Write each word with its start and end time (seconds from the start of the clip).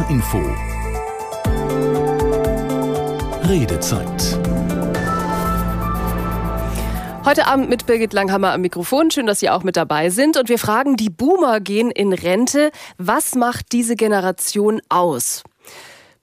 HR 0.00 0.10
Info. 0.10 0.38
Redezeit. 3.46 4.38
Heute 7.24 7.46
Abend 7.46 7.68
mit 7.68 7.86
Birgit 7.86 8.12
Langhammer 8.12 8.52
am 8.52 8.62
Mikrofon. 8.62 9.10
Schön, 9.10 9.26
dass 9.26 9.40
Sie 9.40 9.50
auch 9.50 9.62
mit 9.62 9.76
dabei 9.76 10.08
sind. 10.08 10.38
Und 10.38 10.48
wir 10.48 10.58
fragen, 10.58 10.96
die 10.96 11.10
Boomer 11.10 11.60
gehen 11.60 11.90
in 11.90 12.12
Rente. 12.12 12.70
Was 12.96 13.34
macht 13.34 13.72
diese 13.72 13.94
Generation 13.94 14.80
aus? 14.88 15.42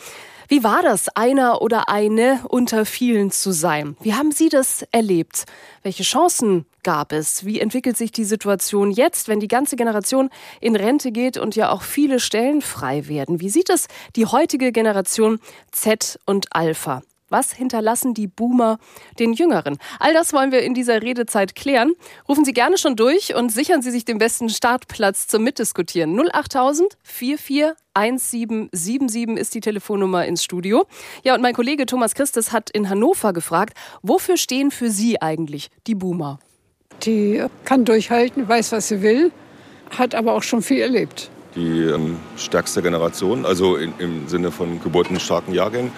Wie 0.47 0.63
war 0.66 0.81
das, 0.81 1.08
einer 1.16 1.61
oder 1.61 1.88
eine 1.88 2.41
unter 2.50 2.85
vielen 2.85 3.31
zu 3.31 3.53
sein? 3.53 3.95
Wie 4.02 4.16
haben 4.16 4.33
Sie 4.33 4.50
das 4.50 4.83
erlebt? 4.91 5.45
Welche 5.81 6.03
Chancen 6.03 6.66
gab 6.83 7.11
es? 7.11 7.45
Wie 7.45 7.59
entwickelt 7.59 7.97
sich 7.97 8.11
die 8.11 8.23
Situation 8.23 8.91
jetzt, 8.91 9.27
wenn 9.27 9.39
die 9.39 9.47
ganze 9.47 9.75
Generation 9.75 10.29
in 10.59 10.75
Rente 10.75 11.11
geht 11.11 11.38
und 11.38 11.55
ja 11.55 11.71
auch 11.71 11.81
viele 11.81 12.19
Stellen 12.19 12.61
frei 12.61 13.07
werden? 13.07 13.39
Wie 13.39 13.49
sieht 13.49 13.69
es 13.69 13.88
die 14.15 14.25
heutige 14.25 14.71
Generation 14.71 15.39
Z 15.71 16.19
und 16.25 16.47
Alpha? 16.51 17.01
Was 17.31 17.51
hinterlassen 17.53 18.13
die 18.13 18.27
Boomer 18.27 18.77
den 19.17 19.31
Jüngeren? 19.31 19.77
All 19.99 20.13
das 20.13 20.33
wollen 20.33 20.51
wir 20.51 20.63
in 20.63 20.73
dieser 20.73 21.01
Redezeit 21.01 21.55
klären. 21.55 21.93
Rufen 22.27 22.43
Sie 22.43 22.51
gerne 22.51 22.77
schon 22.77 22.97
durch 22.97 23.33
und 23.33 23.53
sichern 23.53 23.81
Sie 23.81 23.89
sich 23.89 24.03
den 24.03 24.17
besten 24.17 24.49
Startplatz 24.49 25.27
zum 25.27 25.45
Mitdiskutieren. 25.45 26.19
08000 26.19 26.97
441777 27.03 29.38
ist 29.38 29.55
die 29.55 29.61
Telefonnummer 29.61 30.25
ins 30.25 30.43
Studio. 30.43 30.85
Ja, 31.23 31.33
und 31.33 31.41
mein 31.41 31.53
Kollege 31.53 31.85
Thomas 31.85 32.16
Christus 32.16 32.51
hat 32.51 32.69
in 32.69 32.89
Hannover 32.89 33.31
gefragt, 33.31 33.77
wofür 34.01 34.35
stehen 34.35 34.69
für 34.69 34.91
Sie 34.91 35.21
eigentlich 35.21 35.69
die 35.88 35.95
Boomer? 35.95 36.38
Die 37.03 37.44
kann 37.66 37.85
durchhalten, 37.85 38.47
weiß, 38.47 38.71
was 38.71 38.88
sie 38.88 39.02
will, 39.02 39.31
hat 39.97 40.16
aber 40.16 40.33
auch 40.33 40.44
schon 40.44 40.61
viel 40.61 40.81
erlebt. 40.81 41.30
Die 41.55 41.81
ähm, 41.81 42.17
stärkste 42.38 42.81
Generation, 42.81 43.45
also 43.45 43.75
in, 43.75 43.94
im 43.99 44.27
Sinne 44.27 44.52
von 44.52 44.81
geburtenstarken 44.81 45.53
Jahrgängen 45.53 45.91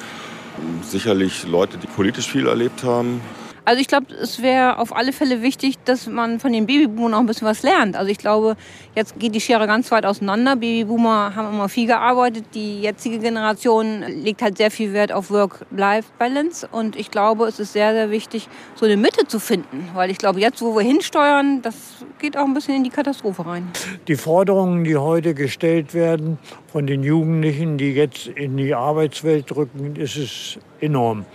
sicherlich 0.83 1.47
Leute, 1.47 1.77
die 1.77 1.87
politisch 1.87 2.27
viel 2.27 2.47
erlebt 2.47 2.83
haben. 2.83 3.21
Also 3.65 3.79
ich 3.79 3.87
glaube, 3.87 4.07
es 4.21 4.41
wäre 4.41 4.77
auf 4.77 4.93
alle 4.93 5.13
Fälle 5.13 5.41
wichtig, 5.41 5.75
dass 5.85 6.07
man 6.07 6.41
von 6.41 6.51
den 6.51 6.65
Babyboomern 6.65 7.13
auch 7.13 7.19
ein 7.19 7.25
bisschen 7.25 7.47
was 7.47 7.63
lernt. 7.63 7.95
Also 7.95 8.11
ich 8.11 8.17
glaube, 8.17 8.57
jetzt 8.93 9.17
geht 9.19 9.33
die 9.33 9.39
Schere 9.39 9.67
ganz 9.67 9.89
weit 9.89 10.05
auseinander. 10.05 10.57
Babyboomer 10.57 11.33
haben 11.33 11.53
immer 11.53 11.69
viel 11.69 11.87
gearbeitet. 11.87 12.43
Die 12.55 12.81
jetzige 12.81 13.19
Generation 13.19 14.01
legt 14.01 14.41
halt 14.41 14.57
sehr 14.57 14.69
viel 14.69 14.91
Wert 14.91 15.13
auf 15.13 15.31
Work-Life-Balance. 15.31 16.67
Und 16.73 16.97
ich 16.97 17.09
glaube, 17.09 17.45
es 17.45 17.59
ist 17.59 17.71
sehr, 17.71 17.93
sehr 17.93 18.11
wichtig, 18.11 18.49
so 18.75 18.85
eine 18.85 18.97
Mitte 18.97 19.27
zu 19.27 19.39
finden. 19.39 19.89
Weil 19.93 20.11
ich 20.11 20.17
glaube, 20.17 20.41
jetzt, 20.41 20.61
wo 20.61 20.75
wir 20.75 20.83
hinsteuern, 20.83 21.61
das 21.61 21.75
geht 22.19 22.35
auch 22.35 22.43
ein 22.45 22.53
bisschen 22.53 22.75
in 22.75 22.83
die 22.83 22.89
Katastrophe 22.89 23.45
rein. 23.45 23.71
Die 24.09 24.15
Forderungen, 24.15 24.83
die 24.83 24.97
heute 24.97 25.33
gestellt 25.33 25.93
werden 25.93 26.37
von 26.69 26.85
den 26.85 27.01
Jugendlichen, 27.01 27.77
die 27.77 27.93
jetzt 27.93 28.27
in 28.27 28.57
die 28.57 28.75
Arbeitswelt 28.75 29.49
drücken, 29.49 29.95
ist 29.95 30.17
es 30.17 30.59
enorm. 30.81 31.25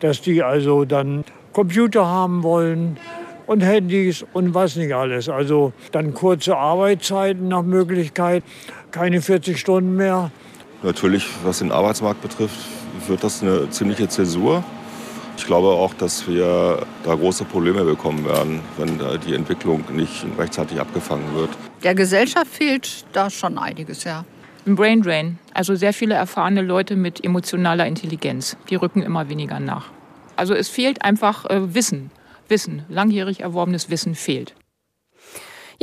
Dass 0.00 0.20
die 0.20 0.42
also 0.42 0.84
dann 0.84 1.24
Computer 1.54 2.06
haben 2.06 2.42
wollen 2.42 2.98
und 3.46 3.62
Handys 3.62 4.24
und 4.34 4.52
was 4.52 4.76
nicht 4.76 4.92
alles. 4.92 5.30
Also 5.30 5.72
dann 5.92 6.12
kurze 6.12 6.56
Arbeitszeiten 6.56 7.48
nach 7.48 7.62
Möglichkeit, 7.62 8.42
keine 8.90 9.22
40 9.22 9.58
Stunden 9.58 9.96
mehr. 9.96 10.30
Natürlich, 10.82 11.26
was 11.42 11.60
den 11.60 11.72
Arbeitsmarkt 11.72 12.20
betrifft, 12.20 12.58
wird 13.06 13.24
das 13.24 13.42
eine 13.42 13.70
ziemliche 13.70 14.08
Zäsur. 14.08 14.62
Ich 15.36 15.46
glaube 15.46 15.68
auch, 15.68 15.94
dass 15.94 16.28
wir 16.28 16.86
da 17.04 17.14
große 17.14 17.44
Probleme 17.44 17.84
bekommen 17.84 18.24
werden, 18.24 18.60
wenn 18.76 19.00
die 19.26 19.34
Entwicklung 19.34 19.82
nicht 19.92 20.24
rechtzeitig 20.38 20.80
abgefangen 20.80 21.34
wird. 21.34 21.50
Der 21.82 21.94
Gesellschaft 21.94 22.46
fehlt 22.46 23.04
da 23.12 23.30
schon 23.30 23.58
einiges, 23.58 24.04
ja. 24.04 24.24
Ein 24.66 24.76
Brain 24.76 25.02
Drain, 25.02 25.38
also 25.52 25.74
sehr 25.74 25.92
viele 25.92 26.14
erfahrene 26.14 26.62
Leute 26.62 26.96
mit 26.96 27.24
emotionaler 27.24 27.86
Intelligenz, 27.86 28.56
die 28.70 28.76
rücken 28.76 29.02
immer 29.02 29.28
weniger 29.28 29.60
nach. 29.60 29.90
Also 30.36 30.54
es 30.54 30.68
fehlt 30.68 31.02
einfach 31.02 31.44
äh, 31.46 31.74
Wissen. 31.74 32.10
Wissen, 32.48 32.84
langjährig 32.88 33.40
erworbenes 33.40 33.90
Wissen 33.90 34.14
fehlt. 34.14 34.54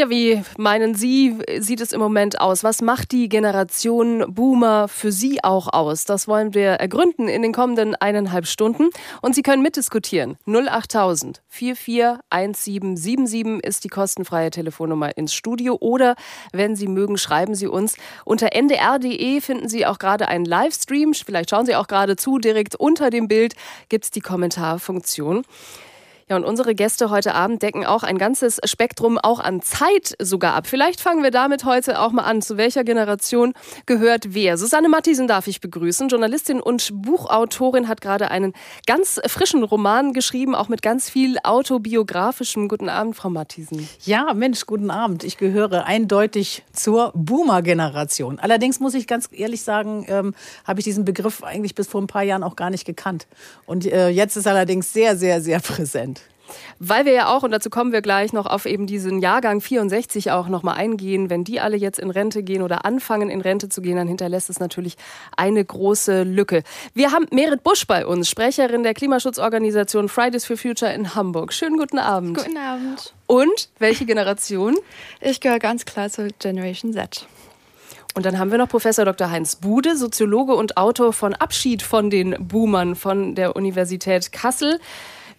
Ja, 0.01 0.09
wie 0.09 0.41
meinen 0.57 0.95
Sie, 0.95 1.37
sieht 1.59 1.79
es 1.79 1.91
im 1.91 1.99
Moment 1.99 2.41
aus? 2.41 2.63
Was 2.63 2.81
macht 2.81 3.11
die 3.11 3.29
Generation 3.29 4.33
Boomer 4.33 4.87
für 4.87 5.11
Sie 5.11 5.43
auch 5.43 5.71
aus? 5.71 6.05
Das 6.05 6.27
wollen 6.27 6.55
wir 6.55 6.69
ergründen 6.69 7.27
in 7.27 7.43
den 7.43 7.53
kommenden 7.53 7.93
eineinhalb 7.93 8.47
Stunden. 8.47 8.89
Und 9.21 9.35
Sie 9.35 9.43
können 9.43 9.61
mitdiskutieren. 9.61 10.37
08000 10.47 11.43
441777 11.49 13.63
ist 13.63 13.83
die 13.83 13.89
kostenfreie 13.89 14.49
Telefonnummer 14.49 15.15
ins 15.17 15.35
Studio. 15.35 15.77
Oder 15.79 16.15
wenn 16.51 16.75
Sie 16.75 16.87
mögen, 16.87 17.19
schreiben 17.19 17.53
Sie 17.53 17.67
uns. 17.67 17.95
Unter 18.25 18.55
ndr.de 18.55 19.39
finden 19.39 19.69
Sie 19.69 19.85
auch 19.85 19.99
gerade 19.99 20.29
einen 20.29 20.45
Livestream. 20.45 21.13
Vielleicht 21.13 21.51
schauen 21.51 21.67
Sie 21.67 21.75
auch 21.75 21.85
gerade 21.85 22.15
zu. 22.15 22.39
Direkt 22.39 22.75
unter 22.75 23.11
dem 23.11 23.27
Bild 23.27 23.53
gibt 23.87 24.05
es 24.05 24.09
die 24.09 24.21
Kommentarfunktion. 24.21 25.43
Ja, 26.31 26.37
und 26.37 26.45
unsere 26.45 26.75
Gäste 26.75 27.09
heute 27.09 27.35
Abend 27.35 27.61
decken 27.61 27.85
auch 27.85 28.03
ein 28.03 28.17
ganzes 28.17 28.61
Spektrum 28.63 29.17
auch 29.17 29.41
an 29.41 29.61
Zeit 29.61 30.15
sogar 30.17 30.53
ab. 30.53 30.65
Vielleicht 30.65 31.01
fangen 31.01 31.23
wir 31.23 31.31
damit 31.31 31.65
heute 31.65 31.99
auch 31.99 32.13
mal 32.13 32.23
an. 32.23 32.41
Zu 32.41 32.55
welcher 32.55 32.85
Generation 32.85 33.51
gehört 33.85 34.33
wer? 34.33 34.57
Susanne 34.57 34.87
Mattisen 34.87 35.27
darf 35.27 35.47
ich 35.47 35.59
begrüßen. 35.59 36.07
Journalistin 36.07 36.61
und 36.61 36.89
Buchautorin 36.93 37.89
hat 37.89 37.99
gerade 37.99 38.31
einen 38.31 38.53
ganz 38.87 39.19
frischen 39.27 39.61
Roman 39.61 40.13
geschrieben, 40.13 40.55
auch 40.55 40.69
mit 40.69 40.81
ganz 40.81 41.09
viel 41.09 41.35
autobiografischem. 41.43 42.69
Guten 42.69 42.87
Abend, 42.87 43.17
Frau 43.17 43.29
Mattisen. 43.29 43.89
Ja, 44.05 44.33
Mensch, 44.33 44.65
guten 44.65 44.89
Abend. 44.89 45.25
Ich 45.25 45.37
gehöre 45.37 45.83
eindeutig 45.83 46.63
zur 46.71 47.11
Boomer-Generation. 47.13 48.39
Allerdings 48.39 48.79
muss 48.79 48.93
ich 48.93 49.05
ganz 49.05 49.27
ehrlich 49.33 49.63
sagen, 49.63 50.05
ähm, 50.07 50.33
habe 50.63 50.79
ich 50.79 50.85
diesen 50.85 51.03
Begriff 51.03 51.43
eigentlich 51.43 51.75
bis 51.75 51.89
vor 51.89 52.01
ein 52.01 52.07
paar 52.07 52.23
Jahren 52.23 52.43
auch 52.43 52.55
gar 52.55 52.69
nicht 52.69 52.85
gekannt. 52.85 53.27
Und 53.65 53.85
äh, 53.85 54.07
jetzt 54.07 54.37
ist 54.37 54.47
allerdings 54.47 54.93
sehr, 54.93 55.17
sehr, 55.17 55.41
sehr 55.41 55.59
präsent. 55.59 56.20
Weil 56.79 57.05
wir 57.05 57.13
ja 57.13 57.27
auch, 57.27 57.43
und 57.43 57.51
dazu 57.51 57.69
kommen 57.69 57.91
wir 57.91 58.01
gleich 58.01 58.33
noch 58.33 58.45
auf 58.45 58.65
eben 58.65 58.87
diesen 58.87 59.19
Jahrgang 59.19 59.61
64 59.61 60.31
auch 60.31 60.47
nochmal 60.47 60.75
eingehen, 60.75 61.29
wenn 61.29 61.43
die 61.43 61.59
alle 61.59 61.77
jetzt 61.77 61.99
in 61.99 62.09
Rente 62.09 62.43
gehen 62.43 62.61
oder 62.61 62.85
anfangen 62.85 63.29
in 63.29 63.41
Rente 63.41 63.69
zu 63.69 63.81
gehen, 63.81 63.95
dann 63.95 64.07
hinterlässt 64.07 64.49
es 64.49 64.59
natürlich 64.59 64.95
eine 65.35 65.63
große 65.63 66.23
Lücke. 66.23 66.63
Wir 66.93 67.11
haben 67.11 67.25
Merit 67.31 67.63
Busch 67.63 67.85
bei 67.87 68.05
uns, 68.05 68.29
Sprecherin 68.29 68.83
der 68.83 68.93
Klimaschutzorganisation 68.93 70.09
Fridays 70.09 70.45
for 70.45 70.57
Future 70.57 70.93
in 70.93 71.15
Hamburg. 71.15 71.53
Schönen 71.53 71.77
guten 71.77 71.99
Abend. 71.99 72.37
Guten 72.37 72.57
Abend. 72.57 73.13
Und 73.27 73.69
welche 73.79 74.05
Generation? 74.05 74.75
Ich 75.19 75.39
gehöre 75.39 75.59
ganz 75.59 75.85
klar 75.85 76.09
zur 76.09 76.27
Generation 76.39 76.93
Z. 76.93 77.27
Und 78.13 78.25
dann 78.25 78.37
haben 78.37 78.51
wir 78.51 78.57
noch 78.57 78.67
Professor 78.67 79.05
Dr. 79.05 79.31
Heinz 79.31 79.55
Bude, 79.55 79.95
Soziologe 79.95 80.53
und 80.53 80.75
Autor 80.75 81.13
von 81.13 81.33
Abschied 81.33 81.81
von 81.81 82.09
den 82.09 82.35
Boomern 82.39 82.95
von 82.95 83.35
der 83.35 83.55
Universität 83.55 84.33
Kassel. 84.33 84.79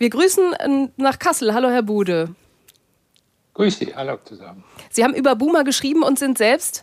Wir 0.02 0.10
grüßen 0.10 0.52
äh, 0.54 0.88
nach 0.96 1.16
Kassel. 1.16 1.54
Hallo, 1.54 1.70
Herr 1.70 1.84
Bude. 1.84 2.34
Grüß 3.54 3.78
Sie, 3.78 3.94
hallo 3.94 4.18
zusammen. 4.24 4.64
Sie 4.90 5.04
haben 5.04 5.14
über 5.14 5.36
Boomer 5.36 5.62
geschrieben 5.62 6.02
und 6.02 6.18
sind 6.18 6.38
selbst? 6.38 6.82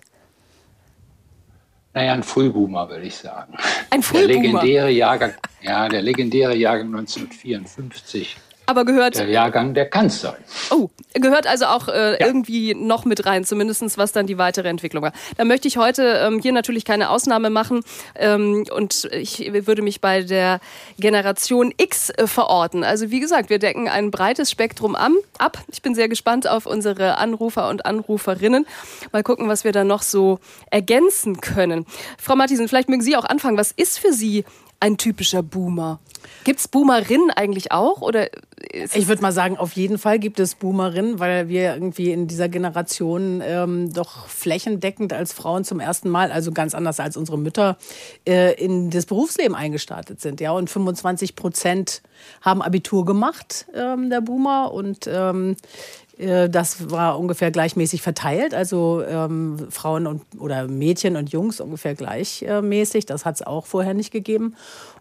Naja, 1.93 2.13
ein 2.13 2.23
Frühboomer, 2.23 2.87
würde 2.87 3.03
ich 3.03 3.17
sagen. 3.17 3.57
Ein 3.89 4.03
Frühboomer? 4.03 4.27
Der 4.27 4.41
legendäre 4.41 4.89
Jahrgang, 4.91 5.33
ja, 5.61 5.89
der 5.89 6.01
legendäre 6.01 6.55
Jahrgang 6.55 6.95
1954 6.95 8.37
Aber 8.69 8.85
gehört. 8.85 9.17
Der 9.17 9.27
Jahrgang, 9.27 9.73
der 9.73 9.89
kann 9.89 10.11
sein. 10.11 10.35
Oh, 10.69 10.91
gehört 11.15 11.47
also 11.47 11.65
auch 11.65 11.87
äh, 11.87 12.19
ja. 12.19 12.27
irgendwie 12.27 12.75
noch 12.75 13.03
mit 13.03 13.25
rein, 13.25 13.43
zumindest 13.43 13.97
was 13.97 14.11
dann 14.11 14.27
die 14.27 14.37
weitere 14.37 14.69
Entwicklung 14.69 15.01
war. 15.01 15.11
Da 15.37 15.43
möchte 15.43 15.67
ich 15.67 15.77
heute 15.77 16.03
ähm, 16.23 16.39
hier 16.39 16.51
natürlich 16.51 16.85
keine 16.85 17.09
Ausnahme 17.09 17.49
machen 17.49 17.81
ähm, 18.13 18.65
und 18.71 19.09
ich 19.11 19.51
würde 19.65 19.81
mich 19.81 20.01
bei 20.01 20.21
der 20.21 20.59
Generation 20.99 21.73
X 21.77 22.11
äh, 22.11 22.27
verorten. 22.27 22.83
Also 22.83 23.09
wie 23.09 23.19
gesagt, 23.19 23.49
wir 23.49 23.57
decken 23.57 23.89
ein 23.89 24.11
breites 24.11 24.51
Spektrum 24.51 24.95
am, 24.95 25.17
ab. 25.39 25.57
Ich 25.71 25.81
bin 25.81 25.95
sehr 25.95 26.07
gespannt 26.07 26.47
auf 26.47 26.67
unsere 26.67 27.17
Anrufer 27.17 27.69
und 27.69 27.87
Anruferinnen. 27.87 28.67
Mal 29.11 29.23
gucken, 29.23 29.47
was 29.47 29.63
wir 29.63 29.71
da 29.71 29.83
noch 29.83 30.03
so 30.03 30.37
ergänzen 30.69 31.41
können. 31.41 31.87
Frau 32.19 32.35
Mattisen, 32.35 32.67
vielleicht 32.67 32.89
mögen 32.89 33.01
Sie 33.01 33.17
auch 33.17 33.25
anfangen. 33.25 33.57
Was 33.57 33.71
ist 33.71 33.97
für 33.97 34.13
Sie 34.13 34.45
ein 34.79 34.97
typischer 34.97 35.43
Boomer? 35.43 35.99
Gibt 36.43 36.59
es 36.59 36.67
Boomerinnen 36.67 37.31
eigentlich 37.31 37.71
auch? 37.71 38.01
Oder 38.01 38.29
ich 38.71 39.07
würde 39.07 39.21
mal 39.21 39.31
sagen, 39.31 39.57
auf 39.57 39.73
jeden 39.73 39.97
Fall 39.97 40.19
gibt 40.19 40.39
es 40.39 40.55
Boomerinnen, 40.55 41.19
weil 41.19 41.47
wir 41.47 41.73
irgendwie 41.73 42.11
in 42.11 42.27
dieser 42.27 42.49
Generation 42.49 43.41
ähm, 43.43 43.91
doch 43.93 44.27
flächendeckend 44.27 45.13
als 45.13 45.33
Frauen 45.33 45.63
zum 45.63 45.79
ersten 45.79 46.09
Mal, 46.09 46.31
also 46.31 46.51
ganz 46.51 46.75
anders 46.75 46.99
als 46.99 47.17
unsere 47.17 47.37
Mütter, 47.37 47.77
äh, 48.27 48.53
in 48.63 48.89
das 48.89 49.05
Berufsleben 49.05 49.55
eingestartet 49.55 50.21
sind. 50.21 50.41
Ja, 50.41 50.51
und 50.51 50.69
25 50.69 51.35
Prozent 51.35 52.01
haben 52.41 52.61
Abitur 52.61 53.05
gemacht, 53.05 53.65
ähm, 53.73 54.09
der 54.09 54.21
Boomer, 54.21 54.73
und 54.73 55.07
ähm, 55.07 55.55
äh, 56.08 56.08
das 56.19 56.91
war 56.91 57.17
ungefähr 57.17 57.49
gleichmäßig 57.49 58.01
verteilt, 58.01 58.53
also 58.53 59.01
ähm, 59.07 59.67
Frauen 59.69 60.05
und 60.05 60.23
oder 60.37 60.67
Mädchen 60.67 61.15
und 61.15 61.31
Jungs 61.31 61.61
ungefähr 61.61 61.95
gleichmäßig. 61.95 63.05
Das 63.05 63.23
hat 63.23 63.35
es 63.35 63.41
auch 63.41 63.65
vorher 63.65 63.93
nicht 63.93 64.11
gegeben. 64.11 64.55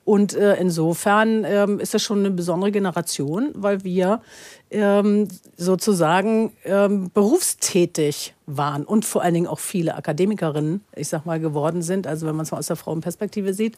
Und 0.04 0.34
äh, 0.34 0.54
insofern 0.54 1.44
ähm, 1.44 1.80
ist 1.80 1.92
das 1.92 2.02
schon 2.02 2.20
eine 2.20 2.30
besondere 2.30 2.72
Generation, 2.72 3.50
weil 3.54 3.84
wir 3.84 4.22
ähm, 4.70 5.28
sozusagen 5.56 6.52
ähm, 6.64 7.10
berufstätig 7.12 8.34
waren 8.46 8.84
und 8.84 9.04
vor 9.04 9.22
allen 9.22 9.34
Dingen 9.34 9.46
auch 9.46 9.58
viele 9.58 9.96
Akademikerinnen, 9.96 10.82
ich 10.96 11.08
sag 11.08 11.26
mal, 11.26 11.40
geworden 11.40 11.82
sind, 11.82 12.06
also 12.06 12.26
wenn 12.26 12.36
man 12.36 12.44
es 12.44 12.52
mal 12.52 12.58
aus 12.58 12.68
der 12.68 12.76
Frauenperspektive 12.76 13.52
sieht. 13.52 13.76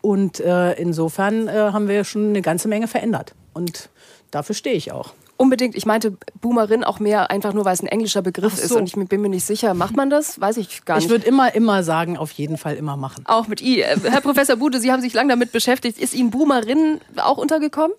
Und 0.00 0.38
äh, 0.40 0.74
insofern 0.74 1.48
äh, 1.48 1.52
haben 1.52 1.88
wir 1.88 2.04
schon 2.04 2.28
eine 2.28 2.42
ganze 2.42 2.68
Menge 2.68 2.86
verändert. 2.86 3.34
Und 3.52 3.88
dafür 4.30 4.54
stehe 4.54 4.76
ich 4.76 4.92
auch. 4.92 5.14
Unbedingt. 5.36 5.74
Ich 5.74 5.86
meinte 5.86 6.16
Boomerin 6.40 6.84
auch 6.84 7.00
mehr 7.00 7.30
einfach 7.30 7.52
nur, 7.52 7.64
weil 7.64 7.74
es 7.74 7.82
ein 7.82 7.88
englischer 7.88 8.22
Begriff 8.22 8.54
so. 8.54 8.62
ist 8.62 8.72
und 8.72 8.86
ich 8.86 9.08
bin 9.08 9.20
mir 9.20 9.28
nicht 9.28 9.44
sicher. 9.44 9.74
Macht 9.74 9.96
man 9.96 10.10
das? 10.10 10.40
Weiß 10.40 10.56
ich 10.56 10.84
gar 10.84 10.96
nicht. 10.96 11.06
Ich 11.06 11.10
würde 11.10 11.26
immer, 11.26 11.54
immer 11.54 11.82
sagen, 11.82 12.16
auf 12.16 12.30
jeden 12.32 12.58
Fall 12.58 12.76
immer 12.76 12.96
machen. 12.96 13.24
Auch 13.26 13.48
mit 13.48 13.60
I. 13.60 13.80
Äh, 13.80 13.98
Herr 14.04 14.20
Professor 14.20 14.56
Bude, 14.56 14.78
Sie 14.78 14.92
haben 14.92 15.02
sich 15.02 15.14
lange 15.14 15.30
damit 15.30 15.50
beschäftigt. 15.52 15.98
Ist 15.98 16.14
Ihnen 16.14 16.30
Boomerin 16.30 17.00
auch 17.16 17.38
untergekommen? 17.38 17.96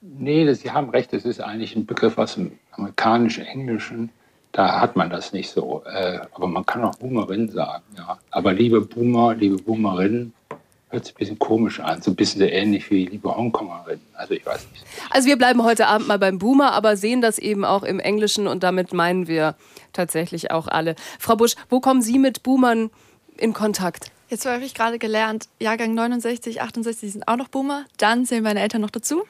Nee, 0.00 0.52
Sie 0.54 0.70
haben 0.70 0.90
recht. 0.90 1.12
Das 1.12 1.24
ist 1.24 1.40
eigentlich 1.40 1.76
ein 1.76 1.86
Begriff 1.86 2.18
aus 2.18 2.34
dem 2.34 2.58
amerikanisch-englischen. 2.72 4.10
Da 4.52 4.80
hat 4.80 4.96
man 4.96 5.10
das 5.10 5.32
nicht 5.32 5.50
so. 5.50 5.82
Äh, 5.84 6.20
aber 6.34 6.46
man 6.46 6.66
kann 6.66 6.84
auch 6.84 6.96
Boomerin 6.96 7.48
sagen. 7.48 7.84
Ja. 7.96 8.18
Aber 8.30 8.52
liebe 8.52 8.80
Boomer, 8.80 9.34
liebe 9.34 9.56
Boomerinnen, 9.56 10.32
hört 10.94 11.04
sich 11.04 11.14
ein 11.14 11.18
bisschen 11.18 11.38
komisch 11.38 11.80
an, 11.80 12.00
so 12.00 12.10
ein 12.10 12.16
bisschen 12.16 12.40
so 12.40 12.46
ähnlich 12.46 12.90
wie 12.90 13.06
liebe 13.06 13.34
Hongkongerin. 13.34 14.00
Also 14.14 14.34
ich 14.34 14.46
weiß 14.46 14.66
nicht. 14.72 14.84
Also 15.10 15.28
wir 15.28 15.36
bleiben 15.36 15.62
heute 15.62 15.86
Abend 15.86 16.08
mal 16.08 16.18
beim 16.18 16.38
Boomer, 16.38 16.72
aber 16.72 16.96
sehen 16.96 17.20
das 17.20 17.38
eben 17.38 17.64
auch 17.64 17.82
im 17.82 18.00
Englischen 18.00 18.46
und 18.46 18.62
damit 18.62 18.92
meinen 18.92 19.26
wir 19.26 19.54
tatsächlich 19.92 20.50
auch 20.50 20.68
alle. 20.68 20.94
Frau 21.18 21.36
Busch, 21.36 21.54
wo 21.68 21.80
kommen 21.80 22.00
Sie 22.00 22.18
mit 22.18 22.42
Boomern 22.42 22.90
in 23.36 23.52
Kontakt? 23.52 24.10
Jetzt 24.30 24.46
habe 24.46 24.64
ich 24.64 24.74
gerade 24.74 24.98
gelernt, 24.98 25.48
Jahrgang 25.60 25.94
69, 25.94 26.62
68 26.62 27.12
sind 27.12 27.28
auch 27.28 27.36
noch 27.36 27.48
Boomer. 27.48 27.84
Dann 27.98 28.24
sehen 28.24 28.42
meine 28.42 28.60
Eltern 28.60 28.80
noch 28.80 28.90
dazu. 28.90 29.24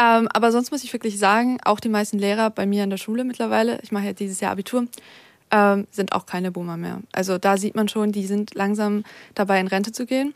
Ähm, 0.00 0.28
aber 0.32 0.52
sonst 0.52 0.70
muss 0.70 0.84
ich 0.84 0.92
wirklich 0.92 1.18
sagen, 1.18 1.58
auch 1.64 1.80
die 1.80 1.88
meisten 1.88 2.18
Lehrer 2.18 2.50
bei 2.50 2.66
mir 2.66 2.84
in 2.84 2.90
der 2.90 2.96
Schule 2.98 3.24
mittlerweile, 3.24 3.80
ich 3.82 3.92
mache 3.92 4.06
ja 4.06 4.12
dieses 4.12 4.40
Jahr 4.40 4.52
Abitur, 4.52 4.86
ähm, 5.50 5.86
sind 5.90 6.12
auch 6.12 6.24
keine 6.24 6.52
Boomer 6.52 6.76
mehr. 6.76 7.00
Also 7.12 7.38
da 7.38 7.56
sieht 7.56 7.74
man 7.74 7.88
schon, 7.88 8.12
die 8.12 8.26
sind 8.26 8.54
langsam 8.54 9.04
dabei 9.34 9.60
in 9.60 9.66
Rente 9.66 9.92
zu 9.92 10.06
gehen. 10.06 10.34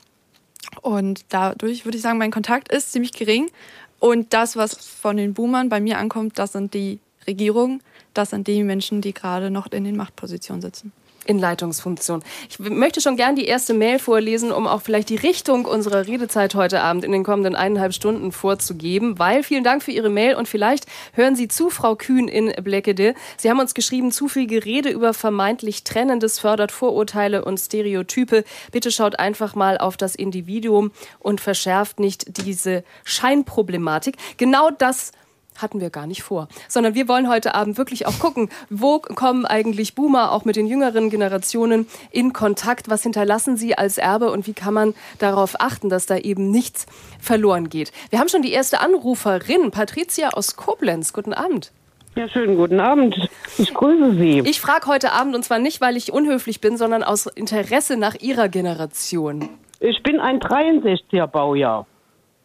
Und 0.81 1.25
dadurch 1.29 1.85
würde 1.85 1.97
ich 1.97 2.03
sagen, 2.03 2.19
mein 2.19 2.31
Kontakt 2.31 2.73
ist 2.73 2.93
ziemlich 2.93 3.13
gering. 3.13 3.51
Und 3.99 4.33
das, 4.33 4.57
was 4.57 4.75
von 4.75 5.17
den 5.17 5.35
Boomern 5.35 5.69
bei 5.69 5.81
mir 5.81 5.99
ankommt, 5.99 6.39
das 6.39 6.53
sind 6.53 6.75
die 6.75 6.99
Regierungen, 7.27 7.83
das 8.15 8.31
sind 8.31 8.49
die 8.49 8.63
Menschen, 8.65 9.01
die 9.01 9.15
gerade 9.15 9.51
noch 9.51 9.71
in 9.71 9.85
den 9.85 9.97
Machtpositionen 9.97 10.61
sitzen 10.61 10.93
in 11.25 11.39
Leitungsfunktion. 11.39 12.23
Ich 12.49 12.59
möchte 12.59 13.01
schon 13.01 13.17
gern 13.17 13.37
die 13.37 13.47
erste 13.47 13.75
Mail 13.75 13.99
vorlesen, 13.99 14.53
um 14.53 14.67
auch 14.67 14.83
vielleicht 14.83 15.09
die 15.09 15.17
Richtung 15.17 15.65
unserer 15.65 16.07
Redezeit 16.07 16.55
heute 16.55 16.83
Abend 16.83 17.05
in 17.05 17.13
den 17.13 17.25
kommenden 17.25 17.55
eineinhalb 17.55 17.95
Stunden 17.95 18.33
vorzugeben, 18.33 19.19
weil 19.19 19.43
vielen 19.43 19.65
Dank 19.65 19.83
für 19.83 19.93
Ihre 19.93 20.11
Mail 20.11 20.35
und 20.35 20.49
vielleicht 20.49 20.87
hören 21.13 21.37
Sie 21.37 21.49
zu, 21.49 21.71
Frau 21.71 21.97
Kühn 21.97 22.29
in 22.29 22.53
Bleckede. 22.63 23.15
Sie 23.37 23.51
haben 23.51 23.61
uns 23.61 23.75
geschrieben, 23.75 24.13
zu 24.13 24.29
viel 24.29 24.47
Gerede 24.47 24.91
über 24.91 25.15
vermeintlich 25.15 25.85
Trennendes 25.85 26.39
fördert 26.39 26.73
Vorurteile 26.73 27.45
und 27.45 27.59
Stereotype. 27.59 28.45
Bitte 28.71 28.91
schaut 28.91 29.19
einfach 29.19 29.55
mal 29.55 29.79
auf 29.79 29.97
das 29.97 30.15
Individuum 30.15 30.93
und 31.19 31.41
verschärft 31.41 32.01
nicht 32.01 32.45
diese 32.45 32.85
Scheinproblematik. 33.05 34.17
Genau 34.37 34.71
das 34.71 35.13
hatten 35.57 35.81
wir 35.81 35.91
gar 35.91 36.07
nicht 36.07 36.23
vor. 36.23 36.49
Sondern 36.69 36.95
wir 36.95 37.09
wollen 37.09 37.29
heute 37.29 37.55
Abend 37.55 37.79
wirklich 37.79 38.07
auch 38.07 38.19
gucken, 38.19 38.49
wo 38.71 38.99
kommen 38.99 39.47
eigentlich 39.47 39.95
Boomer 39.95 40.33
auch 40.33 40.45
mit 40.45 40.57
den 40.57 40.67
jüngeren 40.67 41.11
Generationen 41.11 41.87
in 42.11 42.33
Kontakt? 42.33 42.89
Was 42.89 43.03
hinterlassen 43.03 43.57
sie 43.57 43.77
als 43.77 43.99
Erbe 43.99 44.31
und 44.31 44.47
wie 44.47 44.55
kann 44.55 44.75
man 44.75 44.95
darauf 45.19 45.61
achten, 45.61 45.89
dass 45.89 46.07
da 46.07 46.17
eben 46.17 46.51
nichts 46.51 46.87
verloren 47.21 47.69
geht? 47.69 47.93
Wir 48.11 48.19
haben 48.19 48.29
schon 48.29 48.43
die 48.43 48.53
erste 48.53 48.81
Anruferin, 48.81 49.71
Patricia 49.71 50.31
aus 50.31 50.57
Koblenz. 50.57 51.13
Guten 51.13 51.33
Abend. 51.33 51.73
Ja, 52.15 52.29
schönen 52.29 52.57
guten 52.57 52.79
Abend. 52.79 53.17
Ich 53.57 53.73
grüße 53.73 54.17
Sie. 54.17 54.41
Ich 54.41 54.61
frage 54.61 54.87
heute 54.87 55.13
Abend, 55.13 55.35
und 55.35 55.45
zwar 55.45 55.59
nicht, 55.59 55.81
weil 55.81 55.97
ich 55.97 56.13
unhöflich 56.13 56.61
bin, 56.61 56.77
sondern 56.77 57.03
aus 57.03 57.27
Interesse 57.27 57.97
nach 57.97 58.17
Ihrer 58.17 58.51
Generation. 58.51 59.49
Ich 59.81 60.03
bin 60.03 60.21
ein 60.21 60.39
63er 60.39 61.27
Baujahr. 61.27 61.87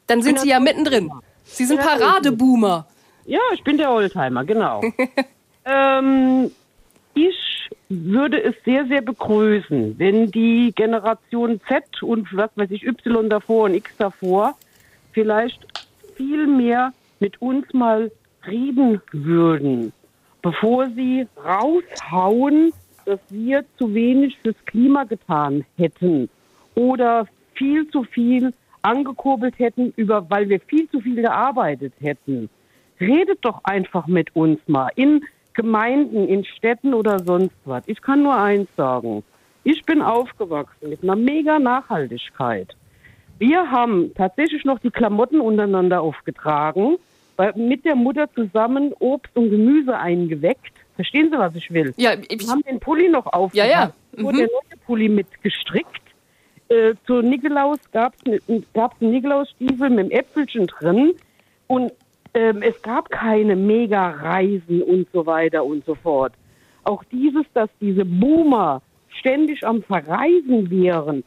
Dann 0.07 0.21
sind 0.21 0.39
Sie 0.39 0.49
ja 0.49 0.61
mittendrin. 0.61 1.11
Sie 1.43 1.65
sind 1.65 1.81
Paradeboomer. 1.81 2.87
Ja, 3.27 3.41
ich 3.53 3.61
bin 3.61 3.77
der 3.77 3.91
Oldtimer, 3.91 4.45
genau. 4.45 4.81
ähm, 5.65 6.49
ich 7.13 7.69
würde 7.89 8.41
es 8.41 8.55
sehr, 8.63 8.85
sehr 8.87 9.01
begrüßen, 9.01 9.99
wenn 9.99 10.31
die 10.31 10.71
Generation 10.73 11.59
Z 11.67 12.03
und 12.03 12.33
was 12.33 12.49
weiß 12.55 12.71
ich, 12.71 12.87
Y 12.87 13.29
davor 13.29 13.65
und 13.65 13.73
X 13.73 13.91
davor 13.97 14.55
vielleicht 15.11 15.59
viel 16.15 16.47
mehr 16.47 16.93
mit 17.19 17.41
uns 17.41 17.65
mal 17.73 18.11
reden 18.45 19.01
würden, 19.11 19.91
bevor 20.41 20.87
sie 20.91 21.27
raushauen, 21.43 22.71
dass 23.03 23.19
wir 23.29 23.65
zu 23.77 23.93
wenig 23.93 24.37
fürs 24.41 24.55
Klima 24.65 25.03
getan 25.03 25.65
hätten 25.75 26.29
oder 26.75 27.27
viel 27.55 27.89
zu 27.89 28.03
viel 28.03 28.53
angekurbelt 28.83 29.59
hätten, 29.59 29.91
über, 29.97 30.29
weil 30.29 30.47
wir 30.47 30.61
viel 30.61 30.89
zu 30.89 31.01
viel 31.01 31.21
gearbeitet 31.21 31.91
hätten 31.99 32.49
redet 32.99 33.39
doch 33.41 33.63
einfach 33.63 34.07
mit 34.07 34.35
uns 34.35 34.59
mal 34.67 34.89
in 34.95 35.23
Gemeinden, 35.53 36.27
in 36.27 36.45
Städten 36.45 36.93
oder 36.93 37.19
sonst 37.19 37.55
was. 37.65 37.83
Ich 37.87 38.01
kann 38.01 38.23
nur 38.23 38.35
eins 38.35 38.69
sagen. 38.77 39.23
Ich 39.63 39.83
bin 39.83 40.01
aufgewachsen 40.01 40.89
mit 40.89 41.03
einer 41.03 41.15
mega 41.15 41.59
Nachhaltigkeit. 41.59 42.75
Wir 43.39 43.69
haben 43.69 44.11
tatsächlich 44.15 44.65
noch 44.65 44.79
die 44.79 44.89
Klamotten 44.89 45.41
untereinander 45.41 46.01
aufgetragen, 46.01 46.97
mit 47.55 47.85
der 47.85 47.95
Mutter 47.95 48.27
zusammen 48.33 48.93
Obst 48.99 49.35
und 49.35 49.49
Gemüse 49.51 49.97
eingeweckt. 49.97 50.73
Verstehen 50.95 51.29
Sie, 51.31 51.37
was 51.37 51.55
ich 51.55 51.71
will? 51.71 51.93
Ja, 51.97 52.13
ich 52.27 52.41
Wir 52.41 52.47
haben 52.49 52.63
den 52.63 52.79
Pulli 52.79 53.09
noch 53.09 53.27
aufgepackt, 53.27 53.55
ja, 53.55 53.65
ja. 53.65 53.93
Mhm. 54.15 54.23
wurde 54.23 54.37
der 54.37 54.47
neue 54.47 54.79
Pulli 54.85 55.09
mitgestrickt. 55.09 56.01
Äh, 56.69 56.95
zu 57.05 57.21
Nikolaus 57.21 57.79
gab 57.91 58.15
es 58.25 58.41
einen 58.49 59.11
Nikolausstiefel 59.11 59.89
mit 59.89 59.99
einem 59.99 60.11
Äpfelchen 60.11 60.65
drin. 60.67 61.13
Und 61.67 61.91
ähm, 62.37 62.61
es 62.61 62.79
gab 62.83 63.09
keine 63.09 63.55
Mega-Reisen 63.55 64.83
und 64.83 65.07
so 65.11 65.25
weiter 65.25 65.65
und 65.65 65.83
so 65.85 65.95
fort. 65.95 66.33
Auch 66.83 67.03
dieses, 67.05 67.45
dass 67.53 67.69
diese 67.81 68.05
Boomer 68.05 68.81
ständig 69.19 69.65
am 69.65 69.81
Verreisen 69.81 70.69
wären, 70.69 71.23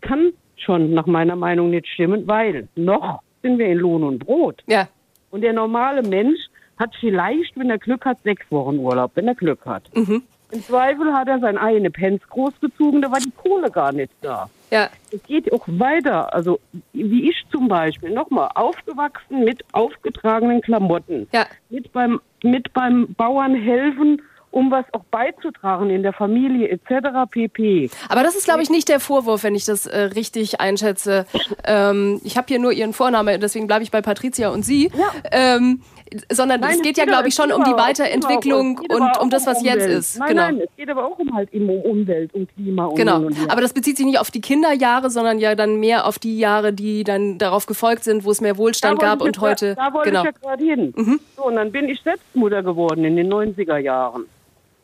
kann 0.00 0.32
schon 0.56 0.94
nach 0.94 1.06
meiner 1.06 1.34
Meinung 1.34 1.70
nicht 1.70 1.88
stimmen, 1.88 2.26
weil 2.28 2.68
noch 2.76 3.20
sind 3.42 3.58
wir 3.58 3.66
in 3.66 3.78
Lohn 3.78 4.04
und 4.04 4.20
Brot. 4.20 4.62
Ja. 4.66 4.88
Und 5.30 5.42
der 5.42 5.52
normale 5.52 6.02
Mensch 6.02 6.38
hat 6.78 6.94
vielleicht, 7.00 7.58
wenn 7.58 7.68
er 7.68 7.78
Glück 7.78 8.04
hat, 8.04 8.18
sechs 8.22 8.48
Wochen 8.50 8.78
Urlaub, 8.78 9.10
wenn 9.16 9.26
er 9.26 9.34
Glück 9.34 9.66
hat. 9.66 9.90
Mhm. 9.94 10.22
Im 10.56 10.62
Zweifel 10.62 11.12
hat 11.12 11.28
er 11.28 11.38
sein 11.38 11.58
eine 11.58 11.90
Pence 11.90 12.22
großgezogen, 12.30 13.02
da 13.02 13.10
war 13.10 13.18
die 13.18 13.30
Kohle 13.30 13.70
gar 13.70 13.92
nicht 13.92 14.10
da. 14.22 14.48
Ja. 14.70 14.88
Es 15.12 15.22
geht 15.24 15.52
auch 15.52 15.64
weiter. 15.66 16.32
Also 16.32 16.60
wie 16.94 17.28
ich 17.28 17.44
zum 17.52 17.68
Beispiel, 17.68 18.10
nochmal, 18.10 18.48
aufgewachsen 18.54 19.44
mit 19.44 19.62
aufgetragenen 19.72 20.62
Klamotten. 20.62 21.28
Ja. 21.32 21.44
Mit 21.68 21.92
beim, 21.92 22.20
mit 22.42 22.72
beim 22.72 23.14
Bauern 23.18 23.54
helfen 23.54 24.22
um 24.56 24.70
was 24.70 24.86
auch 24.92 25.04
beizutragen 25.10 25.90
in 25.90 26.02
der 26.02 26.14
Familie 26.14 26.70
etc. 26.70 27.30
pp. 27.30 27.90
Aber 28.08 28.22
das 28.22 28.34
ist, 28.36 28.46
glaube 28.46 28.62
ich, 28.62 28.70
nicht 28.70 28.88
der 28.88 29.00
Vorwurf, 29.00 29.44
wenn 29.44 29.54
ich 29.54 29.66
das 29.66 29.84
äh, 29.84 30.00
richtig 30.00 30.62
einschätze. 30.62 31.26
Ähm, 31.64 32.22
ich 32.24 32.38
habe 32.38 32.46
hier 32.48 32.58
nur 32.58 32.72
Ihren 32.72 32.94
Vornamen, 32.94 33.38
deswegen 33.38 33.66
bleibe 33.66 33.82
ich 33.82 33.90
bei 33.90 34.00
Patricia 34.00 34.48
und 34.48 34.64
Sie. 34.64 34.90
Ja. 34.96 35.12
Ähm, 35.30 35.82
sondern 36.30 36.60
nein, 36.60 36.76
es 36.76 36.82
geht 36.82 36.96
ja, 36.96 37.04
glaube 37.04 37.28
ich, 37.28 37.34
schon 37.34 37.52
um 37.52 37.64
die 37.64 37.72
Weiterentwicklung 37.72 38.78
und 38.78 39.18
um 39.20 39.28
das, 39.28 39.46
was 39.46 39.58
um 39.58 39.66
jetzt 39.66 39.86
ist. 39.86 40.18
Nein, 40.18 40.28
genau. 40.28 40.42
nein, 40.42 40.60
es 40.60 40.70
geht 40.76 40.88
aber 40.88 41.04
auch 41.04 41.18
um 41.18 41.34
halt 41.34 41.52
um 41.52 41.68
Umwelt 41.68 42.32
und 42.32 42.48
Klima. 42.54 42.86
Und 42.86 42.94
genau, 42.94 43.18
und 43.18 43.50
aber 43.50 43.60
das 43.60 43.72
bezieht 43.72 43.96
sich 43.96 44.06
nicht 44.06 44.20
auf 44.20 44.30
die 44.30 44.40
Kinderjahre, 44.40 45.10
sondern 45.10 45.38
ja 45.38 45.54
dann 45.54 45.80
mehr 45.80 46.06
auf 46.06 46.18
die 46.18 46.38
Jahre, 46.38 46.72
die 46.72 47.04
dann 47.04 47.38
darauf 47.38 47.66
gefolgt 47.66 48.04
sind, 48.04 48.24
wo 48.24 48.30
es 48.30 48.40
mehr 48.40 48.56
Wohlstand 48.56 49.00
gab 49.00 49.20
und 49.20 49.40
heute. 49.40 49.74
Da, 49.74 49.88
da 49.88 49.94
wollte 49.94 50.10
genau. 50.10 50.20
ich 50.20 50.26
ja 50.26 50.32
gerade 50.32 50.64
hin. 50.64 50.94
Mhm. 50.96 51.20
So, 51.36 51.44
und 51.46 51.56
dann 51.56 51.72
bin 51.72 51.88
ich 51.88 52.00
selbst 52.02 52.24
Mutter 52.34 52.62
geworden 52.62 53.04
in 53.04 53.16
den 53.16 53.30
90er 53.30 53.78
Jahren. 53.78 54.26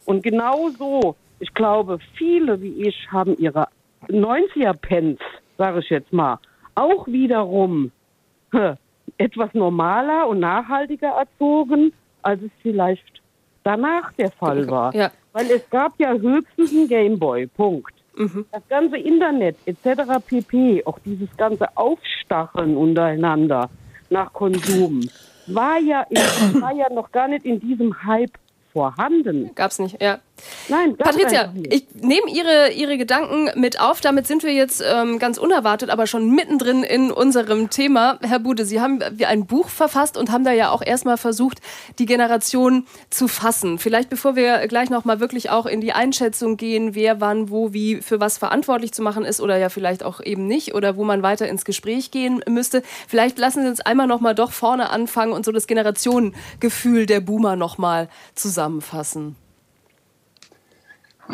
Und 0.05 0.23
genau 0.23 0.69
so, 0.71 1.17
ich 1.39 1.53
glaube, 1.55 1.99
viele 2.17 2.61
wie 2.61 2.89
ich 2.89 3.09
haben 3.11 3.37
ihre 3.39 3.69
90er-Pens, 4.09 5.21
sage 5.59 5.81
ich 5.81 5.91
jetzt 5.91 6.13
mal, 6.13 6.39
auch 6.75 7.07
wiederum 7.07 7.91
etwas 9.19 9.55
normaler 9.55 10.29
und 10.29 10.41
nachhaltiger 10.41 11.09
erzogen, 11.09 11.93
als 12.23 12.43
es 12.43 12.51
vielleicht 12.63 13.23
danach 13.65 14.13
der 14.15 14.31
Fall 14.31 14.69
war. 14.69 14.95
Ja. 14.95 15.11
Weil 15.33 15.51
es 15.51 15.69
gab 15.71 15.99
ja 15.99 16.13
höchstens 16.13 16.73
einen 16.73 16.89
Gameboy, 16.89 17.47
Punkt. 17.47 17.95
Mhm. 18.17 18.45
Das 18.53 18.63
ganze 18.69 18.99
Internet 18.99 19.57
etc. 19.65 20.25
pp, 20.27 20.85
auch 20.85 20.99
dieses 21.05 21.35
ganze 21.37 21.67
Aufstacheln 21.77 22.77
untereinander 22.77 23.71
nach 24.11 24.33
Konsum, 24.33 25.01
war 25.47 25.79
ja, 25.79 26.03
in, 26.11 26.17
war 26.61 26.75
ja 26.75 26.93
noch 26.93 27.11
gar 27.11 27.29
nicht 27.29 27.47
in 27.47 27.59
diesem 27.59 28.05
Hype 28.05 28.33
vorhanden. 28.73 29.55
Gab's 29.55 29.79
nicht, 29.79 30.01
ja. 30.03 30.21
Nein, 30.69 30.97
Patricia, 30.97 31.53
ich 31.69 31.87
nehme 31.95 32.31
Ihre, 32.31 32.73
Ihre 32.73 32.97
Gedanken 32.97 33.51
mit 33.61 33.81
auf. 33.81 34.01
Damit 34.01 34.27
sind 34.27 34.43
wir 34.43 34.53
jetzt 34.53 34.83
ähm, 34.85 35.19
ganz 35.19 35.39
unerwartet, 35.39 35.91
aber 35.91 36.07
schon 36.07 36.35
mittendrin 36.35 36.83
in 36.83 37.11
unserem 37.11 37.71
Thema. 37.71 38.19
Herr 38.23 38.39
Bude, 38.39 38.65
Sie 38.65 38.81
haben 38.81 39.01
ein 39.27 39.47
Buch 39.47 39.69
verfasst 39.69 40.17
und 40.17 40.31
haben 40.31 40.45
da 40.45 40.53
ja 40.53 40.71
auch 40.71 40.83
erstmal 40.83 41.17
versucht, 41.17 41.59
die 41.99 42.07
Generation 42.07 42.87
zu 43.11 43.29
fassen. 43.29 43.79
Vielleicht 43.79 44.09
bevor 44.09 44.37
wir 44.37 44.67
gleich 44.69 44.91
nochmal 44.91 45.21
wirklich 45.21 45.51
auch 45.51 45.67
in 45.67 45.81
die 45.81 45.93
Einschätzung 45.93 46.57
gehen, 46.57 46.95
wer 46.95 47.21
wann, 47.21 47.51
wo, 47.51 47.73
wie, 47.73 48.01
für 48.01 48.21
was 48.21 48.39
verantwortlich 48.39 48.93
zu 48.93 49.03
machen 49.03 49.25
ist 49.25 49.41
oder 49.41 49.57
ja 49.59 49.69
vielleicht 49.69 50.03
auch 50.03 50.21
eben 50.21 50.47
nicht 50.47 50.75
oder 50.75 50.97
wo 50.97 51.05
man 51.05 51.23
weiter 51.23 51.49
ins 51.49 51.65
Gespräch 51.65 52.11
gehen 52.11 52.43
müsste. 52.49 52.83
Vielleicht 53.09 53.39
lassen 53.39 53.63
Sie 53.63 53.69
uns 53.69 53.81
einmal 53.81 54.07
nochmal 54.07 54.35
doch 54.35 54.53
vorne 54.53 54.91
anfangen 54.91 55.33
und 55.33 55.45
so 55.45 55.53
das 55.53 55.67
Generationengefühl 55.67 57.07
der 57.07 57.21
Boomer 57.21 57.57
nochmal 57.57 58.09
zusammenfassen. 58.35 59.37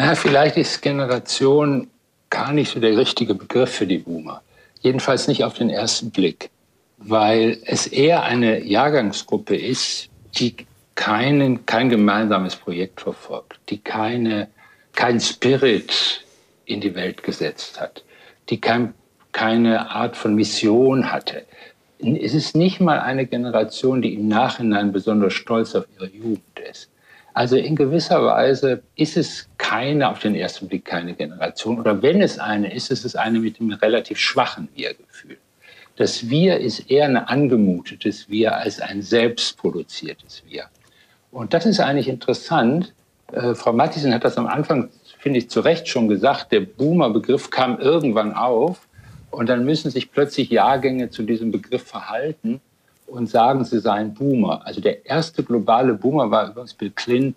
Na, 0.00 0.14
vielleicht 0.14 0.56
ist 0.56 0.80
Generation 0.80 1.90
gar 2.30 2.52
nicht 2.52 2.70
so 2.72 2.78
der 2.78 2.96
richtige 2.96 3.34
Begriff 3.34 3.70
für 3.70 3.86
die 3.86 3.98
Boomer. 3.98 4.42
Jedenfalls 4.80 5.26
nicht 5.26 5.42
auf 5.42 5.54
den 5.54 5.70
ersten 5.70 6.12
Blick, 6.12 6.50
weil 6.98 7.58
es 7.64 7.88
eher 7.88 8.22
eine 8.22 8.62
Jahrgangsgruppe 8.62 9.56
ist, 9.56 10.08
die 10.38 10.54
keinen, 10.94 11.66
kein 11.66 11.88
gemeinsames 11.88 12.54
Projekt 12.54 13.00
verfolgt, 13.00 13.58
die 13.70 13.78
keine, 13.78 14.46
kein 14.92 15.18
Spirit 15.18 16.24
in 16.64 16.80
die 16.80 16.94
Welt 16.94 17.24
gesetzt 17.24 17.80
hat, 17.80 18.04
die 18.50 18.60
kein, 18.60 18.94
keine 19.32 19.90
Art 19.90 20.16
von 20.16 20.36
Mission 20.36 21.10
hatte. 21.10 21.44
Es 21.98 22.34
ist 22.34 22.54
nicht 22.54 22.80
mal 22.80 23.00
eine 23.00 23.26
Generation, 23.26 24.00
die 24.00 24.14
im 24.14 24.28
Nachhinein 24.28 24.92
besonders 24.92 25.32
stolz 25.32 25.74
auf 25.74 25.86
ihre 25.96 26.08
Jugend 26.08 26.60
ist. 26.70 26.88
Also 27.38 27.54
in 27.54 27.76
gewisser 27.76 28.24
Weise 28.24 28.82
ist 28.96 29.16
es 29.16 29.48
keine, 29.58 30.08
auf 30.10 30.18
den 30.18 30.34
ersten 30.34 30.66
Blick 30.66 30.84
keine 30.84 31.14
Generation. 31.14 31.78
Oder 31.78 32.02
wenn 32.02 32.20
es 32.20 32.40
eine 32.40 32.74
ist, 32.74 32.90
ist 32.90 33.04
es 33.04 33.14
eine 33.14 33.38
mit 33.38 33.60
einem 33.60 33.74
relativ 33.74 34.18
schwachen 34.18 34.66
Wir-Gefühl. 34.74 35.36
Das 35.94 36.28
Wir 36.28 36.58
ist 36.58 36.90
eher 36.90 37.04
ein 37.04 37.16
angemutetes 37.16 38.28
Wir 38.28 38.56
als 38.56 38.80
ein 38.80 39.02
selbstproduziertes 39.02 40.42
Wir. 40.48 40.64
Und 41.30 41.54
das 41.54 41.64
ist 41.64 41.78
eigentlich 41.78 42.08
interessant. 42.08 42.92
Äh, 43.30 43.54
Frau 43.54 43.72
Mattisen 43.72 44.12
hat 44.12 44.24
das 44.24 44.36
am 44.36 44.48
Anfang, 44.48 44.88
finde 45.20 45.38
ich, 45.38 45.48
zu 45.48 45.60
Recht 45.60 45.86
schon 45.86 46.08
gesagt. 46.08 46.50
Der 46.50 46.62
Boomer-Begriff 46.62 47.50
kam 47.50 47.78
irgendwann 47.78 48.34
auf. 48.34 48.88
Und 49.30 49.48
dann 49.48 49.64
müssen 49.64 49.92
sich 49.92 50.10
plötzlich 50.10 50.50
Jahrgänge 50.50 51.10
zu 51.10 51.22
diesem 51.22 51.52
Begriff 51.52 51.84
verhalten 51.84 52.60
und 53.08 53.28
sagen, 53.28 53.64
sie 53.64 53.80
seien 53.80 54.14
Boomer. 54.14 54.66
Also 54.66 54.80
der 54.80 55.06
erste 55.06 55.42
globale 55.42 55.94
Boomer 55.94 56.30
war 56.30 56.50
übrigens 56.50 56.74
Bill 56.74 56.90
Clinton. 56.90 57.34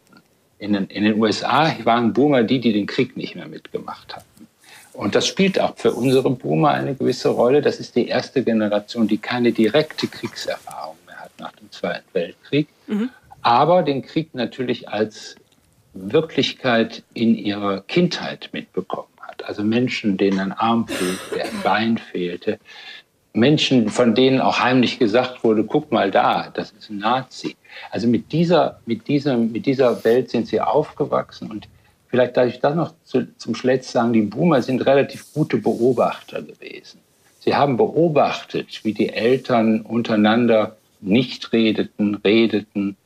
In 0.59 0.73
den, 0.73 0.85
in 0.87 1.03
den 1.03 1.19
USA 1.19 1.73
waren 1.85 2.13
Boomer 2.13 2.43
die, 2.43 2.59
die 2.59 2.71
den 2.71 2.85
Krieg 2.85 3.17
nicht 3.17 3.35
mehr 3.35 3.47
mitgemacht 3.47 4.15
hatten. 4.15 4.47
Und 4.93 5.15
das 5.15 5.25
spielt 5.25 5.59
auch 5.59 5.75
für 5.77 5.93
unsere 5.93 6.29
Boomer 6.29 6.69
eine 6.69 6.95
gewisse 6.95 7.29
Rolle. 7.29 7.61
Das 7.61 7.79
ist 7.79 7.95
die 7.95 8.07
erste 8.07 8.43
Generation, 8.43 9.07
die 9.07 9.17
keine 9.17 9.51
direkte 9.51 10.07
Kriegserfahrung 10.07 10.97
mehr 11.07 11.17
hat 11.17 11.31
nach 11.39 11.53
dem 11.53 11.71
Zweiten 11.71 12.05
Weltkrieg, 12.13 12.67
mhm. 12.87 13.09
aber 13.41 13.83
den 13.83 14.01
Krieg 14.01 14.35
natürlich 14.35 14.89
als 14.89 15.35
Wirklichkeit 15.93 17.03
in 17.13 17.35
ihrer 17.35 17.81
Kindheit 17.81 18.49
mitbekommen 18.53 19.07
hat. 19.19 19.43
Also 19.45 19.63
Menschen, 19.63 20.17
denen 20.17 20.39
ein 20.39 20.51
Arm 20.51 20.87
fehlte, 20.87 21.43
ein 21.43 21.61
Bein 21.63 21.97
fehlte, 21.97 22.59
Menschen, 23.33 23.89
von 23.89 24.13
denen 24.13 24.41
auch 24.41 24.59
heimlich 24.59 24.99
gesagt 24.99 25.43
wurde, 25.43 25.63
guck 25.63 25.91
mal 25.91 26.11
da, 26.11 26.49
das 26.53 26.71
ist 26.71 26.89
ein 26.89 26.97
Nazi. 26.97 27.55
Also 27.89 28.07
mit 28.07 28.31
dieser, 28.31 28.79
mit 28.85 29.07
dieser, 29.07 29.37
mit 29.37 29.65
dieser 29.65 30.03
Welt 30.03 30.29
sind 30.29 30.47
sie 30.47 30.59
aufgewachsen 30.59 31.49
und 31.49 31.67
vielleicht 32.07 32.35
darf 32.35 32.47
ich 32.47 32.59
das 32.59 32.75
noch 32.75 32.93
zu, 33.03 33.35
zum 33.37 33.55
Schluss 33.55 33.91
sagen, 33.91 34.11
die 34.11 34.21
Boomer 34.21 34.61
sind 34.61 34.85
relativ 34.85 35.33
gute 35.33 35.57
Beobachter 35.57 36.41
gewesen. 36.41 36.99
Sie 37.39 37.55
haben 37.55 37.77
beobachtet, 37.77 38.81
wie 38.83 38.93
die 38.93 39.09
Eltern 39.09 39.81
untereinander 39.81 40.75
nicht 40.99 41.53
redeten, 41.53 42.15
redeten. 42.15 42.97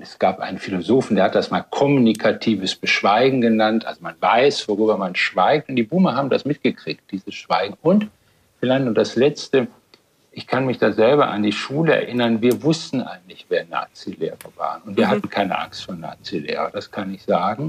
Es 0.00 0.18
gab 0.18 0.38
einen 0.38 0.58
Philosophen, 0.58 1.16
der 1.16 1.24
hat 1.24 1.34
das 1.34 1.50
mal 1.50 1.64
kommunikatives 1.68 2.76
Beschweigen 2.76 3.40
genannt. 3.40 3.84
Also 3.84 4.02
man 4.02 4.14
weiß, 4.20 4.68
worüber 4.68 4.96
man 4.96 5.16
schweigt. 5.16 5.68
Und 5.68 5.76
die 5.76 5.82
Boomer 5.82 6.14
haben 6.14 6.30
das 6.30 6.44
mitgekriegt, 6.44 7.02
dieses 7.10 7.34
Schweigen. 7.34 7.76
Und 7.82 8.08
Vielleicht 8.60 8.86
und 8.86 8.94
das 8.94 9.16
Letzte, 9.16 9.68
ich 10.32 10.46
kann 10.46 10.66
mich 10.66 10.78
da 10.78 10.92
selber 10.92 11.28
an 11.28 11.42
die 11.42 11.52
Schule 11.52 11.94
erinnern, 11.94 12.42
wir 12.42 12.62
wussten 12.62 13.00
eigentlich, 13.00 13.46
wer 13.48 13.64
Nazi-Lehrer 13.66 14.36
waren. 14.56 14.82
Und 14.82 14.96
wir 14.96 15.06
mhm. 15.06 15.10
hatten 15.10 15.28
keine 15.30 15.58
Angst 15.58 15.84
vor 15.84 15.94
Nazi-Lehrer, 15.94 16.70
das 16.70 16.90
kann 16.90 17.12
ich 17.12 17.22
sagen. 17.22 17.68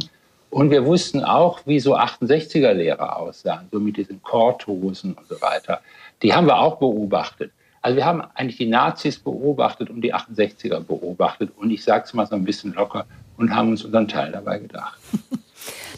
Und 0.49 0.71
wir 0.71 0.85
wussten 0.85 1.23
auch, 1.23 1.59
wie 1.65 1.79
so 1.79 1.97
68er-Lehrer 1.97 3.17
aussahen, 3.17 3.67
so 3.71 3.79
mit 3.79 3.97
diesen 3.97 4.21
Korthosen 4.23 5.13
und 5.13 5.27
so 5.27 5.41
weiter. 5.41 5.81
Die 6.21 6.33
haben 6.33 6.47
wir 6.47 6.57
auch 6.59 6.77
beobachtet. 6.77 7.51
Also 7.81 7.97
wir 7.97 8.05
haben 8.05 8.21
eigentlich 8.33 8.57
die 8.57 8.65
Nazis 8.65 9.19
beobachtet 9.19 9.89
und 9.89 10.01
die 10.01 10.13
68er 10.13 10.79
beobachtet. 10.79 11.51
Und 11.57 11.71
ich 11.71 11.83
sage 11.83 12.05
es 12.05 12.13
mal 12.13 12.25
so 12.25 12.35
ein 12.35 12.43
bisschen 12.43 12.73
locker 12.73 13.05
und 13.37 13.53
haben 13.53 13.69
uns 13.69 13.83
unseren 13.83 14.07
Teil 14.07 14.31
dabei 14.31 14.59
gedacht. 14.59 14.99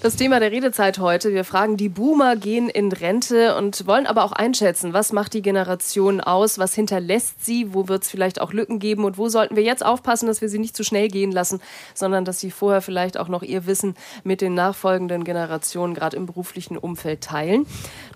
das 0.02 0.16
Thema 0.16 0.40
der 0.40 0.54
Redezeit 0.54 0.98
heute. 1.00 1.34
Wir 1.34 1.44
fragen, 1.44 1.76
die 1.76 1.90
Boomer 1.90 2.38
gehen 2.38 2.70
in 2.70 2.90
Rente 2.92 3.58
und 3.58 3.86
wollen 3.86 4.08
aber 4.08 4.24
auch 4.24 4.32
einschätzen, 4.32 4.94
was 4.94 5.12
macht 5.12 5.34
die 5.34 5.42
Generation 5.42 6.22
aus, 6.22 6.58
was 6.58 6.74
hinterlässt 6.74 7.44
sie, 7.44 7.74
wo 7.74 7.90
wird 7.90 8.04
es 8.04 8.10
vielleicht 8.10 8.40
auch 8.40 8.54
Lücken 8.54 8.80
geben 8.80 9.04
und 9.04 9.18
wo 9.18 9.28
sollten 9.28 9.58
wir 9.58 9.64
jetzt 9.64 9.86
aufpassen, 9.86 10.28
dass 10.28 10.40
wir 10.40 10.48
sie 10.48 10.60
nicht 10.60 10.78
zu 10.78 10.86
schnell 10.86 11.10
gehen 11.10 11.34
lassen, 11.34 11.60
sondern 11.94 12.24
dass 12.24 12.40
sie 12.40 12.50
vorher 12.50 12.82
vielleicht 12.82 13.18
auch 13.18 13.28
noch 13.28 13.44
ihr 13.44 13.66
Wissen 13.66 13.96
mit 14.24 14.40
den 14.40 14.54
nachfolgenden 14.54 15.26
Generationen 15.26 15.94
gerade 15.94 16.16
im 16.16 16.26
beruflichen 16.26 16.78
Umfeld 16.78 17.20
teilen. 17.22 17.66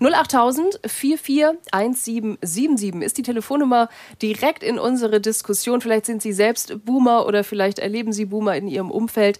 08000 0.00 0.80
441777 0.86 3.02
ist 3.02 3.18
die 3.18 3.22
Telefonnummer 3.22 3.90
direkt 4.22 4.62
in 4.62 4.78
unsere 4.78 5.20
Diskussion. 5.20 5.82
Vielleicht 5.82 6.06
sind 6.06 6.22
Sie 6.22 6.32
selbst 6.32 6.86
Boomer 6.86 7.26
oder 7.26 7.44
vielleicht 7.44 7.78
erleben 7.78 8.14
Sie 8.14 8.24
Boomer 8.24 8.56
in 8.56 8.68
Ihrem 8.68 8.90
Umfeld 8.90 9.38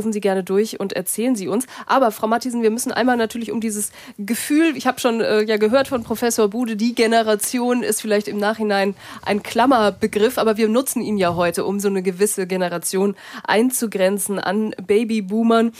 rufen 0.00 0.14
Sie 0.14 0.20
gerne 0.20 0.42
durch 0.42 0.80
und 0.80 0.94
erzählen 0.94 1.36
Sie 1.36 1.46
uns. 1.46 1.66
Aber 1.84 2.10
Frau 2.10 2.26
Mattisen, 2.26 2.62
wir 2.62 2.70
müssen 2.70 2.90
einmal 2.90 3.18
natürlich 3.18 3.52
um 3.52 3.60
dieses 3.60 3.92
Gefühl, 4.16 4.74
ich 4.78 4.86
habe 4.86 4.98
schon 4.98 5.20
äh, 5.20 5.42
ja 5.42 5.58
gehört 5.58 5.88
von 5.88 6.02
Professor 6.02 6.48
Bude, 6.48 6.74
die 6.74 6.94
Generation 6.94 7.82
ist 7.82 8.00
vielleicht 8.00 8.26
im 8.26 8.38
Nachhinein 8.38 8.94
ein 9.20 9.42
Klammerbegriff, 9.42 10.38
aber 10.38 10.56
wir 10.56 10.68
nutzen 10.68 11.02
ihn 11.02 11.18
ja 11.18 11.34
heute, 11.34 11.66
um 11.66 11.80
so 11.80 11.88
eine 11.88 12.00
gewisse 12.00 12.46
Generation 12.46 13.14
einzugrenzen 13.44 14.38
an 14.38 14.74
Babyboomern 14.86 15.72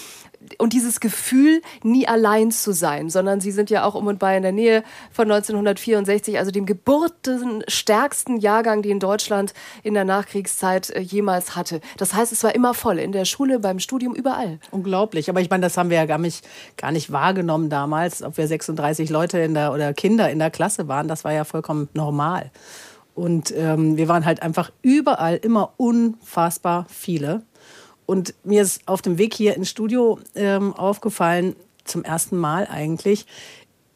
und 0.59 0.73
dieses 0.73 1.00
Gefühl, 1.00 1.62
nie 1.83 2.09
allein 2.09 2.50
zu 2.50 2.73
sein, 2.73 3.11
sondern 3.11 3.40
sie 3.40 3.52
sind 3.52 3.71
ja 3.71 3.85
auch 3.85 3.95
um 3.95 4.07
und 4.07 4.19
bei 4.19 4.37
in 4.37 4.42
der 4.42 4.52
Nähe 4.52 4.83
von 5.11 5.30
1964, 5.30 6.38
also 6.38 6.50
dem 6.50 6.66
geburtenstärksten 6.66 8.38
Jahrgang, 8.38 8.83
den 8.83 9.00
Deutschland 9.00 9.54
in 9.83 9.95
der 9.95 10.04
Nachkriegszeit 10.04 10.90
äh, 10.90 11.00
jemals 11.00 11.57
hatte. 11.57 11.80
Das 11.97 12.14
heißt, 12.14 12.33
es 12.33 12.42
war 12.45 12.54
immer 12.54 12.75
voll, 12.75 12.99
in 12.99 13.12
der 13.12 13.25
Schule, 13.25 13.59
beim 13.59 13.78
Studium, 13.78 14.14
überall. 14.14 14.59
Unglaublich. 14.71 15.28
Aber 15.30 15.40
ich 15.40 15.50
meine, 15.50 15.62
das 15.62 15.76
haben 15.76 15.90
wir 15.90 15.97
ja 15.97 16.07
gar 16.07 16.19
nicht, 16.19 16.47
gar 16.76 16.92
nicht 16.92 17.12
wahrgenommen 17.12 17.71
damals, 17.71 18.23
ob 18.23 18.37
wir 18.37 18.47
36 18.47 19.11
Leute 19.11 19.38
in 19.38 19.54
der, 19.54 19.73
oder 19.73 19.95
Kinder 19.95 20.30
in 20.30 20.38
der 20.38 20.50
Klasse 20.50 20.88
waren. 20.88 21.09
Das 21.09 21.25
war 21.25 21.33
ja 21.33 21.45
vollkommen 21.45 21.88
normal. 21.95 22.50
Und 23.14 23.52
ähm, 23.57 23.97
wir 23.97 24.09
waren 24.09 24.25
halt 24.25 24.42
einfach 24.42 24.71
überall 24.83 25.37
immer 25.37 25.75
unfassbar 25.76 26.87
viele. 26.88 27.42
Und 28.10 28.34
mir 28.42 28.62
ist 28.62 28.82
auf 28.86 29.02
dem 29.02 29.18
Weg 29.18 29.34
hier 29.34 29.54
ins 29.54 29.70
Studio 29.70 30.18
ähm, 30.34 30.74
aufgefallen, 30.74 31.54
zum 31.84 32.02
ersten 32.02 32.36
Mal 32.36 32.66
eigentlich, 32.66 33.24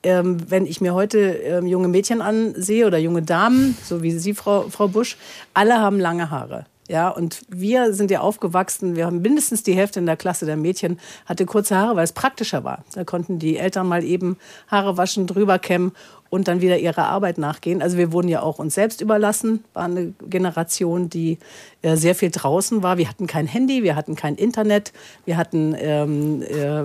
ähm, 0.04 0.48
wenn 0.48 0.66
ich 0.66 0.80
mir 0.80 0.94
heute 0.94 1.18
ähm, 1.18 1.66
junge 1.66 1.88
Mädchen 1.88 2.22
ansehe 2.22 2.86
oder 2.86 2.98
junge 2.98 3.22
Damen, 3.22 3.76
so 3.82 4.04
wie 4.04 4.12
Sie, 4.12 4.32
Frau, 4.32 4.68
Frau 4.68 4.86
Busch, 4.86 5.16
alle 5.52 5.80
haben 5.80 5.98
lange 5.98 6.30
Haare. 6.30 6.66
Ja, 6.88 7.08
und 7.08 7.42
wir 7.48 7.92
sind 7.92 8.12
ja 8.12 8.20
aufgewachsen, 8.20 8.94
wir 8.94 9.06
haben 9.06 9.20
mindestens 9.20 9.64
die 9.64 9.74
Hälfte 9.74 9.98
in 9.98 10.06
der 10.06 10.16
Klasse 10.16 10.46
der 10.46 10.56
Mädchen 10.56 11.00
hatte 11.26 11.44
kurze 11.44 11.76
Haare, 11.76 11.96
weil 11.96 12.04
es 12.04 12.12
praktischer 12.12 12.62
war. 12.62 12.84
Da 12.94 13.02
konnten 13.02 13.40
die 13.40 13.56
Eltern 13.56 13.88
mal 13.88 14.04
eben 14.04 14.36
Haare 14.68 14.96
waschen, 14.96 15.26
drüber 15.26 15.58
kämmen 15.58 15.90
und 16.34 16.48
dann 16.48 16.60
wieder 16.60 16.78
ihrer 16.78 17.04
Arbeit 17.04 17.38
nachgehen. 17.38 17.80
Also 17.80 17.96
wir 17.96 18.10
wurden 18.10 18.26
ja 18.26 18.42
auch 18.42 18.58
uns 18.58 18.74
selbst 18.74 19.00
überlassen, 19.00 19.62
war 19.72 19.84
eine 19.84 20.14
Generation, 20.28 21.08
die 21.08 21.38
äh, 21.82 21.94
sehr 21.94 22.16
viel 22.16 22.32
draußen 22.32 22.82
war. 22.82 22.98
Wir 22.98 23.08
hatten 23.08 23.28
kein 23.28 23.46
Handy, 23.46 23.84
wir 23.84 23.94
hatten 23.94 24.16
kein 24.16 24.34
Internet, 24.34 24.92
wir 25.26 25.36
hatten 25.36 25.76
ähm, 25.78 26.42
äh, 26.42 26.82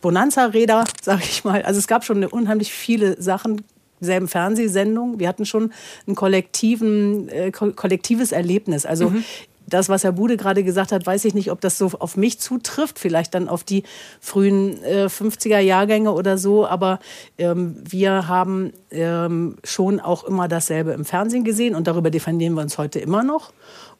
Bonanza-Räder, 0.00 0.84
sage 1.02 1.22
ich 1.22 1.44
mal. 1.44 1.60
Also 1.60 1.78
es 1.78 1.86
gab 1.86 2.02
schon 2.06 2.24
unheimlich 2.24 2.72
viele 2.72 3.20
Sachen, 3.20 3.60
selben 4.00 4.26
Fernsehsendung. 4.26 5.20
Wir 5.20 5.28
hatten 5.28 5.44
schon 5.44 5.70
ein 6.08 6.14
kollektiven, 6.14 7.28
äh, 7.28 7.50
kollektives 7.50 8.32
Erlebnis. 8.32 8.86
Also 8.86 9.10
mhm. 9.10 9.22
Das, 9.66 9.88
was 9.88 10.04
Herr 10.04 10.12
Bude 10.12 10.36
gerade 10.36 10.64
gesagt 10.64 10.92
hat, 10.92 11.06
weiß 11.06 11.24
ich 11.24 11.34
nicht, 11.34 11.50
ob 11.50 11.60
das 11.60 11.78
so 11.78 11.90
auf 11.98 12.16
mich 12.16 12.38
zutrifft, 12.40 12.98
vielleicht 12.98 13.34
dann 13.34 13.48
auf 13.48 13.64
die 13.64 13.84
frühen 14.20 14.82
äh, 14.82 15.06
50er 15.06 15.58
Jahrgänge 15.58 16.12
oder 16.12 16.38
so, 16.38 16.66
aber 16.66 16.98
ähm, 17.38 17.76
wir 17.88 18.28
haben 18.28 18.72
ähm, 18.90 19.56
schon 19.64 20.00
auch 20.00 20.24
immer 20.24 20.48
dasselbe 20.48 20.92
im 20.92 21.04
Fernsehen 21.04 21.44
gesehen 21.44 21.74
und 21.74 21.86
darüber 21.86 22.10
definieren 22.10 22.54
wir 22.54 22.62
uns 22.62 22.78
heute 22.78 22.98
immer 22.98 23.22
noch. 23.22 23.52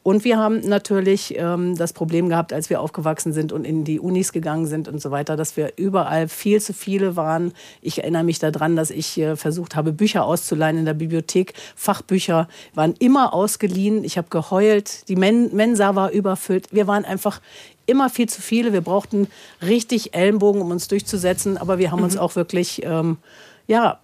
Und 0.03 0.25
wir 0.25 0.37
haben 0.37 0.59
natürlich 0.59 1.33
ähm, 1.37 1.77
das 1.77 1.93
Problem 1.93 2.27
gehabt, 2.27 2.51
als 2.51 2.69
wir 2.69 2.81
aufgewachsen 2.81 3.31
sind 3.31 3.53
und 3.53 3.63
in 3.63 3.85
die 3.85 4.01
Unis 4.01 4.33
gegangen 4.33 4.65
sind 4.65 4.89
und 4.89 5.01
so 5.01 5.11
weiter, 5.11 5.37
dass 5.37 5.55
wir 5.55 5.73
überall 5.77 6.27
viel 6.27 6.61
zu 6.61 6.73
viele 6.73 7.15
waren. 7.15 7.53
Ich 7.81 7.99
erinnere 7.99 8.25
mich 8.25 8.37
daran, 8.37 8.75
dass 8.75 8.91
ich 8.91 9.17
äh, 9.17 9.37
versucht 9.37 9.77
habe, 9.77 9.93
Bücher 9.93 10.25
auszuleihen 10.25 10.77
in 10.77 10.85
der 10.85 10.93
Bibliothek. 10.93 11.53
Fachbücher 11.77 12.49
waren 12.73 12.95
immer 12.99 13.33
ausgeliehen. 13.33 14.03
Ich 14.03 14.17
habe 14.17 14.27
geheult. 14.29 15.07
Die 15.07 15.15
Men 15.15 15.55
Mensa 15.55 15.95
war 15.95 16.11
überfüllt. 16.11 16.67
Wir 16.71 16.85
waren 16.85 17.05
einfach 17.05 17.39
immer 17.85 18.09
viel 18.09 18.27
zu 18.27 18.41
viele. 18.41 18.73
Wir 18.73 18.81
brauchten 18.81 19.27
richtig 19.61 20.13
Ellenbogen, 20.13 20.61
um 20.61 20.71
uns 20.71 20.89
durchzusetzen. 20.89 21.57
Aber 21.57 21.77
wir 21.77 21.91
haben 21.91 21.99
mhm. 21.99 22.05
uns 22.05 22.17
auch 22.17 22.35
wirklich 22.35 22.81
ähm, 22.83 23.17
ja, 23.67 23.99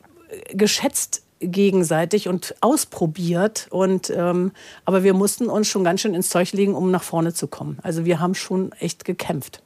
geschätzt 0.54 1.24
gegenseitig 1.40 2.28
und 2.28 2.56
ausprobiert. 2.62 3.68
Und, 3.70 4.10
ähm, 4.10 4.52
aber 4.86 5.04
wir 5.04 5.14
mussten 5.14 5.48
uns 5.48 5.68
schon 5.68 5.84
ganz 5.84 6.02
schön 6.02 6.14
ins 6.14 6.30
Zeug 6.30 6.52
legen, 6.52 6.76
um 6.76 6.92
nach 6.92 7.04
vorne 7.04 7.34
zu 7.34 7.48
kommen. 7.48 7.80
Also 7.84 8.06
wir 8.06 8.20
haben 8.20 8.36
schon 8.36 8.72
echt 8.74 9.06
gekämpft. 9.06 9.62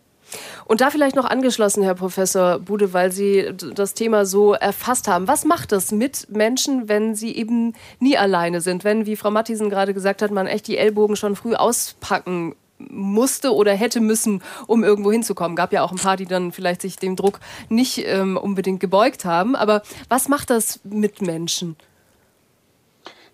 Und 0.65 0.81
da 0.81 0.89
vielleicht 0.89 1.15
noch 1.15 1.25
angeschlossen, 1.25 1.83
Herr 1.83 1.95
Professor 1.95 2.59
Bude, 2.59 2.93
weil 2.93 3.11
Sie 3.11 3.51
das 3.75 3.93
Thema 3.93 4.25
so 4.25 4.53
erfasst 4.53 5.07
haben. 5.07 5.27
Was 5.27 5.45
macht 5.45 5.71
das 5.71 5.91
mit 5.91 6.27
Menschen, 6.29 6.87
wenn 6.87 7.15
sie 7.15 7.35
eben 7.35 7.73
nie 7.99 8.17
alleine 8.17 8.61
sind? 8.61 8.83
Wenn, 8.83 9.05
wie 9.05 9.15
Frau 9.15 9.29
Mattisen 9.31 9.69
gerade 9.69 9.93
gesagt 9.93 10.21
hat, 10.21 10.31
man 10.31 10.47
echt 10.47 10.67
die 10.67 10.77
Ellbogen 10.77 11.15
schon 11.15 11.35
früh 11.35 11.53
auspacken 11.53 12.55
musste 12.89 13.53
oder 13.53 13.73
hätte 13.73 13.99
müssen, 13.99 14.41
um 14.67 14.83
irgendwo 14.83 15.11
hinzukommen. 15.11 15.55
Gab 15.55 15.73
ja 15.73 15.83
auch 15.83 15.91
ein 15.91 15.97
paar, 15.97 16.17
die 16.17 16.25
dann 16.25 16.51
vielleicht 16.51 16.81
sich 16.81 16.97
dem 16.97 17.15
Druck 17.15 17.39
nicht 17.69 18.03
ähm, 18.05 18.37
unbedingt 18.37 18.79
gebeugt 18.79 19.25
haben. 19.25 19.55
Aber 19.55 19.81
was 20.09 20.29
macht 20.29 20.49
das 20.49 20.79
mit 20.83 21.21
Menschen? 21.21 21.75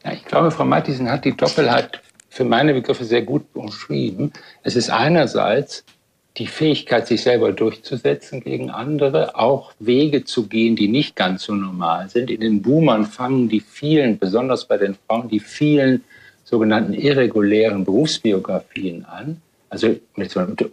Ja, 0.04 0.14
ich 0.14 0.26
glaube, 0.26 0.52
Frau 0.52 0.66
Mattisen 0.66 1.10
hat 1.10 1.26
die 1.26 1.36
Doppelheit 1.36 2.02
für 2.30 2.46
meine 2.46 2.74
Begriffe 2.74 3.04
sehr 3.04 3.24
gut 3.24 3.52
beschrieben. 3.54 4.32
Es 4.64 4.76
ist 4.76 4.90
einerseits 4.90 5.84
die 6.38 6.48
Fähigkeit, 6.48 7.06
sich 7.06 7.22
selber 7.22 7.52
durchzusetzen 7.52 8.42
gegen 8.42 8.70
andere, 8.70 9.36
auch 9.36 9.74
Wege 9.80 10.24
zu 10.24 10.48
gehen, 10.48 10.76
die 10.76 10.88
nicht 10.88 11.16
ganz 11.16 11.44
so 11.44 11.54
normal 11.54 12.10
sind. 12.10 12.32
In 12.32 12.40
den 12.40 12.62
Boomern 12.62 13.06
fangen 13.06 13.50
die 13.50 13.60
vielen, 13.60 14.18
besonders 14.18 14.66
bei 14.66 14.78
den 14.78 14.96
Frauen, 15.08 15.28
die 15.28 15.42
vielen 15.42 16.04
sogenannten 16.50 16.94
irregulären 16.94 17.86
Berufsbiografien 17.86 19.06
an, 19.06 19.40
also 19.70 19.96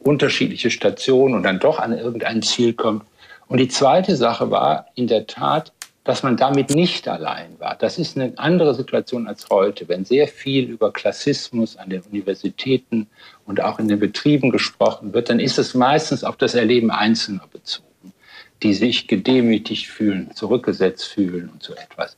unterschiedliche 0.02 0.71
Stationen 0.71 1.35
und 1.35 1.42
dann 1.42 1.59
doch 1.59 1.78
an 1.78 1.97
irgendein 1.97 2.40
Ziel 2.40 2.73
kommt. 2.73 3.02
Und 3.47 3.59
die 3.59 3.68
zweite 3.68 4.16
Sache 4.16 4.50
war 4.50 4.87
in 4.95 5.06
der 5.06 5.26
Tat, 5.26 5.73
dass 6.02 6.23
man 6.23 6.38
damit 6.38 6.71
nicht 6.71 7.09
allein 7.09 7.59
war. 7.59 7.76
Das 7.78 7.99
ist 7.99 8.16
eine 8.16 8.33
andere 8.37 8.75
Situation 8.75 9.28
als 9.28 9.49
heute, 9.50 9.87
wenn 9.88 10.06
sehr 10.06 10.28
viel 10.28 10.71
über 10.71 10.92
Klassismus 10.92 11.76
an 11.76 11.90
den 11.90 12.00
Universitäten 12.00 13.09
und 13.45 13.61
auch 13.61 13.78
in 13.78 13.88
den 13.88 13.99
Betrieben 13.99 14.50
gesprochen 14.50 15.12
wird, 15.12 15.28
dann 15.28 15.40
ist 15.40 15.59
es 15.59 15.75
meistens 15.75 16.25
auf 16.25 16.37
das 16.37 16.54
Erleben 16.54 16.91
Einzelner 16.91 17.45
bezogen, 17.52 18.15
die 18.62 18.73
sich 18.73 19.08
gedemütigt 19.08 19.89
fühlen, 19.89 20.30
zurückgesetzt 20.34 21.06
fühlen 21.08 21.50
und 21.52 21.62
so 21.62 21.75
etwas. 21.75 22.17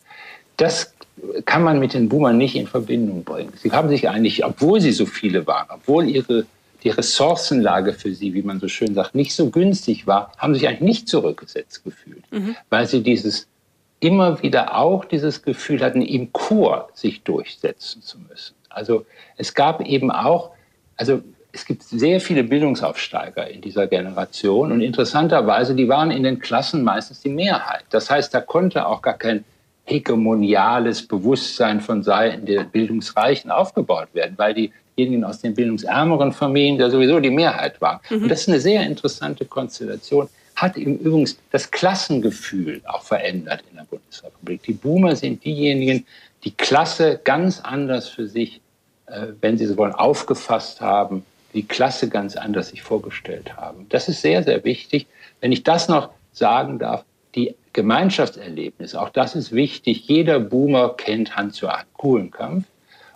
Das 0.59 0.95
kann 1.45 1.63
man 1.63 1.79
mit 1.79 1.95
den 1.95 2.09
Boomern 2.09 2.39
nicht 2.39 2.57
in 2.57 2.67
Verbindung 2.67 3.25
bringen. 3.25 3.53
Sie 3.57 3.73
haben 3.73 3.89
sich 3.89 4.09
eigentlich, 4.09 4.45
obwohl 4.45 4.81
sie 4.81 4.93
so 4.93 5.07
viele 5.07 5.47
waren, 5.47 5.67
obwohl 5.71 6.09
ihre 6.09 6.47
die 6.85 6.91
Ressourcenlage 6.91 7.93
für 7.93 8.15
sie, 8.15 8.35
wie 8.35 8.43
man 8.43 8.61
so 8.61 8.69
schön 8.69 8.95
sagt, 8.95 9.15
nicht 9.15 9.35
so 9.35 9.51
günstig 9.51 10.07
war, 10.07 10.33
haben 10.39 10.55
sich 10.55 10.69
eigentlich 10.69 10.81
nicht 10.81 11.09
zurückgesetzt 11.09 11.85
gefühlt, 11.85 12.23
mhm. 12.31 12.57
weil 12.71 12.87
sie 12.87 13.03
dieses 13.03 13.49
immer 14.01 14.43
wieder 14.43 14.77
auch 14.77 15.05
dieses 15.05 15.43
Gefühl 15.43 15.83
hatten, 15.83 16.03
im 16.03 16.33
Chor 16.33 16.89
sich 16.95 17.23
durchsetzen 17.23 18.01
zu 18.03 18.19
müssen. 18.21 18.55
Also 18.69 19.07
es 19.37 19.55
gab 19.55 19.81
eben 19.81 20.13
auch, 20.13 20.51
also 20.97 21.21
es 21.51 21.65
gibt 21.65 21.83
sehr 21.83 22.21
viele 22.21 22.45
Bildungsaufsteiger 22.45 23.51
in 23.51 23.61
dieser 23.61 23.89
Generation 23.89 24.71
und 24.71 24.81
interessanterweise, 24.81 25.75
die 25.75 25.89
waren 25.89 26.13
in 26.13 26.23
den 26.23 26.39
Klassen 26.39 26.85
meistens 26.85 27.23
die 27.23 27.31
Mehrheit. 27.31 27.85
Das 27.91 28.09
heißt, 28.09 28.33
da 28.33 28.41
konnte 28.41 28.87
auch 28.87 29.03
gar 29.03 29.15
kein 29.15 29.45
hegemoniales 29.89 31.07
Bewusstsein 31.07 31.81
von 31.81 32.03
Seiten 32.03 32.45
der 32.45 32.65
Bildungsreichen 32.65 33.51
aufgebaut 33.51 34.09
werden, 34.13 34.35
weil 34.37 34.71
diejenigen 34.97 35.25
aus 35.25 35.41
den 35.41 35.55
bildungsärmeren 35.55 36.33
Familien 36.33 36.79
ja 36.79 36.91
sowieso 36.91 37.21
die 37.21 37.31
Mehrheit 37.31 37.81
waren. 37.81 38.01
Mhm. 38.11 38.23
Und 38.23 38.29
das 38.29 38.43
ist 38.43 38.49
eine 38.49 38.61
sehr 38.61 38.83
interessante 38.85 39.47
Konstellation, 39.47 40.29
hat 40.57 40.77
im 40.77 40.99
Übrigen 40.99 41.31
das 41.53 41.71
Klassengefühl 41.71 42.83
auch 42.85 43.03
verändert 43.03 43.63
in 43.71 43.77
der 43.77 43.85
Bundesrepublik. 43.85 44.63
Die 44.65 44.73
Boomer 44.75 45.17
sind 45.17 45.45
diejenigen, 45.45 46.05
die 46.45 46.51
Klasse 46.51 47.21
ganz 47.25 47.61
anders 47.61 48.09
für 48.09 48.27
sich, 48.27 48.61
äh, 49.07 49.29
wenn 49.41 49.57
sie 49.57 49.67
so 49.67 49.77
wollen, 49.77 49.93
aufgefasst 49.93 50.81
haben, 50.81 51.25
die 51.55 51.63
Klasse 51.67 52.11
ganz 52.11 52.37
anders 52.37 52.69
sich 52.69 52.83
vorgestellt 52.83 53.57
haben. 53.57 53.87
Das 53.89 54.09
ist 54.09 54.21
sehr, 54.21 54.43
sehr 54.43 54.63
wichtig. 54.65 55.07
Wenn 55.41 55.53
ich 55.53 55.63
das 55.63 55.89
noch 55.89 56.11
sagen 56.33 56.79
darf, 56.79 57.05
die 57.35 57.55
Gemeinschaftserlebnis, 57.79 58.97
auch 58.97 59.11
das 59.11 59.37
ist 59.37 59.53
wichtig. 59.53 60.09
Jeder 60.09 60.41
Boomer 60.41 60.97
kennt 60.97 61.37
Hans-Joachim 61.37 61.87
Kuhlenkampf. 61.93 62.65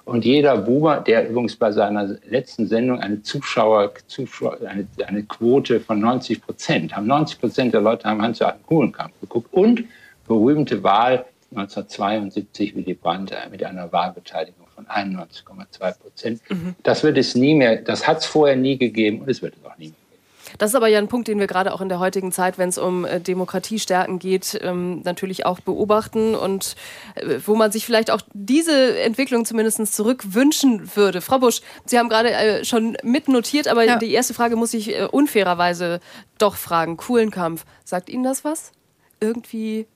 Und 0.04 0.24
jeder 0.24 0.56
Boomer, 0.56 1.00
der 1.00 1.28
übrigens 1.28 1.56
bei 1.56 1.72
seiner 1.72 2.16
letzten 2.28 2.68
Sendung 2.68 3.00
eine 3.00 3.22
Zuschauer, 3.22 3.92
Zuschauer 4.06 4.58
eine, 4.64 4.86
eine 5.04 5.24
Quote 5.24 5.80
von 5.80 5.98
90 5.98 6.42
Prozent, 6.42 6.94
haben 6.94 7.08
90 7.08 7.40
Prozent 7.40 7.74
der 7.74 7.80
Leute 7.80 8.08
haben 8.08 8.22
Hans-Joachim 8.22 8.62
Kuhlenkampf 8.64 9.14
geguckt 9.20 9.52
und 9.52 9.82
berühmte 10.28 10.80
Wahl 10.84 11.24
1972 11.50 12.76
Willy 12.76 12.94
Brandt 12.94 13.34
mit 13.50 13.64
einer 13.64 13.90
Wahlbeteiligung 13.90 14.68
von 14.72 14.86
91,2 14.86 15.98
Prozent. 15.98 16.40
Mhm. 16.48 16.76
Das 16.84 17.02
wird 17.02 17.18
es 17.18 17.34
nie 17.34 17.56
mehr, 17.56 17.82
das 17.82 18.06
hat 18.06 18.18
es 18.18 18.26
vorher 18.26 18.54
nie 18.54 18.78
gegeben 18.78 19.22
und 19.22 19.28
es 19.28 19.42
wird 19.42 19.56
es 19.56 19.68
auch 19.68 19.76
nie 19.76 19.88
mehr. 19.88 20.01
Das 20.58 20.70
ist 20.70 20.74
aber 20.74 20.88
ja 20.88 20.98
ein 20.98 21.08
Punkt, 21.08 21.28
den 21.28 21.38
wir 21.38 21.46
gerade 21.46 21.72
auch 21.72 21.80
in 21.80 21.88
der 21.88 21.98
heutigen 21.98 22.32
Zeit, 22.32 22.58
wenn 22.58 22.68
es 22.68 22.78
um 22.78 23.04
äh, 23.04 23.20
Demokratiestärken 23.20 24.18
geht, 24.18 24.58
ähm, 24.62 25.02
natürlich 25.02 25.46
auch 25.46 25.60
beobachten 25.60 26.34
und 26.34 26.76
äh, 27.14 27.38
wo 27.44 27.54
man 27.54 27.72
sich 27.72 27.86
vielleicht 27.86 28.10
auch 28.10 28.22
diese 28.32 28.98
Entwicklung 29.00 29.44
zumindest 29.44 29.94
zurückwünschen 29.94 30.96
würde. 30.96 31.20
Frau 31.20 31.38
Busch, 31.38 31.60
Sie 31.86 31.98
haben 31.98 32.08
gerade 32.08 32.30
äh, 32.32 32.64
schon 32.64 32.96
mitnotiert, 33.02 33.68
aber 33.68 33.84
ja. 33.84 33.98
die 33.98 34.12
erste 34.12 34.34
Frage 34.34 34.56
muss 34.56 34.74
ich 34.74 34.94
unfairerweise 35.10 36.00
doch 36.38 36.56
fragen. 36.56 36.96
Kuhlenkampf, 36.96 37.64
sagt 37.84 38.08
Ihnen 38.08 38.24
das 38.24 38.44
was? 38.44 38.72
Irgendwie 39.20 39.86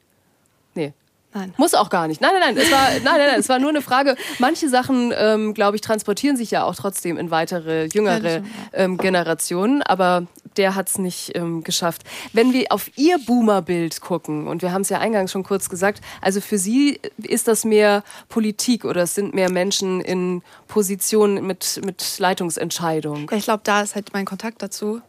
Nee. 0.77 0.93
Nein. 1.35 1.53
Muss 1.57 1.75
auch 1.75 1.91
gar 1.91 2.09
nicht. 2.09 2.21
Nein, 2.21 2.31
nein, 2.33 2.55
nein. 2.55 2.65
Es 2.65 2.73
war, 2.73 2.91
nein, 2.91 3.03
nein, 3.05 3.29
nein. 3.31 3.41
Es 3.41 3.49
war 3.49 3.59
nur 3.59 3.71
eine 3.71 3.83
Frage. 3.83 4.17
Manche 4.39 4.69
Sachen, 4.69 5.13
ähm, 5.17 5.55
glaube 5.55 5.77
ich, 5.77 5.83
transportieren 5.83 6.37
sich 6.37 6.51
ja 6.51 6.65
auch 6.65 6.75
trotzdem 6.75 7.19
in 7.19 7.31
weitere, 7.31 7.87
jüngere 7.87 8.43
ähm, 8.73 8.97
Generationen. 8.97 9.83
Aber 9.83 10.27
der 10.57 10.75
hat 10.75 10.89
es 10.89 10.99
nicht 10.99 11.37
ähm, 11.37 11.63
geschafft. 11.63 12.05
Wenn 12.33 12.53
wir 12.53 12.67
auf 12.71 12.91
Ihr 12.97 13.19
Boomer-Bild 13.19 14.01
gucken, 14.01 14.49
und 14.49 14.63
wir 14.63 14.73
haben 14.73 14.83
es 14.83 14.89
ja 14.89 14.99
eingangs 14.99 15.33
schon 15.33 15.43
kurz 15.43 15.69
gesagt, 15.69 16.01
also 16.23 16.41
für 16.41 16.59
Sie 16.59 17.01
ist 17.19 17.49
das 17.49 17.65
mehr 17.65 18.03
Politik 18.29 18.85
oder 18.85 19.03
es 19.03 19.15
sind 19.15 19.35
mehr 19.35 19.51
Menschen 19.51 20.01
in 20.01 20.43
Positionen 20.69 21.47
mit, 21.47 21.81
mit 21.85 22.19
Leitungsentscheidung? 22.19 23.31
Ich 23.35 23.45
glaube, 23.45 23.61
da 23.65 23.83
ist 23.83 23.95
halt 23.95 24.13
mein 24.13 24.25
Kontakt 24.25 24.63
dazu 24.63 25.03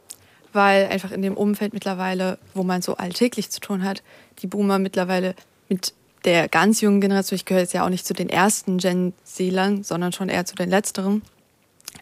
weil 0.53 0.87
einfach 0.87 1.11
in 1.11 1.21
dem 1.21 1.37
Umfeld 1.37 1.73
mittlerweile, 1.73 2.39
wo 2.55 2.63
man 2.63 2.81
so 2.81 2.95
alltäglich 2.95 3.51
zu 3.51 3.59
tun 3.59 3.83
hat, 3.83 4.01
die 4.39 4.47
Boomer 4.47 4.79
mittlerweile 4.79 5.35
mit 5.69 5.93
der 6.27 6.49
ganz 6.49 6.81
jungen 6.81 6.99
Generation, 6.99 7.37
ich 7.37 7.45
gehöre 7.45 7.61
jetzt 7.61 7.73
ja 7.73 7.85
auch 7.85 7.89
nicht 7.89 8.05
zu 8.05 8.13
den 8.13 8.29
ersten 8.29 8.79
Gen 8.79 9.13
Zlern, 9.23 9.83
sondern 9.83 10.11
schon 10.11 10.27
eher 10.27 10.45
zu 10.45 10.55
den 10.55 10.69
letzteren, 10.69 11.21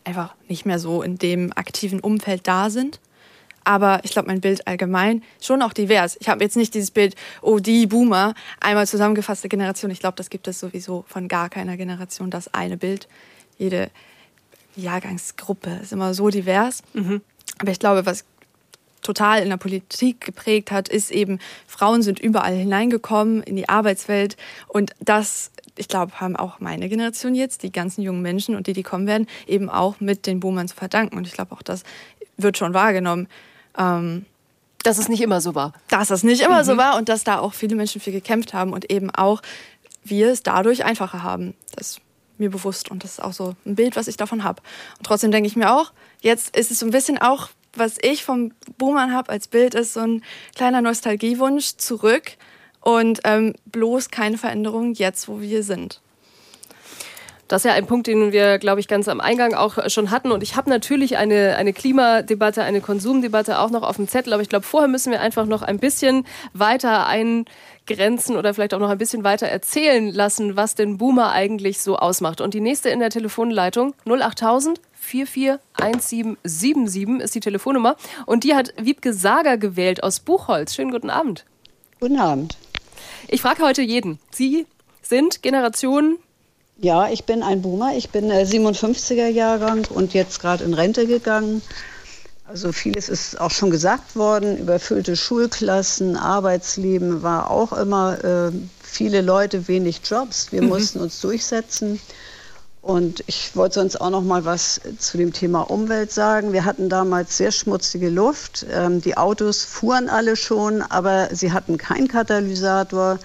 einfach 0.03 0.33
nicht 0.47 0.65
mehr 0.65 0.79
so 0.79 1.03
in 1.03 1.19
dem 1.19 1.53
aktiven 1.55 1.99
Umfeld 1.99 2.47
da 2.47 2.71
sind. 2.71 2.99
Aber 3.63 3.99
ich 4.03 4.11
glaube, 4.11 4.27
mein 4.27 4.41
Bild 4.41 4.67
allgemein 4.67 5.23
schon 5.39 5.61
auch 5.61 5.73
divers. 5.73 6.17
Ich 6.19 6.27
habe 6.27 6.43
jetzt 6.43 6.57
nicht 6.57 6.73
dieses 6.73 6.89
Bild, 6.89 7.15
oh, 7.43 7.59
die 7.59 7.85
Boomer, 7.85 8.33
einmal 8.59 8.87
zusammengefasste 8.87 9.47
Generation. 9.47 9.91
Ich 9.91 9.99
glaube, 9.99 10.17
das 10.17 10.31
gibt 10.31 10.47
es 10.47 10.59
sowieso 10.59 11.05
von 11.07 11.27
gar 11.27 11.49
keiner 11.49 11.77
Generation, 11.77 12.31
das 12.31 12.51
eine 12.51 12.77
Bild. 12.77 13.07
Jede 13.59 13.91
Jahrgangsgruppe 14.75 15.79
ist 15.83 15.93
immer 15.93 16.15
so 16.15 16.29
divers. 16.29 16.81
Mhm. 16.93 17.21
Aber 17.59 17.71
ich 17.71 17.79
glaube, 17.79 18.07
was 18.07 18.25
total 19.05 19.41
in 19.41 19.49
der 19.49 19.57
Politik 19.57 20.21
geprägt 20.21 20.71
hat, 20.71 20.89
ist 20.89 21.11
eben, 21.11 21.39
Frauen 21.67 22.01
sind 22.01 22.19
überall 22.19 22.55
hineingekommen 22.55 23.43
in 23.43 23.55
die 23.55 23.69
Arbeitswelt. 23.69 24.35
Und 24.67 24.91
das, 24.99 25.51
ich 25.77 25.87
glaube, 25.87 26.19
haben 26.19 26.35
auch 26.35 26.59
meine 26.59 26.89
Generation 26.89 27.35
jetzt, 27.35 27.63
die 27.63 27.71
ganzen 27.71 28.01
jungen 28.01 28.21
Menschen 28.21 28.55
und 28.55 28.67
die, 28.67 28.73
die 28.73 28.83
kommen 28.83 29.07
werden, 29.07 29.27
eben 29.47 29.69
auch 29.69 29.99
mit 29.99 30.25
den 30.25 30.39
Boomern 30.39 30.67
zu 30.67 30.75
verdanken. 30.75 31.17
Und 31.17 31.27
ich 31.27 31.33
glaube, 31.33 31.53
auch 31.53 31.61
das 31.61 31.83
wird 32.37 32.57
schon 32.57 32.73
wahrgenommen. 32.73 33.27
Ähm, 33.77 34.25
dass 34.83 34.99
es 34.99 35.09
nicht 35.09 35.21
immer 35.21 35.41
so 35.41 35.55
war. 35.55 35.73
Dass 35.89 36.11
es 36.11 36.23
nicht 36.23 36.41
immer 36.41 36.61
mhm. 36.61 36.65
so 36.65 36.77
war 36.77 36.97
und 36.97 37.09
dass 37.09 37.23
da 37.23 37.39
auch 37.39 37.53
viele 37.53 37.75
Menschen 37.75 37.99
für 38.01 38.11
gekämpft 38.11 38.53
haben 38.53 38.71
und 38.71 38.91
eben 38.91 39.09
auch 39.09 39.41
wir 40.03 40.31
es 40.31 40.43
dadurch 40.43 40.85
einfacher 40.85 41.23
haben. 41.23 41.55
Das 41.75 41.91
ist 41.91 42.01
mir 42.37 42.51
bewusst 42.51 42.91
und 42.91 43.03
das 43.03 43.13
ist 43.13 43.23
auch 43.23 43.33
so 43.33 43.55
ein 43.65 43.75
Bild, 43.75 43.95
was 43.95 44.07
ich 44.07 44.17
davon 44.17 44.43
habe. 44.43 44.61
Und 44.97 45.05
trotzdem 45.05 45.31
denke 45.31 45.47
ich 45.47 45.55
mir 45.55 45.73
auch, 45.73 45.91
jetzt 46.21 46.55
ist 46.55 46.69
es 46.69 46.79
so 46.79 46.85
ein 46.85 46.91
bisschen 46.91 47.17
auch 47.17 47.49
was 47.75 47.97
ich 48.01 48.23
vom 48.23 48.51
Boomern 48.77 49.13
habe 49.13 49.31
als 49.31 49.47
Bild, 49.47 49.75
ist 49.75 49.93
so 49.93 50.01
ein 50.01 50.23
kleiner 50.55 50.81
Nostalgiewunsch 50.81 51.77
zurück 51.77 52.33
und 52.81 53.21
ähm, 53.23 53.53
bloß 53.65 54.09
keine 54.09 54.37
Veränderung 54.37 54.93
jetzt, 54.93 55.27
wo 55.27 55.41
wir 55.41 55.63
sind. 55.63 56.01
Das 57.47 57.63
ist 57.63 57.69
ja 57.69 57.75
ein 57.75 57.85
Punkt, 57.85 58.07
den 58.07 58.31
wir, 58.31 58.57
glaube 58.57 58.79
ich, 58.79 58.87
ganz 58.87 59.07
am 59.07 59.21
Eingang 59.21 59.53
auch 59.53 59.77
schon 59.89 60.09
hatten. 60.09 60.31
Und 60.31 60.41
ich 60.41 60.55
habe 60.55 60.67
natürlich 60.67 61.17
eine, 61.17 61.55
eine 61.57 61.73
Klimadebatte, 61.73 62.63
eine 62.63 62.81
Konsumdebatte 62.81 63.59
auch 63.59 63.69
noch 63.69 63.83
auf 63.83 63.97
dem 63.97 64.07
Zettel. 64.07 64.33
Aber 64.33 64.41
ich 64.41 64.49
glaube, 64.49 64.65
vorher 64.65 64.87
müssen 64.87 65.11
wir 65.11 65.21
einfach 65.21 65.45
noch 65.45 65.61
ein 65.61 65.77
bisschen 65.77 66.25
weiter 66.53 67.05
eingrenzen 67.05 68.35
oder 68.35 68.55
vielleicht 68.55 68.73
auch 68.73 68.79
noch 68.79 68.89
ein 68.89 68.97
bisschen 68.97 69.23
weiter 69.23 69.45
erzählen 69.47 70.11
lassen, 70.11 70.55
was 70.55 70.73
den 70.73 70.97
Boomer 70.97 71.33
eigentlich 71.33 71.81
so 71.81 71.97
ausmacht. 71.97 72.41
Und 72.41 72.55
die 72.55 72.61
nächste 72.61 72.89
in 72.89 72.99
der 72.99 73.11
Telefonleitung 73.11 73.93
08000 74.05 74.81
441777 75.05 77.21
ist 77.21 77.35
die 77.35 77.39
Telefonnummer. 77.39 77.95
Und 78.25 78.43
die 78.43 78.55
hat 78.55 78.73
Wiebke 78.77 79.13
Sager 79.13 79.57
gewählt 79.57 80.03
aus 80.03 80.19
Buchholz. 80.19 80.75
Schönen 80.75 80.91
guten 80.91 81.09
Abend. 81.09 81.45
Guten 81.99 82.19
Abend. 82.19 82.57
Ich 83.27 83.41
frage 83.41 83.63
heute 83.63 83.81
jeden. 83.81 84.19
Sie 84.31 84.67
sind 85.01 85.41
Generation 85.41 86.19
ja, 86.77 87.07
ich 87.07 87.23
bin 87.23 87.41
ein 87.41 87.61
Boomer. 87.61 87.95
Ich 87.95 88.09
bin 88.09 88.29
57er 88.29 89.27
Jahrgang 89.27 89.87
und 89.89 90.13
jetzt 90.13 90.41
gerade 90.41 90.65
in 90.65 90.73
Rente 90.73 91.07
gegangen. 91.07 91.61
Also 92.47 92.71
vieles 92.71 93.09
ist 93.09 93.39
auch 93.39 93.49
schon 93.49 93.71
gesagt 93.71 94.15
worden. 94.15 94.57
Überfüllte 94.57 95.15
Schulklassen, 95.15 96.15
Arbeitsleben 96.15 97.23
war 97.23 97.49
auch 97.49 97.73
immer 97.73 98.23
äh, 98.23 98.51
viele 98.83 99.21
Leute, 99.21 99.67
wenig 99.67 100.01
Jobs. 100.03 100.51
Wir 100.51 100.61
mhm. 100.61 100.69
mussten 100.69 100.99
uns 100.99 101.19
durchsetzen. 101.21 101.99
Und 102.85 103.23
ich 103.25 103.55
wollte 103.55 103.79
sonst 103.79 103.99
auch 103.99 104.11
noch 104.11 104.21
mal 104.21 104.45
was 104.45 104.79
zu 104.99 105.17
dem 105.17 105.33
Thema 105.33 105.61
Umwelt 105.71 106.11
sagen. 106.11 106.53
Wir 106.53 106.65
hatten 106.65 106.87
damals 106.87 107.35
sehr 107.35 107.51
schmutzige 107.51 108.11
Luft. 108.11 108.63
Ähm, 108.71 109.01
die 109.01 109.17
Autos 109.17 109.63
fuhren 109.63 110.07
alle 110.07 110.35
schon, 110.35 110.83
aber 110.83 111.29
sie 111.31 111.51
hatten 111.51 111.79
keinen 111.79 112.07
Katalysator. 112.07 113.17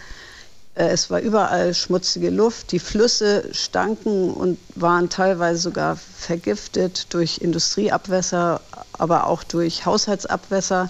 Äh, 0.76 0.88
es 0.88 1.10
war 1.10 1.20
überall 1.20 1.74
schmutzige 1.74 2.30
Luft. 2.30 2.72
Die 2.72 2.78
Flüsse 2.78 3.50
stanken 3.52 4.32
und 4.32 4.58
waren 4.76 5.10
teilweise 5.10 5.60
sogar 5.60 5.96
vergiftet 5.96 7.12
durch 7.12 7.36
Industrieabwässer, 7.42 8.62
aber 8.94 9.26
auch 9.26 9.44
durch 9.44 9.84
Haushaltsabwässer. 9.84 10.88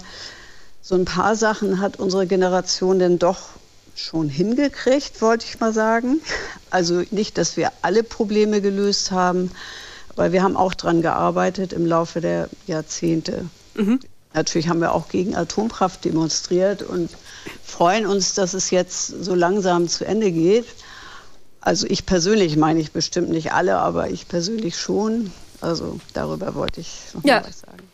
So 0.81 0.95
ein 0.95 1.03
paar 1.03 1.35
Sachen 1.35 1.81
hat 1.81 1.99
unsere 1.99 2.25
Generation 2.25 2.99
denn 2.99 3.19
doch 3.19 3.49
schon 3.95 4.29
hingekriegt, 4.29 5.21
wollte 5.21 5.45
ich 5.45 5.59
mal 5.59 5.73
sagen. 5.73 6.21
Also 6.69 7.03
nicht, 7.11 7.37
dass 7.37 7.57
wir 7.57 7.71
alle 7.81 8.03
Probleme 8.03 8.61
gelöst 8.61 9.11
haben, 9.11 9.51
aber 10.09 10.31
wir 10.31 10.43
haben 10.43 10.57
auch 10.57 10.73
daran 10.73 11.01
gearbeitet 11.01 11.73
im 11.73 11.85
Laufe 11.85 12.21
der 12.21 12.49
Jahrzehnte. 12.67 13.45
Mhm. 13.75 13.99
Natürlich 14.33 14.69
haben 14.69 14.79
wir 14.79 14.93
auch 14.93 15.09
gegen 15.09 15.35
Atomkraft 15.35 16.05
demonstriert 16.05 16.83
und 16.83 17.09
freuen 17.63 18.05
uns, 18.05 18.33
dass 18.33 18.53
es 18.53 18.71
jetzt 18.71 19.07
so 19.07 19.35
langsam 19.35 19.87
zu 19.87 20.05
Ende 20.05 20.31
geht. 20.31 20.65
Also 21.59 21.85
ich 21.87 22.05
persönlich 22.05 22.55
meine 22.57 22.79
ich 22.79 22.91
bestimmt 22.91 23.29
nicht 23.29 23.51
alle, 23.51 23.77
aber 23.77 24.09
ich 24.09 24.27
persönlich 24.27 24.77
schon. 24.77 25.31
Also 25.59 25.99
darüber 26.13 26.55
wollte 26.55 26.81
ich 26.81 26.89
noch 27.13 27.23
ja. 27.23 27.43
was 27.45 27.59
sagen. 27.59 27.90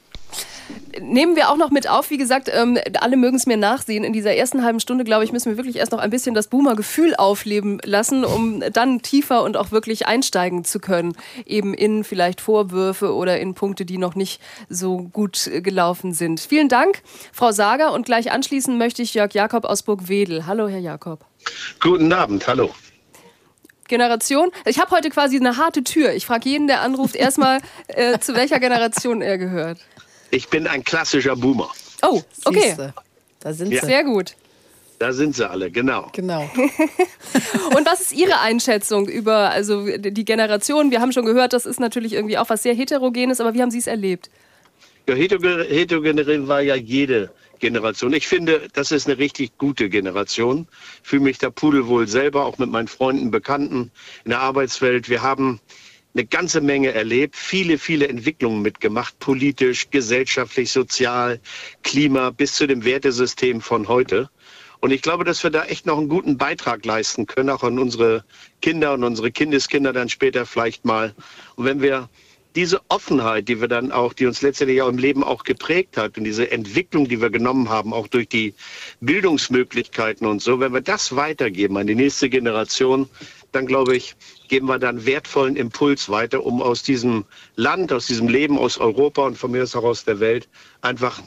Nehmen 1.00 1.36
wir 1.36 1.50
auch 1.50 1.58
noch 1.58 1.70
mit 1.70 1.90
auf, 1.90 2.10
wie 2.10 2.18
gesagt, 2.18 2.50
ähm, 2.52 2.78
alle 3.00 3.18
mögen 3.18 3.38
es 3.38 3.46
mir 3.46 3.58
nachsehen. 3.58 4.04
In 4.04 4.14
dieser 4.14 4.36
ersten 4.36 4.64
halben 4.64 4.80
Stunde, 4.80 5.04
glaube 5.04 5.24
ich, 5.24 5.32
müssen 5.32 5.52
wir 5.52 5.58
wirklich 5.58 5.78
erst 5.78 5.92
noch 5.92 6.00
ein 6.00 6.10
bisschen 6.10 6.34
das 6.34 6.48
Boomer-Gefühl 6.48 7.16
aufleben 7.16 7.80
lassen, 7.84 8.26
um 8.26 8.64
dann 8.74 9.02
tiefer 9.02 9.44
und 9.44 9.58
auch 9.58 9.72
wirklich 9.72 10.08
einsteigen 10.08 10.64
zu 10.64 10.80
können. 10.80 11.16
Eben 11.46 11.74
in 11.74 12.04
vielleicht 12.04 12.42
Vorwürfe 12.42 13.14
oder 13.14 13.40
in 13.40 13.54
Punkte, 13.54 13.86
die 13.86 13.98
noch 13.98 14.16
nicht 14.16 14.42
so 14.70 14.98
gut 14.98 15.50
gelaufen 15.64 16.14
sind. 16.14 16.40
Vielen 16.40 16.70
Dank, 16.70 17.02
Frau 17.32 17.52
Sager. 17.52 17.94
Und 17.94 18.06
gleich 18.06 18.32
anschließend 18.32 18.78
möchte 18.78 19.02
ich 19.02 19.14
Jörg 19.14 19.34
Jakob 19.34 19.66
aus 19.66 19.84
Burgwedel. 19.84 20.48
Hallo, 20.48 20.68
Herr 20.68 20.80
Jakob. 20.80 21.26
Guten 21.80 22.12
Abend, 22.12 22.48
hallo. 22.48 22.72
Generation. 23.88 24.52
Ich 24.66 24.80
habe 24.80 24.92
heute 24.92 25.10
quasi 25.10 25.38
eine 25.38 25.58
harte 25.58 25.84
Tür. 25.84 26.14
Ich 26.14 26.26
frage 26.26 26.50
jeden, 26.50 26.68
der 26.68 26.82
anruft, 26.82 27.16
erstmal, 27.16 27.60
äh, 27.88 28.20
zu 28.20 28.36
welcher 28.36 28.60
Generation 28.60 29.22
er 29.22 29.38
gehört. 29.38 29.80
Ich 30.32 30.50
bin 30.50 30.68
ein 30.68 30.84
klassischer 30.84 31.36
Boomer. 31.36 31.70
Oh, 32.02 32.22
okay. 32.46 32.62
Siehste. 32.62 32.94
Da 33.40 33.54
sind 33.54 33.72
ja. 33.72 33.82
sie. 33.82 33.88
Sehr 33.88 34.04
gut. 34.04 34.36
Da 35.00 35.14
sind 35.14 35.36
sie 35.36 35.48
alle, 35.48 35.70
genau. 35.70 36.10
Genau. 36.14 36.42
Und 37.76 37.86
was 37.86 38.02
ist 38.02 38.14
Ihre 38.14 38.40
Einschätzung 38.40 39.08
über 39.08 39.52
also 39.52 39.86
die 39.86 40.26
Generation? 40.26 40.90
Wir 40.90 41.02
haben 41.02 41.12
schon 41.12 41.26
gehört, 41.26 41.54
das 41.54 41.68
ist 41.68 41.80
natürlich 41.80 42.14
irgendwie 42.14 42.38
auch 42.38 42.50
was 42.50 42.64
sehr 42.64 42.74
Heterogenes, 42.74 43.40
aber 43.40 43.54
wie 43.54 43.62
haben 43.62 43.70
Sie 43.70 43.78
es 43.78 43.86
erlebt? 43.86 44.32
Ja, 45.08 45.14
heterogen 45.14 46.48
war 46.48 46.62
ja 46.62 46.76
jede 46.76 47.32
Generation. 47.60 48.14
Ich 48.14 48.28
finde, 48.28 48.68
das 48.74 48.92
ist 48.92 49.08
eine 49.08 49.18
richtig 49.20 49.58
gute 49.58 49.90
Generation. 49.90 50.68
Ich 51.04 51.10
fühle 51.10 51.24
mich 51.24 51.38
da 51.38 51.50
pudelwohl 51.50 52.08
selber, 52.08 52.46
auch 52.46 52.58
mit 52.58 52.70
meinen 52.70 52.88
Freunden, 52.88 53.32
Bekannten 53.32 53.92
in 54.26 54.32
der 54.32 54.40
Arbeitswelt. 54.40 55.10
Wir 55.10 55.22
haben 55.22 55.60
eine 56.14 56.26
ganze 56.26 56.62
Menge 56.62 56.94
erlebt, 56.94 57.36
viele, 57.36 57.78
viele 57.78 58.08
Entwicklungen 58.08 58.62
mitgemacht, 58.62 59.20
politisch, 59.20 59.90
gesellschaftlich, 59.90 60.72
sozial, 60.72 61.40
Klima 61.84 62.32
bis 62.32 62.56
zu 62.56 62.68
dem 62.68 62.84
Wertesystem 62.84 63.62
von 63.62 63.88
heute. 63.88 64.30
Und 64.80 64.92
ich 64.92 65.02
glaube, 65.02 65.24
dass 65.24 65.44
wir 65.44 65.50
da 65.50 65.66
echt 65.66 65.86
noch 65.86 65.98
einen 65.98 66.10
guten 66.10 66.38
Beitrag 66.38 66.86
leisten 66.86 67.26
können, 67.26 67.50
auch 67.50 67.64
an 67.64 67.80
unsere 67.80 68.24
Kinder 68.62 68.94
und 68.94 69.04
unsere 69.04 69.32
Kindeskinder 69.32 69.92
dann 69.94 70.10
später 70.10 70.46
vielleicht 70.46 70.86
mal. 70.86 71.16
Und 71.56 71.66
wenn 71.66 71.82
wir 71.82 72.10
diese 72.58 72.82
Offenheit, 72.90 73.48
die 73.50 73.62
wir 73.62 73.68
dann 73.68 73.92
auch, 73.92 74.14
die 74.14 74.26
uns 74.26 74.42
letztendlich 74.42 74.82
auch 74.82 74.90
im 74.90 74.98
Leben 74.98 75.24
auch 75.24 75.44
geprägt 75.44 75.96
hat 75.96 76.18
und 76.18 76.24
diese 76.24 76.50
Entwicklung, 76.50 77.08
die 77.08 77.22
wir 77.22 77.30
genommen 77.30 77.70
haben, 77.70 77.94
auch 77.94 78.08
durch 78.08 78.28
die 78.28 78.56
Bildungsmöglichkeiten 79.00 80.26
und 80.26 80.42
so, 80.42 80.60
wenn 80.60 80.74
wir 80.74 80.82
das 80.82 81.16
weitergeben 81.16 81.78
an 81.78 81.86
die 81.86 81.94
nächste 81.94 82.30
Generation, 82.30 83.10
dann 83.52 83.66
glaube 83.66 83.96
ich, 83.96 84.16
geben 84.48 84.68
wir 84.68 84.80
dann 84.80 85.06
wertvollen 85.06 85.56
Impuls 85.56 86.10
weiter, 86.10 86.46
um 86.46 86.62
aus 86.62 86.84
diesem 86.84 87.26
Land, 87.56 87.92
aus 87.92 88.08
diesem 88.08 88.28
Leben, 88.28 88.58
aus 88.58 88.78
Europa 88.78 89.24
und 89.24 89.38
von 89.38 89.52
mir 89.52 89.64
aus 89.64 89.76
auch 89.76 89.84
aus 89.84 90.06
der 90.06 90.20
Welt 90.20 90.48
einfach 90.82 91.22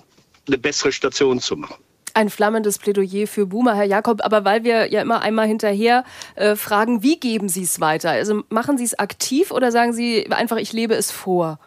eine 0.47 0.59
bessere 0.59 0.93
Station 0.93 1.41
zu 1.41 1.57
machen. 1.57 1.77
Ein 2.13 2.29
flammendes 2.29 2.79
Plädoyer 2.79 3.27
für 3.29 3.47
Boomer, 3.47 3.75
Herr 3.75 3.85
Jakob. 3.85 4.25
Aber 4.25 4.45
weil 4.45 4.65
wir 4.65 4.91
ja 4.91 5.01
immer 5.01 5.23
einmal 5.23 5.47
hinterher 5.47 6.05
äh, 6.35 6.57
fragen, 6.57 7.03
wie 7.05 7.21
geben 7.21 7.49
Sie 7.49 7.63
es 7.63 7.81
weiter? 7.81 8.11
Also 8.11 8.43
machen 8.49 8.79
Sie 8.79 8.85
es 8.85 8.99
aktiv 8.99 9.53
oder 9.53 9.71
sagen 9.71 9.93
Sie 9.93 10.31
einfach, 10.31 10.57
ich 10.57 10.73
lebe 10.73 10.95
es 10.95 11.13
vor? 11.13 11.61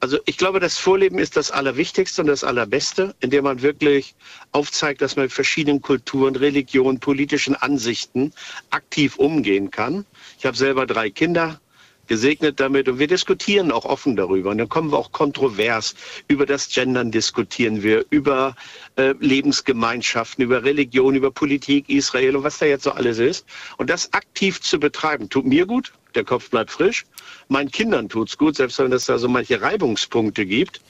Also 0.00 0.18
ich 0.26 0.38
glaube, 0.38 0.60
das 0.60 0.78
Vorleben 0.78 1.18
ist 1.18 1.36
das 1.36 1.50
Allerwichtigste 1.50 2.22
und 2.22 2.28
das 2.28 2.44
Allerbeste, 2.44 3.16
indem 3.20 3.44
man 3.44 3.62
wirklich 3.62 4.14
aufzeigt, 4.52 5.02
dass 5.02 5.16
man 5.16 5.24
mit 5.24 5.32
verschiedenen 5.32 5.82
Kulturen, 5.82 6.36
Religionen, 6.36 7.00
politischen 7.00 7.56
Ansichten 7.56 8.32
aktiv 8.70 9.16
umgehen 9.16 9.72
kann. 9.72 10.06
Ich 10.38 10.46
habe 10.46 10.56
selber 10.56 10.86
drei 10.86 11.10
Kinder, 11.10 11.60
gesegnet 12.08 12.58
damit 12.58 12.88
und 12.88 12.98
wir 12.98 13.06
diskutieren 13.06 13.70
auch 13.70 13.84
offen 13.84 14.16
darüber. 14.16 14.50
Und 14.50 14.58
dann 14.58 14.68
kommen 14.68 14.90
wir 14.90 14.98
auch 14.98 15.12
kontrovers. 15.12 15.94
Über 16.26 16.46
das 16.46 16.68
Gendern 16.68 17.10
diskutieren 17.10 17.82
wir, 17.82 18.04
über 18.10 18.56
äh, 18.96 19.14
Lebensgemeinschaften, 19.20 20.42
über 20.42 20.64
Religion, 20.64 21.14
über 21.14 21.30
Politik, 21.30 21.88
Israel 21.88 22.36
und 22.36 22.42
was 22.42 22.58
da 22.58 22.66
jetzt 22.66 22.84
so 22.84 22.90
alles 22.90 23.18
ist. 23.18 23.46
Und 23.76 23.90
das 23.90 24.12
aktiv 24.12 24.60
zu 24.60 24.80
betreiben, 24.80 25.28
tut 25.28 25.44
mir 25.44 25.66
gut, 25.66 25.92
der 26.18 26.24
Kopf 26.24 26.50
bleibt 26.50 26.70
frisch. 26.70 27.06
Meinen 27.48 27.70
Kindern 27.70 28.08
tut's 28.08 28.36
gut, 28.36 28.56
selbst 28.56 28.78
wenn 28.78 28.92
es 28.92 29.06
da 29.06 29.18
so 29.18 29.28
manche 29.28 29.62
Reibungspunkte 29.62 30.44
gibt. 30.44 30.80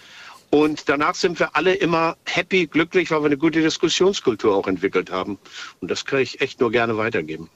Und 0.50 0.88
danach 0.88 1.14
sind 1.14 1.38
wir 1.38 1.54
alle 1.54 1.74
immer 1.74 2.16
happy, 2.24 2.66
glücklich, 2.66 3.10
weil 3.10 3.20
wir 3.20 3.26
eine 3.26 3.36
gute 3.36 3.60
Diskussionskultur 3.60 4.56
auch 4.56 4.66
entwickelt 4.66 5.10
haben. 5.10 5.38
Und 5.80 5.90
das 5.90 6.06
kann 6.06 6.20
ich 6.20 6.40
echt 6.40 6.60
nur 6.60 6.72
gerne 6.72 6.96
weitergeben. 6.96 7.50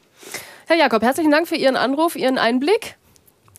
Herr 0.67 0.77
Jakob, 0.77 1.03
herzlichen 1.03 1.31
Dank 1.31 1.49
für 1.49 1.57
Ihren 1.57 1.77
Anruf, 1.77 2.15
Ihren 2.15 2.39
Einblick. 2.39 2.97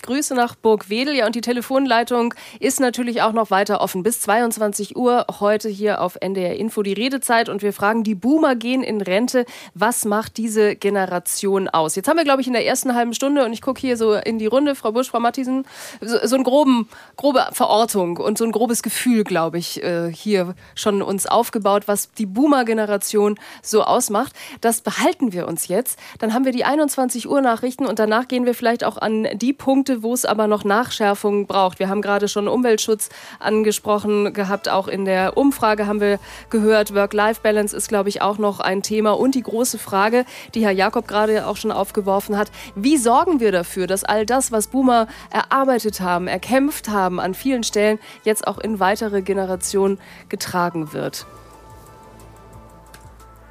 Grüße 0.03 0.35
nach 0.35 0.55
Burgwedel. 0.55 1.15
Ja, 1.15 1.25
und 1.25 1.33
die 1.33 1.41
Telefonleitung 1.41 2.33
ist 2.59 2.79
natürlich 2.79 3.21
auch 3.21 3.33
noch 3.33 3.49
weiter 3.49 3.81
offen. 3.81 4.03
Bis 4.03 4.21
22 4.21 4.95
Uhr 4.95 5.25
heute 5.39 5.69
hier 5.69 6.01
auf 6.01 6.17
NDR 6.19 6.55
Info 6.57 6.83
die 6.83 6.93
Redezeit. 6.93 7.49
Und 7.49 7.61
wir 7.61 7.73
fragen, 7.73 8.03
die 8.03 8.13
Boomer 8.13 8.55
gehen 8.55 8.83
in 8.83 9.01
Rente. 9.01 9.45
Was 9.73 10.05
macht 10.05 10.37
diese 10.37 10.75
Generation 10.75 11.67
aus? 11.69 11.95
Jetzt 11.95 12.07
haben 12.07 12.17
wir, 12.17 12.23
glaube 12.23 12.41
ich, 12.41 12.47
in 12.47 12.53
der 12.53 12.65
ersten 12.65 12.95
halben 12.95 13.13
Stunde, 13.13 13.45
und 13.45 13.53
ich 13.53 13.61
gucke 13.61 13.79
hier 13.79 13.97
so 13.97 14.13
in 14.13 14.39
die 14.39 14.45
Runde, 14.45 14.75
Frau 14.75 14.91
Busch, 14.91 15.09
Frau 15.09 15.19
Matthiesen, 15.19 15.65
so, 16.01 16.17
so 16.25 16.35
eine 16.35 16.43
grobe 16.43 17.47
Verortung 17.51 18.17
und 18.17 18.37
so 18.37 18.43
ein 18.45 18.51
grobes 18.51 18.83
Gefühl, 18.83 19.23
glaube 19.23 19.57
ich, 19.57 19.81
äh, 19.81 20.11
hier 20.11 20.55
schon 20.75 21.01
uns 21.01 21.25
aufgebaut, 21.25 21.83
was 21.87 22.11
die 22.11 22.25
Boomer-Generation 22.25 23.39
so 23.61 23.83
ausmacht. 23.83 24.33
Das 24.61 24.81
behalten 24.81 25.31
wir 25.31 25.47
uns 25.47 25.67
jetzt. 25.67 25.97
Dann 26.19 26.33
haben 26.33 26.45
wir 26.45 26.51
die 26.51 26.65
21 26.65 27.29
Uhr 27.29 27.41
Nachrichten 27.41 27.85
und 27.85 27.99
danach 27.99 28.27
gehen 28.27 28.45
wir 28.45 28.53
vielleicht 28.53 28.83
auch 28.83 28.97
an 28.97 29.27
die 29.35 29.53
Punkte, 29.53 29.92
wo 30.01 30.13
es 30.13 30.25
aber 30.25 30.47
noch 30.47 30.63
Nachschärfungen 30.63 31.45
braucht. 31.45 31.77
Wir 31.79 31.89
haben 31.89 32.01
gerade 32.01 32.27
schon 32.27 32.47
Umweltschutz 32.47 33.09
angesprochen 33.39 34.33
gehabt. 34.33 34.69
Auch 34.69 34.87
in 34.87 35.05
der 35.05 35.37
Umfrage 35.37 35.85
haben 35.85 36.01
wir 36.01 36.19
gehört, 36.49 36.95
Work-Life-Balance 36.95 37.75
ist, 37.75 37.89
glaube 37.89 38.09
ich, 38.09 38.21
auch 38.21 38.37
noch 38.37 38.59
ein 38.59 38.81
Thema. 38.81 39.11
Und 39.11 39.35
die 39.35 39.43
große 39.43 39.77
Frage, 39.77 40.25
die 40.55 40.63
Herr 40.63 40.71
Jakob 40.71 41.07
gerade 41.07 41.45
auch 41.45 41.57
schon 41.57 41.71
aufgeworfen 41.71 42.37
hat, 42.37 42.49
wie 42.75 42.97
sorgen 42.97 43.39
wir 43.39 43.51
dafür, 43.51 43.85
dass 43.85 44.03
all 44.03 44.25
das, 44.25 44.51
was 44.51 44.67
Boomer 44.67 45.07
erarbeitet 45.29 45.99
haben, 45.99 46.27
erkämpft 46.27 46.89
haben, 46.89 47.19
an 47.19 47.33
vielen 47.33 47.63
Stellen 47.63 47.99
jetzt 48.23 48.47
auch 48.47 48.57
in 48.57 48.79
weitere 48.79 49.21
Generationen 49.21 49.99
getragen 50.29 50.93
wird? 50.93 51.25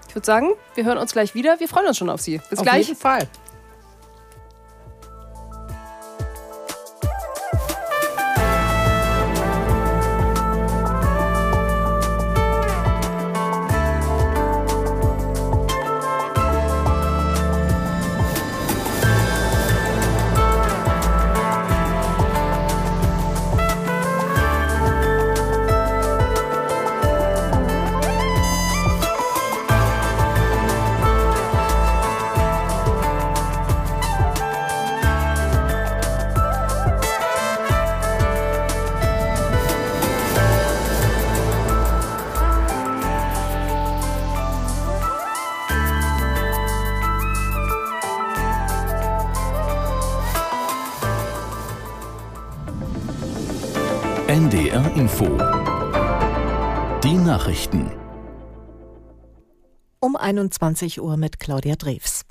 Ich 0.08 0.14
würde 0.14 0.26
sagen, 0.26 0.48
wir 0.74 0.84
hören 0.84 0.98
uns 0.98 1.12
gleich 1.12 1.34
wieder. 1.34 1.58
Wir 1.58 1.68
freuen 1.68 1.86
uns 1.86 1.96
schon 1.96 2.10
auf 2.10 2.20
Sie. 2.20 2.38
Bis 2.50 2.58
auf 2.58 2.64
gleich. 2.64 2.82
Auf 2.82 2.88
jeden 2.88 3.00
Fall. 3.00 3.28
21 60.32 61.00
Uhr 61.02 61.18
mit 61.18 61.38
Claudia 61.38 61.76
Drews. 61.76 62.22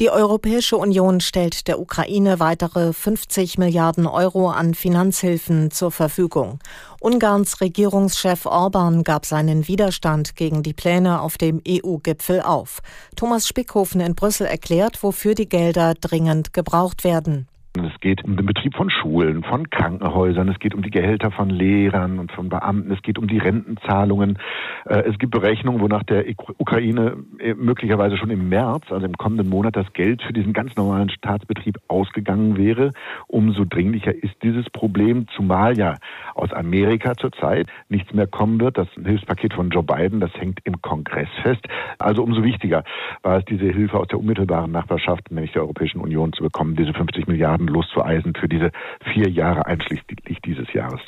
Die 0.00 0.10
Europäische 0.10 0.76
Union 0.76 1.20
stellt 1.20 1.66
der 1.66 1.80
Ukraine 1.80 2.40
weitere 2.40 2.92
50 2.92 3.58
Milliarden 3.58 4.06
Euro 4.06 4.48
an 4.48 4.74
Finanzhilfen 4.74 5.70
zur 5.70 5.90
Verfügung. 5.90 6.60
Ungarns 7.00 7.60
Regierungschef 7.60 8.46
Orban 8.46 9.02
gab 9.02 9.26
seinen 9.26 9.66
Widerstand 9.66 10.36
gegen 10.36 10.62
die 10.62 10.72
Pläne 10.72 11.20
auf 11.20 11.36
dem 11.36 11.60
EU-Gipfel 11.66 12.40
auf. 12.40 12.80
Thomas 13.16 13.46
Spickhofen 13.46 14.00
in 14.00 14.14
Brüssel 14.14 14.46
erklärt, 14.46 15.02
wofür 15.02 15.34
die 15.34 15.48
Gelder 15.48 15.94
dringend 15.94 16.52
gebraucht 16.52 17.04
werden. 17.04 17.48
Es 17.84 18.00
geht 18.00 18.24
um 18.24 18.36
den 18.36 18.46
Betrieb 18.46 18.74
von 18.74 18.90
Schulen, 18.90 19.44
von 19.44 19.70
Krankenhäusern, 19.70 20.48
es 20.48 20.58
geht 20.58 20.74
um 20.74 20.82
die 20.82 20.90
Gehälter 20.90 21.30
von 21.30 21.50
Lehrern 21.50 22.18
und 22.18 22.32
von 22.32 22.48
Beamten, 22.48 22.90
es 22.90 23.02
geht 23.02 23.18
um 23.18 23.28
die 23.28 23.38
Rentenzahlungen. 23.38 24.38
Äh, 24.86 25.02
es 25.08 25.18
gibt 25.18 25.32
Berechnungen, 25.32 25.80
wonach 25.80 26.02
der 26.02 26.24
Ukraine 26.58 27.16
äh, 27.38 27.54
möglicherweise 27.54 28.16
schon 28.16 28.30
im 28.30 28.48
März, 28.48 28.90
also 28.90 29.06
im 29.06 29.14
kommenden 29.14 29.48
Monat, 29.48 29.76
das 29.76 29.92
Geld 29.92 30.22
für 30.22 30.32
diesen 30.32 30.52
ganz 30.52 30.76
normalen 30.76 31.10
Staatsbetrieb 31.10 31.78
ausgegangen 31.88 32.56
wäre. 32.56 32.92
Umso 33.26 33.64
dringlicher 33.64 34.14
ist 34.14 34.42
dieses 34.42 34.68
Problem, 34.70 35.26
zumal 35.36 35.78
ja 35.78 35.94
aus 36.34 36.52
Amerika 36.52 37.14
zurzeit 37.16 37.68
nichts 37.88 38.12
mehr 38.12 38.26
kommen 38.26 38.60
wird. 38.60 38.78
Das 38.78 38.88
Hilfspaket 38.94 39.54
von 39.54 39.70
Joe 39.70 39.82
Biden, 39.82 40.20
das 40.20 40.32
hängt 40.34 40.60
im 40.64 40.80
Kongress 40.82 41.28
fest. 41.42 41.66
Also 41.98 42.22
umso 42.22 42.42
wichtiger 42.42 42.84
war 43.22 43.38
es, 43.38 43.44
diese 43.44 43.66
Hilfe 43.66 43.98
aus 43.98 44.08
der 44.08 44.18
unmittelbaren 44.18 44.72
Nachbarschaft, 44.72 45.30
nämlich 45.30 45.52
der 45.52 45.62
Europäischen 45.62 46.00
Union, 46.00 46.32
zu 46.32 46.42
bekommen, 46.42 46.76
diese 46.76 46.92
50 46.92 47.26
Milliarden 47.26 47.67
loszueisen 47.68 48.34
für 48.34 48.48
diese 48.48 48.70
vier 49.12 49.28
Jahre 49.28 49.66
einschließlich 49.66 50.40
dieses 50.44 50.72
Jahres. 50.72 51.00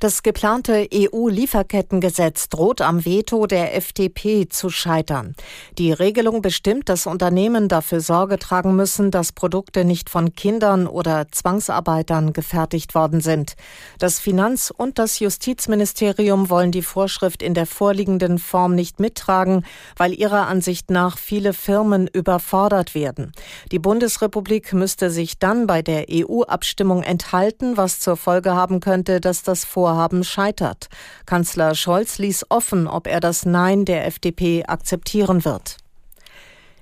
Das 0.00 0.22
geplante 0.22 0.88
EU-Lieferkettengesetz 0.94 2.48
droht 2.48 2.80
am 2.80 3.04
Veto 3.04 3.46
der 3.46 3.76
FDP 3.76 4.48
zu 4.48 4.70
scheitern. 4.70 5.34
Die 5.76 5.92
Regelung 5.92 6.40
bestimmt, 6.40 6.88
dass 6.88 7.06
Unternehmen 7.06 7.68
dafür 7.68 8.00
Sorge 8.00 8.38
tragen 8.38 8.74
müssen, 8.74 9.10
dass 9.10 9.32
Produkte 9.32 9.84
nicht 9.84 10.08
von 10.08 10.34
Kindern 10.34 10.86
oder 10.86 11.26
Zwangsarbeitern 11.30 12.32
gefertigt 12.32 12.94
worden 12.94 13.20
sind. 13.20 13.56
Das 13.98 14.18
Finanz- 14.18 14.72
und 14.74 14.98
das 14.98 15.18
Justizministerium 15.18 16.48
wollen 16.48 16.72
die 16.72 16.80
Vorschrift 16.80 17.42
in 17.42 17.52
der 17.52 17.66
vorliegenden 17.66 18.38
Form 18.38 18.74
nicht 18.74 19.00
mittragen, 19.00 19.66
weil 19.98 20.14
ihrer 20.14 20.46
Ansicht 20.46 20.90
nach 20.90 21.18
viele 21.18 21.52
Firmen 21.52 22.06
überfordert 22.06 22.94
werden. 22.94 23.32
Die 23.70 23.78
Bundesrepublik 23.78 24.72
müsste 24.72 25.10
sich 25.10 25.38
dann 25.38 25.66
bei 25.66 25.82
der 25.82 26.06
EU-Abstimmung 26.10 27.02
enthalten, 27.02 27.76
was 27.76 28.00
zur 28.00 28.16
Folge 28.16 28.54
haben 28.54 28.80
könnte, 28.80 29.20
dass 29.20 29.42
das 29.42 29.66
Vorhaben 29.66 29.89
Vorhaben 29.90 30.22
scheitert. 30.22 30.88
Kanzler 31.26 31.74
Scholz 31.74 32.18
ließ 32.18 32.46
offen, 32.48 32.86
ob 32.86 33.08
er 33.08 33.18
das 33.18 33.44
Nein 33.44 33.84
der 33.84 34.06
FDP 34.06 34.64
akzeptieren 34.64 35.44
wird. 35.44 35.78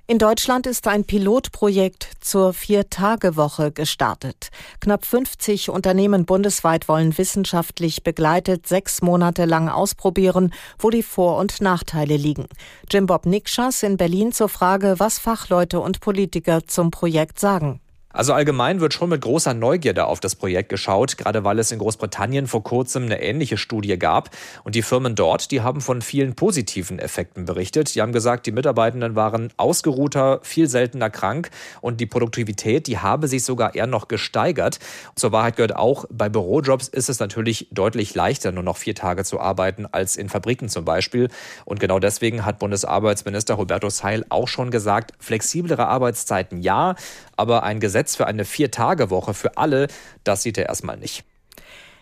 In 0.06 0.18
Deutschland 0.18 0.66
ist 0.66 0.86
ein 0.86 1.04
Pilotprojekt 1.04 2.10
zur 2.20 2.52
Vier-Tage-Woche 2.52 3.72
gestartet. 3.72 4.50
Knapp 4.80 5.06
50 5.06 5.70
Unternehmen 5.70 6.26
bundesweit 6.26 6.86
wollen 6.86 7.16
wissenschaftlich 7.16 8.02
begleitet 8.02 8.66
sechs 8.66 9.00
Monate 9.00 9.46
lang 9.46 9.70
ausprobieren, 9.70 10.52
wo 10.78 10.90
die 10.90 11.02
Vor- 11.02 11.38
und 11.38 11.62
Nachteile 11.62 12.16
liegen. 12.16 12.46
Jim 12.90 13.06
Bob 13.06 13.24
Nikschas 13.24 13.82
in 13.82 13.96
Berlin 13.96 14.32
zur 14.32 14.50
Frage, 14.50 14.96
was 14.98 15.18
Fachleute 15.18 15.80
und 15.80 16.00
Politiker 16.00 16.66
zum 16.66 16.90
Projekt 16.90 17.38
sagen. 17.40 17.80
Also 18.18 18.32
allgemein 18.32 18.80
wird 18.80 18.94
schon 18.94 19.10
mit 19.10 19.20
großer 19.20 19.54
Neugierde 19.54 20.06
auf 20.06 20.18
das 20.18 20.34
Projekt 20.34 20.70
geschaut, 20.70 21.18
gerade 21.18 21.44
weil 21.44 21.60
es 21.60 21.70
in 21.70 21.78
Großbritannien 21.78 22.48
vor 22.48 22.64
kurzem 22.64 23.04
eine 23.04 23.22
ähnliche 23.22 23.56
Studie 23.56 23.96
gab. 23.96 24.30
Und 24.64 24.74
die 24.74 24.82
Firmen 24.82 25.14
dort, 25.14 25.52
die 25.52 25.60
haben 25.60 25.80
von 25.80 26.02
vielen 26.02 26.34
positiven 26.34 26.98
Effekten 26.98 27.44
berichtet. 27.44 27.94
Die 27.94 28.02
haben 28.02 28.12
gesagt, 28.12 28.46
die 28.46 28.50
Mitarbeitenden 28.50 29.14
waren 29.14 29.52
ausgeruhter, 29.56 30.40
viel 30.42 30.66
seltener 30.66 31.10
krank 31.10 31.50
und 31.80 32.00
die 32.00 32.06
Produktivität, 32.06 32.88
die 32.88 32.98
habe 32.98 33.28
sich 33.28 33.44
sogar 33.44 33.76
eher 33.76 33.86
noch 33.86 34.08
gesteigert. 34.08 34.80
Zur 35.14 35.30
Wahrheit 35.30 35.54
gehört 35.54 35.76
auch, 35.76 36.04
bei 36.10 36.28
Bürojobs 36.28 36.88
ist 36.88 37.08
es 37.08 37.20
natürlich 37.20 37.68
deutlich 37.70 38.16
leichter, 38.16 38.50
nur 38.50 38.64
noch 38.64 38.78
vier 38.78 38.96
Tage 38.96 39.22
zu 39.22 39.38
arbeiten, 39.38 39.86
als 39.92 40.16
in 40.16 40.28
Fabriken 40.28 40.68
zum 40.68 40.84
Beispiel. 40.84 41.28
Und 41.64 41.78
genau 41.78 42.00
deswegen 42.00 42.44
hat 42.44 42.58
Bundesarbeitsminister 42.58 43.58
Hubertus 43.58 44.02
Heil 44.02 44.26
auch 44.28 44.48
schon 44.48 44.72
gesagt, 44.72 45.12
flexiblere 45.20 45.86
Arbeitszeiten 45.86 46.60
ja, 46.62 46.96
aber 47.38 47.62
ein 47.62 47.80
Gesetz 47.80 48.16
für 48.16 48.26
eine 48.26 48.44
Vier-Tage-Woche 48.44 49.34
für 49.34 49.56
alle, 49.56 49.88
das 50.24 50.42
sieht 50.42 50.58
er 50.58 50.66
erstmal 50.66 50.96
nicht. 50.96 51.24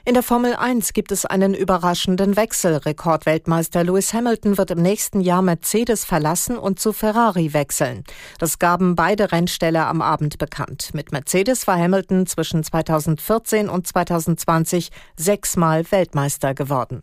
In 0.09 0.15
der 0.15 0.23
Formel 0.23 0.55
1 0.55 0.93
gibt 0.93 1.11
es 1.11 1.27
einen 1.27 1.53
überraschenden 1.53 2.37
Wechsel. 2.37 2.77
Rekordweltmeister 2.77 3.83
Lewis 3.83 4.15
Hamilton 4.15 4.57
wird 4.57 4.71
im 4.71 4.81
nächsten 4.81 5.21
Jahr 5.21 5.43
Mercedes 5.43 6.05
verlassen 6.05 6.57
und 6.57 6.79
zu 6.79 6.93
Ferrari 6.93 7.53
wechseln. 7.53 8.05
Das 8.39 8.61
gaben 8.61 8.95
beide 8.95 9.33
Rennställe 9.33 9.85
am 9.85 10.01
Abend 10.01 10.39
bekannt. 10.39 10.91
Mit 10.95 11.11
Mercedes 11.11 11.67
war 11.67 11.77
Hamilton 11.77 12.27
zwischen 12.27 12.63
2014 12.63 13.69
und 13.69 13.89
2020 13.89 14.91
sechsmal 15.17 15.91
Weltmeister 15.91 16.55
geworden. 16.55 17.03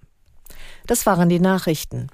Das 0.87 1.05
waren 1.05 1.27
die 1.27 1.41
Nachrichten. 1.41 2.09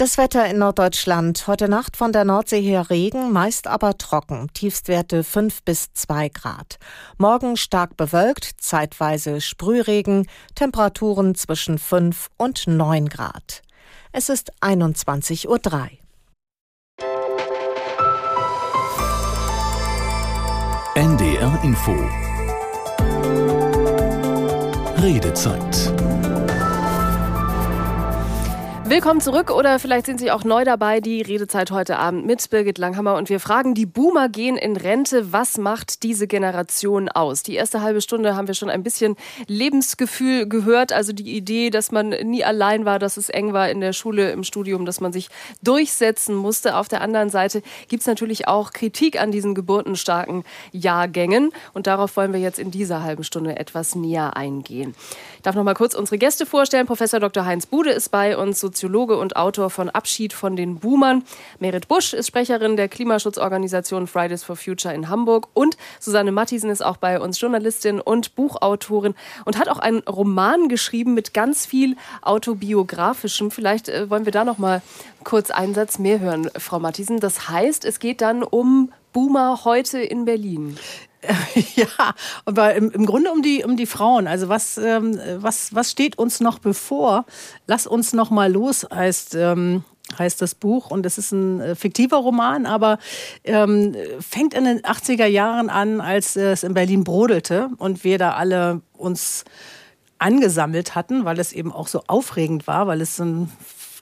Das 0.00 0.16
Wetter 0.16 0.46
in 0.46 0.56
Norddeutschland. 0.56 1.46
Heute 1.46 1.68
Nacht 1.68 1.94
von 1.94 2.10
der 2.10 2.24
Nordsee 2.24 2.62
her 2.62 2.88
Regen, 2.88 3.32
meist 3.32 3.66
aber 3.66 3.98
trocken. 3.98 4.48
Tiefstwerte 4.54 5.22
5 5.22 5.62
bis 5.62 5.92
2 5.92 6.30
Grad. 6.30 6.78
Morgen 7.18 7.58
stark 7.58 7.98
bewölkt, 7.98 8.50
zeitweise 8.56 9.42
Sprühregen, 9.42 10.26
Temperaturen 10.54 11.34
zwischen 11.34 11.78
5 11.78 12.30
und 12.38 12.66
9 12.66 13.10
Grad. 13.10 13.60
Es 14.10 14.30
ist 14.30 14.54
21.03 14.62 15.48
Uhr. 15.48 15.60
NDR 20.94 21.60
Info 21.62 21.94
Redezeit 24.96 25.89
Willkommen 28.90 29.20
zurück 29.20 29.52
oder 29.52 29.78
vielleicht 29.78 30.06
sind 30.06 30.18
Sie 30.18 30.32
auch 30.32 30.42
neu 30.42 30.64
dabei. 30.64 31.00
Die 31.00 31.22
Redezeit 31.22 31.70
heute 31.70 31.96
Abend 32.00 32.26
mit 32.26 32.50
Birgit 32.50 32.76
Langhammer 32.76 33.14
und 33.14 33.28
wir 33.28 33.38
fragen, 33.38 33.72
die 33.72 33.86
Boomer 33.86 34.28
gehen 34.28 34.56
in 34.56 34.76
Rente. 34.76 35.32
Was 35.32 35.58
macht 35.58 36.02
diese 36.02 36.26
Generation 36.26 37.08
aus? 37.08 37.44
Die 37.44 37.54
erste 37.54 37.82
halbe 37.82 38.00
Stunde 38.00 38.34
haben 38.34 38.48
wir 38.48 38.54
schon 38.54 38.68
ein 38.68 38.82
bisschen 38.82 39.14
Lebensgefühl 39.46 40.48
gehört. 40.48 40.92
Also 40.92 41.12
die 41.12 41.36
Idee, 41.36 41.70
dass 41.70 41.92
man 41.92 42.08
nie 42.08 42.42
allein 42.42 42.84
war, 42.84 42.98
dass 42.98 43.16
es 43.16 43.28
eng 43.28 43.52
war 43.52 43.70
in 43.70 43.80
der 43.80 43.92
Schule, 43.92 44.32
im 44.32 44.42
Studium, 44.42 44.84
dass 44.86 45.00
man 45.00 45.12
sich 45.12 45.28
durchsetzen 45.62 46.34
musste. 46.34 46.74
Auf 46.74 46.88
der 46.88 47.00
anderen 47.00 47.30
Seite 47.30 47.62
gibt 47.86 48.00
es 48.00 48.08
natürlich 48.08 48.48
auch 48.48 48.72
Kritik 48.72 49.22
an 49.22 49.30
diesen 49.30 49.54
geburtenstarken 49.54 50.42
Jahrgängen 50.72 51.52
und 51.74 51.86
darauf 51.86 52.16
wollen 52.16 52.32
wir 52.32 52.40
jetzt 52.40 52.58
in 52.58 52.72
dieser 52.72 53.04
halben 53.04 53.22
Stunde 53.22 53.56
etwas 53.56 53.94
näher 53.94 54.36
eingehen. 54.36 54.96
Ich 55.36 55.42
darf 55.42 55.54
noch 55.54 55.62
mal 55.62 55.74
kurz 55.74 55.94
unsere 55.94 56.18
Gäste 56.18 56.44
vorstellen. 56.44 56.86
Professor 56.86 57.20
Dr. 57.20 57.44
Heinz 57.44 57.66
Bude 57.66 57.90
ist 57.90 58.08
bei 58.08 58.36
uns, 58.36 58.58
und 58.86 59.36
Autor 59.36 59.70
von 59.70 59.90
Abschied 59.90 60.32
von 60.32 60.56
den 60.56 60.78
Boomern. 60.78 61.24
Merit 61.58 61.88
Busch 61.88 62.12
ist 62.14 62.28
Sprecherin 62.28 62.76
der 62.76 62.88
Klimaschutzorganisation 62.88 64.06
Fridays 64.06 64.44
for 64.44 64.56
Future 64.56 64.94
in 64.94 65.08
Hamburg. 65.08 65.48
Und 65.54 65.76
Susanne 65.98 66.32
Mattisen 66.32 66.70
ist 66.70 66.84
auch 66.84 66.96
bei 66.96 67.20
uns 67.20 67.40
Journalistin 67.40 68.00
und 68.00 68.34
Buchautorin 68.34 69.14
und 69.44 69.58
hat 69.58 69.68
auch 69.68 69.78
einen 69.78 70.00
Roman 70.00 70.68
geschrieben 70.68 71.14
mit 71.14 71.34
ganz 71.34 71.66
viel 71.66 71.96
autobiografischem. 72.22 73.50
Vielleicht 73.50 73.88
äh, 73.88 74.08
wollen 74.10 74.24
wir 74.24 74.32
da 74.32 74.44
noch 74.44 74.58
mal 74.58 74.82
kurz 75.24 75.50
einen 75.50 75.74
Satz 75.74 75.98
mehr 75.98 76.20
hören, 76.20 76.50
Frau 76.56 76.78
Mattisen. 76.78 77.20
Das 77.20 77.48
heißt, 77.48 77.84
es 77.84 77.98
geht 77.98 78.20
dann 78.20 78.42
um 78.42 78.92
Boomer 79.12 79.64
heute 79.64 80.00
in 80.00 80.24
Berlin. 80.24 80.76
Ja, 81.76 82.14
aber 82.44 82.74
im, 82.74 82.90
im 82.90 83.06
Grunde 83.06 83.30
um 83.30 83.42
die, 83.42 83.64
um 83.64 83.76
die 83.76 83.86
Frauen. 83.86 84.26
Also 84.26 84.48
was, 84.48 84.78
ähm, 84.78 85.18
was, 85.36 85.74
was 85.74 85.90
steht 85.90 86.18
uns 86.18 86.40
noch 86.40 86.58
bevor? 86.58 87.26
Lass 87.66 87.86
uns 87.86 88.12
noch 88.12 88.30
mal 88.30 88.50
los, 88.50 88.86
heißt, 88.92 89.34
ähm, 89.34 89.84
heißt 90.18 90.40
das 90.42 90.54
Buch. 90.54 90.90
Und 90.90 91.06
es 91.06 91.18
ist 91.18 91.32
ein 91.32 91.60
äh, 91.60 91.74
fiktiver 91.74 92.18
Roman, 92.18 92.66
aber 92.66 92.98
ähm, 93.44 93.94
fängt 94.20 94.54
in 94.54 94.64
den 94.64 94.80
80er 94.80 95.26
Jahren 95.26 95.70
an, 95.70 96.00
als 96.00 96.36
es 96.36 96.62
in 96.62 96.74
Berlin 96.74 97.04
brodelte 97.04 97.70
und 97.78 98.04
wir 98.04 98.18
da 98.18 98.32
alle 98.32 98.80
uns 98.96 99.44
angesammelt 100.18 100.94
hatten, 100.94 101.24
weil 101.24 101.38
es 101.38 101.52
eben 101.52 101.72
auch 101.72 101.88
so 101.88 102.02
aufregend 102.06 102.66
war, 102.66 102.86
weil 102.86 103.00
es 103.00 103.18
ein 103.18 103.50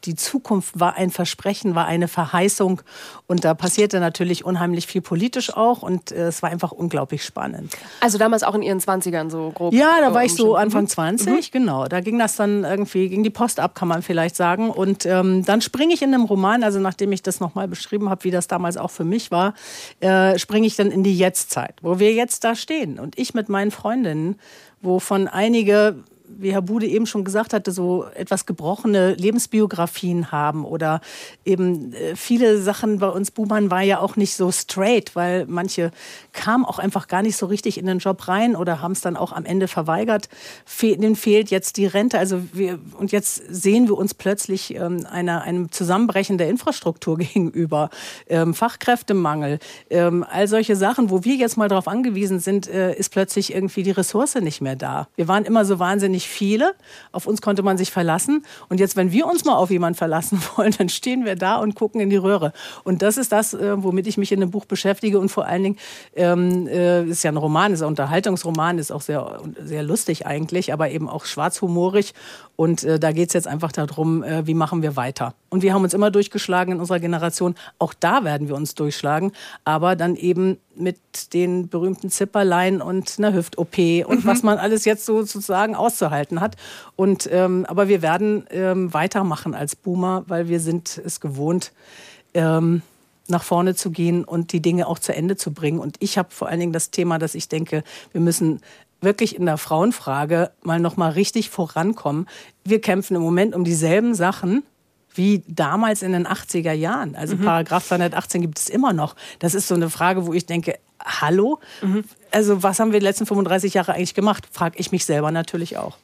die 0.05 0.15
Zukunft 0.15 0.79
war 0.79 0.97
ein 0.97 1.11
Versprechen, 1.11 1.75
war 1.75 1.87
eine 1.87 2.09
Verheißung. 2.09 2.83
Und 3.27 3.45
da 3.45 3.55
passierte 3.55 4.01
natürlich 4.01 4.45
unheimlich 4.45 4.87
viel 4.87 5.01
politisch 5.01 5.55
auch. 5.55 5.83
Und 5.83 6.13
äh, 6.13 6.29
es 6.29 6.43
war 6.43 6.51
einfach 6.51 6.73
unglaublich 6.73 7.25
spannend. 7.25 7.77
Also 8.01 8.19
damals 8.19 8.43
auch 8.43 8.55
in 8.55 8.63
Ihren 8.63 8.81
20ern 8.81 9.31
so 9.31 9.51
grob? 9.55 9.73
Ja, 9.73 10.01
da 10.01 10.15
war 10.15 10.25
ich 10.25 10.35
so 10.35 10.57
Anfang 10.57 10.87
20, 10.87 11.29
mhm. 11.29 11.41
genau. 11.53 11.87
Da 11.87 12.01
ging 12.01 12.19
das 12.19 12.37
dann 12.37 12.65
irgendwie, 12.65 13.09
ging 13.09 13.23
die 13.23 13.31
Post 13.31 13.61
ab, 13.61 13.75
kann 13.75 13.89
man 13.89 14.03
vielleicht 14.03 14.37
sagen. 14.37 14.71
Und 14.71 15.07
ähm, 15.07 15.45
dann 15.45 15.61
springe 15.61 15.95
ich 15.95 16.03
in 16.03 16.15
einem 16.15 16.25
Roman, 16.25 16.63
also 16.63 16.79
nachdem 16.79 17.13
ich 17.13 17.23
das 17.23 17.41
nochmal 17.41 17.69
beschrieben 17.69 18.09
habe, 18.09 18.25
wie 18.25 18.31
das 18.31 18.49
damals 18.49 18.77
auch 18.77 18.91
für 18.91 19.05
mich 19.05 19.31
war, 19.31 19.55
äh, 20.01 20.39
springe 20.39 20.67
ich 20.67 20.77
dann 20.77 20.91
in 20.91 21.03
die 21.03 21.17
Jetztzeit, 21.17 21.77
wo 21.83 21.99
wir 21.99 22.13
jetzt 22.13 22.45
da 22.45 22.55
stehen. 22.55 22.99
Und 22.99 23.19
ich 23.19 23.35
mit 23.35 23.49
meinen 23.49 23.71
Freundinnen, 23.71 24.39
wovon 24.81 25.29
einige 25.29 25.97
wie 26.37 26.53
Herr 26.53 26.63
Bude 26.63 26.87
eben 26.87 27.07
schon 27.07 27.25
gesagt 27.25 27.53
hatte, 27.53 27.73
so 27.73 28.07
etwas 28.15 28.47
gebrochene 28.47 29.15
Lebensbiografien 29.15 30.31
haben 30.31 30.65
oder 30.65 31.01
eben 31.45 31.93
äh, 31.93 32.17
viele 32.17 32.61
Sachen 32.61 32.99
bei 32.99 33.09
uns 33.09 33.31
Buhmann 33.31 33.71
war 33.71 33.83
ja 33.83 34.01
auch 34.01 34.17
nicht 34.17 34.35
so 34.35 34.53
straight, 34.53 35.17
weil 35.17 35.47
manche 35.47 35.91
kamen 36.33 36.65
auch 36.65 36.79
einfach 36.79 37.09
gar 37.09 37.23
nicht 37.23 37.37
so 37.37 37.47
richtig 37.47 37.79
in 37.79 37.87
den 37.87 37.99
Job 37.99 38.29
rein 38.29 38.55
oder 38.55 38.81
haben 38.83 38.93
es 38.93 39.01
dann 39.01 39.17
auch 39.17 39.33
am 39.33 39.45
Ende 39.45 39.69
verweigert. 39.69 40.29
Fe 40.65 40.97
denen 40.97 41.17
fehlt 41.17 41.51
jetzt 41.51 41.77
die 41.77 41.87
Rente. 41.87 42.19
Also 42.19 42.43
wir, 42.53 42.79
und 42.99 43.13
jetzt 43.13 43.43
sehen 43.49 43.89
wir 43.89 43.97
uns 43.97 44.15
plötzlich 44.15 44.75
ähm, 44.75 45.07
einer, 45.11 45.43
einem 45.43 45.71
Zusammenbrechen 45.71 46.39
der 46.39 46.49
Infrastruktur 46.49 47.19
gegenüber, 47.19 47.91
ähm, 48.29 48.55
Fachkräftemangel, 48.55 49.59
ähm, 49.91 50.25
all 50.29 50.49
solche 50.49 50.77
Sachen, 50.77 51.11
wo 51.11 51.25
wir 51.25 51.35
jetzt 51.35 51.57
mal 51.57 51.69
darauf 51.69 51.89
angewiesen 51.89 52.41
sind, 52.41 52.69
äh, 52.69 52.95
ist 52.95 53.11
plötzlich 53.11 53.55
irgendwie 53.55 53.83
die 53.83 53.91
Ressource 53.91 54.35
nicht 54.37 54.61
mehr 54.61 54.77
da. 54.77 55.09
Wir 55.17 55.29
waren 55.29 55.45
immer 55.45 55.65
so 55.65 55.79
wahnsinnig 55.79 56.18
nicht 56.19 56.27
viele. 56.27 56.75
Auf 57.13 57.29
uns 57.29 57.41
konnte 57.41 57.63
man 57.63 57.79
sich 57.79 57.93
verlassen. 57.93 58.45
Und 58.69 58.81
jetzt, 58.81 58.97
wenn 58.97 59.13
wir 59.13 59.27
uns 59.27 59.45
mal 59.45 59.55
auf 59.55 59.71
jemanden 59.71 59.97
verlassen 59.97 60.43
wollen, 60.57 60.75
dann 60.77 60.89
stehen 60.89 61.25
wir 61.25 61.37
da 61.37 61.57
und 61.57 61.77
gucken 61.77 62.01
in 62.01 62.11
die 62.11 62.17
Röhre. 62.17 62.53
Und 62.83 63.03
das 63.03 63.17
ist 63.17 63.31
das, 63.31 63.55
äh, 63.55 63.81
womit 63.81 64.09
ich 64.09 64.17
mich 64.19 64.33
in 64.33 64.41
dem 64.41 64.51
Buch 64.51 64.65
beschäftige. 64.65 65.21
Und 65.21 65.29
vor 65.29 65.47
allen 65.47 65.63
Dingen 65.63 65.77
ähm, 66.17 66.67
äh, 66.67 67.05
ist 67.05 67.23
ja 67.23 67.31
ein 67.31 67.37
Roman, 67.37 67.73
ist 67.73 67.83
ein 67.83 67.89
Unterhaltungsroman, 67.89 68.79
ist 68.79 68.91
auch 68.91 69.03
sehr, 69.03 69.41
sehr 69.63 69.85
lustig 69.85 70.27
eigentlich, 70.27 70.73
aber 70.73 70.91
eben 70.91 71.09
auch 71.09 71.25
schwarzhumorig. 71.25 72.15
Und 72.57 72.83
äh, 72.83 72.99
da 72.99 73.13
geht 73.13 73.29
es 73.29 73.35
jetzt 73.35 73.47
einfach 73.47 73.71
darum, 73.71 74.25
äh, 74.25 74.45
wie 74.49 74.55
machen 74.55 74.83
wir 74.83 74.97
weiter. 74.97 75.35
Und 75.51 75.63
wir 75.63 75.73
haben 75.73 75.85
uns 75.85 75.95
immer 75.95 76.11
durchgeschlagen 76.11 76.73
in 76.75 76.81
unserer 76.81 76.99
Generation. 76.99 77.55
Auch 77.79 77.95
da 77.95 78.25
werden 78.25 78.49
wir 78.49 78.57
uns 78.57 78.75
durchschlagen, 78.75 79.31
aber 79.65 79.95
dann 79.95 80.17
eben 80.17 80.59
mit 80.75 80.99
den 81.35 81.69
berühmten 81.69 82.11
Zipperlein 82.11 82.81
und 82.81 83.15
einer 83.19 83.33
Hüft-OP 83.35 83.79
und 84.07 84.25
mhm. 84.25 84.29
was 84.29 84.43
man 84.43 84.59
alles 84.59 84.85
jetzt 84.85 85.05
so 85.05 85.23
sozusagen 85.23 85.75
auszuhalten 85.75 86.08
hat. 86.11 86.57
Und 86.97 87.29
ähm, 87.33 87.67
aber 87.69 87.89
wir 87.89 88.03
werden 88.03 88.47
ähm, 88.51 88.93
weitermachen 88.93 89.55
als 89.55 89.77
Boomer, 89.77 90.25
weil 90.27 90.49
wir 90.49 90.61
sind 90.61 91.01
es 91.05 91.21
gewohnt. 91.21 91.73
Ähm, 92.35 92.83
nach 93.31 93.43
vorne 93.43 93.75
zu 93.75 93.91
gehen 93.91 94.25
und 94.25 94.53
die 94.53 94.61
Dinge 94.61 94.87
auch 94.87 94.99
zu 94.99 95.15
Ende 95.15 95.37
zu 95.37 95.53
bringen. 95.53 95.79
Und 95.79 95.97
ich 96.01 96.17
habe 96.17 96.31
vor 96.31 96.49
allen 96.49 96.61
Dingen 96.61 96.73
das 96.73 96.91
Thema, 96.91 97.19
dass 97.19 97.35
ich 97.35 97.49
denke, 97.49 97.85
wir 98.13 98.23
müssen 98.23 98.61
wirklich 99.01 99.37
in 99.37 99.47
der 99.47 99.59
Frauenfrage 99.59 100.51
mal 100.63 100.81
noch 100.81 100.97
mal 100.97 101.11
richtig 101.11 101.51
vorankommen. 101.51 102.27
Wir 102.65 102.81
kämpfen 102.81 103.17
im 103.17 103.23
Moment 103.23 103.55
um 103.55 103.65
dieselben 103.65 104.15
Sachen 104.15 104.65
wie 105.15 105.43
damals 105.49 106.03
in 106.03 106.13
den 106.13 106.27
80er 106.27 106.73
Jahren. 106.73 107.17
Also 107.17 107.37
mhm. 107.37 107.45
Paragraph 107.45 107.87
218 107.87 108.41
gibt 108.41 108.59
es 108.59 108.69
immer 108.69 108.93
noch. 108.93 109.17
Das 109.41 109.55
ist 109.55 109.67
so 109.67 109.75
eine 109.75 109.91
Frage, 109.91 110.27
wo 110.27 110.33
ich 110.33 110.47
denke, 110.47 110.79
hallo? 111.09 111.59
Mhm. 111.83 112.05
Also 112.31 112.63
was 112.63 112.79
haben 112.79 112.93
wir 112.93 113.01
die 113.01 113.07
letzten 113.07 113.27
35 113.27 113.75
Jahre 113.75 113.95
eigentlich 113.95 114.15
gemacht? 114.15 114.45
Frage 114.53 114.79
ich 114.79 114.93
mich 114.93 115.05
selber 115.05 115.31
natürlich 115.31 115.77
auch. 115.79 115.97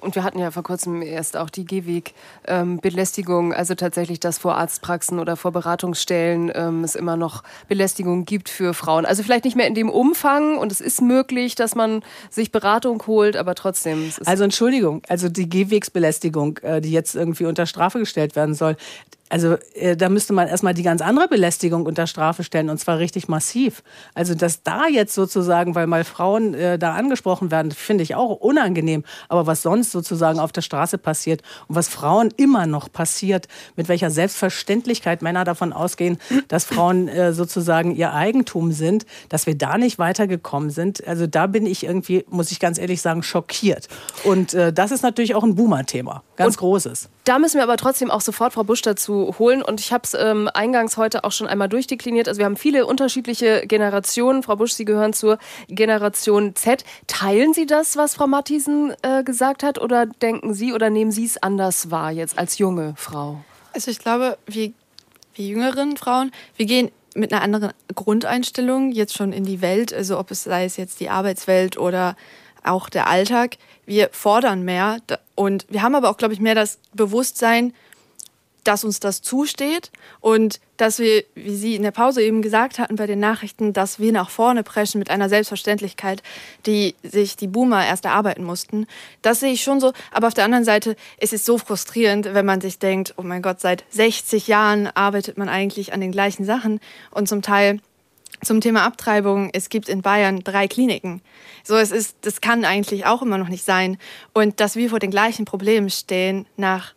Und 0.00 0.14
wir 0.14 0.24
hatten 0.24 0.38
ja 0.38 0.50
vor 0.50 0.62
kurzem 0.62 1.02
erst 1.02 1.36
auch 1.36 1.50
die 1.50 1.64
Gehweg-Belästigung, 1.64 3.52
also 3.52 3.74
tatsächlich, 3.74 4.20
dass 4.20 4.38
vor 4.38 4.56
Arztpraxen 4.56 5.18
oder 5.18 5.36
vor 5.36 5.52
Beratungsstellen 5.52 6.50
ähm, 6.54 6.84
es 6.84 6.94
immer 6.94 7.16
noch 7.16 7.42
Belästigung 7.68 8.24
gibt 8.24 8.48
für 8.48 8.74
Frauen. 8.74 9.06
Also 9.06 9.22
vielleicht 9.22 9.44
nicht 9.44 9.56
mehr 9.56 9.66
in 9.66 9.74
dem 9.74 9.90
Umfang 9.90 10.58
und 10.58 10.72
es 10.72 10.80
ist 10.80 11.00
möglich, 11.00 11.54
dass 11.54 11.74
man 11.74 12.02
sich 12.30 12.52
Beratung 12.52 13.02
holt, 13.06 13.36
aber 13.36 13.54
trotzdem. 13.54 14.12
also 14.24 14.44
Entschuldigung, 14.44 15.02
also 15.08 15.28
die 15.28 15.48
Gehwegsbelästigung, 15.48 16.58
äh, 16.58 16.80
die 16.80 16.90
jetzt 16.92 17.14
irgendwie 17.14 17.46
unter 17.46 17.66
Strafe 17.66 17.98
gestellt 17.98 18.36
werden 18.36 18.54
soll, 18.54 18.76
also 19.28 19.56
äh, 19.74 19.96
da 19.96 20.08
müsste 20.08 20.32
man 20.32 20.48
erstmal 20.48 20.74
die 20.74 20.82
ganz 20.82 21.00
andere 21.02 21.28
Belästigung 21.28 21.86
unter 21.86 22.06
Strafe 22.06 22.44
stellen 22.44 22.70
und 22.70 22.78
zwar 22.78 22.98
richtig 22.98 23.28
massiv. 23.28 23.82
Also 24.14 24.34
dass 24.34 24.62
da 24.62 24.86
jetzt 24.86 25.14
sozusagen, 25.14 25.74
weil 25.74 25.86
mal 25.86 26.04
Frauen 26.04 26.54
äh, 26.54 26.78
da 26.78 26.94
angesprochen 26.94 27.50
werden, 27.50 27.72
finde 27.72 28.04
ich 28.04 28.14
auch 28.14 28.36
unangenehm. 28.36 29.04
Aber 29.28 29.46
was 29.46 29.62
sonst 29.62 29.92
sozusagen 29.92 30.38
auf 30.38 30.52
der 30.52 30.62
Straße 30.62 30.98
passiert 30.98 31.42
und 31.68 31.76
was 31.76 31.88
Frauen 31.88 32.32
immer 32.36 32.66
noch 32.66 32.90
passiert, 32.90 33.48
mit 33.76 33.88
welcher 33.88 34.10
Selbstverständlichkeit 34.10 35.22
Männer 35.22 35.44
davon 35.44 35.72
ausgehen, 35.72 36.18
dass 36.48 36.64
Frauen 36.64 37.08
äh, 37.08 37.32
sozusagen 37.32 37.94
ihr 37.94 38.12
Eigentum 38.12 38.72
sind, 38.72 39.06
dass 39.28 39.46
wir 39.46 39.56
da 39.56 39.78
nicht 39.78 39.98
weitergekommen 39.98 40.70
sind. 40.70 41.06
Also 41.06 41.26
da 41.26 41.46
bin 41.46 41.66
ich 41.66 41.84
irgendwie, 41.84 42.24
muss 42.28 42.50
ich 42.50 42.60
ganz 42.60 42.78
ehrlich 42.78 43.02
sagen, 43.02 43.22
schockiert. 43.22 43.88
Und 44.24 44.54
äh, 44.54 44.72
das 44.72 44.90
ist 44.90 45.02
natürlich 45.02 45.34
auch 45.34 45.44
ein 45.44 45.54
Boomer-Thema, 45.54 46.22
ganz 46.36 46.56
und 46.56 46.60
großes. 46.60 47.08
Da 47.28 47.38
müssen 47.38 47.58
wir 47.58 47.62
aber 47.62 47.76
trotzdem 47.76 48.10
auch 48.10 48.22
sofort 48.22 48.54
Frau 48.54 48.64
Busch 48.64 48.80
dazu 48.80 49.34
holen. 49.38 49.60
Und 49.60 49.80
ich 49.80 49.92
habe 49.92 50.02
es 50.02 50.14
ähm, 50.14 50.48
eingangs 50.54 50.96
heute 50.96 51.24
auch 51.24 51.32
schon 51.32 51.46
einmal 51.46 51.68
durchdekliniert. 51.68 52.26
Also 52.26 52.38
wir 52.38 52.46
haben 52.46 52.56
viele 52.56 52.86
unterschiedliche 52.86 53.66
Generationen. 53.66 54.42
Frau 54.42 54.56
Busch, 54.56 54.72
Sie 54.72 54.86
gehören 54.86 55.12
zur 55.12 55.36
Generation 55.68 56.56
Z. 56.56 56.84
Teilen 57.06 57.52
Sie 57.52 57.66
das, 57.66 57.98
was 57.98 58.14
Frau 58.14 58.26
Matthiesen 58.26 58.94
äh, 59.02 59.24
gesagt 59.24 59.62
hat? 59.62 59.78
Oder 59.78 60.06
denken 60.06 60.54
Sie 60.54 60.72
oder 60.72 60.88
nehmen 60.88 61.10
Sie 61.10 61.26
es 61.26 61.36
anders 61.42 61.90
wahr 61.90 62.12
jetzt 62.12 62.38
als 62.38 62.56
junge 62.56 62.94
Frau? 62.96 63.44
Also 63.74 63.90
ich 63.90 63.98
glaube, 63.98 64.38
wir, 64.46 64.72
wir 65.34 65.44
jüngeren 65.44 65.98
Frauen, 65.98 66.32
wir 66.56 66.64
gehen 66.64 66.90
mit 67.14 67.30
einer 67.30 67.42
anderen 67.42 67.74
Grundeinstellung 67.94 68.90
jetzt 68.90 69.14
schon 69.14 69.34
in 69.34 69.44
die 69.44 69.60
Welt. 69.60 69.92
Also 69.92 70.18
ob 70.18 70.30
es 70.30 70.44
sei 70.44 70.64
es 70.64 70.78
jetzt 70.78 70.98
die 70.98 71.10
Arbeitswelt 71.10 71.76
oder 71.76 72.16
auch 72.64 72.88
der 72.88 73.06
Alltag. 73.06 73.58
Wir 73.84 74.08
fordern 74.12 74.62
mehr 74.62 74.96
und 75.38 75.66
wir 75.68 75.82
haben 75.82 75.94
aber 75.94 76.10
auch, 76.10 76.16
glaube 76.16 76.34
ich, 76.34 76.40
mehr 76.40 76.56
das 76.56 76.80
Bewusstsein, 76.94 77.72
dass 78.64 78.82
uns 78.82 78.98
das 78.98 79.22
zusteht 79.22 79.92
und 80.18 80.58
dass 80.76 80.98
wir, 80.98 81.22
wie 81.36 81.54
Sie 81.54 81.76
in 81.76 81.84
der 81.84 81.92
Pause 81.92 82.22
eben 82.22 82.42
gesagt 82.42 82.80
hatten 82.80 82.96
bei 82.96 83.06
den 83.06 83.20
Nachrichten, 83.20 83.72
dass 83.72 84.00
wir 84.00 84.10
nach 84.10 84.30
vorne 84.30 84.64
preschen 84.64 84.98
mit 84.98 85.10
einer 85.10 85.28
Selbstverständlichkeit, 85.28 86.24
die 86.66 86.96
sich 87.04 87.36
die 87.36 87.46
Boomer 87.46 87.86
erst 87.86 88.04
erarbeiten 88.04 88.42
mussten. 88.42 88.88
Das 89.22 89.38
sehe 89.38 89.52
ich 89.52 89.62
schon 89.62 89.78
so. 89.78 89.92
Aber 90.10 90.26
auf 90.26 90.34
der 90.34 90.44
anderen 90.44 90.64
Seite 90.64 90.96
ist 91.20 91.32
es 91.32 91.44
so 91.44 91.56
frustrierend, 91.56 92.34
wenn 92.34 92.44
man 92.44 92.60
sich 92.60 92.80
denkt, 92.80 93.14
oh 93.16 93.22
mein 93.22 93.40
Gott, 93.40 93.60
seit 93.60 93.84
60 93.90 94.48
Jahren 94.48 94.88
arbeitet 94.88 95.38
man 95.38 95.48
eigentlich 95.48 95.92
an 95.92 96.00
den 96.00 96.10
gleichen 96.10 96.46
Sachen 96.46 96.80
und 97.12 97.28
zum 97.28 97.42
Teil 97.42 97.78
zum 98.42 98.60
Thema 98.60 98.84
Abtreibung, 98.84 99.50
es 99.52 99.68
gibt 99.68 99.88
in 99.88 100.02
Bayern 100.02 100.40
drei 100.40 100.68
Kliniken. 100.68 101.22
So, 101.64 101.76
es 101.76 101.90
ist, 101.90 102.16
das 102.22 102.40
kann 102.40 102.64
eigentlich 102.64 103.06
auch 103.06 103.22
immer 103.22 103.38
noch 103.38 103.48
nicht 103.48 103.64
sein. 103.64 103.98
Und 104.32 104.60
dass 104.60 104.76
wir 104.76 104.90
vor 104.90 104.98
den 104.98 105.10
gleichen 105.10 105.44
Problemen 105.44 105.90
stehen 105.90 106.46
nach 106.56 106.94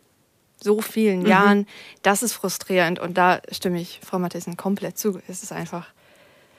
so 0.60 0.80
vielen 0.80 1.20
mhm. 1.20 1.26
Jahren, 1.26 1.66
das 2.02 2.22
ist 2.22 2.32
frustrierend. 2.32 2.98
Und 2.98 3.18
da 3.18 3.40
stimme 3.50 3.80
ich 3.80 4.00
Frau 4.04 4.18
Mathiesen 4.18 4.56
komplett 4.56 4.98
zu. 4.98 5.20
Es 5.28 5.42
ist 5.42 5.52
einfach 5.52 5.88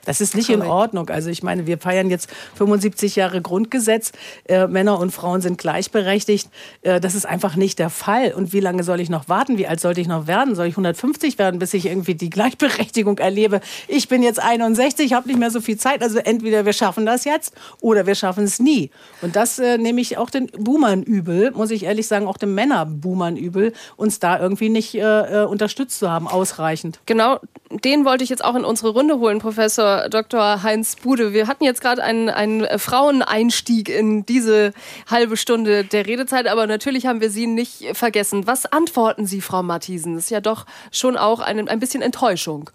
das 0.06 0.22
ist 0.22 0.36
nicht 0.36 0.50
in 0.50 0.62
Ordnung. 0.62 1.10
Also 1.10 1.30
ich 1.30 1.44
meine, 1.44 1.68
wir 1.68 1.78
feiern 1.78 2.10
jetzt 2.10 2.30
75 2.56 3.16
Jahre 3.16 3.42
Grundgesetz. 3.42 4.12
Äh, 4.46 4.68
Männer 4.68 5.00
und 5.00 5.12
Frauen 5.12 5.42
sind 5.42 5.58
gleichberechtigt. 5.58 6.50
Äh, 6.82 7.00
das 7.00 7.16
ist 7.16 7.26
einfach 7.26 7.56
nicht 7.56 7.80
der 7.80 7.90
Fall. 7.90 8.34
Und 8.34 8.54
wie 8.54 8.60
lange 8.60 8.84
soll 8.84 9.00
ich 9.00 9.10
noch 9.10 9.30
warten? 9.30 9.58
Wie 9.58 9.68
alt 9.68 9.80
sollte 9.80 10.02
ich 10.02 10.08
noch 10.08 10.28
werden? 10.28 10.56
Soll 10.56 10.68
ich 10.68 10.74
150 10.74 11.40
werden, 11.40 11.60
bis 11.60 11.74
ich 11.74 11.86
irgendwie 11.86 12.16
die 12.16 12.30
Gleichberechtigung 12.34 13.18
erlebe? 13.18 13.62
Ich 13.88 14.08
bin 14.08 14.24
jetzt 14.24 14.42
61, 14.42 15.14
habe 15.14 15.28
nicht 15.28 15.40
mehr 15.40 15.52
so 15.52 15.62
viel 15.62 15.78
Zeit. 15.78 16.02
Also 16.02 16.20
entweder 16.20 16.66
wir 16.66 16.74
schaffen 16.74 17.06
das 17.06 17.26
jetzt 17.26 17.54
oder 17.80 18.06
wir 18.06 18.16
schaffen 18.16 18.44
es 18.44 18.60
nie. 18.60 18.92
Und 19.22 19.36
das 19.36 19.60
äh, 19.60 19.78
nehme 19.78 20.02
ich 20.02 20.18
auch 20.18 20.30
den 20.30 20.48
Boomern 20.48 21.04
übel, 21.04 21.52
muss 21.52 21.72
ich 21.72 21.84
ehrlich 21.84 22.08
sagen, 22.08 22.28
auch 22.28 22.38
den 22.38 22.54
Männerboomern 22.54 23.38
übel, 23.38 23.74
uns 23.96 24.20
da 24.20 24.40
irgendwie 24.40 24.70
nicht 24.70 24.96
äh, 24.96 25.44
äh, 25.44 25.46
unterstützt 25.46 26.00
zu 26.00 26.10
haben, 26.10 26.28
ausreichend. 26.28 27.00
Genau, 27.06 27.40
den 27.84 28.06
wollte 28.06 28.24
ich 28.24 28.30
jetzt 28.30 28.44
auch 28.44 28.56
in 28.56 28.64
unsere 28.64 28.90
Runde 28.90 29.20
holen, 29.20 29.40
Professor 29.40 30.08
Dr. 30.10 30.64
Heinz 30.64 30.96
Bude. 30.96 31.34
Wir 31.34 31.48
hatten 31.48 31.64
jetzt 31.64 31.82
gerade 31.82 32.04
einen, 32.04 32.30
einen 32.30 32.80
Fraueneinstieg 32.80 33.90
in 33.90 34.26
diese 34.26 34.74
halbe 35.10 35.38
Stunde 35.38 35.84
der 35.84 36.08
Redezeit, 36.08 36.48
aber 36.48 36.66
natürlich 36.68 37.06
haben 37.06 37.22
wir 37.22 37.30
Sie 37.30 37.48
nicht 37.48 37.96
vergessen. 37.96 38.48
Was 38.48 38.66
antworten 38.66 39.26
Sie, 39.26 39.42
Frau 39.42 39.64
Matthiesen? 39.64 40.16
Das 40.16 40.26
ist 40.26 40.30
ja 40.30 40.42
doch 40.42 40.66
schon 40.92 41.18
auch 41.18 41.40
ein, 41.40 41.68
ein 41.68 41.80
bisschen 41.80 42.02
Enttäuschung. 42.02 42.70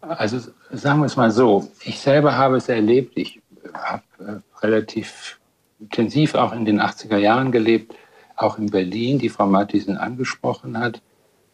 Also 0.00 0.38
sagen 0.70 1.00
wir 1.00 1.06
es 1.06 1.16
mal 1.16 1.30
so, 1.30 1.68
ich 1.82 1.98
selber 2.00 2.36
habe 2.36 2.56
es 2.56 2.68
erlebt, 2.68 3.12
ich 3.16 3.40
habe 3.72 4.02
äh, 4.18 4.64
relativ 4.64 5.38
intensiv 5.80 6.34
auch 6.34 6.52
in 6.52 6.64
den 6.64 6.80
80er 6.80 7.16
Jahren 7.16 7.52
gelebt, 7.52 7.94
auch 8.36 8.58
in 8.58 8.66
Berlin, 8.66 9.18
die 9.18 9.28
Frau 9.28 9.46
Matthiesen 9.46 9.96
angesprochen 9.96 10.78
hat. 10.78 11.00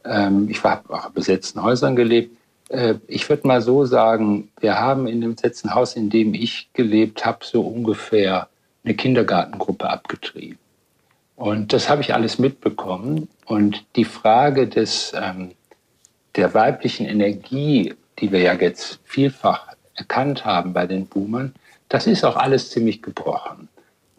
Ähm, 0.05 0.49
ich 0.51 0.63
habe 0.63 0.93
auch 0.93 1.07
in 1.07 1.13
besetzten 1.15 1.63
Häusern 1.63 1.97
gelebt. 1.97 2.37
Äh, 2.69 2.95
ich 3.07 3.29
würde 3.29 3.47
mal 3.47 3.61
so 3.61 3.85
sagen, 3.85 4.51
wir 4.61 4.79
haben 4.79 5.07
in 5.07 5.21
dem 5.21 5.37
letzten 5.43 5.75
Haus, 5.75 5.95
in 5.97 6.11
dem 6.11 6.35
ich 6.35 6.71
gelebt 6.73 7.25
habe, 7.25 7.45
so 7.45 7.63
ungefähr 7.63 8.49
eine 8.85 8.95
Kindergartengruppe 8.95 9.89
abgetrieben. 9.89 10.59
Und 11.37 11.73
das 11.73 11.89
habe 11.89 12.03
ich 12.03 12.13
alles 12.13 12.39
mitbekommen. 12.39 13.29
Und 13.47 13.85
die 13.97 14.05
Frage 14.05 14.69
des, 14.69 15.13
ähm, 15.15 15.53
der 16.37 16.53
weiblichen 16.53 17.07
Energie, 17.07 17.95
die 18.19 18.31
wir 18.31 18.41
ja 18.41 18.53
jetzt 18.53 19.01
vielfach 19.05 19.69
erkannt 19.95 20.45
haben 20.45 20.75
bei 20.75 20.87
den 20.87 21.07
Boomern, 21.07 21.55
das 21.89 22.07
ist 22.07 22.25
auch 22.25 22.37
alles 22.37 22.71
ziemlich 22.71 23.03
gebrochen. 23.03 23.70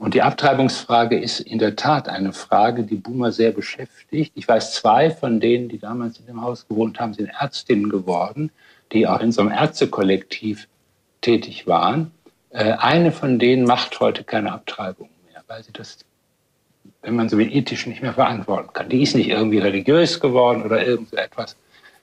Und 0.01 0.15
die 0.15 0.23
Abtreibungsfrage 0.23 1.15
ist 1.15 1.41
in 1.41 1.59
der 1.59 1.75
Tat 1.75 2.09
eine 2.09 2.33
Frage, 2.33 2.81
die 2.81 2.95
Boomer 2.95 3.31
sehr 3.31 3.51
beschäftigt. 3.51 4.31
Ich 4.33 4.47
weiß, 4.47 4.73
zwei 4.73 5.11
von 5.11 5.39
denen, 5.39 5.69
die 5.69 5.77
damals 5.77 6.17
in 6.17 6.25
dem 6.25 6.41
Haus 6.41 6.67
gewohnt 6.67 6.99
haben, 6.99 7.13
sind 7.13 7.29
Ärztinnen 7.39 7.87
geworden, 7.87 8.49
die 8.93 9.05
auch 9.05 9.19
in 9.19 9.31
so 9.31 9.41
einem 9.41 9.51
Ärztekollektiv 9.51 10.67
tätig 11.21 11.67
waren. 11.67 12.09
Äh, 12.49 12.71
eine 12.79 13.11
von 13.11 13.37
denen 13.37 13.63
macht 13.63 13.99
heute 13.99 14.23
keine 14.23 14.51
Abtreibung 14.53 15.07
mehr, 15.31 15.43
weil 15.45 15.63
sie 15.63 15.71
das, 15.71 15.99
wenn 17.03 17.15
man 17.15 17.29
so 17.29 17.37
will, 17.37 17.55
ethisch 17.55 17.85
nicht 17.85 18.01
mehr 18.01 18.13
verantworten 18.13 18.73
kann. 18.73 18.89
Die 18.89 19.03
ist 19.03 19.15
nicht 19.15 19.29
irgendwie 19.29 19.59
religiös 19.59 20.19
geworden 20.19 20.63
oder 20.63 20.83
irgend 20.83 21.11
so 21.11 21.17
etwas, 21.17 21.55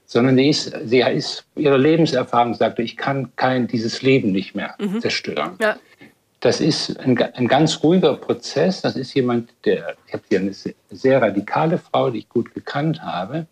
sondern 0.06 0.36
die 0.36 0.50
ist, 0.50 0.72
sie 0.84 1.00
ist, 1.00 1.46
ihre 1.56 1.76
Lebenserfahrung 1.76 2.54
sagte, 2.54 2.80
ich 2.82 2.96
kann 2.96 3.32
kein, 3.34 3.66
dieses 3.66 4.02
Leben 4.02 4.30
nicht 4.30 4.54
mehr 4.54 4.76
mhm. 4.78 5.00
zerstören. 5.00 5.56
Ja. 5.60 5.78
Das 6.40 6.60
ist 6.60 6.98
ein, 7.00 7.20
ein, 7.20 7.48
ganz 7.48 7.82
ruhiger 7.82 8.14
Prozess. 8.14 8.80
Das 8.80 8.94
ist 8.94 9.12
jemand, 9.14 9.50
der, 9.64 9.96
ich 10.06 10.12
habe 10.12 10.22
hier 10.28 10.38
eine 10.40 10.52
sehr 10.90 11.20
radikale 11.20 11.78
Frau, 11.78 12.10
die 12.10 12.20
ich 12.20 12.28
gut 12.28 12.54
gekannt 12.54 13.02
habe. 13.02 13.46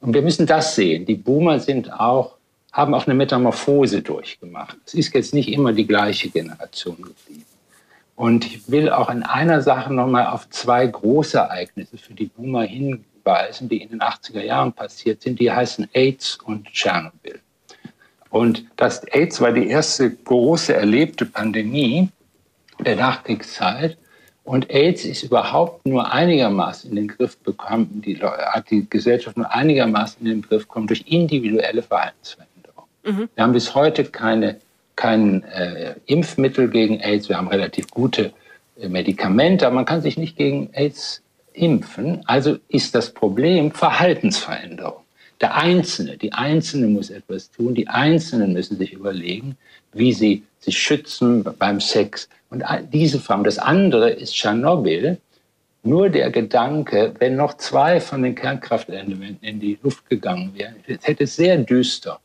Und 0.00 0.14
wir 0.14 0.22
müssen 0.22 0.46
das 0.46 0.74
sehen. 0.74 1.06
Die 1.06 1.14
Boomer 1.14 1.60
sind 1.60 1.92
auch, 1.92 2.36
haben 2.72 2.92
auch 2.92 3.06
eine 3.06 3.14
Metamorphose 3.14 4.02
durchgemacht. 4.02 4.76
Es 4.84 4.94
ist 4.94 5.14
jetzt 5.14 5.32
nicht 5.32 5.48
immer 5.48 5.72
die 5.72 5.86
gleiche 5.86 6.28
Generation 6.28 6.96
geblieben. 6.96 7.46
Und 8.16 8.46
ich 8.46 8.68
will 8.70 8.90
auch 8.90 9.10
in 9.10 9.22
einer 9.22 9.60
Sache 9.62 9.92
nochmal 9.92 10.26
auf 10.26 10.48
zwei 10.50 10.86
große 10.86 11.38
Ereignisse 11.38 11.98
für 11.98 12.14
die 12.14 12.26
Boomer 12.26 12.62
hinweisen, 12.62 13.68
die 13.68 13.80
in 13.80 13.90
den 13.90 14.00
80er 14.00 14.42
Jahren 14.42 14.72
passiert 14.72 15.22
sind. 15.22 15.38
Die 15.38 15.50
heißen 15.50 15.88
AIDS 15.92 16.38
und 16.44 16.66
Tschernobyl. 16.66 17.40
Und 18.30 18.64
das 18.76 19.04
AIDS 19.04 19.40
war 19.40 19.52
die 19.52 19.68
erste 19.68 20.10
große 20.10 20.74
erlebte 20.74 21.24
Pandemie 21.24 22.10
der 22.78 22.96
Nachkriegszeit. 22.96 23.96
Und 24.44 24.70
AIDS 24.70 25.06
ist 25.06 25.22
überhaupt 25.22 25.86
nur 25.86 26.12
einigermaßen 26.12 26.90
in 26.90 26.96
den 26.96 27.08
Griff 27.08 27.38
bekommen, 27.38 28.02
die, 28.04 28.18
hat 28.18 28.70
die 28.70 28.86
Gesellschaft 28.88 29.38
nur 29.38 29.50
einigermaßen 29.50 30.20
in 30.20 30.32
den 30.32 30.42
Griff 30.42 30.66
bekommen 30.66 30.86
durch 30.86 31.04
individuelle 31.06 31.82
Verhaltensveränderungen. 31.82 32.90
Mhm. 33.04 33.28
Wir 33.34 33.42
haben 33.42 33.52
bis 33.54 33.74
heute 33.74 34.04
keine, 34.04 34.56
kein 34.96 35.44
äh, 35.44 35.94
Impfmittel 36.04 36.68
gegen 36.68 37.00
AIDS, 37.00 37.30
wir 37.30 37.38
haben 37.38 37.48
relativ 37.48 37.88
gute 37.88 38.34
äh, 38.78 38.88
Medikamente, 38.88 39.66
aber 39.66 39.76
man 39.76 39.86
kann 39.86 40.02
sich 40.02 40.18
nicht 40.18 40.36
gegen 40.36 40.68
AIDS 40.74 41.22
impfen. 41.54 42.20
Also 42.26 42.58
ist 42.68 42.94
das 42.94 43.14
Problem 43.14 43.70
Verhaltensveränderung. 43.72 45.00
Der 45.40 45.56
Einzelne, 45.56 46.16
die 46.16 46.32
Einzelne 46.32 46.86
muss 46.88 47.10
etwas 47.10 47.50
tun, 47.50 47.74
die 47.74 47.88
Einzelnen 47.88 48.52
müssen 48.52 48.76
sich 48.76 48.92
überlegen, 48.92 49.56
wie 49.92 50.12
sie 50.12 50.42
sich 50.60 50.78
schützen 50.78 51.44
beim 51.58 51.80
Sex, 51.80 52.28
und 52.54 52.92
diese 52.92 53.18
Form. 53.18 53.44
Das 53.44 53.58
andere 53.58 54.10
ist 54.10 54.34
Tschernobyl. 54.34 55.18
Nur 55.82 56.08
der 56.08 56.30
Gedanke, 56.30 57.12
wenn 57.18 57.36
noch 57.36 57.54
zwei 57.58 58.00
von 58.00 58.22
den 58.22 58.34
Kernkraftelementen 58.34 59.46
in 59.46 59.60
die 59.60 59.78
Luft 59.82 60.08
gegangen 60.08 60.52
wären, 60.54 60.76
es 60.86 61.06
hätte 61.06 61.26
sehr 61.26 61.58
düster 61.58 62.20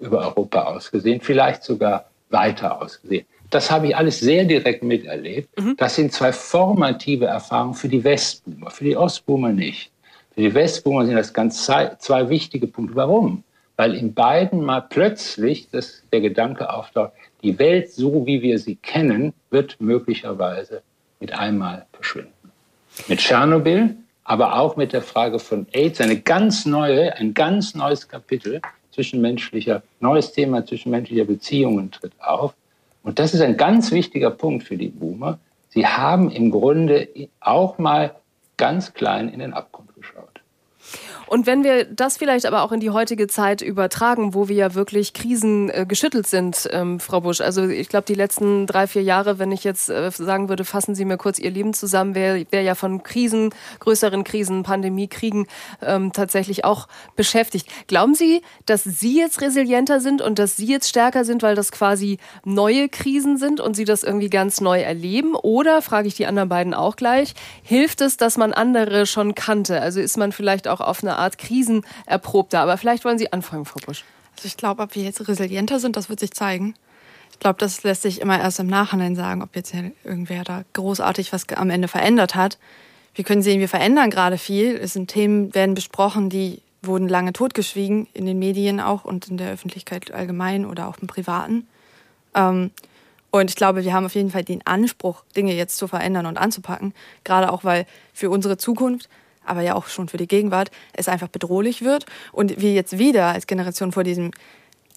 über 0.00 0.20
Europa 0.20 0.62
ausgesehen, 0.62 1.20
vielleicht 1.20 1.62
sogar 1.62 2.06
weiter 2.30 2.80
ausgesehen. 2.80 3.26
Das 3.50 3.70
habe 3.70 3.88
ich 3.88 3.96
alles 3.96 4.20
sehr 4.20 4.46
direkt 4.46 4.82
miterlebt. 4.82 5.50
Mhm. 5.60 5.76
Das 5.76 5.96
sind 5.96 6.10
zwei 6.10 6.32
formative 6.32 7.26
Erfahrungen 7.26 7.74
für 7.74 7.88
die 7.88 8.02
Westboomer, 8.02 8.70
für 8.70 8.84
die 8.84 8.96
Ostboomer 8.96 9.52
nicht. 9.52 9.90
Für 10.34 10.40
die 10.40 10.54
Westboomer 10.54 11.04
sind 11.04 11.16
das 11.16 11.34
ganz 11.34 11.66
zwei 11.66 12.28
wichtige 12.30 12.66
Punkte. 12.66 12.96
Warum? 12.96 13.44
Weil 13.82 13.96
in 13.96 14.14
beiden 14.14 14.64
mal 14.64 14.80
plötzlich 14.80 15.68
das, 15.72 16.04
der 16.12 16.20
Gedanke 16.20 16.72
auftaucht, 16.72 17.14
die 17.42 17.58
Welt, 17.58 17.90
so 17.90 18.24
wie 18.26 18.40
wir 18.40 18.60
sie 18.60 18.76
kennen, 18.76 19.32
wird 19.50 19.80
möglicherweise 19.80 20.82
mit 21.18 21.32
einmal 21.32 21.86
verschwinden. 21.92 22.52
Mit 23.08 23.18
Tschernobyl, 23.18 23.96
aber 24.22 24.60
auch 24.60 24.76
mit 24.76 24.92
der 24.92 25.02
Frage 25.02 25.40
von 25.40 25.66
AIDS, 25.72 26.00
eine 26.00 26.20
ganz 26.20 26.64
neue, 26.64 27.16
ein 27.16 27.34
ganz 27.34 27.74
neues 27.74 28.06
Kapitel 28.06 28.60
zwischenmenschlicher, 28.92 29.82
neues 29.98 30.30
Thema 30.30 30.64
zwischenmenschlicher 30.64 31.24
Beziehungen 31.24 31.90
tritt 31.90 32.12
auf. 32.20 32.54
Und 33.02 33.18
das 33.18 33.34
ist 33.34 33.40
ein 33.40 33.56
ganz 33.56 33.90
wichtiger 33.90 34.30
Punkt 34.30 34.62
für 34.62 34.76
die 34.76 34.90
Boomer. 34.90 35.40
Sie 35.70 35.88
haben 35.88 36.30
im 36.30 36.52
Grunde 36.52 37.08
auch 37.40 37.78
mal 37.78 38.14
ganz 38.56 38.94
klein 38.94 39.28
in 39.28 39.40
den 39.40 39.52
Abgrund 39.52 39.91
und 41.26 41.46
wenn 41.46 41.64
wir 41.64 41.84
das 41.84 42.16
vielleicht 42.16 42.46
aber 42.46 42.62
auch 42.62 42.72
in 42.72 42.80
die 42.80 42.90
heutige 42.90 43.26
Zeit 43.26 43.62
übertragen, 43.62 44.34
wo 44.34 44.48
wir 44.48 44.56
ja 44.56 44.74
wirklich 44.74 45.12
krisengeschüttelt 45.12 46.26
äh, 46.26 46.28
sind, 46.28 46.68
ähm, 46.72 47.00
Frau 47.00 47.20
Busch. 47.20 47.40
Also 47.40 47.68
ich 47.68 47.88
glaube, 47.88 48.04
die 48.06 48.14
letzten 48.14 48.66
drei, 48.66 48.86
vier 48.86 49.02
Jahre, 49.02 49.38
wenn 49.38 49.52
ich 49.52 49.64
jetzt 49.64 49.88
äh, 49.88 50.10
sagen 50.10 50.48
würde, 50.48 50.64
fassen 50.64 50.94
Sie 50.94 51.04
mir 51.04 51.16
kurz 51.16 51.38
Ihr 51.38 51.50
Leben 51.50 51.74
zusammen, 51.74 52.14
wäre 52.14 52.44
wär 52.50 52.62
ja 52.62 52.74
von 52.74 53.02
Krisen, 53.02 53.50
größeren 53.80 54.24
Krisen, 54.24 54.62
Pandemie, 54.62 55.08
Kriegen 55.08 55.46
ähm, 55.80 56.12
tatsächlich 56.12 56.64
auch 56.64 56.88
beschäftigt. 57.16 57.68
Glauben 57.86 58.14
Sie, 58.14 58.42
dass 58.66 58.84
Sie 58.84 59.18
jetzt 59.18 59.40
resilienter 59.40 60.00
sind 60.00 60.22
und 60.22 60.38
dass 60.38 60.56
Sie 60.56 60.66
jetzt 60.66 60.88
stärker 60.88 61.24
sind, 61.24 61.42
weil 61.42 61.54
das 61.54 61.72
quasi 61.72 62.18
neue 62.44 62.88
Krisen 62.88 63.38
sind 63.38 63.60
und 63.60 63.74
Sie 63.74 63.84
das 63.84 64.02
irgendwie 64.02 64.30
ganz 64.30 64.60
neu 64.60 64.80
erleben? 64.80 65.34
Oder, 65.34 65.82
frage 65.82 66.08
ich 66.08 66.14
die 66.14 66.26
anderen 66.26 66.48
beiden 66.48 66.74
auch 66.74 66.96
gleich, 66.96 67.34
hilft 67.62 68.00
es, 68.00 68.16
dass 68.16 68.36
man 68.36 68.52
andere 68.52 69.06
schon 69.06 69.34
kannte? 69.34 69.80
Also 69.80 70.00
ist 70.00 70.16
man 70.16 70.32
vielleicht 70.32 70.68
auch 70.68 70.80
auf 70.80 71.02
eine 71.02 71.11
Art 71.18 71.38
krisenerprobter. 71.38 72.60
Aber 72.60 72.76
vielleicht 72.76 73.04
wollen 73.04 73.18
Sie 73.18 73.32
anfangen, 73.32 73.64
Frau 73.64 73.80
Busch. 73.84 74.04
Also 74.36 74.46
ich 74.46 74.56
glaube, 74.56 74.82
ob 74.82 74.94
wir 74.94 75.02
jetzt 75.02 75.26
resilienter 75.26 75.78
sind, 75.78 75.96
das 75.96 76.08
wird 76.08 76.20
sich 76.20 76.32
zeigen. 76.32 76.74
Ich 77.32 77.38
glaube, 77.38 77.58
das 77.58 77.82
lässt 77.82 78.02
sich 78.02 78.20
immer 78.20 78.40
erst 78.40 78.60
im 78.60 78.66
Nachhinein 78.66 79.16
sagen, 79.16 79.42
ob 79.42 79.56
jetzt 79.56 79.74
irgendwer 80.04 80.44
da 80.44 80.64
großartig 80.74 81.32
was 81.32 81.48
am 81.50 81.70
Ende 81.70 81.88
verändert 81.88 82.34
hat. 82.34 82.58
Wir 83.14 83.24
können 83.24 83.42
sehen, 83.42 83.60
wir 83.60 83.68
verändern 83.68 84.10
gerade 84.10 84.38
viel. 84.38 84.76
Es 84.76 84.94
sind 84.94 85.08
Themen, 85.08 85.54
werden 85.54 85.74
besprochen, 85.74 86.30
die 86.30 86.62
wurden 86.82 87.08
lange 87.08 87.32
totgeschwiegen, 87.32 88.08
in 88.12 88.26
den 88.26 88.38
Medien 88.38 88.80
auch 88.80 89.04
und 89.04 89.28
in 89.28 89.36
der 89.36 89.52
Öffentlichkeit 89.52 90.12
allgemein 90.12 90.66
oder 90.66 90.88
auch 90.88 90.98
im 90.98 91.06
Privaten. 91.06 91.66
Ähm, 92.34 92.70
und 93.30 93.50
ich 93.50 93.56
glaube, 93.56 93.84
wir 93.84 93.92
haben 93.94 94.04
auf 94.04 94.14
jeden 94.14 94.30
Fall 94.30 94.44
den 94.44 94.66
Anspruch, 94.66 95.24
Dinge 95.36 95.54
jetzt 95.54 95.78
zu 95.78 95.88
verändern 95.88 96.26
und 96.26 96.36
anzupacken. 96.36 96.92
Gerade 97.24 97.50
auch, 97.50 97.64
weil 97.64 97.86
für 98.12 98.30
unsere 98.30 98.58
Zukunft 98.58 99.08
aber 99.44 99.62
ja 99.62 99.74
auch 99.74 99.86
schon 99.86 100.08
für 100.08 100.16
die 100.16 100.28
Gegenwart, 100.28 100.70
es 100.92 101.08
einfach 101.08 101.28
bedrohlich 101.28 101.82
wird 101.82 102.06
und 102.32 102.60
wir 102.60 102.72
jetzt 102.72 102.98
wieder 102.98 103.26
als 103.26 103.46
Generation 103.46 103.92
vor 103.92 104.04
diesem 104.04 104.30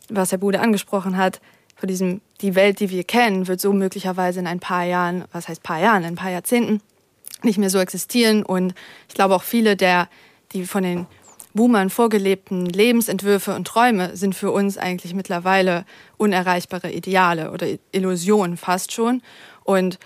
was 0.10 0.32
Herr 0.32 0.38
Bude 0.38 0.60
angesprochen 0.60 1.18
hat, 1.18 1.42
von 1.76 1.88
diesem, 1.88 2.22
die 2.42 2.56
Welt, 2.56 2.80
die 2.80 2.90
wir 2.90 3.04
kennen, 3.04 3.48
wird 3.48 3.60
so 3.60 3.74
möglicherweise 3.74 4.40
in 4.40 4.48
ein 4.48 4.60
paar 4.60 4.86
Jahren, 4.86 5.26
was 5.32 5.48
heißt 5.48 5.64
paar 5.64 5.80
Jahren, 5.80 6.04
in 6.04 6.10
ein 6.10 6.16
paar 6.16 6.32
Jahrzehnten 6.32 6.82
nicht 7.44 7.58
mehr 7.58 7.70
so 7.70 7.80
existieren. 7.80 8.44
Und 8.44 8.74
ich 9.10 9.16
glaube 9.16 9.36
auch 9.36 9.44
viele 9.44 9.76
der, 9.76 10.08
die 10.54 10.66
von 10.66 10.84
den 10.84 11.06
Boomern 11.54 11.90
vorgelebten 11.90 12.66
Lebensentwürfe 12.66 13.56
und 13.56 13.68
Träume 13.68 14.16
sind 14.16 14.36
für 14.36 14.52
uns 14.52 14.78
eigentlich 14.78 15.14
mittlerweile 15.14 15.86
unerreichbare 16.18 16.92
Ideale 16.92 17.52
oder 17.52 17.68
Illusionen 17.92 18.58
fast 18.58 18.92
schon. 18.92 19.22
Und 19.64 20.00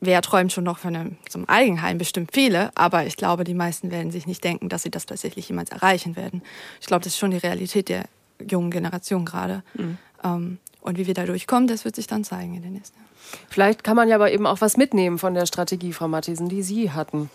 wer 0.00 0.22
träumt 0.22 0.52
schon 0.52 0.64
noch 0.64 0.78
von 0.78 0.96
einem 0.96 1.16
zum 1.28 1.48
Eigenheim? 1.48 1.98
Bestimmt 1.98 2.30
viele, 2.32 2.70
aber 2.74 3.06
ich 3.06 3.16
glaube, 3.16 3.44
die 3.44 3.54
meisten 3.54 3.90
werden 3.90 4.10
sich 4.10 4.26
nicht 4.26 4.42
denken, 4.42 4.68
dass 4.68 4.82
sie 4.82 4.90
das 4.90 5.06
tatsächlich 5.06 5.48
jemals 5.48 5.70
erreichen 5.70 6.16
werden. 6.16 6.42
Ich 6.80 6.86
glaube, 6.86 7.04
das 7.04 7.14
ist 7.14 7.18
schon 7.18 7.30
die 7.30 7.36
Realität 7.36 7.88
der 7.88 8.04
jungen 8.48 8.70
Generation 8.70 9.24
gerade. 9.24 9.62
Mhm. 9.74 9.98
Ähm, 10.24 10.58
und 10.80 10.98
wie 10.98 11.06
wir 11.06 11.14
da 11.14 11.24
durchkommen, 11.24 11.68
das 11.68 11.84
wird 11.84 11.94
sich 11.94 12.06
dann 12.06 12.24
zeigen 12.24 12.54
in 12.54 12.62
den 12.62 12.72
nächsten 12.72 12.98
Jahren. 12.98 13.10
Vielleicht 13.48 13.84
kann 13.84 13.96
man 13.96 14.08
ja 14.08 14.16
aber 14.16 14.32
eben 14.32 14.46
auch 14.46 14.60
was 14.60 14.76
mitnehmen 14.76 15.18
von 15.18 15.34
der 15.34 15.46
Strategie, 15.46 15.92
Frau 15.92 16.08
Matthiesen, 16.08 16.48
die 16.48 16.62
Sie 16.62 16.90
hatten. 16.90 17.30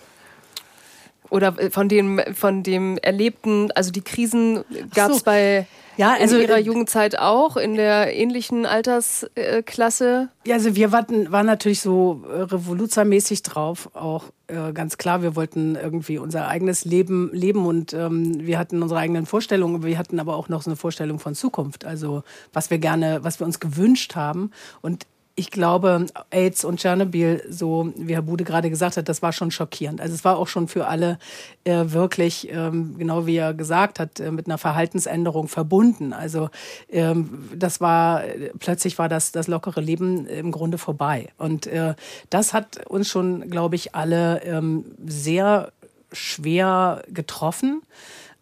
Oder 1.29 1.57
äh, 1.59 1.69
von 1.69 1.89
dem, 1.89 2.21
von 2.33 2.63
dem 2.63 2.97
Erlebten, 2.97 3.71
also 3.71 3.91
die 3.91 4.01
Krisen 4.01 4.63
gab 4.93 5.11
es 5.11 5.19
so. 5.19 5.25
bei 5.25 5.67
ja, 5.97 6.13
also 6.19 6.35
in 6.35 6.43
Ihrer 6.43 6.57
äh, 6.57 6.61
Jugendzeit 6.61 7.17
auch, 7.17 7.57
in 7.57 7.75
der 7.75 8.15
ähnlichen 8.15 8.65
Altersklasse? 8.65 10.29
Ja, 10.45 10.55
also 10.55 10.75
wir 10.75 10.91
waren, 10.91 11.31
waren 11.31 11.45
natürlich 11.45 11.81
so 11.81 12.23
äh, 12.27 12.41
revoluzermäßig 12.41 13.43
drauf, 13.43 13.89
auch 13.93 14.25
äh, 14.47 14.73
ganz 14.73 14.97
klar. 14.97 15.21
Wir 15.21 15.35
wollten 15.35 15.75
irgendwie 15.75 16.17
unser 16.17 16.47
eigenes 16.47 16.85
Leben 16.85 17.29
leben 17.33 17.65
und 17.65 17.93
ähm, 17.93 18.45
wir 18.45 18.59
hatten 18.59 18.81
unsere 18.81 18.99
eigenen 18.99 19.25
Vorstellungen, 19.25 19.83
wir 19.83 19.97
hatten 19.97 20.19
aber 20.19 20.35
auch 20.35 20.49
noch 20.49 20.63
so 20.63 20.69
eine 20.69 20.77
Vorstellung 20.77 21.19
von 21.19 21.33
Zukunft, 21.33 21.85
also 21.85 22.23
was 22.51 22.69
wir 22.69 22.77
gerne, 22.77 23.19
was 23.23 23.39
wir 23.39 23.45
uns 23.45 23.59
gewünscht 23.59 24.15
haben. 24.15 24.51
Und 24.81 25.05
ich 25.37 25.51
glaube, 25.51 26.05
AIDS 26.29 26.63
und 26.63 26.79
Tschernobyl, 26.79 27.43
so 27.49 27.91
wie 27.97 28.13
Herr 28.13 28.21
Bude 28.21 28.45
gerade 28.45 28.69
gesagt 28.69 28.95
hat, 28.95 29.09
das 29.09 29.21
war 29.21 29.33
schon 29.33 29.51
schockierend. 29.51 29.99
Also 29.99 30.15
es 30.15 30.23
war 30.23 30.37
auch 30.37 30.47
schon 30.47 30.69
für 30.69 30.87
alle 30.87 31.19
äh, 31.65 31.83
wirklich, 31.87 32.49
ähm, 32.51 32.97
genau 32.97 33.25
wie 33.25 33.35
er 33.35 33.53
gesagt 33.53 33.99
hat, 33.99 34.21
äh, 34.21 34.31
mit 34.31 34.47
einer 34.47 34.57
Verhaltensänderung 34.57 35.49
verbunden. 35.49 36.13
Also 36.13 36.49
ähm, 36.89 37.49
das 37.53 37.81
war, 37.81 38.23
plötzlich 38.59 38.97
war 38.97 39.09
das, 39.09 39.33
das 39.33 39.47
lockere 39.47 39.81
Leben 39.81 40.25
im 40.25 40.51
Grunde 40.51 40.77
vorbei. 40.77 41.27
Und 41.37 41.67
äh, 41.67 41.95
das 42.29 42.53
hat 42.53 42.85
uns 42.87 43.09
schon, 43.09 43.49
glaube 43.49 43.75
ich, 43.75 43.93
alle 43.93 44.41
ähm, 44.43 44.85
sehr 45.05 45.73
schwer 46.13 47.03
getroffen. 47.09 47.81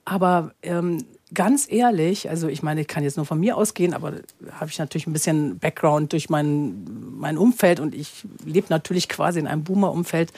Aber 0.05 0.51
ähm, 0.61 1.05
ganz 1.34 1.71
ehrlich, 1.71 2.29
also 2.29 2.47
ich 2.47 2.63
meine, 2.63 2.81
ich 2.81 2.88
kann 2.88 3.03
jetzt 3.03 3.17
nur 3.17 3.25
von 3.25 3.39
mir 3.39 3.57
ausgehen, 3.57 3.93
aber 3.93 4.13
habe 4.51 4.69
ich 4.69 4.79
natürlich 4.79 5.07
ein 5.07 5.13
bisschen 5.13 5.59
Background 5.59 6.13
durch 6.13 6.29
mein, 6.29 6.86
mein 7.17 7.38
Umfeld 7.38 7.79
und 7.79 7.95
ich 7.95 8.25
lebe 8.45 8.67
natürlich 8.69 9.09
quasi 9.09 9.39
in 9.39 9.47
einem 9.47 9.63
Boomer-Umfeld. 9.63 10.31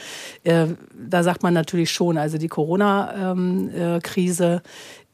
Äh, 0.44 0.68
da 0.94 1.24
sagt 1.24 1.44
man 1.44 1.54
natürlich 1.54 1.92
schon, 1.92 2.18
also 2.18 2.38
die 2.38 2.48
Corona-Krise, 2.48 4.46
ähm, 4.46 4.58
äh, 4.58 4.62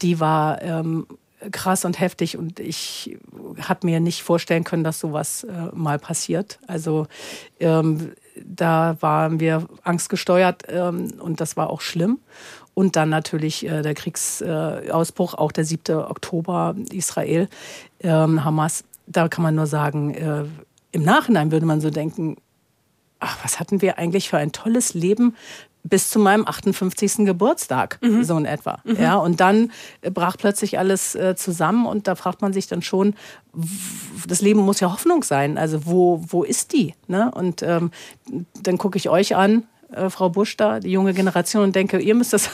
die 0.02 0.20
war 0.20 0.62
ähm, 0.62 1.06
krass 1.50 1.84
und 1.84 1.98
heftig 1.98 2.36
und 2.36 2.60
ich 2.60 3.18
habe 3.60 3.86
mir 3.86 4.00
nicht 4.00 4.22
vorstellen 4.22 4.64
können, 4.64 4.84
dass 4.84 5.00
sowas 5.00 5.44
äh, 5.44 5.74
mal 5.74 5.98
passiert. 5.98 6.58
Also 6.66 7.06
ähm, 7.58 8.12
da 8.44 8.96
waren 9.00 9.40
wir 9.40 9.66
angstgesteuert 9.82 10.64
ähm, 10.68 11.12
und 11.18 11.40
das 11.40 11.56
war 11.56 11.70
auch 11.70 11.80
schlimm. 11.80 12.18
Und 12.74 12.96
dann 12.96 13.10
natürlich 13.10 13.66
äh, 13.66 13.82
der 13.82 13.94
Kriegsausbruch, 13.94 15.34
auch 15.34 15.52
der 15.52 15.64
7. 15.64 15.96
Oktober, 15.96 16.74
Israel, 16.90 17.48
ähm, 18.00 18.44
Hamas. 18.44 18.84
Da 19.06 19.28
kann 19.28 19.42
man 19.42 19.54
nur 19.54 19.66
sagen, 19.66 20.14
äh, 20.14 20.44
im 20.92 21.02
Nachhinein 21.02 21.52
würde 21.52 21.66
man 21.66 21.80
so 21.80 21.90
denken, 21.90 22.36
ach, 23.20 23.38
was 23.42 23.60
hatten 23.60 23.82
wir 23.82 23.98
eigentlich 23.98 24.30
für 24.30 24.38
ein 24.38 24.52
tolles 24.52 24.94
Leben 24.94 25.34
bis 25.84 26.10
zu 26.10 26.18
meinem 26.18 26.46
58. 26.46 27.26
Geburtstag, 27.26 27.98
mhm. 28.02 28.22
so 28.24 28.36
in 28.36 28.44
etwa. 28.44 28.80
Mhm. 28.84 28.96
Ja, 28.96 29.16
und 29.16 29.40
dann 29.40 29.72
brach 30.12 30.36
plötzlich 30.38 30.78
alles 30.78 31.14
äh, 31.14 31.34
zusammen 31.34 31.86
und 31.86 32.06
da 32.06 32.14
fragt 32.14 32.40
man 32.40 32.52
sich 32.52 32.68
dann 32.68 32.82
schon, 32.82 33.14
das 34.26 34.40
Leben 34.40 34.60
muss 34.60 34.80
ja 34.80 34.92
Hoffnung 34.92 35.24
sein. 35.24 35.58
Also 35.58 35.84
wo, 35.86 36.22
wo 36.28 36.44
ist 36.44 36.72
die? 36.72 36.94
Ne? 37.08 37.30
Und 37.34 37.62
ähm, 37.62 37.90
dann 38.62 38.78
gucke 38.78 38.96
ich 38.96 39.08
euch 39.08 39.34
an, 39.34 39.64
äh, 39.94 40.10
Frau 40.10 40.28
Busch 40.28 40.56
da, 40.56 40.80
die 40.80 40.90
junge 40.90 41.14
Generation, 41.14 41.64
und 41.64 41.76
denke, 41.76 41.98
ihr 41.98 42.14
müsst 42.14 42.32
das 42.32 42.50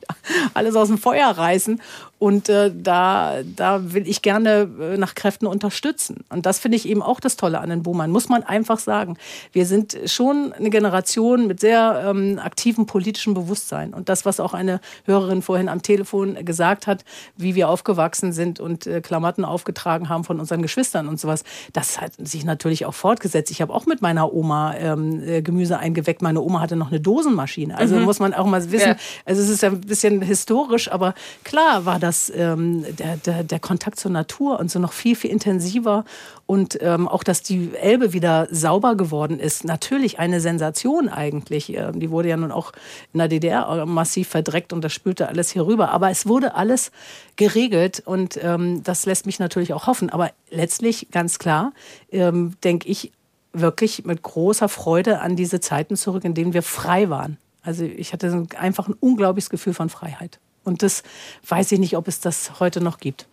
alles 0.54 0.76
aus 0.76 0.88
dem 0.88 0.98
Feuer 0.98 1.28
reißen. 1.28 1.80
Und 2.20 2.50
äh, 2.50 2.70
da, 2.70 3.38
da 3.56 3.94
will 3.94 4.06
ich 4.06 4.20
gerne 4.20 4.68
äh, 4.78 4.98
nach 4.98 5.14
Kräften 5.14 5.46
unterstützen. 5.46 6.22
Und 6.28 6.44
das 6.44 6.58
finde 6.58 6.76
ich 6.76 6.86
eben 6.86 7.00
auch 7.00 7.18
das 7.18 7.38
Tolle 7.38 7.60
an 7.60 7.70
den 7.70 7.82
Boomern, 7.82 8.10
muss 8.10 8.28
man 8.28 8.42
einfach 8.42 8.78
sagen. 8.78 9.16
Wir 9.52 9.64
sind 9.64 9.96
schon 10.04 10.52
eine 10.52 10.68
Generation 10.68 11.46
mit 11.46 11.60
sehr 11.60 12.02
ähm, 12.04 12.38
aktivem 12.38 12.84
politischem 12.84 13.32
Bewusstsein. 13.32 13.94
Und 13.94 14.10
das, 14.10 14.26
was 14.26 14.38
auch 14.38 14.52
eine 14.52 14.80
Hörerin 15.06 15.40
vorhin 15.40 15.70
am 15.70 15.80
Telefon 15.80 16.36
gesagt 16.44 16.86
hat, 16.86 17.06
wie 17.38 17.54
wir 17.54 17.70
aufgewachsen 17.70 18.34
sind 18.34 18.60
und 18.60 18.86
äh, 18.86 19.00
Klamotten 19.00 19.46
aufgetragen 19.46 20.10
haben 20.10 20.24
von 20.24 20.40
unseren 20.40 20.60
Geschwistern 20.60 21.08
und 21.08 21.18
sowas, 21.18 21.42
das 21.72 22.02
hat 22.02 22.12
sich 22.18 22.44
natürlich 22.44 22.84
auch 22.84 22.92
fortgesetzt. 22.92 23.50
Ich 23.50 23.62
habe 23.62 23.72
auch 23.72 23.86
mit 23.86 24.02
meiner 24.02 24.30
Oma 24.30 24.74
ähm, 24.74 25.26
äh, 25.26 25.40
Gemüse 25.40 25.78
eingeweckt. 25.78 26.20
Meine 26.20 26.42
Oma 26.42 26.60
hatte 26.60 26.76
noch 26.76 26.90
eine 26.90 27.00
Dosenmaschine. 27.00 27.78
Also 27.78 27.96
mhm. 27.96 28.02
muss 28.02 28.18
man 28.18 28.34
auch 28.34 28.44
mal 28.44 28.70
wissen. 28.70 28.88
Ja. 28.88 28.96
Also 29.24 29.40
es 29.40 29.48
ist 29.48 29.62
ja 29.62 29.70
ein 29.70 29.80
bisschen 29.80 30.20
historisch, 30.20 30.92
aber 30.92 31.14
klar 31.44 31.86
war 31.86 31.98
das 31.98 32.09
dass 32.10 32.32
ähm, 32.34 32.84
der, 32.96 33.18
der, 33.18 33.44
der 33.44 33.60
Kontakt 33.60 34.00
zur 34.00 34.10
Natur 34.10 34.58
und 34.58 34.68
so 34.68 34.80
noch 34.80 34.92
viel, 34.92 35.14
viel 35.14 35.30
intensiver 35.30 36.04
und 36.44 36.76
ähm, 36.82 37.06
auch, 37.06 37.22
dass 37.22 37.40
die 37.40 37.70
Elbe 37.80 38.12
wieder 38.12 38.48
sauber 38.50 38.96
geworden 38.96 39.38
ist, 39.38 39.62
natürlich 39.62 40.18
eine 40.18 40.40
Sensation 40.40 41.08
eigentlich. 41.08 41.72
Ähm, 41.72 42.00
die 42.00 42.10
wurde 42.10 42.28
ja 42.28 42.36
nun 42.36 42.50
auch 42.50 42.72
in 43.12 43.18
der 43.18 43.28
DDR 43.28 43.86
massiv 43.86 44.26
verdreckt 44.26 44.72
und 44.72 44.82
das 44.82 44.92
spülte 44.92 45.28
alles 45.28 45.52
hier 45.52 45.64
rüber. 45.64 45.92
Aber 45.92 46.10
es 46.10 46.26
wurde 46.26 46.56
alles 46.56 46.90
geregelt 47.36 48.02
und 48.04 48.42
ähm, 48.42 48.82
das 48.82 49.06
lässt 49.06 49.24
mich 49.24 49.38
natürlich 49.38 49.72
auch 49.72 49.86
hoffen. 49.86 50.10
Aber 50.10 50.32
letztlich, 50.50 51.12
ganz 51.12 51.38
klar, 51.38 51.72
ähm, 52.10 52.54
denke 52.64 52.88
ich 52.88 53.12
wirklich 53.52 54.04
mit 54.04 54.20
großer 54.20 54.68
Freude 54.68 55.20
an 55.20 55.36
diese 55.36 55.60
Zeiten 55.60 55.94
zurück, 55.94 56.24
in 56.24 56.34
denen 56.34 56.54
wir 56.54 56.64
frei 56.64 57.08
waren. 57.08 57.36
Also 57.62 57.84
ich 57.84 58.12
hatte 58.12 58.48
einfach 58.58 58.88
ein 58.88 58.96
unglaubliches 58.98 59.48
Gefühl 59.48 59.74
von 59.74 59.90
Freiheit. 59.90 60.40
Und 60.70 60.84
das 60.84 61.02
weiß 61.48 61.72
ich 61.72 61.80
nicht, 61.80 61.96
ob 61.96 62.06
es 62.06 62.20
das 62.20 62.60
heute 62.60 62.80
noch 62.80 62.98
gibt. 62.98 63.26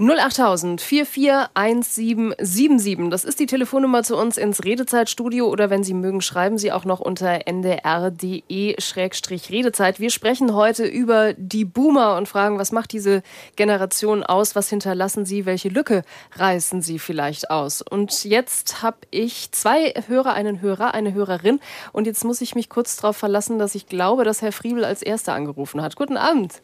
08000 0.00 0.80
441777. 0.80 3.10
Das 3.10 3.26
ist 3.26 3.38
die 3.38 3.44
Telefonnummer 3.44 4.02
zu 4.02 4.16
uns 4.16 4.38
ins 4.38 4.64
Redezeitstudio 4.64 5.46
oder 5.46 5.68
wenn 5.68 5.84
Sie 5.84 5.92
mögen, 5.92 6.22
schreiben 6.22 6.56
Sie 6.56 6.72
auch 6.72 6.86
noch 6.86 7.00
unter 7.00 7.46
ndr.de-redezeit. 7.46 10.00
Wir 10.00 10.08
sprechen 10.08 10.54
heute 10.54 10.86
über 10.86 11.34
die 11.34 11.66
Boomer 11.66 12.16
und 12.16 12.28
fragen, 12.28 12.58
was 12.58 12.72
macht 12.72 12.92
diese 12.92 13.22
Generation 13.56 14.22
aus? 14.22 14.56
Was 14.56 14.70
hinterlassen 14.70 15.26
sie? 15.26 15.44
Welche 15.44 15.68
Lücke 15.68 16.02
reißen 16.36 16.80
sie 16.80 16.98
vielleicht 16.98 17.50
aus? 17.50 17.82
Und 17.82 18.24
jetzt 18.24 18.82
habe 18.82 18.96
ich 19.10 19.52
zwei 19.52 19.92
Hörer, 20.06 20.32
einen 20.32 20.62
Hörer, 20.62 20.94
eine 20.94 21.12
Hörerin. 21.12 21.60
Und 21.92 22.06
jetzt 22.06 22.24
muss 22.24 22.40
ich 22.40 22.54
mich 22.54 22.70
kurz 22.70 22.96
darauf 22.96 23.18
verlassen, 23.18 23.58
dass 23.58 23.74
ich 23.74 23.86
glaube, 23.86 24.24
dass 24.24 24.40
Herr 24.40 24.52
Friebel 24.52 24.86
als 24.86 25.02
Erster 25.02 25.34
angerufen 25.34 25.82
hat. 25.82 25.96
Guten 25.96 26.16
Abend. 26.16 26.62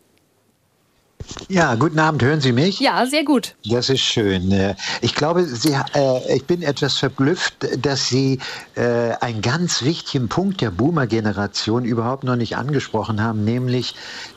Ja, 1.49 1.75
guten 1.77 1.99
Abend. 1.99 2.23
Hören 2.23 2.41
Sie 2.41 2.53
mich? 2.53 2.81
Ja, 2.81 3.07
sehr 3.07 3.25
gut. 3.25 3.55
Das 3.65 3.89
ist 3.89 4.01
schön. 4.01 4.75
Ich 5.01 5.15
glaube, 5.15 5.45
Sie, 5.45 5.77
äh, 5.95 6.35
ich 6.37 6.45
bin 6.45 6.63
etwas 6.63 6.99
verblüfft, 6.99 7.55
dass 7.79 8.09
Sie 8.09 8.41
äh, 8.75 9.13
einen 9.21 9.43
ganz 9.43 9.83
wichtigen 9.83 10.29
Punkt 10.29 10.61
der 10.61 10.71
Boomer-Generation 10.71 11.85
überhaupt 11.85 12.25
noch 12.25 12.37
nicht 12.37 12.57
angesprochen 12.57 13.23
haben, 13.23 13.45
nämlich 13.45 13.95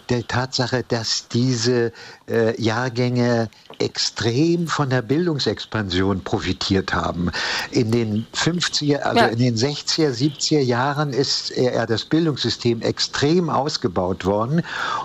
der 0.10 0.28
Tatsache, 0.28 0.84
dass 0.88 1.28
diese 1.28 1.92
äh, 2.30 2.60
Jahrgänge 2.62 3.50
extrem 3.80 4.68
von 4.68 4.90
der 4.90 5.02
Bildungsexpansion 5.02 6.22
profitiert 6.22 6.94
haben. 6.94 7.32
In 7.72 7.92
den 7.92 8.28
50er, 8.36 8.98
also 8.98 9.20
ja. 9.20 9.28
in 9.28 9.40
den 9.40 9.56
60er, 9.56 10.12
70er 10.12 10.60
Jahren 10.60 11.12
ist 11.14 11.52
eher 11.52 11.88
das 11.88 12.06
Bildungssystem 12.06 12.82
extrem 12.82 13.50
ausgebaut 13.50 14.26
worden. 14.26 14.62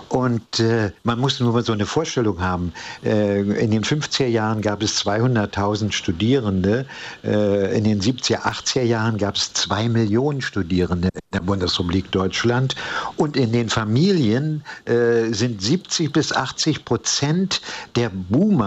Und 0.09 0.59
äh, 0.59 0.91
man 1.03 1.19
muss 1.19 1.39
nur 1.39 1.53
mal 1.53 1.63
so 1.63 1.73
eine 1.73 1.85
Vorstellung 1.85 2.41
haben. 2.41 2.73
Äh, 3.03 3.41
in 3.41 3.71
den 3.71 3.83
50er 3.83 4.27
Jahren 4.27 4.61
gab 4.61 4.83
es 4.83 5.05
200.000 5.05 5.91
Studierende. 5.91 6.85
Äh, 7.23 7.77
in 7.77 7.85
den 7.85 8.01
70er, 8.01 8.41
80er 8.41 8.83
Jahren 8.83 9.17
gab 9.17 9.35
es 9.35 9.53
zwei 9.53 9.87
Millionen 9.87 10.41
Studierende 10.41 11.07
in 11.13 11.21
der 11.33 11.39
Bundesrepublik 11.39 12.11
Deutschland. 12.11 12.75
Und 13.15 13.37
in 13.37 13.51
den 13.51 13.69
Familien 13.69 14.63
äh, 14.85 15.31
sind 15.31 15.61
70 15.61 16.11
bis 16.11 16.33
80 16.33 16.83
Prozent 16.83 17.61
der 17.95 18.09
Boomer 18.09 18.64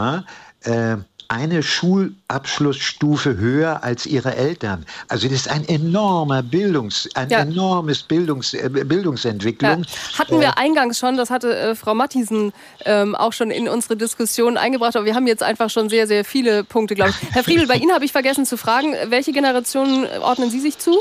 äh, 0.64 0.96
eine 1.28 1.62
Schulabschlussstufe 1.62 3.36
höher 3.36 3.84
als 3.84 4.06
ihre 4.06 4.34
Eltern. 4.34 4.86
Also 5.08 5.28
das 5.28 5.40
ist 5.40 5.50
ein 5.50 5.68
enormer 5.68 6.42
Bildungs, 6.42 7.06
ein 7.14 7.28
ja. 7.28 7.40
enormes 7.40 8.02
Bildungs, 8.02 8.54
äh, 8.54 8.70
Bildungsentwicklung. 8.70 9.84
Ja. 9.84 10.18
Hatten 10.18 10.40
wir 10.40 10.56
eingangs 10.56 10.98
schon, 10.98 11.18
das 11.18 11.28
hatte 11.28 11.54
äh, 11.54 11.74
Frau 11.74 11.94
Mattiesen 11.94 12.54
ähm, 12.86 13.14
auch 13.14 13.34
schon 13.34 13.50
in 13.50 13.68
unsere 13.68 13.94
Diskussion 13.98 14.56
eingebracht, 14.56 14.96
aber 14.96 15.04
wir 15.04 15.14
haben 15.14 15.26
jetzt 15.26 15.42
einfach 15.42 15.68
schon 15.68 15.90
sehr, 15.90 16.06
sehr 16.06 16.24
viele 16.24 16.64
Punkte, 16.64 16.94
glaube 16.94 17.10
ich. 17.10 17.34
Herr 17.34 17.44
Friedel, 17.44 17.66
bei 17.66 17.76
Ihnen 17.76 17.92
habe 17.92 18.06
ich 18.06 18.12
vergessen 18.12 18.46
zu 18.46 18.56
fragen, 18.56 18.94
welche 19.08 19.32
Generation 19.32 20.06
ordnen 20.22 20.50
Sie 20.50 20.60
sich 20.60 20.78
zu? 20.78 20.98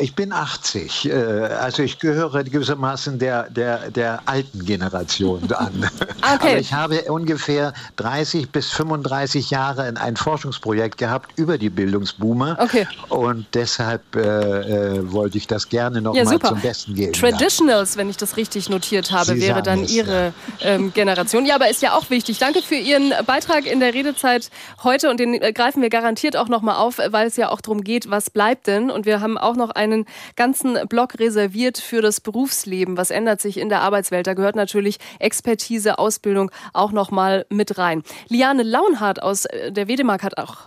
Ich 0.00 0.14
bin 0.14 0.32
80, 0.32 1.06
äh, 1.06 1.12
also 1.12 1.82
ich 1.82 1.98
gehöre 1.98 2.44
gewissermaßen 2.44 3.18
der, 3.18 3.50
der, 3.50 3.90
der 3.90 4.20
alten 4.26 4.64
Generation 4.64 5.52
an. 5.52 5.90
Ah, 6.20 6.36
okay. 6.36 6.50
Aber 6.50 6.58
ich 6.58 6.72
habe 6.72 7.02
ungefähr 7.12 7.72
30 7.96 8.50
bis 8.50 8.70
35 8.70 9.50
Jahre 9.50 9.55
in 9.56 9.96
ein 9.96 10.16
Forschungsprojekt 10.16 10.98
gehabt 10.98 11.30
über 11.36 11.56
die 11.58 11.70
Bildungsboomer. 11.70 12.58
Okay. 12.60 12.86
Und 13.08 13.46
deshalb 13.54 14.02
äh, 14.14 14.20
äh, 14.20 15.12
wollte 15.12 15.38
ich 15.38 15.46
das 15.46 15.68
gerne 15.68 16.02
noch 16.02 16.14
ja, 16.14 16.24
mal 16.24 16.38
zum 16.38 16.60
Besten 16.60 16.94
geben. 16.94 17.12
Traditionals, 17.12 17.94
ja. 17.94 18.00
wenn 18.00 18.10
ich 18.10 18.16
das 18.16 18.36
richtig 18.36 18.68
notiert 18.68 19.12
habe, 19.12 19.34
Sie 19.34 19.40
wäre 19.40 19.62
dann 19.62 19.84
es, 19.84 19.92
Ihre 19.92 20.32
ja. 20.60 20.66
ähm, 20.66 20.92
Generation. 20.92 21.46
Ja, 21.46 21.54
aber 21.54 21.70
ist 21.70 21.82
ja 21.82 21.94
auch 21.94 22.10
wichtig. 22.10 22.38
Danke 22.38 22.60
für 22.60 22.74
Ihren 22.74 23.12
Beitrag 23.26 23.66
in 23.66 23.80
der 23.80 23.94
Redezeit 23.94 24.50
heute 24.82 25.10
und 25.10 25.20
den 25.20 25.34
äh, 25.34 25.52
greifen 25.52 25.80
wir 25.82 25.90
garantiert 25.90 26.36
auch 26.36 26.48
noch 26.48 26.62
mal 26.62 26.76
auf, 26.76 26.98
weil 26.98 27.26
es 27.26 27.36
ja 27.36 27.50
auch 27.50 27.60
darum 27.60 27.82
geht, 27.82 28.10
was 28.10 28.30
bleibt 28.30 28.66
denn? 28.66 28.90
Und 28.90 29.06
wir 29.06 29.20
haben 29.20 29.38
auch 29.38 29.56
noch 29.56 29.70
einen 29.70 30.04
ganzen 30.36 30.78
Block 30.88 31.18
reserviert 31.18 31.78
für 31.78 32.02
das 32.02 32.20
Berufsleben. 32.20 32.96
Was 32.96 33.10
ändert 33.10 33.40
sich 33.40 33.58
in 33.58 33.68
der 33.68 33.80
Arbeitswelt? 33.80 34.26
Da 34.26 34.34
gehört 34.34 34.56
natürlich 34.56 34.98
Expertise, 35.18 35.98
Ausbildung 35.98 36.50
auch 36.72 36.92
noch 36.92 37.10
mal 37.10 37.46
mit 37.48 37.78
rein. 37.78 38.02
Liane 38.28 38.62
Launhardt 38.62 39.22
aus 39.22 39.45
äh, 39.50 39.72
der 39.72 39.88
Wedemark 39.88 40.22
hat 40.22 40.38
auch 40.38 40.66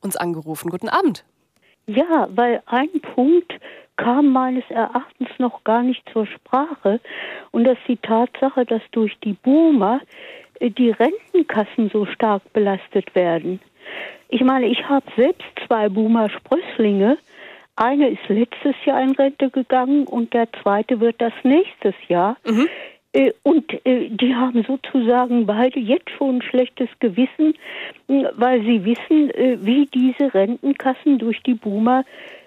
uns 0.00 0.16
angerufen. 0.16 0.70
Guten 0.70 0.88
Abend. 0.88 1.24
Ja, 1.86 2.28
weil 2.30 2.62
ein 2.66 3.00
Punkt 3.14 3.52
kam 3.96 4.28
meines 4.28 4.64
Erachtens 4.68 5.28
noch 5.38 5.64
gar 5.64 5.82
nicht 5.82 6.02
zur 6.12 6.26
Sprache 6.26 7.00
und 7.50 7.64
das 7.64 7.78
ist 7.78 7.88
die 7.88 7.96
Tatsache, 7.96 8.64
dass 8.64 8.82
durch 8.92 9.18
die 9.24 9.32
Boomer 9.32 10.00
äh, 10.60 10.70
die 10.70 10.90
Rentenkassen 10.90 11.90
so 11.90 12.06
stark 12.06 12.42
belastet 12.52 13.14
werden. 13.14 13.60
Ich 14.28 14.42
meine, 14.42 14.66
ich 14.66 14.84
habe 14.88 15.06
selbst 15.16 15.46
zwei 15.66 15.88
Boomer-Sprösslinge. 15.88 17.18
Eine 17.76 18.10
ist 18.10 18.28
letztes 18.28 18.74
Jahr 18.84 19.02
in 19.02 19.12
Rente 19.12 19.50
gegangen 19.50 20.06
und 20.06 20.34
der 20.34 20.48
zweite 20.62 21.00
wird 21.00 21.20
das 21.20 21.32
nächstes 21.42 21.94
Jahr. 22.08 22.36
Mhm. 22.46 22.68
Äh, 23.12 23.32
und 23.42 23.72
äh, 23.86 24.10
die 24.10 24.34
haben 24.34 24.64
sozusagen 24.64 25.46
beide 25.46 25.80
jetzt 25.80 26.10
schon 26.10 26.36
ein 26.36 26.42
schlechtes 26.42 26.88
Gewissen, 27.00 27.54
weil 28.06 28.60
sie 28.62 28.84
wissen, 28.84 29.30
äh, 29.30 29.58
wie 29.62 29.86
diese 29.86 30.32
Rentenkassen 30.34 31.18
durch 31.18 31.42
die 31.42 31.54
Boomer 31.54 32.04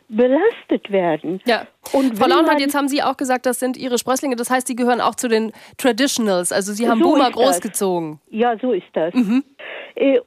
belastet 0.08 0.92
werden. 0.92 1.40
Ja. 1.46 1.66
Und 1.94 2.18
Frau 2.18 2.28
Launhardt, 2.28 2.60
jetzt 2.60 2.76
haben 2.76 2.90
Sie 2.90 3.02
auch 3.02 3.16
gesagt, 3.16 3.46
das 3.46 3.60
sind 3.60 3.78
Ihre 3.78 3.98
Sprösslinge. 3.98 4.36
Das 4.36 4.50
heißt, 4.52 4.68
Sie 4.68 4.76
gehören 4.76 5.00
auch 5.00 5.16
zu 5.16 5.30
den 5.30 5.54
Traditionals. 5.78 6.52
Also 6.52 6.74
Sie 6.74 6.90
haben 6.90 7.02
so 7.02 7.10
Boomer 7.10 7.32
großgezogen. 7.32 8.20
Ja, 8.30 8.58
so 8.62 8.74
ist 8.74 8.88
das. 8.92 9.14
Mhm. 9.14 9.44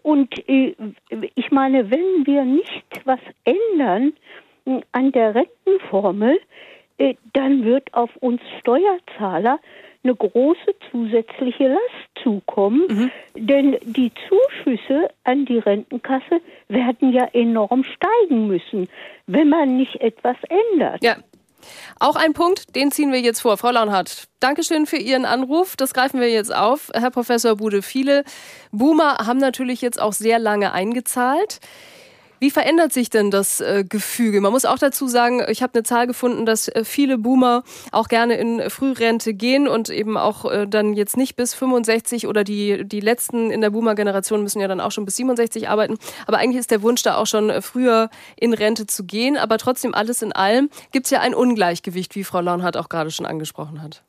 Und 0.02 0.34
ich 0.46 1.50
meine, 1.50 1.90
wenn 1.90 2.26
wir 2.26 2.44
nicht 2.44 2.84
was 3.04 3.20
ändern 3.44 4.14
an 4.92 5.12
der 5.12 5.34
Rentenformel, 5.34 6.38
dann 7.32 7.64
wird 7.64 7.92
auf 7.92 8.10
uns 8.16 8.40
Steuerzahler 8.60 9.58
eine 10.04 10.14
große 10.14 10.74
zusätzliche 10.90 11.68
Last 11.68 12.22
zukommen, 12.22 12.82
mhm. 12.88 13.10
denn 13.34 13.78
die 13.82 14.12
Zuschüsse 14.28 15.08
an 15.24 15.46
die 15.46 15.58
Rentenkasse 15.58 16.40
werden 16.68 17.12
ja 17.12 17.24
enorm 17.32 17.84
steigen 17.84 18.46
müssen, 18.46 18.88
wenn 19.26 19.48
man 19.48 19.76
nicht 19.76 19.96
etwas 20.00 20.36
ändert. 20.48 21.02
Ja. 21.02 21.16
Auch 21.98 22.16
ein 22.16 22.34
Punkt, 22.34 22.76
den 22.76 22.90
ziehen 22.90 23.10
wir 23.10 23.20
jetzt 23.20 23.40
vor. 23.40 23.56
Frau 23.56 23.70
Launhardt, 23.70 24.24
Dankeschön 24.38 24.84
für 24.84 24.98
Ihren 24.98 25.24
Anruf. 25.24 25.76
Das 25.76 25.94
greifen 25.94 26.20
wir 26.20 26.28
jetzt 26.28 26.54
auf. 26.54 26.90
Herr 26.92 27.10
Professor 27.10 27.56
Bude, 27.56 27.80
viele 27.80 28.24
Boomer 28.70 29.26
haben 29.26 29.38
natürlich 29.38 29.80
jetzt 29.80 29.98
auch 29.98 30.12
sehr 30.12 30.38
lange 30.38 30.74
eingezahlt. 30.74 31.60
Wie 32.40 32.50
verändert 32.50 32.92
sich 32.92 33.10
denn 33.10 33.30
das 33.30 33.60
äh, 33.60 33.84
Gefüge? 33.88 34.40
Man 34.40 34.52
muss 34.52 34.64
auch 34.64 34.78
dazu 34.78 35.06
sagen, 35.06 35.42
ich 35.48 35.62
habe 35.62 35.74
eine 35.74 35.82
Zahl 35.82 36.06
gefunden, 36.06 36.46
dass 36.46 36.68
äh, 36.68 36.84
viele 36.84 37.18
Boomer 37.18 37.62
auch 37.92 38.08
gerne 38.08 38.34
in 38.34 38.68
Frührente 38.70 39.34
gehen 39.34 39.68
und 39.68 39.88
eben 39.88 40.16
auch 40.16 40.50
äh, 40.50 40.66
dann 40.66 40.94
jetzt 40.94 41.16
nicht 41.16 41.36
bis 41.36 41.54
65 41.54 42.26
oder 42.26 42.44
die, 42.44 42.84
die 42.84 43.00
letzten 43.00 43.50
in 43.50 43.60
der 43.60 43.70
Boomer-Generation 43.70 44.42
müssen 44.42 44.60
ja 44.60 44.68
dann 44.68 44.80
auch 44.80 44.92
schon 44.92 45.04
bis 45.04 45.16
67 45.16 45.68
arbeiten. 45.68 45.96
Aber 46.26 46.38
eigentlich 46.38 46.60
ist 46.60 46.70
der 46.70 46.82
Wunsch 46.82 47.02
da 47.02 47.16
auch 47.16 47.26
schon 47.26 47.50
äh, 47.50 47.62
früher 47.62 48.10
in 48.36 48.52
Rente 48.52 48.86
zu 48.86 49.04
gehen. 49.04 49.36
Aber 49.36 49.58
trotzdem 49.58 49.94
alles 49.94 50.22
in 50.22 50.32
allem 50.32 50.70
gibt 50.92 51.06
es 51.06 51.10
ja 51.10 51.20
ein 51.20 51.34
Ungleichgewicht, 51.34 52.14
wie 52.14 52.24
Frau 52.24 52.40
Launhardt 52.40 52.76
auch 52.76 52.88
gerade 52.88 53.10
schon 53.10 53.26
angesprochen 53.26 53.82
hat. 53.82 54.02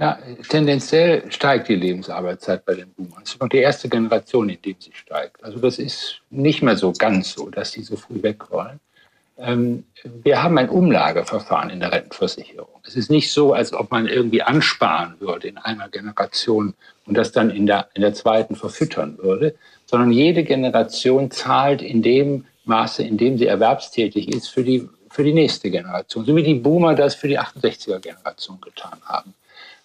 Ja, 0.00 0.18
tendenziell 0.48 1.30
steigt 1.30 1.68
die 1.68 1.74
Lebensarbeitszeit 1.74 2.64
bei 2.64 2.74
den 2.74 2.90
Boomern. 2.94 3.20
Es 3.22 3.34
ist 3.34 3.40
noch 3.40 3.50
die 3.50 3.58
erste 3.58 3.86
Generation, 3.86 4.48
in 4.48 4.56
der 4.64 4.74
sie 4.78 4.92
steigt. 4.94 5.44
Also 5.44 5.58
das 5.58 5.78
ist 5.78 6.22
nicht 6.30 6.62
mehr 6.62 6.76
so 6.76 6.92
ganz 6.92 7.34
so, 7.34 7.50
dass 7.50 7.72
die 7.72 7.82
so 7.82 7.96
früh 7.96 8.22
weg 8.22 8.50
wollen. 8.50 8.80
Ähm, 9.36 9.84
wir 10.22 10.42
haben 10.42 10.56
ein 10.56 10.70
Umlageverfahren 10.70 11.68
in 11.68 11.80
der 11.80 11.92
Rentenversicherung. 11.92 12.80
Es 12.86 12.96
ist 12.96 13.10
nicht 13.10 13.30
so, 13.30 13.52
als 13.52 13.74
ob 13.74 13.90
man 13.90 14.06
irgendwie 14.06 14.40
ansparen 14.40 15.16
würde 15.20 15.48
in 15.48 15.58
einer 15.58 15.90
Generation 15.90 16.72
und 17.04 17.14
das 17.14 17.32
dann 17.32 17.50
in 17.50 17.66
der, 17.66 17.90
in 17.92 18.00
der 18.00 18.14
zweiten 18.14 18.56
verfüttern 18.56 19.18
würde, 19.18 19.54
sondern 19.84 20.12
jede 20.12 20.44
Generation 20.44 21.30
zahlt 21.30 21.82
in 21.82 22.00
dem 22.00 22.46
Maße, 22.64 23.02
in 23.02 23.18
dem 23.18 23.36
sie 23.36 23.46
erwerbstätig 23.46 24.34
ist, 24.34 24.48
für 24.48 24.64
die, 24.64 24.88
für 25.10 25.24
die 25.24 25.34
nächste 25.34 25.70
Generation, 25.70 26.24
so 26.24 26.34
wie 26.36 26.42
die 26.42 26.54
Boomer 26.54 26.94
das 26.94 27.14
für 27.14 27.28
die 27.28 27.38
68er-Generation 27.38 28.62
getan 28.62 28.98
haben. 29.04 29.34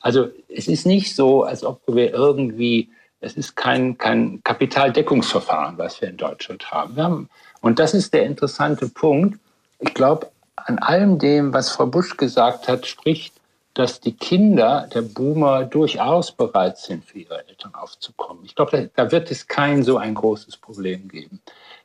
Also 0.06 0.30
es 0.50 0.68
ist 0.68 0.86
nicht 0.86 1.16
so, 1.16 1.46
als 1.46 1.64
ob 1.64 1.82
wir 1.88 2.14
irgendwie, 2.14 2.92
es 3.22 3.34
ist 3.38 3.56
kein, 3.56 3.98
kein 3.98 4.40
Kapitaldeckungsverfahren, 4.44 5.80
was 5.80 6.00
wir 6.00 6.10
in 6.10 6.18
Deutschland 6.18 6.70
haben. 6.70 6.96
haben. 7.02 7.30
Und 7.62 7.80
das 7.80 7.96
ist 7.96 8.14
der 8.14 8.24
interessante 8.24 8.88
Punkt. 8.88 9.40
Ich 9.80 9.96
glaube, 9.96 10.30
an 10.58 10.78
allem 10.78 11.18
dem, 11.18 11.54
was 11.54 11.72
Frau 11.72 11.88
Busch 11.88 12.18
gesagt 12.18 12.68
hat, 12.68 12.86
spricht, 12.86 13.34
dass 13.74 14.00
die 14.00 14.12
Kinder 14.12 14.88
der 14.94 15.02
Boomer 15.02 15.64
durchaus 15.66 16.32
bereit 16.32 16.78
sind, 16.78 17.04
für 17.04 17.18
ihre 17.18 17.44
Eltern 17.48 17.74
aufzukommen. 17.74 18.46
Ich 18.46 18.54
glaube, 18.54 18.92
da, 18.96 19.06
da 19.06 19.12
wird 19.12 19.32
es 19.32 19.48
kein 19.48 19.82
so 19.82 19.98
ein 19.98 20.14
großes 20.14 20.58
Problem 20.58 21.08
geben. 21.08 21.42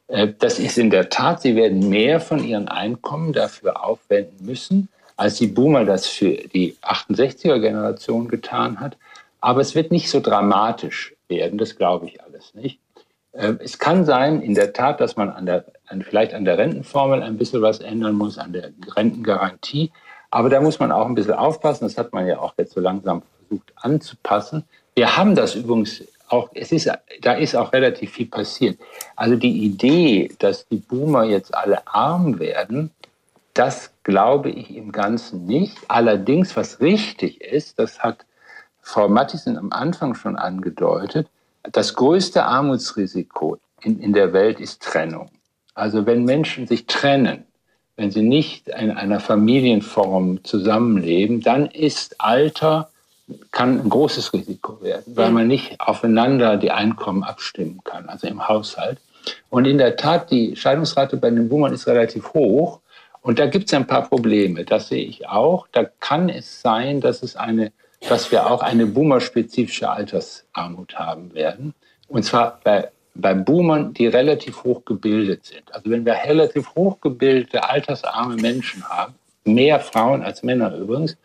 Äh, 0.09 0.35
das 0.39 0.59
ist 0.59 0.77
in 0.77 0.91
der 0.91 1.09
Tat, 1.09 1.41
sie 1.41 1.57
werden 1.57 1.89
mehr 1.89 2.21
von 2.21 2.45
ihren 2.45 2.69
Einkommen 2.69 3.33
dafür 3.33 3.83
aufwenden 3.83 4.45
müssen 4.45 4.91
als 5.21 5.35
die 5.35 5.49
Boomer 5.49 5.85
das 5.85 6.07
für 6.07 6.31
die 6.31 6.77
68er-Generation 6.81 8.29
getan 8.29 8.81
hat. 8.81 8.97
Aber 9.43 9.61
es 9.61 9.75
wird 9.75 9.93
nicht 9.93 10.09
so 10.09 10.21
dramatisch 10.21 11.15
werden, 11.29 11.59
das 11.59 11.77
glaube 11.77 12.07
ich 12.07 12.23
alles 12.23 12.55
nicht. 12.55 12.81
Ähm, 13.35 13.59
es 13.63 13.79
kann 13.79 14.07
sein, 14.07 14.41
in 14.41 14.55
der 14.55 14.73
Tat, 14.73 14.99
dass 14.99 15.17
man 15.17 15.29
an 15.29 15.45
der, 15.45 15.67
an, 15.89 16.01
vielleicht 16.03 16.33
an 16.33 16.47
der 16.47 16.57
Rentenformel 16.57 17.23
ein 17.23 17.37
bisschen 17.37 17.61
was 17.61 17.81
ändern 17.81 18.15
muss, 18.15 18.39
an 18.39 18.55
der 18.55 18.71
Rentengarantie. 18.97 19.93
Aber 20.31 20.49
da 20.49 20.63
muss 20.63 20.79
man 20.79 20.91
auch 20.91 21.05
ein 21.05 21.15
bisschen 21.15 21.35
aufpassen. 21.35 21.85
Das 21.85 21.99
hat 21.99 22.15
man 22.15 22.27
ja 22.27 22.39
auch 22.39 22.55
jetzt 22.57 22.73
so 22.73 22.81
langsam 22.81 23.23
versucht 23.47 23.75
anzupassen. 23.77 24.65
Wir 24.95 25.19
haben 25.19 25.35
das 25.35 25.55
übrigens 25.55 26.03
auch, 26.29 26.49
es 26.55 26.73
ist, 26.73 26.91
da 27.21 27.35
ist 27.35 27.55
auch 27.55 27.75
relativ 27.75 28.13
viel 28.13 28.27
passiert. 28.27 28.79
Also 29.17 29.37
die 29.37 29.65
Idee, 29.65 30.31
dass 30.39 30.67
die 30.69 30.77
Boomer 30.77 31.25
jetzt 31.25 31.55
alle 31.55 31.87
arm 31.87 32.39
werden, 32.39 32.91
das 33.61 33.93
glaube 34.05 34.49
ich 34.49 34.75
im 34.75 34.91
Ganzen 34.91 35.45
nicht. 35.45 35.77
Allerdings, 35.89 36.57
was 36.57 36.81
richtig 36.81 37.43
ist, 37.43 37.79
das 37.79 37.99
hat 38.03 38.25
Frau 38.81 39.07
Mattisen 39.07 39.59
am 39.59 39.71
Anfang 39.71 40.15
schon 40.15 40.37
angedeutet, 40.37 41.29
das 41.71 41.95
größte 41.95 42.43
Armutsrisiko 42.43 43.59
in, 43.83 44.01
in 44.01 44.15
der 44.15 44.33
Welt 44.33 44.61
ist 44.61 44.83
Trennung. 44.83 45.29
Also 45.75 46.07
wenn 46.07 46.25
Menschen 46.25 46.67
sich 46.67 46.87
trennen, 46.87 47.45
wenn 47.97 48.11
sie 48.11 48.23
nicht 48.23 48.69
in 48.69 48.93
einer 48.93 49.21
Familienform 49.21 50.43
zusammenleben, 50.43 51.43
dann 51.43 51.67
ist 51.67 52.19
Alter 52.19 52.89
kann 53.53 53.79
ein 53.79 53.91
großes 53.91 54.33
Risiko 54.33 54.81
werden, 54.81 55.15
weil 55.17 55.31
man 55.33 55.47
nicht 55.47 55.79
aufeinander 55.79 56.57
die 56.57 56.71
Einkommen 56.71 57.25
abstimmen 57.25 57.83
kann, 57.85 58.09
also 58.09 58.27
im 58.27 58.49
Haushalt. 58.49 58.99
Und 59.51 59.67
in 59.67 59.77
der 59.77 59.97
Tat, 59.97 60.31
die 60.31 60.57
Scheidungsrate 60.57 61.19
bei 61.19 61.29
den 61.29 61.51
Boomern 61.51 61.75
ist 61.75 61.87
relativ 61.87 62.33
hoch. 62.33 62.81
Und 63.23 63.39
da 63.39 63.47
gibt 63.47 63.67
es 63.67 63.75
ein 63.75 63.87
paar 63.87 64.09
Probleme, 64.09 64.65
das 64.65 64.89
sehe 64.89 65.05
ich 65.05 65.29
auch. 65.29 65.67
Da 65.73 65.85
kann 65.85 66.29
es 66.29 66.63
sein, 66.63 67.01
dass, 67.01 67.23
es 67.23 67.37
eine, 67.37 67.73
dass 68.09 68.33
wir 68.33 68.51
auch 68.51 68.63
eine 68.63 68.87
boomerspezifische 68.87 69.91
Altersarmut 69.91 70.99
haben 70.99 71.35
werden. 71.35 71.75
Und 72.09 72.25
zwar 72.25 72.61
bei, 72.65 72.91
bei 73.15 73.35
Boomern, 73.35 73.93
die 73.93 74.07
relativ 74.07 74.65
hoch 74.65 74.85
gebildet 74.85 75.45
sind. 75.45 75.75
Also 75.75 75.91
wenn 75.91 76.05
wir 76.05 76.15
relativ 76.15 76.75
hochgebildete, 76.75 77.69
altersarme 77.69 78.37
Menschen 78.37 78.89
haben, 78.89 79.15
mehr 79.45 79.81
Frauen 79.81 80.23
als 80.23 80.43
Männer 80.43 80.75
übrigens, 80.75 81.17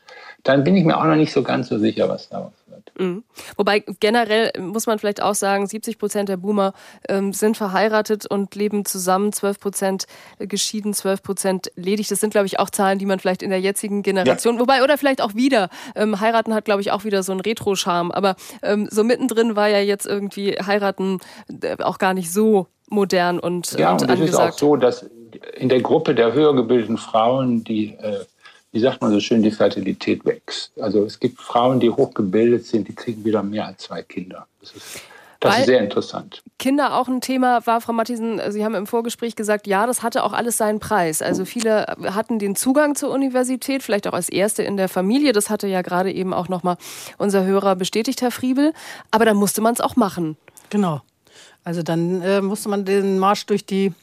dann 0.43 0.63
bin 0.63 0.75
ich 0.75 0.83
mir 0.83 0.97
auch 0.97 1.05
noch 1.05 1.15
nicht 1.15 1.33
so 1.33 1.43
ganz 1.43 1.69
so 1.69 1.79
sicher, 1.79 2.07
was 2.09 2.29
daraus 2.29 2.53
wird. 2.85 2.99
Mhm. 2.99 3.23
Wobei 3.57 3.83
generell 3.99 4.51
muss 4.59 4.87
man 4.87 4.99
vielleicht 4.99 5.21
auch 5.21 5.35
sagen, 5.35 5.67
70 5.67 5.97
Prozent 5.97 6.29
der 6.29 6.37
Boomer 6.37 6.73
ähm, 7.07 7.33
sind 7.33 7.57
verheiratet 7.57 8.25
und 8.25 8.55
leben 8.55 8.85
zusammen, 8.85 9.33
12 9.33 9.59
Prozent 9.59 10.05
geschieden, 10.39 10.93
12 10.93 11.23
Prozent 11.23 11.71
ledig. 11.75 12.07
Das 12.07 12.19
sind, 12.19 12.31
glaube 12.31 12.47
ich, 12.47 12.59
auch 12.59 12.69
Zahlen, 12.69 12.99
die 12.99 13.05
man 13.05 13.19
vielleicht 13.19 13.43
in 13.43 13.49
der 13.49 13.59
jetzigen 13.59 14.03
Generation, 14.03 14.55
ja. 14.55 14.61
wobei, 14.61 14.83
oder 14.83 14.97
vielleicht 14.97 15.21
auch 15.21 15.35
wieder, 15.35 15.69
ähm, 15.95 16.19
heiraten 16.19 16.53
hat, 16.53 16.65
glaube 16.65 16.81
ich, 16.81 16.91
auch 16.91 17.03
wieder 17.03 17.23
so 17.23 17.31
einen 17.31 17.41
Retro-Charme. 17.41 18.11
Aber 18.11 18.35
ähm, 18.61 18.87
so 18.91 19.03
mittendrin 19.03 19.55
war 19.55 19.67
ja 19.67 19.79
jetzt 19.79 20.05
irgendwie 20.05 20.53
heiraten 20.53 21.19
äh, 21.61 21.81
auch 21.83 21.97
gar 21.97 22.13
nicht 22.13 22.31
so 22.31 22.67
modern 22.89 23.39
und 23.39 23.71
Ja, 23.73 23.93
und, 23.93 24.03
und 24.03 24.09
es 24.09 24.19
ist 24.29 24.35
auch 24.35 24.51
so, 24.51 24.75
dass 24.75 25.09
in 25.55 25.69
der 25.69 25.81
Gruppe 25.81 26.15
der 26.15 26.33
höher 26.33 26.55
gebildeten 26.55 26.97
Frauen, 26.97 27.63
die 27.63 27.95
äh, 27.95 28.19
wie 28.75 28.81
sagt 28.81 29.01
man 29.01 29.09
so 29.09 29.21
schön, 29.21 29.41
die 29.41 29.51
Fertilität 29.51 30.25
wächst. 30.25 30.69
Also 30.81 31.05
es 31.05 31.21
gibt 31.21 31.39
Frauen, 31.39 31.79
die 31.79 31.89
hochgebildet 31.89 32.65
sind, 32.65 32.89
die 32.89 32.93
kriegen 32.93 33.23
wieder 33.23 33.41
mehr 33.41 33.67
als 33.67 33.83
zwei 33.83 34.01
Kinder. 34.01 34.47
Das 34.59 34.73
ist, 34.73 34.99
das 35.39 35.59
ist 35.59 35.65
sehr 35.67 35.79
interessant. 35.79 36.43
Kinder 36.59 36.97
auch 36.97 37.07
ein 37.07 37.21
Thema 37.21 37.65
war, 37.65 37.79
Frau 37.79 37.93
Matthiesen, 37.93 38.41
Sie 38.49 38.65
haben 38.65 38.75
im 38.75 38.85
Vorgespräch 38.85 39.37
gesagt, 39.37 39.65
ja, 39.65 39.87
das 39.87 40.03
hatte 40.03 40.25
auch 40.25 40.33
alles 40.33 40.57
seinen 40.57 40.81
Preis. 40.81 41.21
Also 41.21 41.45
viele 41.45 41.85
hatten 42.03 42.37
den 42.37 42.57
Zugang 42.57 42.95
zur 42.95 43.11
Universität, 43.11 43.81
vielleicht 43.81 44.09
auch 44.09 44.13
als 44.13 44.27
Erste 44.27 44.63
in 44.63 44.75
der 44.75 44.89
Familie. 44.89 45.31
Das 45.31 45.49
hatte 45.49 45.67
ja 45.67 45.81
gerade 45.81 46.11
eben 46.11 46.33
auch 46.33 46.49
nochmal 46.49 46.75
unser 47.17 47.45
Hörer 47.45 47.77
bestätigt, 47.77 48.21
Herr 48.21 48.31
Friebel. 48.31 48.73
Aber 49.09 49.23
dann 49.23 49.37
musste 49.37 49.61
man 49.61 49.73
es 49.73 49.79
auch 49.79 49.95
machen. 49.95 50.35
Genau. 50.69 51.01
Also 51.63 51.81
dann 51.81 52.21
äh, 52.21 52.41
musste 52.41 52.67
man 52.67 52.83
den 52.83 53.19
Marsch 53.19 53.45
durch 53.45 53.65
die 53.65 53.93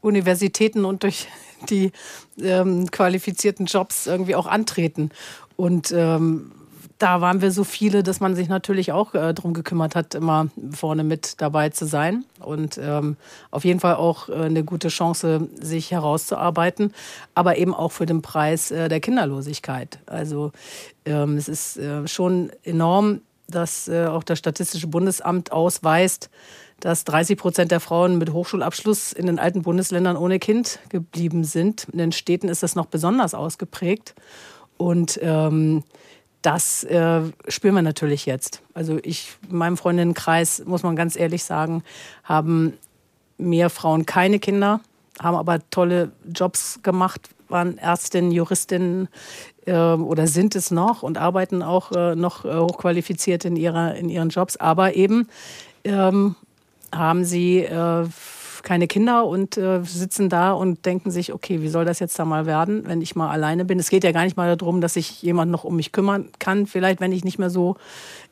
Universitäten 0.00 0.86
und 0.86 1.02
durch 1.02 1.28
die 1.68 1.92
ähm, 2.40 2.90
qualifizierten 2.90 3.66
Jobs 3.66 4.06
irgendwie 4.06 4.34
auch 4.34 4.46
antreten. 4.46 5.10
Und 5.56 5.92
ähm, 5.92 6.52
da 6.98 7.20
waren 7.20 7.42
wir 7.42 7.50
so 7.50 7.64
viele, 7.64 8.02
dass 8.02 8.20
man 8.20 8.34
sich 8.34 8.48
natürlich 8.48 8.92
auch 8.92 9.14
äh, 9.14 9.34
darum 9.34 9.52
gekümmert 9.52 9.94
hat, 9.94 10.14
immer 10.14 10.48
vorne 10.72 11.04
mit 11.04 11.40
dabei 11.40 11.68
zu 11.68 11.86
sein. 11.86 12.24
Und 12.40 12.78
ähm, 12.82 13.16
auf 13.50 13.64
jeden 13.64 13.80
Fall 13.80 13.96
auch 13.96 14.28
äh, 14.28 14.34
eine 14.34 14.64
gute 14.64 14.88
Chance, 14.88 15.48
sich 15.60 15.90
herauszuarbeiten, 15.90 16.94
aber 17.34 17.58
eben 17.58 17.74
auch 17.74 17.92
für 17.92 18.06
den 18.06 18.22
Preis 18.22 18.70
äh, 18.70 18.88
der 18.88 19.00
Kinderlosigkeit. 19.00 19.98
Also 20.06 20.52
ähm, 21.04 21.36
es 21.36 21.48
ist 21.48 21.76
äh, 21.76 22.08
schon 22.08 22.50
enorm, 22.62 23.20
dass 23.48 23.88
äh, 23.88 24.06
auch 24.06 24.24
das 24.24 24.38
Statistische 24.38 24.86
Bundesamt 24.86 25.52
ausweist, 25.52 26.30
dass 26.80 27.04
30 27.04 27.38
Prozent 27.38 27.70
der 27.70 27.80
Frauen 27.80 28.18
mit 28.18 28.32
Hochschulabschluss 28.32 29.12
in 29.12 29.26
den 29.26 29.38
alten 29.38 29.62
Bundesländern 29.62 30.16
ohne 30.16 30.38
Kind 30.38 30.78
geblieben 30.88 31.44
sind. 31.44 31.88
In 31.92 31.98
den 31.98 32.12
Städten 32.12 32.48
ist 32.48 32.62
das 32.62 32.74
noch 32.74 32.86
besonders 32.86 33.34
ausgeprägt. 33.34 34.14
Und 34.76 35.18
ähm, 35.22 35.84
das 36.42 36.84
äh, 36.84 37.22
spüren 37.48 37.74
wir 37.74 37.82
natürlich 37.82 38.26
jetzt. 38.26 38.62
Also 38.74 38.98
ich, 39.02 39.36
in 39.50 39.56
meinem 39.56 39.76
Freundinnenkreis, 39.76 40.64
muss 40.64 40.82
man 40.82 40.96
ganz 40.96 41.16
ehrlich 41.16 41.44
sagen, 41.44 41.82
haben 42.24 42.74
mehr 43.38 43.70
Frauen 43.70 44.06
keine 44.06 44.38
Kinder, 44.38 44.80
haben 45.20 45.36
aber 45.36 45.58
tolle 45.70 46.12
Jobs 46.30 46.80
gemacht, 46.82 47.30
waren 47.48 47.78
Ärztinnen, 47.78 48.32
Juristinnen 48.32 49.08
äh, 49.66 49.72
oder 49.72 50.26
sind 50.26 50.54
es 50.54 50.70
noch 50.70 51.02
und 51.02 51.18
arbeiten 51.18 51.62
auch 51.62 51.92
äh, 51.92 52.14
noch 52.14 52.44
äh, 52.44 52.54
hochqualifiziert 52.54 53.44
in, 53.44 53.56
ihrer, 53.56 53.94
in 53.94 54.08
ihren 54.08 54.28
Jobs, 54.28 54.56
aber 54.56 54.94
eben 54.94 55.28
ähm, 55.84 56.36
haben 56.96 57.24
sie 57.24 57.60
äh, 57.60 58.06
keine 58.66 58.88
Kinder 58.88 59.26
und 59.26 59.56
äh, 59.56 59.82
sitzen 59.84 60.28
da 60.28 60.52
und 60.52 60.86
denken 60.86 61.10
sich, 61.12 61.32
okay, 61.32 61.62
wie 61.62 61.68
soll 61.68 61.84
das 61.84 62.00
jetzt 62.00 62.18
da 62.18 62.24
mal 62.24 62.46
werden, 62.46 62.82
wenn 62.86 63.00
ich 63.00 63.14
mal 63.14 63.30
alleine 63.30 63.64
bin? 63.64 63.78
Es 63.78 63.90
geht 63.90 64.02
ja 64.02 64.10
gar 64.10 64.24
nicht 64.24 64.36
mal 64.36 64.56
darum, 64.56 64.80
dass 64.80 64.94
sich 64.94 65.22
jemand 65.22 65.52
noch 65.52 65.62
um 65.62 65.76
mich 65.76 65.92
kümmern 65.92 66.30
kann, 66.40 66.66
vielleicht, 66.66 67.00
wenn 67.00 67.12
ich 67.12 67.24
nicht 67.24 67.38
mehr 67.38 67.48
so 67.48 67.76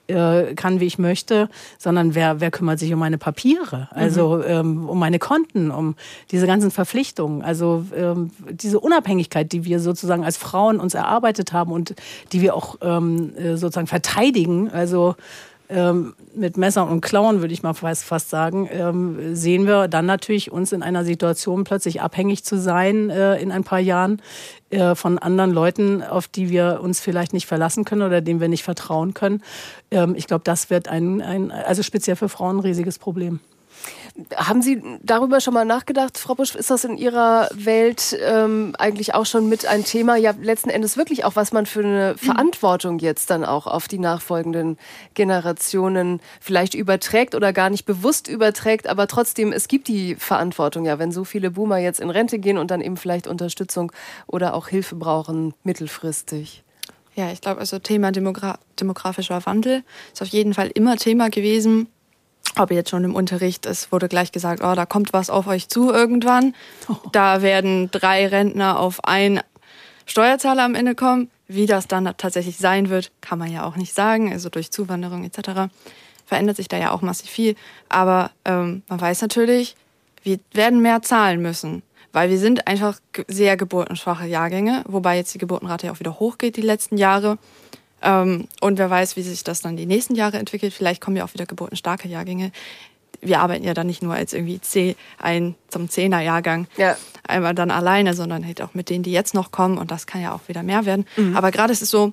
äh, 0.08 0.54
kann, 0.54 0.80
wie 0.80 0.86
ich 0.86 0.98
möchte, 0.98 1.48
sondern 1.78 2.14
wer, 2.14 2.40
wer 2.40 2.50
kümmert 2.50 2.78
sich 2.78 2.92
um 2.92 2.98
meine 2.98 3.16
Papiere, 3.16 3.88
also 3.92 4.36
mhm. 4.38 4.42
ähm, 4.46 4.88
um 4.88 4.98
meine 4.98 5.18
Konten, 5.18 5.70
um 5.70 5.94
diese 6.30 6.46
ganzen 6.46 6.70
Verpflichtungen, 6.70 7.42
also 7.42 7.86
ähm, 7.96 8.30
diese 8.50 8.80
Unabhängigkeit, 8.80 9.52
die 9.52 9.64
wir 9.64 9.80
sozusagen 9.80 10.24
als 10.24 10.36
Frauen 10.36 10.80
uns 10.80 10.94
erarbeitet 10.94 11.52
haben 11.52 11.72
und 11.72 11.94
die 12.32 12.40
wir 12.40 12.54
auch 12.54 12.76
ähm, 12.82 13.36
äh, 13.36 13.56
sozusagen 13.56 13.86
verteidigen, 13.86 14.68
also 14.70 15.14
ähm, 15.68 16.14
mit 16.34 16.56
Messer 16.56 16.88
und 16.88 17.00
Klauen, 17.00 17.40
würde 17.40 17.54
ich 17.54 17.62
mal 17.62 17.74
fast, 17.74 18.04
fast 18.04 18.30
sagen, 18.30 18.68
ähm, 18.70 19.34
sehen 19.34 19.66
wir 19.66 19.88
dann 19.88 20.06
natürlich 20.06 20.52
uns 20.52 20.72
in 20.72 20.82
einer 20.82 21.04
Situation 21.04 21.64
plötzlich 21.64 22.02
abhängig 22.02 22.44
zu 22.44 22.58
sein 22.58 23.10
äh, 23.10 23.36
in 23.36 23.50
ein 23.50 23.64
paar 23.64 23.78
Jahren 23.78 24.20
äh, 24.70 24.94
von 24.94 25.18
anderen 25.18 25.52
Leuten, 25.52 26.02
auf 26.02 26.28
die 26.28 26.50
wir 26.50 26.80
uns 26.82 27.00
vielleicht 27.00 27.32
nicht 27.32 27.46
verlassen 27.46 27.84
können 27.84 28.02
oder 28.02 28.20
denen 28.20 28.40
wir 28.40 28.48
nicht 28.48 28.64
vertrauen 28.64 29.14
können. 29.14 29.42
Ähm, 29.90 30.14
ich 30.16 30.26
glaube, 30.26 30.44
das 30.44 30.70
wird 30.70 30.88
ein, 30.88 31.22
ein, 31.22 31.50
also 31.50 31.82
speziell 31.82 32.16
für 32.16 32.28
Frauen 32.28 32.56
ein 32.56 32.60
riesiges 32.60 32.98
Problem. 32.98 33.40
Haben 34.36 34.62
Sie 34.62 34.80
darüber 35.02 35.40
schon 35.40 35.54
mal 35.54 35.64
nachgedacht, 35.64 36.18
Frau 36.18 36.36
Busch? 36.36 36.54
Ist 36.54 36.70
das 36.70 36.84
in 36.84 36.96
Ihrer 36.96 37.48
Welt 37.52 38.16
ähm, 38.22 38.72
eigentlich 38.78 39.12
auch 39.12 39.26
schon 39.26 39.48
mit 39.48 39.66
ein 39.66 39.84
Thema? 39.84 40.14
Ja, 40.14 40.32
letzten 40.40 40.70
Endes 40.70 40.96
wirklich 40.96 41.24
auch, 41.24 41.34
was 41.34 41.52
man 41.52 41.66
für 41.66 41.80
eine 41.80 42.14
Verantwortung 42.16 43.00
jetzt 43.00 43.30
dann 43.30 43.44
auch 43.44 43.66
auf 43.66 43.88
die 43.88 43.98
nachfolgenden 43.98 44.78
Generationen 45.14 46.20
vielleicht 46.40 46.74
überträgt 46.74 47.34
oder 47.34 47.52
gar 47.52 47.70
nicht 47.70 47.86
bewusst 47.86 48.28
überträgt, 48.28 48.86
aber 48.86 49.08
trotzdem, 49.08 49.52
es 49.52 49.66
gibt 49.66 49.88
die 49.88 50.14
Verantwortung 50.14 50.84
ja, 50.84 51.00
wenn 51.00 51.10
so 51.10 51.24
viele 51.24 51.50
Boomer 51.50 51.78
jetzt 51.78 51.98
in 51.98 52.10
Rente 52.10 52.38
gehen 52.38 52.56
und 52.56 52.70
dann 52.70 52.82
eben 52.82 52.96
vielleicht 52.96 53.26
Unterstützung 53.26 53.90
oder 54.28 54.54
auch 54.54 54.68
Hilfe 54.68 54.94
brauchen 54.94 55.54
mittelfristig. 55.64 56.62
Ja, 57.16 57.32
ich 57.32 57.40
glaube, 57.40 57.58
also 57.58 57.80
Thema 57.80 58.12
Demogra 58.12 58.60
demografischer 58.78 59.44
Wandel 59.44 59.82
ist 60.12 60.22
auf 60.22 60.28
jeden 60.28 60.54
Fall 60.54 60.68
immer 60.68 60.96
Thema 60.96 61.30
gewesen 61.30 61.88
ob 62.58 62.70
jetzt 62.70 62.90
schon 62.90 63.04
im 63.04 63.14
Unterricht, 63.14 63.66
es 63.66 63.90
wurde 63.92 64.08
gleich 64.08 64.32
gesagt, 64.32 64.62
oh, 64.62 64.74
da 64.74 64.86
kommt 64.86 65.12
was 65.12 65.30
auf 65.30 65.46
euch 65.46 65.68
zu 65.68 65.90
irgendwann. 65.90 66.54
Oh. 66.88 66.96
Da 67.12 67.42
werden 67.42 67.90
drei 67.90 68.26
Rentner 68.26 68.78
auf 68.78 69.04
ein 69.04 69.40
Steuerzahler 70.06 70.64
am 70.64 70.74
Ende 70.74 70.94
kommen. 70.94 71.30
Wie 71.46 71.66
das 71.66 71.86
dann 71.88 72.10
tatsächlich 72.16 72.56
sein 72.56 72.88
wird, 72.88 73.12
kann 73.20 73.38
man 73.38 73.52
ja 73.52 73.64
auch 73.64 73.76
nicht 73.76 73.94
sagen. 73.94 74.32
Also 74.32 74.48
durch 74.48 74.70
Zuwanderung 74.70 75.24
etc. 75.24 75.70
verändert 76.24 76.56
sich 76.56 76.68
da 76.68 76.78
ja 76.78 76.90
auch 76.90 77.02
massiv 77.02 77.30
viel. 77.30 77.54
Aber 77.88 78.30
ähm, 78.44 78.82
man 78.88 79.00
weiß 79.00 79.20
natürlich, 79.22 79.76
wir 80.22 80.38
werden 80.52 80.80
mehr 80.80 81.02
zahlen 81.02 81.42
müssen. 81.42 81.82
Weil 82.12 82.30
wir 82.30 82.38
sind 82.38 82.68
einfach 82.68 83.00
sehr 83.26 83.56
geburtenschwache 83.56 84.26
Jahrgänge, 84.26 84.84
wobei 84.86 85.16
jetzt 85.16 85.34
die 85.34 85.38
Geburtenrate 85.38 85.86
ja 85.88 85.92
auch 85.92 85.98
wieder 85.98 86.20
hochgeht 86.20 86.56
die 86.56 86.62
letzten 86.62 86.96
Jahre. 86.96 87.38
Ähm, 88.02 88.48
und 88.60 88.78
wer 88.78 88.90
weiß, 88.90 89.16
wie 89.16 89.22
sich 89.22 89.44
das 89.44 89.60
dann 89.60 89.76
die 89.76 89.86
nächsten 89.86 90.14
Jahre 90.14 90.38
entwickelt. 90.38 90.72
Vielleicht 90.72 91.00
kommen 91.00 91.16
ja 91.16 91.24
auch 91.24 91.34
wieder 91.34 91.46
geburtenstarke 91.46 92.08
Jahrgänge. 92.08 92.52
Wir 93.20 93.40
arbeiten 93.40 93.64
ja 93.64 93.72
dann 93.72 93.86
nicht 93.86 94.02
nur 94.02 94.14
als 94.14 94.34
irgendwie 94.34 94.60
C, 94.60 94.96
ein 95.18 95.54
zum 95.68 95.88
Zehner-Jahrgang 95.88 96.66
ja. 96.76 96.96
einmal 97.26 97.54
dann 97.54 97.70
alleine, 97.70 98.12
sondern 98.12 98.44
halt 98.44 98.60
auch 98.60 98.74
mit 98.74 98.90
denen, 98.90 99.02
die 99.02 99.12
jetzt 99.12 99.32
noch 99.32 99.50
kommen. 99.50 99.78
Und 99.78 99.90
das 99.90 100.06
kann 100.06 100.20
ja 100.20 100.34
auch 100.34 100.48
wieder 100.48 100.62
mehr 100.62 100.84
werden. 100.84 101.06
Mhm. 101.16 101.36
Aber 101.36 101.50
gerade 101.50 101.72
ist 101.72 101.80
es 101.80 101.90
so, 101.90 102.12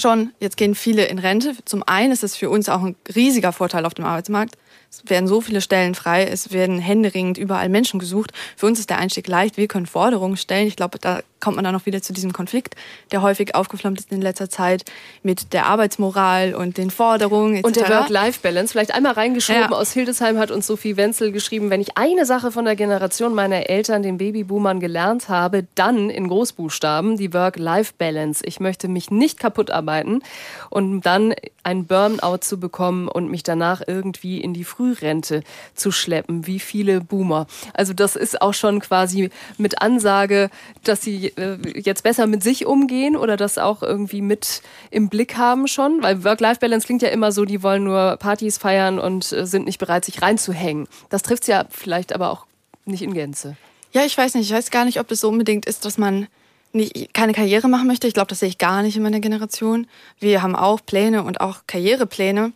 schon, 0.00 0.32
jetzt 0.40 0.56
gehen 0.56 0.74
viele 0.74 1.04
in 1.04 1.18
Rente. 1.18 1.54
Zum 1.64 1.82
einen 1.86 2.12
ist 2.12 2.24
es 2.24 2.36
für 2.36 2.48
uns 2.48 2.68
auch 2.68 2.82
ein 2.82 2.96
riesiger 3.14 3.52
Vorteil 3.52 3.84
auf 3.84 3.94
dem 3.94 4.04
Arbeitsmarkt. 4.04 4.56
Es 4.92 5.08
werden 5.08 5.26
so 5.26 5.40
viele 5.40 5.62
Stellen 5.62 5.94
frei, 5.94 6.24
es 6.24 6.52
werden 6.52 6.78
händeringend 6.78 7.38
überall 7.38 7.70
Menschen 7.70 7.98
gesucht. 7.98 8.32
Für 8.56 8.66
uns 8.66 8.78
ist 8.78 8.90
der 8.90 8.98
Einstieg 8.98 9.26
leicht, 9.26 9.56
wir 9.56 9.66
können 9.66 9.86
Forderungen 9.86 10.36
stellen. 10.36 10.68
Ich 10.68 10.76
glaube, 10.76 10.98
da 10.98 11.20
kommt 11.40 11.56
man 11.56 11.64
dann 11.64 11.74
auch 11.74 11.86
wieder 11.86 12.02
zu 12.02 12.12
diesem 12.12 12.34
Konflikt, 12.34 12.76
der 13.10 13.22
häufig 13.22 13.54
aufgeflammt 13.54 13.98
ist 13.98 14.12
in 14.12 14.20
letzter 14.20 14.50
Zeit 14.50 14.84
mit 15.22 15.54
der 15.54 15.66
Arbeitsmoral 15.66 16.54
und 16.54 16.76
den 16.76 16.90
Forderungen 16.90 17.56
etc. 17.56 17.66
Und 17.66 17.76
der 17.76 17.88
Work-Life-Balance. 17.88 18.72
Vielleicht 18.72 18.94
einmal 18.94 19.12
reingeschoben, 19.12 19.62
ja. 19.62 19.70
aus 19.70 19.92
Hildesheim 19.92 20.38
hat 20.38 20.50
uns 20.50 20.66
Sophie 20.66 20.98
Wenzel 20.98 21.32
geschrieben, 21.32 21.70
wenn 21.70 21.80
ich 21.80 21.96
eine 21.96 22.26
Sache 22.26 22.52
von 22.52 22.66
der 22.66 22.76
Generation 22.76 23.34
meiner 23.34 23.70
Eltern, 23.70 24.02
den 24.02 24.18
Babyboomern, 24.18 24.78
gelernt 24.78 25.30
habe, 25.30 25.66
dann 25.74 26.10
in 26.10 26.28
Großbuchstaben 26.28 27.16
die 27.16 27.32
Work-Life-Balance. 27.32 28.44
Ich 28.46 28.60
möchte 28.60 28.88
mich 28.88 29.10
nicht 29.10 29.40
kaputt 29.40 29.70
arbeiten 29.70 30.20
und 30.68 31.00
dann 31.00 31.34
ein 31.64 31.86
Burnout 31.86 32.38
zu 32.42 32.60
bekommen 32.60 33.08
und 33.08 33.30
mich 33.30 33.42
danach 33.42 33.82
irgendwie 33.86 34.40
in 34.40 34.52
die 34.52 34.64
Früh 34.64 34.81
Frührente 34.82 35.42
zu 35.74 35.92
schleppen, 35.92 36.46
wie 36.46 36.58
viele 36.58 37.00
Boomer. 37.00 37.46
Also 37.72 37.92
das 37.92 38.16
ist 38.16 38.42
auch 38.42 38.54
schon 38.54 38.80
quasi 38.80 39.30
mit 39.58 39.80
Ansage, 39.80 40.50
dass 40.82 41.02
sie 41.02 41.28
äh, 41.36 41.58
jetzt 41.78 42.02
besser 42.02 42.26
mit 42.26 42.42
sich 42.42 42.66
umgehen 42.66 43.16
oder 43.16 43.36
das 43.36 43.58
auch 43.58 43.82
irgendwie 43.82 44.22
mit 44.22 44.62
im 44.90 45.08
Blick 45.08 45.36
haben 45.36 45.68
schon, 45.68 46.02
weil 46.02 46.24
Work-Life-Balance 46.24 46.86
klingt 46.86 47.02
ja 47.02 47.08
immer 47.08 47.30
so, 47.32 47.44
die 47.44 47.62
wollen 47.62 47.84
nur 47.84 48.16
Partys 48.16 48.58
feiern 48.58 48.98
und 48.98 49.32
äh, 49.32 49.46
sind 49.46 49.66
nicht 49.66 49.78
bereit, 49.78 50.04
sich 50.04 50.20
reinzuhängen. 50.20 50.88
Das 51.10 51.22
trifft 51.22 51.46
ja 51.46 51.64
vielleicht 51.70 52.12
aber 52.12 52.30
auch 52.30 52.46
nicht 52.84 53.02
in 53.02 53.14
Gänze. 53.14 53.56
Ja, 53.92 54.04
ich 54.04 54.16
weiß 54.16 54.34
nicht. 54.34 54.50
Ich 54.50 54.56
weiß 54.56 54.70
gar 54.70 54.84
nicht, 54.84 54.98
ob 54.98 55.08
das 55.08 55.20
so 55.20 55.28
unbedingt 55.28 55.66
ist, 55.66 55.84
dass 55.84 55.98
man 55.98 56.26
nicht, 56.72 57.12
keine 57.12 57.32
Karriere 57.32 57.68
machen 57.68 57.86
möchte. 57.86 58.06
Ich 58.06 58.14
glaube, 58.14 58.28
das 58.28 58.40
sehe 58.40 58.48
ich 58.48 58.58
gar 58.58 58.82
nicht 58.82 58.96
in 58.96 59.02
meiner 59.02 59.20
Generation. 59.20 59.86
Wir 60.18 60.42
haben 60.42 60.56
auch 60.56 60.80
Pläne 60.84 61.22
und 61.22 61.40
auch 61.40 61.60
Karrierepläne. 61.66 62.52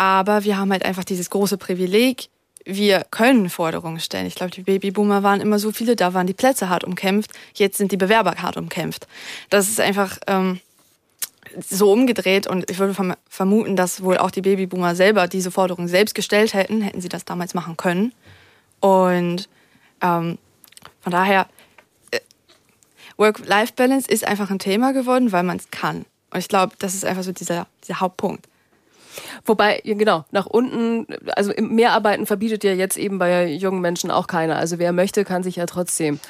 Aber 0.00 0.44
wir 0.44 0.56
haben 0.56 0.72
halt 0.72 0.82
einfach 0.82 1.04
dieses 1.04 1.28
große 1.28 1.58
Privileg, 1.58 2.30
wir 2.64 3.04
können 3.10 3.50
Forderungen 3.50 4.00
stellen. 4.00 4.24
Ich 4.24 4.34
glaube, 4.34 4.50
die 4.50 4.62
Babyboomer 4.62 5.22
waren 5.22 5.42
immer 5.42 5.58
so 5.58 5.72
viele, 5.72 5.94
da 5.94 6.14
waren 6.14 6.26
die 6.26 6.32
Plätze 6.32 6.70
hart 6.70 6.84
umkämpft, 6.84 7.32
jetzt 7.52 7.76
sind 7.76 7.92
die 7.92 7.98
Bewerber 7.98 8.34
hart 8.38 8.56
umkämpft. 8.56 9.06
Das 9.50 9.68
ist 9.68 9.78
einfach, 9.78 10.16
ähm, 10.26 10.58
so 11.68 11.92
umgedreht 11.92 12.46
und 12.46 12.70
ich 12.70 12.78
würde 12.78 13.14
vermuten, 13.28 13.76
dass 13.76 14.02
wohl 14.02 14.16
auch 14.16 14.30
die 14.30 14.40
Babyboomer 14.40 14.94
selber 14.94 15.28
diese 15.28 15.50
Forderung 15.50 15.86
selbst 15.86 16.14
gestellt 16.14 16.54
hätten, 16.54 16.80
hätten 16.80 17.02
sie 17.02 17.10
das 17.10 17.26
damals 17.26 17.52
machen 17.52 17.76
können. 17.76 18.14
Und 18.80 19.50
ähm, 20.00 20.38
von 21.02 21.12
daher, 21.12 21.46
äh, 22.10 22.20
Work-Life-Balance 23.18 24.08
ist 24.10 24.26
einfach 24.26 24.50
ein 24.50 24.60
Thema 24.60 24.94
geworden, 24.94 25.30
weil 25.30 25.42
man 25.42 25.58
es 25.58 25.70
kann. 25.70 26.06
Und 26.30 26.38
ich 26.38 26.48
glaube, 26.48 26.72
das 26.78 26.94
ist 26.94 27.04
einfach 27.04 27.22
so 27.22 27.32
dieser, 27.32 27.66
dieser 27.84 28.00
Hauptpunkt. 28.00 28.46
Wobei, 29.44 29.80
genau, 29.84 30.24
nach 30.30 30.46
unten, 30.46 31.06
also 31.36 31.52
mehr 31.60 31.92
Arbeiten 31.92 32.26
verbietet 32.26 32.64
ja 32.64 32.72
jetzt 32.72 32.96
eben 32.96 33.18
bei 33.18 33.46
jungen 33.46 33.80
Menschen 33.80 34.10
auch 34.10 34.26
keiner. 34.26 34.56
Also 34.56 34.78
wer 34.78 34.92
möchte, 34.92 35.24
kann 35.24 35.42
sich 35.42 35.56
ja 35.56 35.66
trotzdem. 35.66 36.20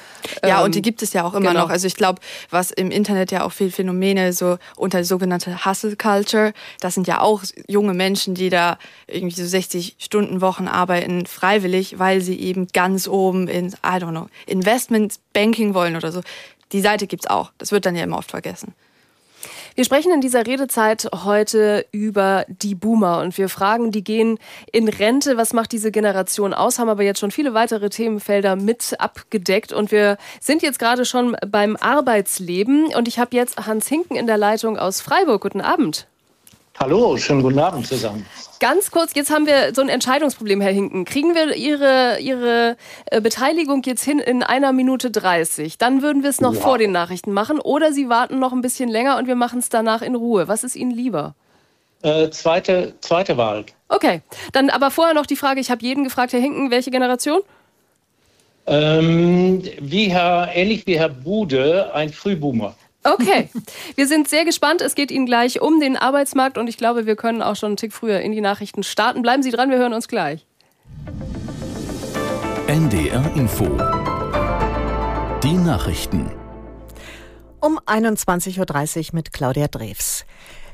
Ja, 0.43 0.59
ähm, 0.59 0.65
und 0.65 0.75
die 0.75 0.81
gibt 0.81 1.01
es 1.01 1.13
ja 1.13 1.23
auch 1.23 1.33
immer 1.33 1.49
genau. 1.51 1.63
noch. 1.63 1.69
Also 1.69 1.87
ich 1.87 1.95
glaube, 1.95 2.21
was 2.49 2.71
im 2.71 2.91
Internet 2.91 3.31
ja 3.31 3.43
auch 3.43 3.51
viele 3.51 3.71
Phänomene 3.71 4.33
so 4.33 4.57
unter 4.75 5.03
sogenannte 5.03 5.65
Hustle 5.65 5.95
Culture, 5.95 6.53
das 6.79 6.93
sind 6.93 7.07
ja 7.07 7.21
auch 7.21 7.43
junge 7.67 7.93
Menschen, 7.93 8.35
die 8.35 8.49
da 8.49 8.77
irgendwie 9.07 9.35
so 9.35 9.45
60 9.45 9.95
Stunden 9.97 10.41
Wochen 10.41 10.67
arbeiten, 10.67 11.25
freiwillig, 11.25 11.99
weil 11.99 12.21
sie 12.21 12.39
eben 12.39 12.67
ganz 12.67 13.07
oben 13.07 13.47
in, 13.47 13.69
I 13.69 13.97
don't 13.97 14.11
know, 14.11 14.27
Investment 14.45 15.15
Banking 15.33 15.73
wollen 15.73 15.95
oder 15.95 16.11
so. 16.11 16.21
Die 16.71 16.81
Seite 16.81 17.07
gibt's 17.07 17.27
auch. 17.27 17.51
Das 17.57 17.71
wird 17.71 17.85
dann 17.85 17.95
ja 17.95 18.03
immer 18.03 18.17
oft 18.17 18.31
vergessen. 18.31 18.73
Wir 19.75 19.85
sprechen 19.85 20.11
in 20.11 20.19
dieser 20.19 20.45
Redezeit 20.45 21.07
heute 21.23 21.85
über 21.91 22.45
die 22.49 22.75
Boomer 22.75 23.19
und 23.21 23.37
wir 23.37 23.47
fragen, 23.47 23.91
die 23.91 24.03
gehen 24.03 24.37
in 24.71 24.89
Rente, 24.89 25.37
was 25.37 25.53
macht 25.53 25.71
diese 25.71 25.91
Generation 25.91 26.53
aus, 26.53 26.77
haben 26.77 26.89
aber 26.89 27.03
jetzt 27.03 27.19
schon 27.19 27.31
viele 27.31 27.53
weitere 27.53 27.89
Themenfelder 27.89 28.57
mit 28.57 28.95
abgedeckt 28.99 29.71
und 29.71 29.91
wir 29.91 30.17
sind 30.41 30.61
jetzt 30.61 30.77
gerade 30.77 31.05
schon 31.05 31.37
beim 31.47 31.77
Arbeitsleben 31.77 32.93
und 32.93 33.07
ich 33.07 33.17
habe 33.17 33.35
jetzt 33.35 33.65
Hans 33.65 33.87
Hinken 33.87 34.17
in 34.17 34.27
der 34.27 34.37
Leitung 34.37 34.77
aus 34.77 34.99
Freiburg. 34.99 35.41
Guten 35.41 35.61
Abend. 35.61 36.07
Hallo, 36.81 37.15
schönen 37.15 37.43
guten 37.43 37.59
Abend 37.59 37.85
zusammen. 37.85 38.25
Ganz 38.59 38.89
kurz, 38.89 39.11
jetzt 39.13 39.29
haben 39.29 39.45
wir 39.45 39.75
so 39.75 39.83
ein 39.83 39.89
Entscheidungsproblem, 39.89 40.61
Herr 40.61 40.71
Hinken. 40.71 41.05
Kriegen 41.05 41.35
wir 41.35 41.55
Ihre, 41.55 42.17
Ihre 42.19 42.75
äh, 43.05 43.21
Beteiligung 43.21 43.83
jetzt 43.85 44.03
hin 44.03 44.17
in 44.17 44.41
einer 44.41 44.71
Minute 44.73 45.11
30? 45.11 45.77
Dann 45.77 46.01
würden 46.01 46.23
wir 46.23 46.31
es 46.31 46.41
noch 46.41 46.55
ja. 46.55 46.59
vor 46.59 46.79
den 46.79 46.91
Nachrichten 46.91 47.33
machen 47.33 47.59
oder 47.59 47.93
Sie 47.93 48.09
warten 48.09 48.39
noch 48.39 48.51
ein 48.51 48.61
bisschen 48.61 48.89
länger 48.89 49.19
und 49.19 49.27
wir 49.27 49.35
machen 49.35 49.59
es 49.59 49.69
danach 49.69 50.01
in 50.01 50.15
Ruhe. 50.15 50.47
Was 50.47 50.63
ist 50.63 50.75
Ihnen 50.75 50.89
lieber? 50.89 51.35
Äh, 52.01 52.31
zweite, 52.31 52.95
zweite 53.01 53.37
Wahl. 53.37 53.63
Okay, 53.87 54.23
dann 54.51 54.71
aber 54.71 54.89
vorher 54.89 55.13
noch 55.13 55.27
die 55.27 55.35
Frage, 55.35 55.59
ich 55.59 55.69
habe 55.69 55.83
jeden 55.83 56.03
gefragt, 56.03 56.33
Herr 56.33 56.39
Hinken, 56.39 56.71
welche 56.71 56.89
Generation? 56.89 57.41
Ähm, 58.65 59.61
wie 59.79 60.09
Herr, 60.11 60.49
ähnlich 60.55 60.87
wie 60.87 60.97
Herr 60.97 61.09
Bude, 61.09 61.93
ein 61.93 62.11
Frühboomer. 62.11 62.73
Okay, 63.03 63.49
wir 63.95 64.07
sind 64.07 64.27
sehr 64.29 64.45
gespannt. 64.45 64.81
Es 64.81 64.93
geht 64.93 65.09
Ihnen 65.09 65.25
gleich 65.25 65.61
um 65.61 65.79
den 65.79 65.97
Arbeitsmarkt 65.97 66.57
und 66.57 66.67
ich 66.67 66.77
glaube, 66.77 67.05
wir 67.05 67.15
können 67.15 67.41
auch 67.41 67.55
schon 67.55 67.69
einen 67.69 67.77
Tick 67.77 67.93
früher 67.93 68.19
in 68.19 68.31
die 68.31 68.41
Nachrichten 68.41 68.83
starten. 68.83 69.21
Bleiben 69.21 69.41
Sie 69.41 69.51
dran, 69.51 69.71
wir 69.71 69.77
hören 69.77 69.93
uns 69.93 70.07
gleich. 70.07 70.45
NDR 72.67 73.31
Info. 73.35 73.65
Die 75.43 75.53
Nachrichten. 75.53 76.31
Um 77.59 77.79
21.30 77.79 79.09
Uhr 79.09 79.15
mit 79.15 79.33
Claudia 79.33 79.67
Drews. 79.67 80.25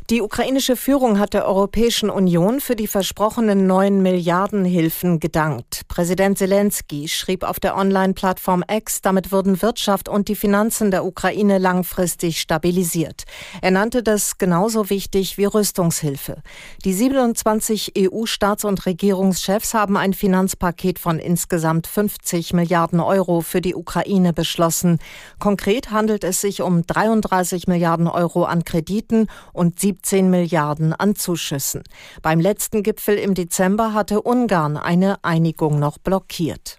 Die 0.10 0.22
ukrainische 0.22 0.78
Führung 0.78 1.20
hat 1.20 1.34
der 1.34 1.46
Europäischen 1.46 2.10
Union 2.10 2.62
für 2.62 2.78
die 2.78 2.88
versprochenen 2.88 3.68
neuen 3.68 4.02
Milliardenhilfen 4.02 5.20
gedankt. 5.20 5.82
Präsident 5.90 6.38
Zelensky 6.38 7.10
schrieb 7.10 7.44
auf 7.44 7.60
der 7.60 7.76
Online-Plattform 7.76 8.64
X, 8.72 9.02
damit 9.02 9.34
würden 9.34 9.62
Wirtschaft 9.62 10.08
und 10.08 10.30
die 10.30 10.38
Finanzen 10.38 10.92
der 10.92 11.04
Ukraine 11.04 11.58
langfristig 11.58 12.40
stabilisiert. 12.40 13.26
Er 13.62 13.72
nannte 13.72 14.02
das 14.02 14.38
genauso 14.38 14.90
wichtig 14.90 15.38
wie 15.38 15.44
Rüstungshilfe. 15.44 16.42
Die 16.86 16.94
27 16.94 17.92
EU-Staats- 17.98 18.64
und 18.64 18.86
Regierungschefs 18.86 19.74
haben 19.74 19.98
ein 19.98 20.14
Finanzpaket 20.14 21.00
von 21.00 21.20
insgesamt 21.20 21.86
50 21.86 22.54
Milliarden 22.54 23.02
Euro 23.02 23.42
für 23.42 23.60
die 23.60 23.76
Ukraine 23.76 24.32
beschlossen. 24.32 25.00
Konkret 25.38 25.92
handelt 25.92 26.24
es 26.24 26.40
sich 26.40 26.62
um 26.62 26.88
33 26.88 27.68
Milliarden 27.68 28.08
Euro 28.08 28.46
an 28.46 28.64
Krediten 28.64 29.28
und 29.52 29.82
17 29.98 30.30
Milliarden 30.30 30.94
an 30.94 31.16
Zuschüssen. 31.16 31.82
Beim 32.22 32.40
letzten 32.40 32.84
Gipfel 32.84 33.18
im 33.18 33.34
Dezember 33.34 33.94
hatte 33.94 34.22
Ungarn 34.22 34.78
eine 34.78 35.24
Einigung 35.24 35.80
noch 35.80 35.98
blockiert. 35.98 36.78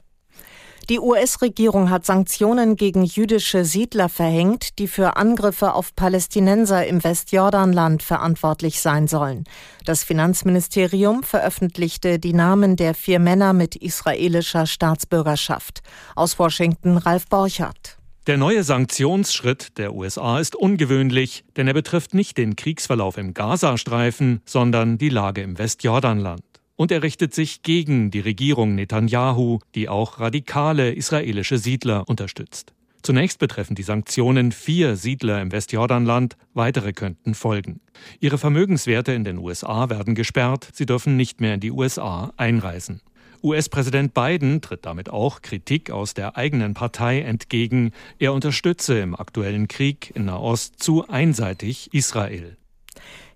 Die 0.88 1.00
US-Regierung 1.00 1.90
hat 1.90 2.06
Sanktionen 2.06 2.76
gegen 2.76 3.04
jüdische 3.04 3.64
Siedler 3.64 4.08
verhängt, 4.08 4.78
die 4.78 4.88
für 4.88 5.16
Angriffe 5.16 5.74
auf 5.74 5.94
Palästinenser 5.94 6.86
im 6.86 7.04
Westjordanland 7.04 8.02
verantwortlich 8.02 8.80
sein 8.80 9.06
sollen. 9.06 9.44
Das 9.84 10.04
Finanzministerium 10.04 11.24
veröffentlichte 11.24 12.18
die 12.18 12.32
Namen 12.32 12.76
der 12.76 12.94
vier 12.94 13.18
Männer 13.18 13.52
mit 13.52 13.76
israelischer 13.76 14.64
Staatsbürgerschaft. 14.64 15.80
Aus 16.14 16.38
Washington 16.38 16.96
Ralf 16.96 17.26
Borchardt. 17.26 17.97
Der 18.28 18.36
neue 18.36 18.62
Sanktionsschritt 18.62 19.78
der 19.78 19.94
USA 19.94 20.38
ist 20.38 20.54
ungewöhnlich, 20.54 21.44
denn 21.56 21.66
er 21.66 21.72
betrifft 21.72 22.12
nicht 22.12 22.36
den 22.36 22.56
Kriegsverlauf 22.56 23.16
im 23.16 23.32
Gazastreifen, 23.32 24.42
sondern 24.44 24.98
die 24.98 25.08
Lage 25.08 25.40
im 25.40 25.56
Westjordanland. 25.56 26.42
Und 26.76 26.92
er 26.92 27.02
richtet 27.02 27.32
sich 27.32 27.62
gegen 27.62 28.10
die 28.10 28.20
Regierung 28.20 28.74
Netanyahu, 28.74 29.60
die 29.74 29.88
auch 29.88 30.20
radikale 30.20 30.92
israelische 30.92 31.56
Siedler 31.56 32.06
unterstützt. 32.06 32.74
Zunächst 33.00 33.38
betreffen 33.38 33.76
die 33.76 33.82
Sanktionen 33.82 34.52
vier 34.52 34.96
Siedler 34.96 35.40
im 35.40 35.50
Westjordanland, 35.50 36.36
weitere 36.52 36.92
könnten 36.92 37.32
folgen. 37.32 37.80
Ihre 38.20 38.36
Vermögenswerte 38.36 39.12
in 39.12 39.24
den 39.24 39.38
USA 39.38 39.88
werden 39.88 40.14
gesperrt, 40.14 40.68
sie 40.74 40.84
dürfen 40.84 41.16
nicht 41.16 41.40
mehr 41.40 41.54
in 41.54 41.60
die 41.60 41.72
USA 41.72 42.30
einreisen. 42.36 43.00
US-Präsident 43.42 44.14
Biden 44.14 44.60
tritt 44.60 44.86
damit 44.86 45.10
auch 45.10 45.42
Kritik 45.42 45.90
aus 45.90 46.14
der 46.14 46.36
eigenen 46.36 46.74
Partei 46.74 47.20
entgegen. 47.20 47.92
Er 48.18 48.32
unterstütze 48.32 48.98
im 48.98 49.14
aktuellen 49.14 49.68
Krieg 49.68 50.12
in 50.14 50.26
Nahost 50.26 50.82
zu 50.82 51.08
einseitig 51.08 51.92
Israel. 51.92 52.56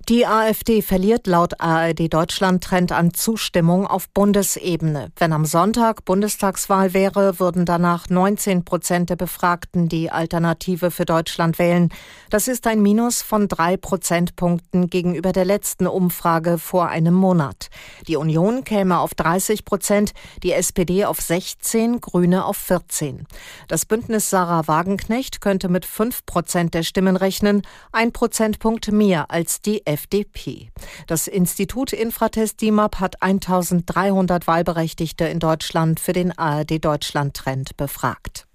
Die 0.09 0.27
AfD 0.27 0.83
verliert 0.83 1.29
laut 1.29 1.61
ARD 1.61 2.13
Deutschland 2.13 2.65
Trend 2.65 2.91
an 2.91 3.15
Zustimmung 3.15 3.87
auf 3.87 4.09
Bundesebene. 4.09 5.13
Wenn 5.17 5.33
am 5.33 5.45
Sonntag 5.45 6.05
Bundestagswahl 6.05 6.93
wäre, 6.93 7.39
würden 7.39 7.65
danach 7.65 8.09
19 8.09 8.65
Prozent 8.65 9.11
der 9.11 9.17
Befragten 9.17 9.89
die 9.89 10.11
Alternative 10.11 10.91
für 10.91 11.05
Deutschland 11.05 11.61
wählen. 11.61 11.91
Das 12.31 12.49
ist 12.49 12.67
ein 12.67 12.83
Minus 12.83 13.23
von 13.23 13.47
drei 13.47 13.77
Prozentpunkten 13.77 14.91
gegenüber 14.91 15.31
der 15.31 15.45
letzten 15.45 15.87
Umfrage 15.87 16.59
vor 16.59 16.89
einem 16.89 17.15
Monat. 17.15 17.69
Die 18.09 18.17
Union 18.17 18.65
käme 18.65 18.99
auf 18.99 19.15
30 19.15 19.65
Prozent, 19.65 20.15
die 20.43 20.53
SPD 20.53 21.05
auf 21.05 21.21
16, 21.21 22.01
Grüne 22.01 22.45
auf 22.45 22.57
14. 22.57 23.25
Das 23.69 23.87
Bündnis 23.87 24.31
Sarah 24.31 24.67
Wagenknecht 24.67 25.41
könnte 25.41 25.69
mit 25.69 25.87
5 25.87 26.27
Prozent 26.27 26.75
der 26.75 26.83
Stimmen 26.83 27.17
rechnen, 27.17 27.63
ein 27.93 28.11
Prozentpunkt 28.11 28.91
mehr 28.91 29.31
als 29.31 29.61
die 29.61 29.87
FDP. 29.93 30.71
Das 31.07 31.29
Institut 31.29 31.93
Infratest 31.93 32.61
DIMAP 32.61 33.01
hat 33.01 33.23
1300 33.23 34.47
Wahlberechtigte 34.47 35.25
in 35.27 35.39
Deutschland 35.39 36.01
für 36.01 36.13
den 36.13 36.37
ARD 36.37 36.85
Deutschland 36.85 37.35
Trend 37.35 37.77
befragt. 37.77 38.47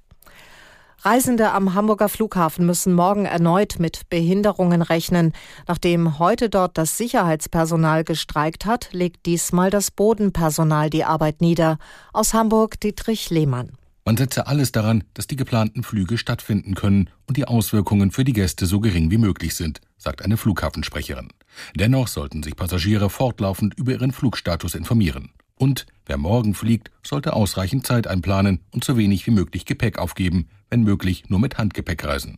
Reisende 1.02 1.52
am 1.52 1.76
Hamburger 1.76 2.10
Flughafen 2.10 2.66
müssen 2.66 2.94
morgen 2.94 3.26
erneut 3.26 3.76
mit 3.80 4.10
Behinderungen 4.10 4.82
rechnen. 4.82 5.32
Nachdem 5.68 6.18
heute 6.18 6.50
dort 6.50 6.78
das 6.78 6.98
Sicherheitspersonal 6.98 8.04
gestreikt 8.04 8.66
hat, 8.66 8.90
legt 8.94 9.26
diesmal 9.26 9.70
das 9.70 9.92
Bodenpersonal 9.92 10.90
die 10.90 11.04
Arbeit 11.04 11.40
nieder. 11.40 11.78
Aus 12.14 12.34
Hamburg 12.34 12.80
Dietrich 12.80 13.30
Lehmann. 13.30 13.74
Man 14.06 14.18
setze 14.18 14.48
alles 14.48 14.72
daran, 14.72 15.04
dass 15.14 15.28
die 15.28 15.36
geplanten 15.36 15.84
Flüge 15.84 16.18
stattfinden 16.18 16.74
können 16.74 17.10
und 17.28 17.38
die 17.38 17.46
Auswirkungen 17.46 18.12
für 18.12 18.24
die 18.24 18.34
Gäste 18.34 18.66
so 18.66 18.80
gering 18.80 19.12
wie 19.12 19.18
möglich 19.18 19.54
sind 19.54 19.82
sagt 19.98 20.22
eine 20.22 20.38
Flughafensprecherin. 20.38 21.30
Dennoch 21.76 22.08
sollten 22.08 22.44
sich 22.44 22.56
Passagiere 22.56 23.10
fortlaufend 23.10 23.74
über 23.76 23.94
ihren 23.94 24.12
Flugstatus 24.12 24.76
informieren. 24.76 25.32
Und 25.56 25.88
wer 26.06 26.18
morgen 26.18 26.54
fliegt, 26.54 26.92
sollte 27.04 27.34
ausreichend 27.34 27.86
Zeit 27.86 28.08
einplanen 28.08 28.60
und 28.72 28.84
so 28.84 28.98
wenig 28.98 29.26
wie 29.26 29.32
möglich 29.32 29.66
Gepäck 29.66 29.98
aufgeben, 29.98 30.50
wenn 30.70 30.84
möglich 30.84 31.30
nur 31.30 31.40
mit 31.40 31.58
Handgepäck 31.58 32.04
reisen. 32.04 32.38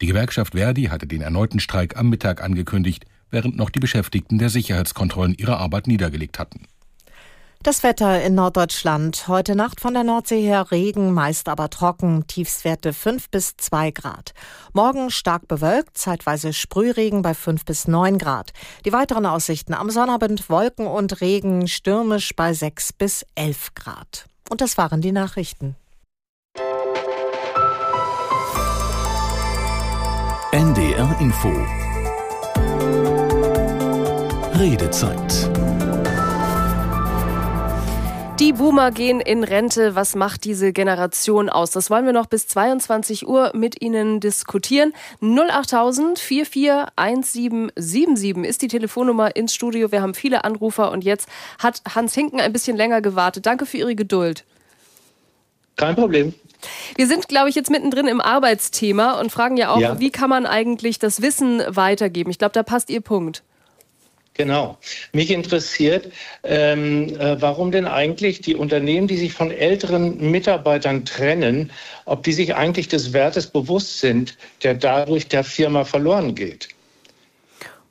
Die 0.00 0.06
Gewerkschaft 0.06 0.54
Verdi 0.54 0.84
hatte 0.84 1.06
den 1.06 1.22
erneuten 1.22 1.60
Streik 1.60 1.96
am 1.96 2.08
Mittag 2.08 2.42
angekündigt, 2.42 3.06
während 3.30 3.56
noch 3.56 3.70
die 3.70 3.78
Beschäftigten 3.78 4.38
der 4.38 4.50
Sicherheitskontrollen 4.50 5.34
ihre 5.34 5.58
Arbeit 5.58 5.86
niedergelegt 5.86 6.40
hatten. 6.40 6.66
Das 7.62 7.82
Wetter 7.82 8.22
in 8.22 8.36
Norddeutschland. 8.36 9.28
Heute 9.28 9.54
Nacht 9.54 9.82
von 9.82 9.92
der 9.92 10.02
Nordsee 10.02 10.40
her 10.40 10.70
Regen, 10.70 11.12
meist 11.12 11.46
aber 11.46 11.68
trocken, 11.68 12.26
Tiefswerte 12.26 12.94
5 12.94 13.28
bis 13.28 13.54
2 13.58 13.90
Grad. 13.90 14.32
Morgen 14.72 15.10
stark 15.10 15.46
bewölkt, 15.46 15.98
zeitweise 15.98 16.54
Sprühregen 16.54 17.20
bei 17.20 17.34
5 17.34 17.66
bis 17.66 17.86
9 17.86 18.16
Grad. 18.16 18.54
Die 18.86 18.94
weiteren 18.94 19.26
Aussichten 19.26 19.74
am 19.74 19.90
Sonnabend 19.90 20.48
Wolken 20.48 20.86
und 20.86 21.20
Regen, 21.20 21.68
stürmisch 21.68 22.34
bei 22.34 22.54
6 22.54 22.94
bis 22.94 23.26
11 23.34 23.74
Grad. 23.74 24.24
Und 24.48 24.62
das 24.62 24.78
waren 24.78 25.02
die 25.02 25.12
Nachrichten. 25.12 25.76
NDR 30.50 31.14
Info 31.20 31.52
Redezeit. 34.58 35.49
Die 38.40 38.52
Boomer 38.54 38.90
gehen 38.90 39.20
in 39.20 39.44
Rente. 39.44 39.94
Was 39.94 40.14
macht 40.14 40.44
diese 40.44 40.72
Generation 40.72 41.50
aus? 41.50 41.72
Das 41.72 41.90
wollen 41.90 42.06
wir 42.06 42.14
noch 42.14 42.24
bis 42.24 42.48
22 42.48 43.28
Uhr 43.28 43.52
mit 43.54 43.82
Ihnen 43.82 44.18
diskutieren. 44.18 44.94
08000 45.20 46.18
441777 46.18 48.48
ist 48.48 48.62
die 48.62 48.68
Telefonnummer 48.68 49.36
ins 49.36 49.54
Studio. 49.54 49.92
Wir 49.92 50.00
haben 50.00 50.14
viele 50.14 50.42
Anrufer 50.44 50.90
und 50.90 51.04
jetzt 51.04 51.28
hat 51.58 51.82
Hans 51.94 52.14
Hinken 52.14 52.40
ein 52.40 52.54
bisschen 52.54 52.78
länger 52.78 53.02
gewartet. 53.02 53.44
Danke 53.44 53.66
für 53.66 53.76
Ihre 53.76 53.94
Geduld. 53.94 54.46
Kein 55.76 55.94
Problem. 55.94 56.32
Wir 56.96 57.08
sind, 57.08 57.28
glaube 57.28 57.50
ich, 57.50 57.54
jetzt 57.54 57.68
mittendrin 57.68 58.06
im 58.06 58.22
Arbeitsthema 58.22 59.20
und 59.20 59.30
fragen 59.30 59.58
ja 59.58 59.70
auch, 59.70 59.80
ja. 59.80 60.00
wie 60.00 60.10
kann 60.10 60.30
man 60.30 60.46
eigentlich 60.46 60.98
das 60.98 61.20
Wissen 61.20 61.62
weitergeben? 61.68 62.30
Ich 62.30 62.38
glaube, 62.38 62.54
da 62.54 62.62
passt 62.62 62.88
Ihr 62.88 63.02
Punkt. 63.02 63.42
Genau. 64.34 64.78
Mich 65.12 65.30
interessiert, 65.30 66.10
ähm, 66.44 67.08
äh, 67.18 67.40
warum 67.42 67.72
denn 67.72 67.86
eigentlich 67.86 68.40
die 68.40 68.54
Unternehmen, 68.54 69.06
die 69.06 69.16
sich 69.16 69.32
von 69.32 69.50
älteren 69.50 70.30
Mitarbeitern 70.30 71.04
trennen, 71.04 71.70
ob 72.06 72.22
die 72.22 72.32
sich 72.32 72.54
eigentlich 72.54 72.88
des 72.88 73.12
Wertes 73.12 73.48
bewusst 73.48 74.00
sind, 74.00 74.38
der 74.62 74.74
dadurch 74.74 75.28
der 75.28 75.44
Firma 75.44 75.84
verloren 75.84 76.34
geht. 76.34 76.68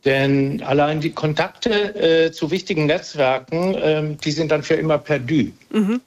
Denn 0.06 0.64
allein 0.64 1.02
die 1.02 1.12
Kontakte 1.12 1.96
äh, 1.96 2.32
zu 2.32 2.50
wichtigen 2.52 2.86
Netzwerken, 2.86 3.76
äh, 3.76 4.16
die 4.24 4.32
sind 4.32 4.50
dann 4.50 4.64
für 4.64 4.76
immer 4.76 4.98
perdu. 4.98 5.52
Mhm. 5.72 6.02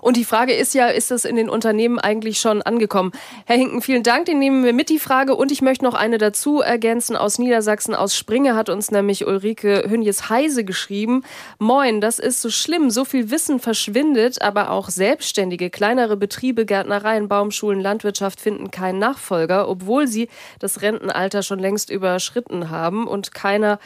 Und 0.00 0.16
die 0.16 0.24
Frage 0.24 0.52
ist 0.52 0.74
ja, 0.74 0.88
ist 0.88 1.10
das 1.10 1.24
in 1.24 1.36
den 1.36 1.48
Unternehmen 1.48 1.98
eigentlich 1.98 2.40
schon 2.40 2.62
angekommen? 2.62 3.12
Herr 3.46 3.56
Hinken, 3.56 3.82
vielen 3.82 4.02
Dank, 4.02 4.26
den 4.26 4.38
nehmen 4.38 4.64
wir 4.64 4.72
mit, 4.72 4.88
die 4.88 4.98
Frage. 4.98 5.34
Und 5.34 5.52
ich 5.52 5.62
möchte 5.62 5.84
noch 5.84 5.94
eine 5.94 6.18
dazu 6.18 6.60
ergänzen. 6.60 7.16
Aus 7.16 7.38
Niedersachsen, 7.38 7.94
aus 7.94 8.16
Springe 8.16 8.54
hat 8.54 8.68
uns 8.68 8.90
nämlich 8.90 9.26
Ulrike 9.26 9.84
Hünjes-Heise 9.88 10.64
geschrieben. 10.64 11.22
Moin, 11.58 12.00
das 12.00 12.18
ist 12.18 12.40
so 12.42 12.50
schlimm. 12.50 12.90
So 12.90 13.04
viel 13.04 13.30
Wissen 13.30 13.60
verschwindet, 13.60 14.42
aber 14.42 14.70
auch 14.70 14.88
selbstständige, 14.88 15.70
kleinere 15.70 16.16
Betriebe, 16.16 16.66
Gärtnereien, 16.66 17.28
Baumschulen, 17.28 17.80
Landwirtschaft 17.80 18.40
finden 18.40 18.70
keinen 18.70 18.98
Nachfolger, 18.98 19.68
obwohl 19.68 20.06
sie 20.06 20.28
das 20.58 20.82
Rentenalter 20.82 21.42
schon 21.42 21.58
längst 21.58 21.90
überschritten 21.90 22.70
haben 22.70 23.06
und 23.06 23.32
keiner 23.32 23.78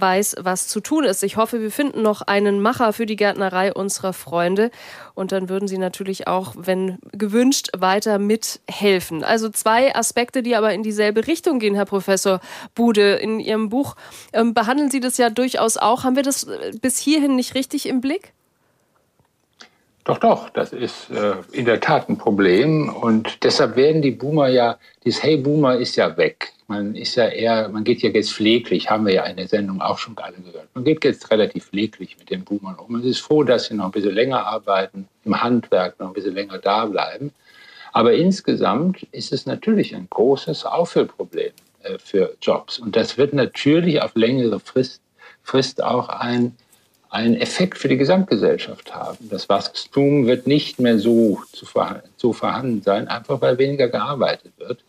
weiß, 0.00 0.36
was 0.40 0.68
zu 0.68 0.80
tun 0.80 1.04
ist. 1.04 1.22
Ich 1.22 1.36
hoffe, 1.36 1.60
wir 1.60 1.70
finden 1.70 2.02
noch 2.02 2.22
einen 2.22 2.60
Macher 2.60 2.92
für 2.92 3.06
die 3.06 3.16
Gärtnerei 3.16 3.72
unserer 3.72 4.12
Freunde. 4.12 4.70
Und 5.14 5.32
dann 5.32 5.48
würden 5.48 5.68
Sie 5.68 5.78
natürlich 5.78 6.26
auch, 6.26 6.54
wenn 6.56 6.98
gewünscht, 7.12 7.70
weiter 7.76 8.18
mithelfen. 8.18 9.24
Also 9.24 9.48
zwei 9.48 9.94
Aspekte, 9.94 10.42
die 10.42 10.56
aber 10.56 10.72
in 10.72 10.82
dieselbe 10.82 11.26
Richtung 11.26 11.58
gehen, 11.58 11.74
Herr 11.74 11.86
Professor 11.86 12.40
Bude. 12.74 13.14
In 13.14 13.40
Ihrem 13.40 13.68
Buch 13.68 13.96
ähm, 14.32 14.54
behandeln 14.54 14.90
Sie 14.90 15.00
das 15.00 15.16
ja 15.16 15.30
durchaus 15.30 15.76
auch. 15.76 16.04
Haben 16.04 16.16
wir 16.16 16.22
das 16.22 16.44
äh, 16.44 16.72
bis 16.80 16.98
hierhin 16.98 17.36
nicht 17.36 17.54
richtig 17.54 17.86
im 17.86 18.00
Blick? 18.00 18.32
Doch, 20.06 20.18
doch, 20.18 20.50
das 20.50 20.72
ist 20.72 21.10
äh, 21.10 21.34
in 21.50 21.64
der 21.64 21.80
Tat 21.80 22.08
ein 22.08 22.16
Problem. 22.16 22.88
Und 22.88 23.42
deshalb 23.42 23.74
werden 23.74 24.02
die 24.02 24.12
Boomer 24.12 24.46
ja, 24.46 24.78
dieses 25.04 25.20
Hey 25.20 25.36
Boomer 25.36 25.76
ist 25.76 25.96
ja 25.96 26.16
weg. 26.16 26.52
Man 26.68 26.94
ist 26.94 27.16
ja 27.16 27.26
eher, 27.26 27.68
man 27.68 27.82
geht 27.82 28.02
ja 28.02 28.10
jetzt 28.10 28.32
pfleglich, 28.32 28.88
haben 28.88 29.04
wir 29.04 29.14
ja 29.14 29.24
in 29.24 29.36
der 29.36 29.48
Sendung 29.48 29.80
auch 29.80 29.98
schon 29.98 30.16
alle 30.18 30.36
gehört. 30.36 30.68
Man 30.74 30.84
geht 30.84 31.02
jetzt 31.02 31.28
relativ 31.32 31.66
pfleglich 31.66 32.16
mit 32.20 32.30
den 32.30 32.44
Boomern 32.44 32.76
um. 32.76 32.92
Man 32.92 33.02
ist 33.02 33.18
froh, 33.18 33.42
dass 33.42 33.64
sie 33.64 33.74
noch 33.74 33.86
ein 33.86 33.90
bisschen 33.90 34.14
länger 34.14 34.46
arbeiten, 34.46 35.08
im 35.24 35.42
Handwerk 35.42 35.98
noch 35.98 36.08
ein 36.08 36.12
bisschen 36.12 36.34
länger 36.34 36.58
da 36.58 36.86
bleiben. 36.86 37.32
Aber 37.92 38.14
insgesamt 38.14 39.02
ist 39.10 39.32
es 39.32 39.44
natürlich 39.44 39.92
ein 39.92 40.06
großes 40.08 40.66
Auffüllproblem 40.66 41.52
äh, 41.82 41.98
für 41.98 42.36
Jobs. 42.40 42.78
Und 42.78 42.94
das 42.94 43.18
wird 43.18 43.32
natürlich 43.32 44.00
auf 44.02 44.14
längere 44.14 44.60
Frist, 44.60 45.02
Frist 45.42 45.82
auch 45.82 46.08
ein 46.08 46.54
einen 47.08 47.36
Effekt 47.36 47.78
für 47.78 47.88
die 47.88 47.96
Gesamtgesellschaft 47.96 48.94
haben. 48.94 49.28
Das 49.30 49.48
Wachstum 49.48 50.26
wird 50.26 50.46
nicht 50.46 50.80
mehr 50.80 50.98
so, 50.98 51.40
zu 51.52 51.66
so 52.16 52.32
vorhanden 52.32 52.82
sein, 52.82 53.08
einfach 53.08 53.40
weil 53.40 53.58
weniger 53.58 53.88
gearbeitet 53.88 54.52
wird. 54.58 54.82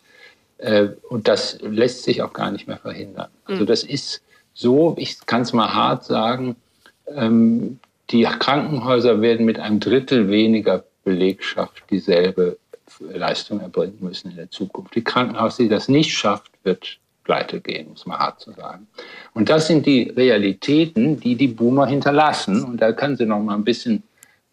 Äh, 0.58 0.88
und 1.08 1.28
das 1.28 1.58
lässt 1.62 2.04
sich 2.04 2.22
auch 2.22 2.32
gar 2.32 2.50
nicht 2.50 2.66
mehr 2.66 2.78
verhindern. 2.78 3.28
Also 3.44 3.60
hm. 3.60 3.66
das 3.66 3.84
ist 3.84 4.22
so, 4.54 4.94
ich 4.98 5.24
kann 5.26 5.42
es 5.42 5.52
mal 5.52 5.72
hart 5.72 6.04
sagen, 6.04 6.56
ähm, 7.14 7.78
die 8.10 8.22
Krankenhäuser 8.22 9.20
werden 9.20 9.46
mit 9.46 9.58
einem 9.58 9.80
Drittel 9.80 10.30
weniger 10.30 10.84
Belegschaft 11.04 11.84
dieselbe 11.90 12.58
Leistung 13.00 13.60
erbringen 13.60 13.98
müssen 14.00 14.30
in 14.30 14.36
der 14.36 14.50
Zukunft. 14.50 14.94
Die 14.94 15.04
Krankenhaus, 15.04 15.56
die 15.56 15.68
das 15.68 15.88
nicht 15.88 16.16
schafft, 16.16 16.50
wird 16.64 16.98
pleite 17.28 17.60
gehen, 17.60 17.90
muss 17.90 18.06
man 18.06 18.18
hart 18.18 18.40
zu 18.40 18.52
sagen. 18.52 18.88
Und 19.34 19.50
das 19.50 19.66
sind 19.66 19.84
die 19.84 20.10
Realitäten, 20.16 21.20
die 21.20 21.36
die 21.36 21.48
Boomer 21.48 21.86
hinterlassen. 21.86 22.64
Und 22.64 22.80
da 22.80 22.92
kann 22.92 23.16
sie 23.16 23.26
noch 23.26 23.38
mal 23.38 23.54
ein 23.54 23.64
bisschen 23.64 24.02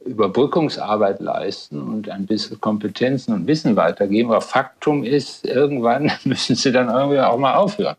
Überbrückungsarbeit 0.06 1.22
leisten 1.22 1.82
und 1.82 2.10
ein 2.10 2.26
bisschen 2.26 2.60
Kompetenzen 2.60 3.34
und 3.34 3.48
Wissen 3.48 3.78
weitergeben. 3.78 4.30
Aber 4.30 4.42
Faktum 4.42 5.06
ist, 5.06 5.46
irgendwann 5.46 6.12
müssen 6.26 6.56
sie 6.56 6.74
dann 6.74 6.90
irgendwie 6.90 7.22
auch 7.22 7.38
mal 7.38 7.56
aufhören. 7.56 7.96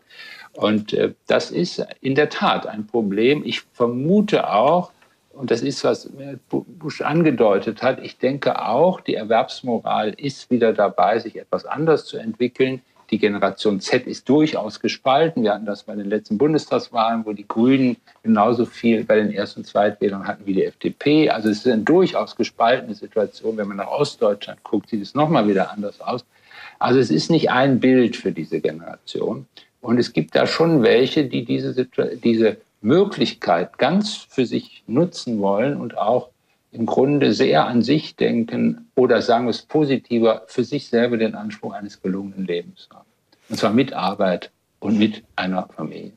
Und 0.53 0.93
äh, 0.93 1.15
das 1.27 1.51
ist 1.51 1.85
in 2.03 2.15
der 2.15 2.29
Tat 2.29 2.67
ein 2.67 2.87
Problem. 2.87 3.43
Ich 3.45 3.63
vermute 3.73 4.53
auch, 4.53 4.93
und 5.33 5.51
das 5.51 5.63
ist, 5.63 5.85
was 5.85 6.11
Bush 6.49 7.01
angedeutet 7.01 7.83
hat, 7.83 8.03
ich 8.03 8.19
denke 8.19 8.63
auch, 8.63 9.01
die 9.01 9.15
Erwerbsmoral 9.15 10.11
ist 10.17 10.51
wieder 10.51 10.73
dabei, 10.73 11.19
sich 11.19 11.37
etwas 11.37 11.65
anders 11.65 12.05
zu 12.05 12.19
entwickeln. 12.19 12.83
Die 13.11 13.19
Generation 13.19 13.81
Z 13.81 14.07
ist 14.07 14.29
durchaus 14.29 14.81
gespalten. 14.81 15.43
Wir 15.43 15.55
hatten 15.55 15.67
das 15.67 15.85
bei 15.85 15.95
den 15.95 16.09
letzten 16.09 16.39
Bundestagswahlen, 16.39 17.25
wo 17.25 17.33
die 17.33 17.47
Grünen 17.47 17.97
genauso 18.23 18.65
viel 18.65 19.05
bei 19.05 19.17
den 19.17 19.31
Erst- 19.31 19.57
und 19.57 19.67
Zweitwählern 19.67 20.27
hatten 20.27 20.45
wie 20.47 20.55
die 20.55 20.65
FDP. 20.65 21.31
Also 21.31 21.49
es 21.49 21.59
ist 21.59 21.67
eine 21.69 21.83
durchaus 21.83 22.35
gespaltene 22.35 22.95
Situation. 22.95 23.57
Wenn 23.57 23.69
man 23.69 23.77
nach 23.77 23.89
Ostdeutschland 23.89 24.63
guckt, 24.65 24.91
sieht 24.91 25.03
es 25.03 25.15
nochmal 25.15 25.47
wieder 25.49 25.71
anders 25.71 26.01
aus. 26.01 26.25
Also 26.79 26.99
es 26.99 27.11
ist 27.11 27.31
nicht 27.31 27.51
ein 27.51 27.81
Bild 27.81 28.17
für 28.17 28.33
diese 28.33 28.61
Generation. 28.61 29.47
Und 29.81 29.99
es 29.99 30.13
gibt 30.13 30.35
da 30.35 30.47
schon 30.47 30.83
welche, 30.83 31.27
die 31.27 31.45
diese, 31.45 31.87
diese 32.25 32.57
Möglichkeit 32.83 33.79
ganz 33.79 34.17
für 34.29 34.47
sich 34.47 34.83
nutzen 34.87 35.41
wollen 35.41 35.81
und 35.81 35.97
auch 35.97 36.31
im 36.77 36.87
Grunde 36.87 37.33
sehr 37.33 37.67
an 37.67 37.83
sich 37.83 38.17
denken 38.17 38.91
oder 38.95 39.23
sagen 39.23 39.47
wir 39.47 39.51
es 39.51 39.63
positiver, 39.63 40.43
für 40.47 40.65
sich 40.65 40.89
selber 40.89 41.17
den 41.17 41.35
Anspruch 41.35 41.73
eines 41.73 42.03
gelungenen 42.03 42.47
Lebens 42.47 42.89
haben. 42.93 43.07
Und 43.49 43.59
zwar 43.59 43.73
mit 43.73 43.93
Arbeit 43.93 44.51
und 44.81 44.99
mit 44.99 45.23
einer 45.37 45.69
Familie. 45.75 46.13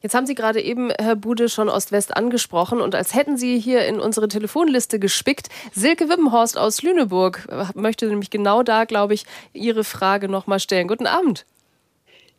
Jetzt 0.00 0.14
haben 0.14 0.26
Sie 0.26 0.34
gerade 0.34 0.60
eben, 0.60 0.90
Herr 0.90 1.14
Bude, 1.14 1.48
schon 1.48 1.68
Ost-West 1.68 2.16
angesprochen 2.16 2.80
und 2.80 2.96
als 2.96 3.14
hätten 3.14 3.36
Sie 3.36 3.58
hier 3.60 3.86
in 3.86 4.00
unsere 4.00 4.26
Telefonliste 4.26 4.98
gespickt. 4.98 5.48
Silke 5.72 6.08
Wippenhorst 6.08 6.58
aus 6.58 6.82
Lüneburg 6.82 7.46
möchte 7.76 8.06
nämlich 8.06 8.30
genau 8.30 8.64
da, 8.64 8.84
glaube 8.84 9.14
ich, 9.14 9.24
Ihre 9.52 9.84
Frage 9.84 10.28
nochmal 10.28 10.58
stellen. 10.58 10.88
Guten 10.88 11.06
Abend. 11.06 11.46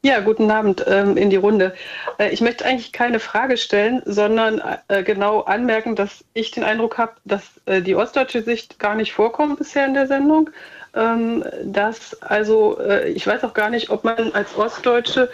Ja, 0.06 0.20
guten 0.20 0.52
Abend 0.52 0.84
ähm, 0.86 1.16
in 1.16 1.30
die 1.30 1.38
Runde. 1.38 1.74
Äh, 2.18 2.30
ich 2.30 2.42
möchte 2.42 2.66
eigentlich 2.66 2.92
keine 2.92 3.22
Frage 3.22 3.56
stellen, 3.56 4.02
sondern 4.06 4.62
äh, 4.90 5.02
genau 5.02 5.42
anmerken, 5.42 5.96
dass 5.96 6.26
ich 6.34 6.52
den 6.52 6.66
Eindruck 6.66 6.98
habe, 6.98 7.14
dass 7.24 7.44
äh, 7.66 7.82
die 7.82 7.96
ostdeutsche 7.96 8.44
Sicht 8.44 8.80
gar 8.80 8.96
nicht 8.96 9.14
vorkommt 9.14 9.60
bisher 9.60 9.86
in 9.86 9.94
der 9.94 10.08
Sendung. 10.08 10.50
Ähm, 10.94 11.44
dass 11.64 12.22
also, 12.22 12.78
äh, 12.80 13.10
ich 13.12 13.26
weiß 13.26 13.46
auch 13.46 13.54
gar 13.54 13.70
nicht, 13.70 13.90
ob 13.92 14.04
man 14.04 14.34
als 14.34 14.56
Ostdeutsche, 14.58 15.32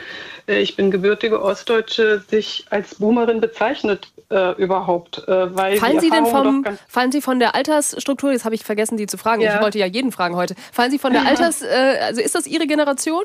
äh, 0.48 0.60
ich 0.60 0.76
bin 0.76 0.92
gebürtige 0.92 1.42
Ostdeutsche, 1.42 2.24
sich 2.30 2.66
als 2.70 2.96
Boomerin 2.96 3.42
bezeichnet 3.42 4.08
äh, 4.30 4.52
überhaupt. 4.62 5.24
weil 5.26 5.78
fallen 5.78 6.00
Sie 6.00 6.12
denn 6.12 6.28
vom, 6.28 6.64
fallen 6.88 7.12
Sie 7.12 7.22
von 7.22 7.40
der 7.40 7.56
Altersstruktur, 7.56 8.32
jetzt 8.32 8.46
habe 8.46 8.54
ich 8.54 8.64
vergessen, 8.64 9.00
Sie 9.00 9.08
zu 9.08 9.18
fragen, 9.18 9.42
ja. 9.42 9.56
ich 9.56 9.62
wollte 9.62 9.80
ja 9.80 9.88
jeden 9.88 10.12
fragen 10.12 10.36
heute, 10.36 10.54
fallen 10.72 10.92
Sie 10.92 11.00
von 11.00 11.12
der 11.12 11.24
Alters, 11.28 11.64
also 11.64 12.22
ist 12.22 12.36
das 12.36 12.46
Ihre 12.46 12.68
Generation? 12.68 13.24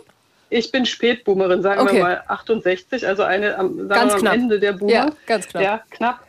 Ich 0.50 0.70
bin 0.70 0.86
Spätboomerin, 0.86 1.62
sagen 1.62 1.80
okay. 1.80 1.96
wir 1.96 2.02
mal 2.02 2.22
68, 2.28 3.06
also 3.06 3.22
eine 3.22 3.56
am, 3.58 3.88
sagen 3.88 4.08
wir 4.08 4.30
am 4.30 4.40
Ende 4.40 4.60
der 4.60 4.72
Boomer. 4.72 4.92
Ja, 4.92 5.10
ganz 5.26 5.48
knapp. 5.48 5.62
Ja, 5.62 5.82
knapp. 5.90 6.20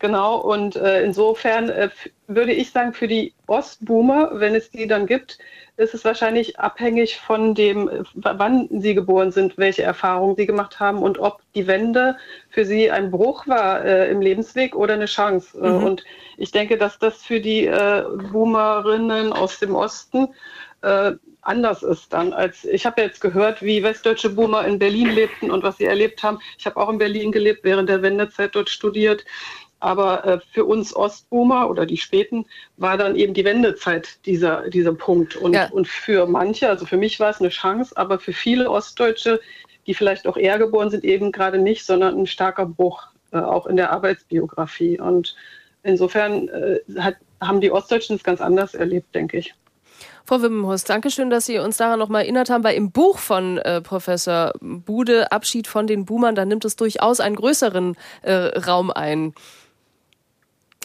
Genau, 0.00 0.38
und 0.38 0.76
äh, 0.76 1.02
insofern 1.02 1.68
äh, 1.68 1.90
würde 2.26 2.52
ich 2.52 2.70
sagen, 2.70 2.94
für 2.94 3.06
die 3.06 3.34
Ostboomer, 3.46 4.30
wenn 4.32 4.54
es 4.54 4.70
die 4.70 4.86
dann 4.86 5.06
gibt, 5.06 5.38
ist 5.76 5.92
es 5.92 6.04
wahrscheinlich 6.06 6.58
abhängig 6.58 7.18
von 7.18 7.54
dem, 7.54 7.86
äh, 7.88 8.02
wann 8.14 8.68
sie 8.70 8.94
geboren 8.94 9.30
sind, 9.30 9.58
welche 9.58 9.82
Erfahrungen 9.82 10.36
sie 10.36 10.46
gemacht 10.46 10.80
haben 10.80 11.02
und 11.02 11.18
ob 11.18 11.42
die 11.54 11.66
Wende 11.66 12.16
für 12.48 12.64
sie 12.64 12.90
ein 12.90 13.10
Bruch 13.10 13.46
war 13.46 13.84
äh, 13.84 14.10
im 14.10 14.22
Lebensweg 14.22 14.74
oder 14.74 14.94
eine 14.94 15.04
Chance. 15.04 15.58
Äh, 15.58 15.68
mhm. 15.68 15.84
Und 15.84 16.04
ich 16.38 16.50
denke, 16.50 16.78
dass 16.78 16.98
das 16.98 17.22
für 17.22 17.40
die 17.40 17.66
äh, 17.66 18.04
Boomerinnen 18.32 19.34
aus 19.34 19.58
dem 19.58 19.74
Osten 19.74 20.28
anders 21.42 21.82
ist 21.82 22.12
dann 22.12 22.32
als 22.32 22.64
ich 22.64 22.86
habe 22.86 23.02
jetzt 23.02 23.20
gehört, 23.20 23.62
wie 23.62 23.82
westdeutsche 23.82 24.30
Boomer 24.30 24.66
in 24.66 24.78
Berlin 24.78 25.10
lebten 25.10 25.50
und 25.50 25.62
was 25.62 25.78
sie 25.78 25.84
erlebt 25.84 26.22
haben. 26.22 26.38
Ich 26.58 26.66
habe 26.66 26.76
auch 26.76 26.88
in 26.88 26.98
Berlin 26.98 27.32
gelebt, 27.32 27.64
während 27.64 27.88
der 27.88 28.02
Wendezeit 28.02 28.54
dort 28.54 28.70
studiert. 28.70 29.24
Aber 29.82 30.24
äh, 30.26 30.40
für 30.52 30.66
uns 30.66 30.94
Ostboomer 30.94 31.70
oder 31.70 31.86
die 31.86 31.96
Späten 31.96 32.44
war 32.76 32.98
dann 32.98 33.16
eben 33.16 33.32
die 33.32 33.46
Wendezeit 33.46 34.18
dieser, 34.26 34.68
dieser 34.68 34.92
Punkt. 34.92 35.36
Und, 35.36 35.54
ja. 35.54 35.70
und 35.70 35.88
für 35.88 36.26
manche, 36.26 36.68
also 36.68 36.84
für 36.84 36.98
mich 36.98 37.18
war 37.18 37.30
es 37.30 37.40
eine 37.40 37.48
Chance, 37.48 37.96
aber 37.96 38.18
für 38.18 38.34
viele 38.34 38.70
Ostdeutsche, 38.70 39.40
die 39.86 39.94
vielleicht 39.94 40.26
auch 40.26 40.36
eher 40.36 40.58
geboren 40.58 40.90
sind, 40.90 41.04
eben 41.04 41.32
gerade 41.32 41.58
nicht, 41.58 41.86
sondern 41.86 42.18
ein 42.18 42.26
starker 42.26 42.66
Bruch. 42.66 43.08
äh, 43.32 43.38
auch 43.38 43.66
in 43.66 43.76
der 43.76 43.90
Arbeitsbiografie. 43.90 45.00
Und 45.00 45.34
insofern 45.82 46.48
äh, 46.48 46.80
hat, 46.98 47.16
haben 47.40 47.60
die 47.60 47.70
Ostdeutschen 47.70 48.16
es 48.16 48.24
ganz 48.24 48.40
anders 48.40 48.74
erlebt, 48.74 49.14
denke 49.14 49.38
ich. 49.38 49.54
Frau 50.30 50.42
Wimmenhus, 50.42 50.84
danke 50.84 51.10
schön, 51.10 51.28
dass 51.28 51.46
Sie 51.46 51.58
uns 51.58 51.78
daran 51.78 51.98
noch 51.98 52.08
mal 52.08 52.20
erinnert 52.20 52.50
haben, 52.50 52.62
weil 52.62 52.76
im 52.76 52.92
Buch 52.92 53.18
von 53.18 53.58
äh, 53.58 53.80
Professor 53.80 54.52
Bude, 54.60 55.32
Abschied 55.32 55.66
von 55.66 55.88
den 55.88 56.04
Boomern, 56.04 56.36
da 56.36 56.44
nimmt 56.44 56.64
es 56.64 56.76
durchaus 56.76 57.18
einen 57.18 57.34
größeren 57.34 57.96
äh, 58.22 58.32
Raum 58.60 58.92
ein. 58.92 59.34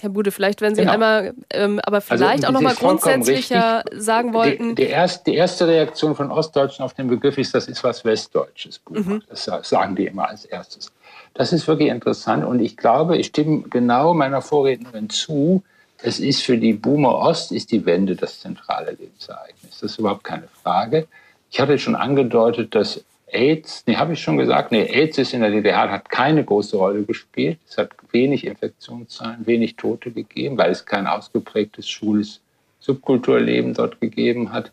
Herr 0.02 0.10
Bude, 0.10 0.32
vielleicht 0.32 0.62
wenn 0.62 0.74
Sie 0.74 0.82
genau. 0.82 0.94
einmal, 0.94 1.36
ähm, 1.52 1.80
aber 1.84 1.98
also, 1.98 2.08
vielleicht 2.08 2.44
also, 2.44 2.48
auch 2.48 2.52
noch 2.54 2.62
mal 2.62 2.74
grundsätzlicher 2.74 3.84
richtig. 3.86 4.02
sagen 4.02 4.34
wollten. 4.34 4.70
Die, 4.70 4.86
die, 4.86 4.90
erst, 4.90 5.28
die, 5.28 5.36
erste 5.36 5.68
Reaktion 5.68 6.16
von 6.16 6.32
Ostdeutschen 6.32 6.84
auf 6.84 6.96
den 6.96 7.08
Begriff 7.08 7.38
ist, 7.38 7.54
das 7.54 7.68
ist 7.68 7.84
was 7.84 8.04
Westdeutsches. 8.04 8.82
Mhm. 8.90 9.22
Das 9.30 9.48
sagen 9.62 9.96
die 9.96 10.08
immer 10.08 10.28
als 10.28 10.46
erstes. 10.46 10.92
Das 11.36 11.54
ist 11.54 11.68
wirklich 11.68 11.90
interessant 11.90 12.44
und 12.44 12.62
ich 12.62 12.78
glaube, 12.78 13.16
ich 13.16 13.28
stimme 13.28 13.62
genau 13.70 14.16
meiner 14.16 14.42
Vorrednerin 14.42 15.12
zu. 15.12 15.62
Es 16.06 16.20
ist 16.20 16.44
für 16.44 16.60
die 16.60 16.74
Boomer 16.74 17.16
Ost 17.16 17.52
ist 17.52 17.72
die 17.72 17.84
Wende 17.84 18.16
das 18.16 18.40
zentrale 18.40 18.92
Lebensereignis. 18.92 19.80
Das 19.80 19.82
ist 19.82 19.98
überhaupt 19.98 20.24
keine 20.24 20.48
Frage. 20.62 21.08
Ich 21.50 21.60
hatte 21.60 21.80
schon 21.80 21.96
angedeutet, 21.96 22.76
dass 22.76 23.04
AIDS, 23.26 23.84
nee, 23.88 23.96
habe 23.96 24.14
ich 24.14 24.22
schon 24.22 24.38
gesagt, 24.38 24.72
nee, 24.72 24.84
AIDS 24.84 25.18
ist 25.18 25.34
in 25.34 25.42
der 25.42 25.50
DDR, 25.50 25.90
hat 25.90 26.08
keine 26.10 26.44
große 26.44 26.78
Rolle 26.78 27.02
gespielt. 27.02 27.58
Es 27.68 27.80
hat 27.80 27.90
wenig 28.12 28.46
Infektionszahlen, 28.46 29.48
wenig 29.48 29.78
Tote 29.78 30.12
gegeben, 30.12 30.60
weil 30.60 30.70
es 30.70 30.86
kein 30.86 31.08
ausgeprägtes 31.08 31.90
schules 31.90 32.40
Subkulturleben 32.80 33.74
dort 33.74 34.00
gegeben 34.00 34.54
hat. 34.54 34.72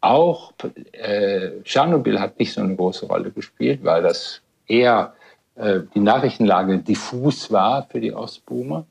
Auch 0.00 0.52
äh, 0.92 1.60
Tschernobyl 1.64 2.20
hat 2.20 2.38
nicht 2.38 2.52
so 2.52 2.60
eine 2.60 2.76
große 2.76 3.06
Rolle 3.06 3.32
gespielt, 3.32 3.80
weil 3.82 4.04
das 4.04 4.42
eher 4.68 5.12
äh, 5.56 5.80
die 5.92 5.98
Nachrichtenlage 5.98 6.78
diffus 6.78 7.50
war 7.50 7.88
für 7.90 7.98
die 7.98 8.12
Ostboomer. 8.12 8.86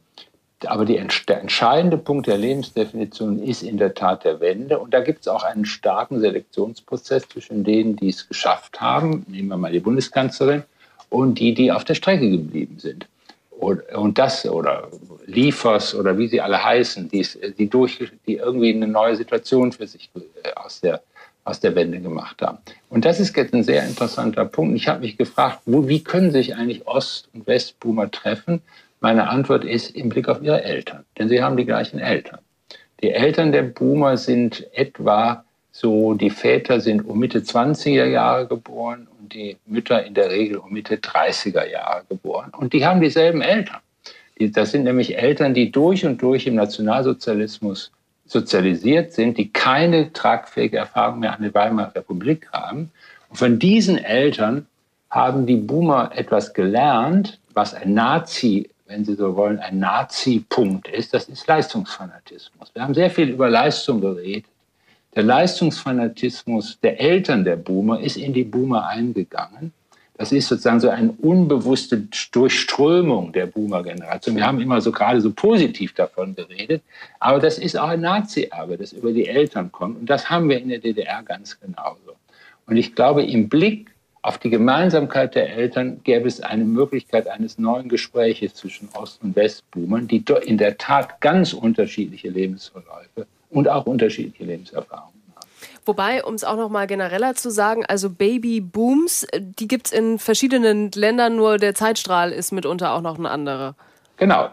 Aber 0.65 0.85
die, 0.85 0.99
der 1.27 1.41
entscheidende 1.41 1.97
Punkt 1.97 2.25
der 2.25 2.37
Lebensdefinition 2.37 3.43
ist 3.43 3.61
in 3.61 3.77
der 3.77 3.93
Tat 3.93 4.23
der 4.23 4.39
Wende. 4.39 4.79
Und 4.79 4.93
da 4.93 5.01
gibt 5.01 5.21
es 5.21 5.27
auch 5.27 5.43
einen 5.43 5.65
starken 5.65 6.19
Selektionsprozess 6.19 7.27
zwischen 7.29 7.63
denen, 7.63 7.95
die 7.95 8.09
es 8.09 8.27
geschafft 8.27 8.81
haben, 8.81 9.23
nehmen 9.27 9.49
wir 9.49 9.57
mal 9.57 9.71
die 9.71 9.79
Bundeskanzlerin, 9.79 10.63
und 11.09 11.39
die, 11.39 11.53
die 11.53 11.71
auf 11.71 11.85
der 11.85 11.93
Strecke 11.93 12.29
geblieben 12.29 12.79
sind. 12.79 13.07
Und, 13.51 13.81
und 13.93 14.17
das, 14.17 14.45
oder 14.45 14.87
Liefers, 15.25 15.95
oder 15.95 16.17
wie 16.17 16.27
sie 16.27 16.41
alle 16.41 16.63
heißen, 16.63 17.09
die, 17.09 17.25
die, 17.57 17.69
durch, 17.69 17.99
die 18.27 18.35
irgendwie 18.35 18.73
eine 18.73 18.87
neue 18.87 19.15
Situation 19.15 19.71
für 19.71 19.87
sich 19.87 20.09
äh, 20.15 20.53
aus 20.55 20.81
der, 20.81 21.01
aus 21.43 21.59
der 21.59 21.73
Wende 21.75 21.99
gemacht 21.99 22.41
haben. 22.41 22.59
Und 22.89 23.05
das 23.05 23.19
ist 23.19 23.35
jetzt 23.35 23.53
ein 23.53 23.63
sehr 23.63 23.85
interessanter 23.85 24.45
Punkt. 24.45 24.75
Ich 24.75 24.87
habe 24.87 24.99
mich 24.99 25.17
gefragt, 25.17 25.61
wo, 25.65 25.87
wie 25.87 26.03
können 26.03 26.31
sich 26.31 26.55
eigentlich 26.55 26.85
Ost- 26.87 27.29
und 27.33 27.47
Westboomer 27.47 28.11
treffen? 28.11 28.61
Meine 28.99 29.29
Antwort 29.29 29.63
ist 29.63 29.95
im 29.95 30.09
Blick 30.09 30.27
auf 30.27 30.41
ihre 30.41 30.63
Eltern, 30.63 31.05
denn 31.17 31.29
sie 31.29 31.41
haben 31.43 31.57
die 31.57 31.65
gleichen 31.65 31.99
Eltern. 31.99 32.39
Die 33.01 33.11
Eltern 33.11 33.51
der 33.51 33.61
Boomer 33.61 34.17
sind 34.17 34.65
etwa 34.73 35.43
so, 35.71 36.15
die 36.15 36.31
Väter 36.31 36.81
sind 36.81 37.05
um 37.05 37.19
Mitte 37.19 37.39
20er 37.39 38.05
Jahre 38.05 38.47
geboren 38.47 39.07
und 39.19 39.31
die 39.31 39.57
Mütter 39.67 40.03
in 40.03 40.15
der 40.15 40.31
Regel 40.31 40.57
um 40.57 40.71
Mitte 40.71 40.95
30er 40.95 41.69
Jahre 41.69 42.03
geboren. 42.09 42.51
Und 42.57 42.73
die 42.73 42.83
haben 42.83 42.99
dieselben 42.99 43.41
Eltern. 43.41 43.77
Das 44.39 44.71
sind 44.71 44.85
nämlich 44.85 45.17
Eltern, 45.17 45.53
die 45.53 45.71
durch 45.71 46.03
und 46.03 46.19
durch 46.19 46.47
im 46.47 46.55
Nationalsozialismus 46.55 47.91
sozialisiert 48.25 49.13
sind, 49.13 49.37
die 49.37 49.49
keine 49.51 50.11
tragfähige 50.11 50.77
Erfahrung 50.77 51.19
mehr 51.19 51.35
an 51.35 51.43
der 51.43 51.53
Weimarer 51.53 51.93
Republik 51.93 52.49
haben. 52.51 52.91
Und 53.29 53.37
von 53.37 53.59
diesen 53.59 53.99
Eltern 53.99 54.65
haben 55.11 55.45
die 55.45 55.55
Boomer 55.57 56.11
etwas 56.15 56.55
gelernt, 56.55 57.39
was 57.53 57.75
ein 57.75 57.93
Nazi 57.93 58.69
wenn 58.87 59.03
Sie 59.03 59.15
so 59.15 59.35
wollen, 59.35 59.59
ein 59.59 59.79
Nazi-Punkt 59.79 60.87
ist, 60.87 61.13
das 61.13 61.27
ist 61.27 61.45
Leistungsfanatismus. 61.47 62.71
Wir 62.73 62.83
haben 62.83 62.93
sehr 62.93 63.09
viel 63.09 63.29
über 63.29 63.49
Leistung 63.49 64.01
geredet. 64.01 64.45
Der 65.15 65.23
Leistungsfanatismus 65.23 66.79
der 66.81 66.99
Eltern 66.99 67.43
der 67.43 67.55
Boomer 67.57 67.99
ist 67.99 68.17
in 68.17 68.33
die 68.33 68.43
Boomer 68.43 68.87
eingegangen. 68.87 69.73
Das 70.17 70.31
ist 70.31 70.47
sozusagen 70.47 70.79
so 70.79 70.89
eine 70.89 71.11
unbewusste 71.11 72.07
Durchströmung 72.31 73.33
der 73.33 73.45
Boomer-Generation. 73.45 74.35
Wir 74.35 74.47
haben 74.47 74.59
immer 74.59 74.81
so 74.81 74.91
gerade 74.91 75.21
so 75.21 75.31
positiv 75.31 75.93
davon 75.93 76.35
geredet, 76.35 76.81
aber 77.19 77.39
das 77.39 77.59
ist 77.59 77.77
auch 77.77 77.89
ein 77.89 78.01
Nazi-Erbe, 78.01 78.77
das 78.77 78.93
über 78.93 79.11
die 79.11 79.27
Eltern 79.27 79.71
kommt. 79.71 79.99
Und 79.99 80.09
das 80.09 80.29
haben 80.29 80.49
wir 80.49 80.59
in 80.59 80.69
der 80.69 80.79
DDR 80.79 81.21
ganz 81.23 81.59
genauso. 81.59 82.15
Und 82.65 82.77
ich 82.77 82.95
glaube, 82.95 83.23
im 83.23 83.47
Blick 83.47 83.91
auf 84.27 84.37
die 84.37 84.49
Gemeinsamkeit 84.49 85.35
der 85.35 85.55
Eltern 85.55 86.01
gäbe 86.03 86.27
es 86.27 86.41
eine 86.41 86.65
Möglichkeit 86.65 87.29
eines 87.29 87.57
neuen 87.57 87.87
Gespräches 87.87 88.55
zwischen 88.55 88.89
Ost- 88.93 89.23
und 89.23 89.37
Westboomern, 89.37 90.09
die 90.09 90.21
in 90.43 90.57
der 90.57 90.77
Tat 90.77 91.21
ganz 91.21 91.53
unterschiedliche 91.53 92.27
Lebensverläufe 92.27 93.25
und 93.49 93.69
auch 93.69 93.85
unterschiedliche 93.85 94.43
Lebenserfahrungen 94.43 95.13
haben. 95.33 95.47
Wobei, 95.85 96.25
um 96.25 96.33
es 96.33 96.43
auch 96.43 96.57
noch 96.57 96.67
mal 96.67 96.87
genereller 96.87 97.35
zu 97.35 97.49
sagen, 97.49 97.85
also 97.85 98.09
Babybooms, 98.09 99.25
die 99.33 99.67
gibt 99.69 99.87
es 99.87 99.93
in 99.93 100.19
verschiedenen 100.19 100.91
Ländern, 100.91 101.37
nur 101.37 101.57
der 101.57 101.73
Zeitstrahl 101.73 102.33
ist 102.33 102.51
mitunter 102.51 102.91
auch 102.91 103.01
noch 103.01 103.17
ein 103.17 103.25
anderer. 103.25 103.75
Genau, 104.17 104.49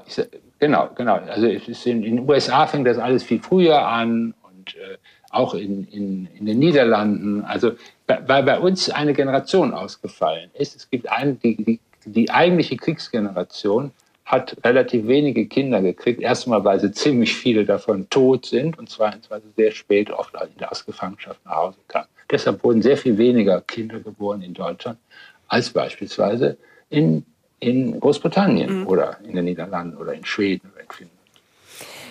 genau, 0.60 0.90
genau. 0.94 1.16
Also 1.16 1.48
in, 1.48 2.04
in 2.04 2.16
den 2.18 2.28
USA 2.30 2.68
fängt 2.68 2.86
das 2.86 2.98
alles 2.98 3.24
viel 3.24 3.40
früher 3.42 3.84
an 3.84 4.34
und 4.44 4.76
äh, 4.76 4.98
auch 5.34 5.54
in, 5.54 5.86
in, 5.88 6.28
in 6.38 6.46
den 6.46 6.58
Niederlanden. 6.58 7.44
Also 7.44 7.72
weil 8.06 8.42
bei 8.42 8.58
uns 8.58 8.90
eine 8.90 9.14
Generation 9.14 9.72
ausgefallen 9.72 10.50
ist. 10.54 10.76
Es 10.76 10.90
gibt 10.90 11.10
eine, 11.10 11.34
die, 11.34 11.56
die, 11.56 11.80
die 12.04 12.30
eigentliche 12.30 12.76
Kriegsgeneration 12.76 13.92
hat 14.24 14.56
relativ 14.64 15.06
wenige 15.06 15.46
Kinder 15.46 15.82
gekriegt. 15.82 16.20
Erstmal, 16.20 16.64
weil 16.64 16.80
sie 16.80 16.92
ziemlich 16.92 17.34
viele 17.34 17.64
davon 17.64 18.08
tot 18.10 18.46
sind 18.46 18.78
und 18.78 18.88
zweitens, 18.88 19.30
weil 19.30 19.40
sie 19.42 19.52
sehr 19.56 19.72
spät 19.72 20.10
oft 20.10 20.34
aus 20.36 20.86
Gefangenschaft 20.86 21.44
nach 21.44 21.56
Hause 21.56 21.78
kamen. 21.88 22.08
Deshalb 22.30 22.64
wurden 22.64 22.82
sehr 22.82 22.96
viel 22.96 23.18
weniger 23.18 23.60
Kinder 23.60 24.00
geboren 24.00 24.42
in 24.42 24.54
Deutschland 24.54 24.98
als 25.48 25.70
beispielsweise 25.70 26.56
in, 26.88 27.24
in 27.60 28.00
Großbritannien 28.00 28.80
mhm. 28.80 28.86
oder 28.86 29.18
in 29.24 29.36
den 29.36 29.44
Niederlanden 29.44 29.96
oder 29.96 30.14
in 30.14 30.24
Schweden 30.24 30.72
in. 30.73 30.73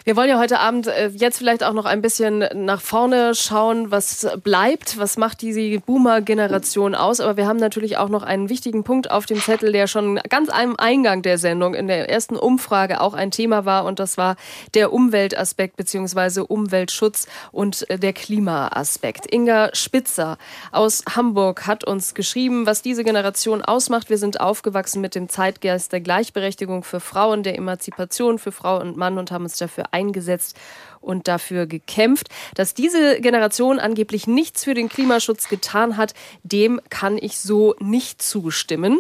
Wir 0.06 0.18
wollen 0.18 0.28
ja 0.28 0.38
heute 0.38 0.60
Abend 0.60 0.88
äh, 0.88 1.08
jetzt 1.16 1.38
vielleicht 1.38 1.64
auch 1.64 1.72
noch 1.72 1.86
ein 1.86 2.02
bisschen 2.02 2.44
nach 2.54 2.82
vorne 2.82 3.34
schauen, 3.36 3.90
was 3.90 4.28
bleibt, 4.44 4.98
was 4.98 5.16
macht 5.16 5.42
diese 5.42 5.80
Boomer-Generation 5.80 6.94
aus. 6.94 7.22
Aber 7.22 7.38
wir 7.38 7.48
haben 7.48 7.56
natürlich 7.56 7.96
auch 7.96 8.10
noch 8.10 8.24
einen 8.24 8.50
wichtigen 8.50 8.84
Punkt 8.84 9.10
auf 9.10 9.26
dem 9.26 9.40
Zettel, 9.40 9.72
der 9.72 9.88
schon 9.88 10.18
ganz 10.28 10.50
am 10.50 10.76
Eingang 10.76 11.22
der 11.22 11.38
Sendung 11.38 11.74
in 11.74 11.88
der 11.88 12.10
ersten 12.10 12.36
Umfrage 12.36 13.00
auch 13.00 13.14
ein 13.14 13.32
Thema 13.32 13.64
war. 13.64 13.86
Und 13.86 14.00
das 14.00 14.18
war 14.18 14.36
der 14.74 14.92
Umweltaspekt 14.92 15.78
bzw. 15.78 16.42
Umweltschutz 16.42 17.28
und 17.54 17.90
äh, 17.90 17.98
der 17.98 18.12
Klimaaspekt. 18.12 19.34
Inga 19.34 19.70
Spitzer 19.74 20.38
aus 20.74 21.04
Hamburg 21.16 21.66
hat 21.66 21.86
uns 21.86 22.14
geschrieben, 22.14 22.66
was 22.66 22.82
diese 22.82 23.06
Generation 23.06 23.62
ausmacht. 23.62 24.10
Wir 24.10 24.18
sind 24.18 24.42
aufgewachsen 24.42 25.00
mit 25.00 25.16
dem 25.16 25.30
Zeitgeist 25.30 25.94
der 25.94 26.02
Gleichberechtigung 26.02 26.84
für 26.84 27.00
Frauen, 27.00 27.42
der 27.44 27.58
Emanzipation 27.58 28.38
für 28.38 28.52
Frau 28.52 28.82
und 28.82 28.98
Mann 28.98 29.18
und 29.18 29.32
haben 29.32 29.46
uns 29.46 29.58
dafür 29.58 29.93
eingesetzt 29.94 30.60
und 31.04 31.28
dafür 31.28 31.68
gekämpft. 31.68 32.30
Dass 32.56 32.74
diese 32.74 33.20
Generation 33.22 33.80
angeblich 33.80 34.28
nichts 34.28 34.64
für 34.64 34.74
den 34.74 34.90
Klimaschutz 34.90 35.50
getan 35.50 35.98
hat, 35.98 36.14
dem 36.44 36.80
kann 36.90 37.18
ich 37.20 37.38
so 37.38 37.76
nicht 37.80 38.22
zustimmen. 38.22 39.00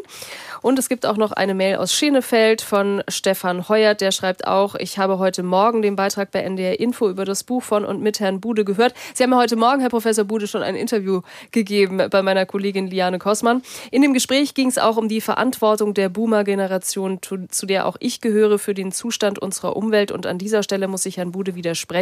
Und 0.61 0.79
es 0.79 0.89
gibt 0.89 1.05
auch 1.05 1.17
noch 1.17 1.31
eine 1.31 1.53
Mail 1.53 1.77
aus 1.77 1.93
Schenefeld 1.93 2.61
von 2.61 3.03
Stefan 3.07 3.69
Heuert, 3.69 4.01
der 4.01 4.11
schreibt 4.11 4.47
auch, 4.47 4.75
ich 4.75 4.97
habe 4.97 5.19
heute 5.19 5.43
Morgen 5.43 5.81
den 5.81 5.95
Beitrag 5.95 6.31
bei 6.31 6.41
NDR 6.41 6.79
Info 6.79 7.09
über 7.09 7.25
das 7.25 7.43
Buch 7.43 7.63
von 7.63 7.85
und 7.85 8.01
mit 8.01 8.19
Herrn 8.19 8.41
Bude 8.41 8.65
gehört. 8.65 8.93
Sie 9.13 9.23
haben 9.23 9.31
ja 9.31 9.37
heute 9.37 9.55
Morgen, 9.55 9.81
Herr 9.81 9.89
Professor 9.89 10.25
Bude, 10.25 10.47
schon 10.47 10.63
ein 10.63 10.75
Interview 10.75 11.21
gegeben 11.51 12.01
bei 12.09 12.21
meiner 12.21 12.45
Kollegin 12.45 12.87
Liane 12.87 13.19
Kossmann. 13.19 13.61
In 13.91 14.01
dem 14.01 14.13
Gespräch 14.13 14.53
ging 14.53 14.67
es 14.67 14.77
auch 14.77 14.97
um 14.97 15.07
die 15.07 15.21
Verantwortung 15.21 15.93
der 15.93 16.09
Boomer-Generation, 16.09 17.19
zu 17.21 17.65
der 17.65 17.85
auch 17.85 17.97
ich 17.99 18.21
gehöre, 18.21 18.59
für 18.59 18.73
den 18.73 18.91
Zustand 18.91 19.39
unserer 19.39 19.75
Umwelt. 19.75 20.11
Und 20.11 20.25
an 20.25 20.37
dieser 20.37 20.63
Stelle 20.63 20.87
muss 20.87 21.05
ich 21.05 21.17
Herrn 21.17 21.31
Bude 21.31 21.55
widersprechen. 21.55 21.92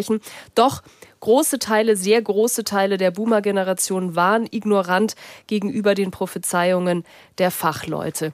Doch 0.55 0.81
große 1.19 1.59
Teile, 1.59 1.95
sehr 1.95 2.21
große 2.21 2.63
Teile 2.63 2.97
der 2.97 3.11
Boomer-Generation 3.11 4.15
waren 4.15 4.47
ignorant 4.49 5.15
gegenüber 5.47 5.93
den 5.93 6.09
Prophezeiungen 6.09 7.03
der 7.37 7.51
Fachleute. 7.51 8.31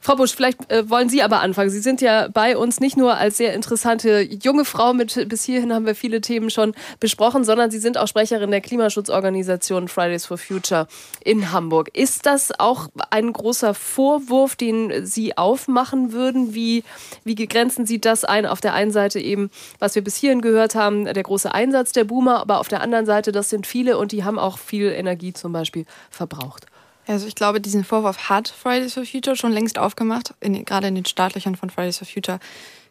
Frau 0.00 0.16
Busch, 0.16 0.34
vielleicht 0.34 0.70
äh, 0.70 0.88
wollen 0.88 1.08
Sie 1.08 1.22
aber 1.22 1.40
anfangen. 1.40 1.70
Sie 1.70 1.80
sind 1.80 2.00
ja 2.00 2.28
bei 2.28 2.56
uns 2.56 2.80
nicht 2.80 2.96
nur 2.96 3.16
als 3.16 3.36
sehr 3.36 3.54
interessante 3.54 4.20
junge 4.20 4.64
Frau 4.64 4.92
mit, 4.92 5.28
bis 5.28 5.44
hierhin 5.44 5.72
haben 5.72 5.86
wir 5.86 5.94
viele 5.94 6.20
Themen 6.20 6.50
schon 6.50 6.74
besprochen, 7.00 7.44
sondern 7.44 7.70
Sie 7.70 7.78
sind 7.78 7.98
auch 7.98 8.08
Sprecherin 8.08 8.50
der 8.50 8.60
Klimaschutzorganisation 8.60 9.88
Fridays 9.88 10.26
for 10.26 10.38
Future 10.38 10.86
in 11.24 11.52
Hamburg. 11.52 11.90
Ist 11.94 12.26
das 12.26 12.58
auch 12.58 12.88
ein 13.10 13.32
großer 13.32 13.74
Vorwurf, 13.74 14.56
den 14.56 15.06
Sie 15.06 15.36
aufmachen 15.36 16.12
würden? 16.12 16.54
Wie, 16.54 16.84
wie 17.24 17.34
grenzen 17.34 17.86
Sie 17.86 18.00
das 18.00 18.24
ein? 18.24 18.46
Auf 18.46 18.60
der 18.60 18.74
einen 18.74 18.90
Seite 18.90 19.20
eben, 19.20 19.50
was 19.78 19.94
wir 19.94 20.02
bis 20.02 20.16
hierhin 20.16 20.40
gehört 20.40 20.74
haben, 20.74 21.04
der 21.04 21.22
große 21.22 21.52
Einsatz 21.52 21.92
der 21.92 22.04
Boomer, 22.04 22.40
aber 22.40 22.60
auf 22.60 22.68
der 22.68 22.80
anderen 22.80 23.06
Seite, 23.06 23.32
das 23.32 23.50
sind 23.50 23.66
viele 23.66 23.98
und 23.98 24.12
die 24.12 24.24
haben 24.24 24.38
auch 24.38 24.58
viel 24.58 24.90
Energie 24.90 25.32
zum 25.32 25.52
Beispiel 25.52 25.84
verbraucht. 26.10 26.66
Also 27.08 27.26
ich 27.26 27.34
glaube, 27.34 27.60
diesen 27.60 27.84
Vorwurf 27.84 28.28
hat 28.28 28.48
Fridays 28.48 28.92
for 28.94 29.04
Future 29.04 29.34
schon 29.34 29.52
längst 29.52 29.78
aufgemacht. 29.78 30.34
In, 30.40 30.64
gerade 30.64 30.88
in 30.88 30.94
den 30.94 31.06
Startlöchern 31.06 31.56
von 31.56 31.70
Fridays 31.70 31.98
for 31.98 32.06
Future 32.06 32.38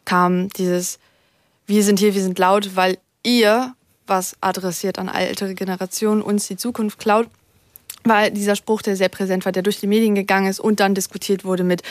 kam 0.04 0.48
dieses, 0.50 0.98
wir 1.66 1.84
sind 1.84 2.00
hier, 2.00 2.14
wir 2.14 2.22
sind 2.22 2.38
laut, 2.38 2.74
weil 2.74 2.98
ihr 3.22 3.74
was 4.08 4.36
adressiert 4.40 4.98
an 4.98 5.08
ältere 5.08 5.54
Generationen, 5.54 6.20
uns 6.20 6.48
die 6.48 6.56
Zukunft 6.56 6.98
klaut. 6.98 7.28
Weil 8.04 8.30
dieser 8.30 8.56
Spruch, 8.56 8.82
der 8.82 8.96
sehr 8.96 9.08
präsent 9.08 9.44
war, 9.44 9.52
der 9.52 9.62
durch 9.62 9.80
die 9.80 9.86
Medien 9.86 10.14
gegangen 10.14 10.48
ist 10.48 10.60
und 10.60 10.80
dann 10.80 10.94
diskutiert 10.94 11.44
wurde 11.44 11.62
mit, 11.62 11.82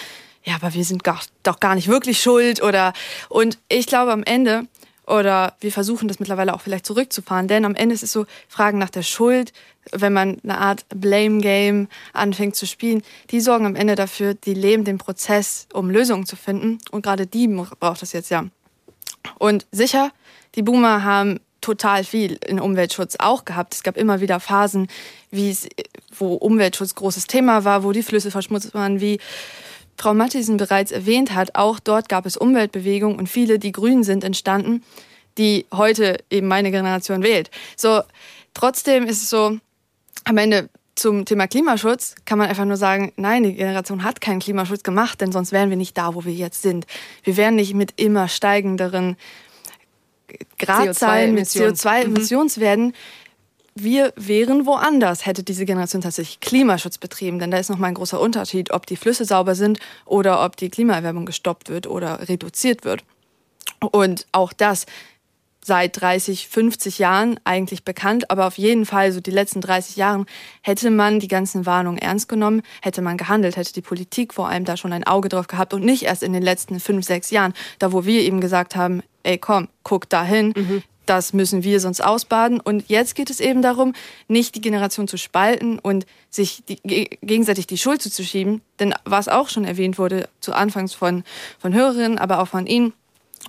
ja, 0.44 0.56
aber 0.56 0.74
wir 0.74 0.84
sind 0.84 1.04
doch 1.44 1.60
gar 1.60 1.76
nicht 1.76 1.88
wirklich 1.88 2.22
schuld 2.22 2.62
oder, 2.62 2.94
und 3.30 3.58
ich 3.70 3.88
glaube 3.88 4.12
am 4.12 4.24
Ende, 4.24 4.68
oder 5.08 5.56
wir 5.62 5.72
versuchen 5.72 6.08
das 6.08 6.20
mittlerweile 6.20 6.54
auch 6.54 6.62
vielleicht 6.62 6.86
zurückzufahren, 6.86 7.48
denn 7.48 7.66
am 7.66 7.76
Ende 7.76 7.96
ist 7.96 8.04
es 8.04 8.12
so, 8.12 8.26
Fragen 8.50 8.78
nach 8.78 8.90
der 8.90 9.04
Schuld, 9.04 9.54
wenn 9.92 10.12
man 10.12 10.38
eine 10.44 10.58
Art 10.58 10.86
Blame 10.90 11.40
Game 11.40 11.88
anfängt 12.12 12.56
zu 12.56 12.68
spielen, 12.68 13.02
die 13.32 13.40
sorgen 13.40 13.66
am 13.66 13.76
Ende 13.76 13.96
dafür, 13.96 14.34
die 14.34 14.54
leben 14.54 14.84
den 14.84 14.98
Prozess, 14.98 15.68
um 15.74 15.90
Lösungen 15.90 16.26
zu 16.26 16.36
finden. 16.36 16.80
Und 16.92 17.04
gerade 17.04 17.26
die 17.26 17.48
braucht 17.48 18.04
es 18.04 18.12
jetzt 18.12 18.30
ja. 18.30 18.46
Und 19.40 19.66
sicher, 19.72 20.12
die 20.56 20.62
Boomer 20.62 21.04
haben 21.04 21.40
total 21.62 22.04
viel 22.04 22.38
in 22.46 22.60
Umweltschutz 22.60 23.16
auch 23.20 23.46
gehabt. 23.46 23.76
Es 23.76 23.84
gab 23.84 23.98
immer 23.98 24.20
wieder 24.20 24.40
Phasen, 24.40 24.88
wie 25.32 25.50
es, 25.50 25.68
wo 26.18 26.34
Umweltschutz 26.34 26.96
großes 26.96 27.28
Thema 27.28 27.64
war, 27.64 27.84
wo 27.84 27.92
die 27.92 28.04
Flüsse 28.04 28.32
verschmutzt 28.32 28.74
waren, 28.74 29.02
wie 29.02 29.20
Frau 29.98 30.14
Mattisen 30.14 30.58
bereits 30.58 30.92
erwähnt 30.92 31.34
hat. 31.34 31.56
Auch 31.56 31.80
dort 31.80 32.10
gab 32.10 32.26
es 32.26 32.38
Umweltbewegungen 32.38 33.18
und 33.18 33.28
viele, 33.28 33.60
die 33.60 33.72
grün 33.72 34.04
sind, 34.04 34.24
entstanden, 34.24 34.84
die 35.38 35.66
heute 35.74 36.18
eben 36.30 36.48
meine 36.48 36.72
Generation 36.72 37.24
wählt. 37.24 37.50
So, 37.76 38.02
trotzdem 38.54 39.06
ist 39.06 39.24
es 39.24 39.30
so, 39.30 39.58
am 40.24 40.38
Ende 40.38 40.70
zum 40.96 41.26
Thema 41.26 41.48
Klimaschutz 41.48 42.16
kann 42.26 42.40
man 42.40 42.50
einfach 42.50 42.66
nur 42.66 42.78
sagen, 42.78 43.14
nein, 43.18 43.44
die 43.44 43.54
Generation 43.54 44.04
hat 44.04 44.20
keinen 44.20 44.40
Klimaschutz 44.40 44.84
gemacht, 44.84 45.22
denn 45.22 45.32
sonst 45.32 45.52
wären 45.52 45.70
wir 45.70 45.78
nicht 45.78 45.98
da, 45.98 46.16
wo 46.16 46.26
wir 46.26 46.34
jetzt 46.34 46.64
sind. 46.64 46.88
Wir 47.24 47.38
wären 47.38 47.56
nicht 47.56 47.76
mit 47.76 47.94
immer 47.98 48.28
steigenderen 48.28 49.16
Gradzahlen 50.58 51.34
mit 51.34 51.46
CO2-Emissionswerten. 51.46 52.94
Wir 53.80 54.12
wären 54.16 54.66
woanders, 54.66 55.26
hätte 55.26 55.44
diese 55.44 55.66
Generation 55.66 56.02
tatsächlich 56.02 56.40
Klimaschutz 56.40 56.98
betrieben. 56.98 57.40
Denn 57.40 57.52
da 57.52 57.58
ist 57.58 57.70
nochmal 57.70 57.90
ein 57.90 57.96
großer 57.96 58.20
Unterschied, 58.20 58.72
ob 58.72 58.86
die 58.86 58.96
Flüsse 58.96 59.26
sauber 59.26 59.56
sind 59.56 59.80
oder 60.06 60.44
ob 60.44 60.58
die 60.58 60.70
Klimaerwärmung 60.70 61.26
gestoppt 61.26 61.70
wird 61.70 61.86
oder 61.86 62.28
reduziert 62.28 62.86
wird. 62.86 63.04
Und 63.92 64.26
auch 64.32 64.54
das 64.54 64.86
seit 65.68 66.02
30, 66.02 66.48
50 66.48 66.98
Jahren 66.98 67.40
eigentlich 67.44 67.84
bekannt, 67.84 68.32
aber 68.32 68.48
auf 68.48 68.58
jeden 68.58 68.86
Fall 68.86 69.12
so 69.12 69.20
die 69.20 69.32
letzten 69.32 69.60
30 69.60 69.98
Jahren 69.98 70.26
hätte 70.62 70.90
man 70.90 71.20
die 71.20 71.28
ganzen 71.28 71.66
Warnungen 71.66 72.00
ernst 72.00 72.30
genommen, 72.30 72.62
hätte 72.82 73.02
man 73.02 73.18
gehandelt, 73.18 73.58
hätte 73.58 73.74
die 73.74 73.82
Politik 73.82 74.34
vor 74.34 74.48
allem 74.48 74.64
da 74.64 74.78
schon 74.78 74.94
ein 74.94 75.04
Auge 75.04 75.28
drauf 75.28 75.48
gehabt 75.48 75.74
und 75.74 75.84
nicht 75.84 76.04
erst 76.04 76.24
in 76.24 76.32
den 76.32 76.42
letzten 76.42 76.80
5, 76.80 77.06
6 77.06 77.32
Jahren, 77.32 77.54
da 77.80 77.92
wo 77.92 78.06
wir 78.06 78.22
eben 78.22 78.40
gesagt 78.40 78.78
haben, 78.78 79.04
ey 79.24 79.38
komm, 79.38 79.68
guck 79.84 80.10
dahin, 80.10 80.54
mhm. 80.56 80.84
Das 81.10 81.34
müssen 81.34 81.64
wir 81.64 81.80
sonst 81.80 82.02
ausbaden 82.02 82.60
und 82.60 82.86
jetzt 82.88 83.16
geht 83.16 83.30
es 83.30 83.40
eben 83.40 83.62
darum, 83.62 83.94
nicht 84.28 84.56
die 84.56 84.62
Generation 84.62 85.08
zu 85.08 85.18
spalten 85.18 85.80
und 85.80 86.06
sich 86.30 86.64
die, 86.68 86.80
gegenseitig 87.22 87.68
die 87.68 87.78
Schuld 87.78 88.02
zuzuschieben, 88.02 88.62
denn 88.80 88.94
was 89.06 89.28
auch 89.28 89.50
schon 89.50 89.66
erwähnt 89.66 89.98
wurde 89.98 90.30
zu 90.40 90.54
Anfangs 90.54 90.94
von, 90.94 91.24
von 91.60 91.74
Hörerinnen, 91.74 92.18
aber 92.18 92.40
auch 92.40 92.48
von 92.48 92.68
Ihnen, 92.68 92.94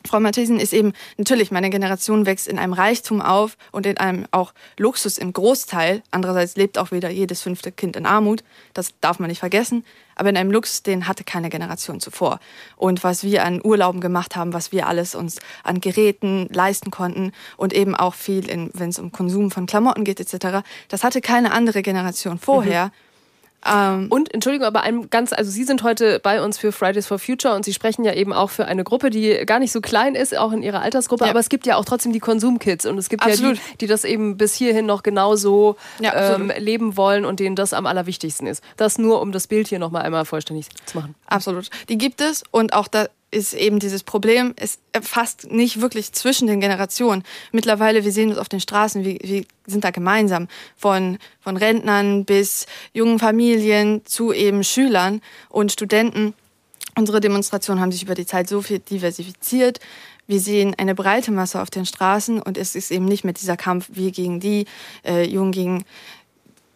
Frau 0.06 0.20
Mathesen 0.20 0.60
ist 0.60 0.72
eben, 0.72 0.92
natürlich, 1.16 1.50
meine 1.50 1.70
Generation 1.70 2.26
wächst 2.26 2.48
in 2.48 2.58
einem 2.58 2.72
Reichtum 2.72 3.20
auf 3.20 3.56
und 3.72 3.86
in 3.86 3.98
einem 3.98 4.26
auch 4.30 4.52
Luxus 4.76 5.18
im 5.18 5.32
Großteil. 5.32 6.02
Andererseits 6.10 6.56
lebt 6.56 6.78
auch 6.78 6.92
wieder 6.92 7.10
jedes 7.10 7.42
fünfte 7.42 7.72
Kind 7.72 7.96
in 7.96 8.06
Armut. 8.06 8.44
Das 8.74 8.94
darf 9.00 9.18
man 9.18 9.28
nicht 9.28 9.40
vergessen. 9.40 9.84
Aber 10.18 10.28
in 10.28 10.36
einem 10.36 10.50
Luxus, 10.50 10.82
den 10.82 11.08
hatte 11.08 11.24
keine 11.24 11.48
Generation 11.48 12.00
zuvor. 12.00 12.40
Und 12.76 13.02
was 13.04 13.24
wir 13.24 13.44
an 13.44 13.60
Urlauben 13.64 14.00
gemacht 14.00 14.36
haben, 14.36 14.52
was 14.52 14.72
wir 14.72 14.86
alles 14.86 15.14
uns 15.14 15.38
an 15.64 15.80
Geräten 15.80 16.48
leisten 16.52 16.90
konnten 16.90 17.32
und 17.56 17.72
eben 17.72 17.94
auch 17.94 18.14
viel, 18.14 18.46
wenn 18.74 18.90
es 18.90 18.98
um 18.98 19.12
Konsum 19.12 19.50
von 19.50 19.66
Klamotten 19.66 20.04
geht 20.04 20.20
etc., 20.20 20.58
das 20.88 21.04
hatte 21.04 21.20
keine 21.20 21.52
andere 21.52 21.82
Generation 21.82 22.38
vorher. 22.38 22.86
Mhm. 22.86 23.07
Ähm, 23.66 24.06
und 24.10 24.32
Entschuldigung, 24.32 24.66
aber 24.66 24.82
ein 24.82 25.10
ganz, 25.10 25.32
also 25.32 25.50
Sie 25.50 25.64
sind 25.64 25.82
heute 25.82 26.20
bei 26.20 26.42
uns 26.42 26.58
für 26.58 26.72
Fridays 26.72 27.06
for 27.06 27.18
Future 27.18 27.54
und 27.54 27.64
Sie 27.64 27.74
sprechen 27.74 28.04
ja 28.04 28.14
eben 28.14 28.32
auch 28.32 28.50
für 28.50 28.66
eine 28.66 28.84
Gruppe, 28.84 29.10
die 29.10 29.44
gar 29.46 29.58
nicht 29.58 29.72
so 29.72 29.80
klein 29.80 30.14
ist, 30.14 30.36
auch 30.36 30.52
in 30.52 30.62
Ihrer 30.62 30.80
Altersgruppe, 30.80 31.24
ja. 31.24 31.30
aber 31.30 31.40
es 31.40 31.48
gibt 31.48 31.66
ja 31.66 31.76
auch 31.76 31.84
trotzdem 31.84 32.12
die 32.12 32.20
Konsumkids 32.20 32.86
und 32.86 32.98
es 32.98 33.08
gibt 33.08 33.24
absolut. 33.24 33.56
ja 33.56 33.62
die, 33.72 33.78
die 33.78 33.86
das 33.86 34.04
eben 34.04 34.36
bis 34.36 34.54
hierhin 34.54 34.86
noch 34.86 35.02
genauso 35.02 35.76
ja, 36.00 36.34
ähm, 36.34 36.52
leben 36.56 36.96
wollen 36.96 37.24
und 37.24 37.40
denen 37.40 37.56
das 37.56 37.72
am 37.72 37.86
allerwichtigsten 37.86 38.46
ist. 38.46 38.62
Das 38.76 38.98
nur, 38.98 39.20
um 39.20 39.32
das 39.32 39.46
Bild 39.46 39.68
hier 39.68 39.78
nochmal 39.78 40.02
einmal 40.02 40.24
vollständig 40.24 40.68
zu 40.86 40.98
machen. 40.98 41.14
Absolut. 41.26 41.68
Die 41.88 41.98
gibt 41.98 42.20
es 42.20 42.44
und 42.50 42.72
auch 42.72 42.88
da 42.88 43.08
ist 43.30 43.54
eben 43.54 43.78
dieses 43.78 44.02
Problem, 44.02 44.54
es 44.56 44.78
erfasst 44.92 45.50
nicht 45.50 45.80
wirklich 45.80 46.12
zwischen 46.12 46.46
den 46.46 46.60
Generationen. 46.60 47.24
Mittlerweile, 47.52 48.04
wir 48.04 48.12
sehen 48.12 48.30
uns 48.30 48.38
auf 48.38 48.48
den 48.48 48.60
Straßen, 48.60 49.04
wir, 49.04 49.18
wir 49.22 49.44
sind 49.66 49.84
da 49.84 49.90
gemeinsam. 49.90 50.48
Von, 50.76 51.18
von 51.40 51.56
Rentnern 51.56 52.24
bis 52.24 52.66
jungen 52.92 53.18
Familien 53.18 54.04
zu 54.06 54.32
eben 54.32 54.64
Schülern 54.64 55.20
und 55.48 55.72
Studenten. 55.72 56.34
Unsere 56.96 57.20
Demonstrationen 57.20 57.80
haben 57.80 57.92
sich 57.92 58.02
über 58.02 58.14
die 58.14 58.26
Zeit 58.26 58.48
so 58.48 58.62
viel 58.62 58.78
diversifiziert. 58.78 59.78
Wir 60.26 60.40
sehen 60.40 60.74
eine 60.76 60.94
breite 60.94 61.30
Masse 61.30 61.60
auf 61.60 61.70
den 61.70 61.86
Straßen 61.86 62.40
und 62.42 62.58
es 62.58 62.74
ist 62.74 62.90
eben 62.90 63.04
nicht 63.04 63.24
mehr 63.24 63.32
dieser 63.32 63.56
Kampf, 63.56 63.88
wir 63.92 64.10
gegen 64.10 64.40
die, 64.40 64.66
äh, 65.04 65.24
Jungen 65.24 65.52
gegen 65.52 65.84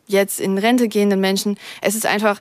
jetzt 0.06 0.40
in 0.40 0.58
Rente 0.58 0.88
gehenden 0.88 1.20
Menschen. 1.20 1.58
Es 1.80 1.94
ist 1.94 2.06
einfach, 2.06 2.40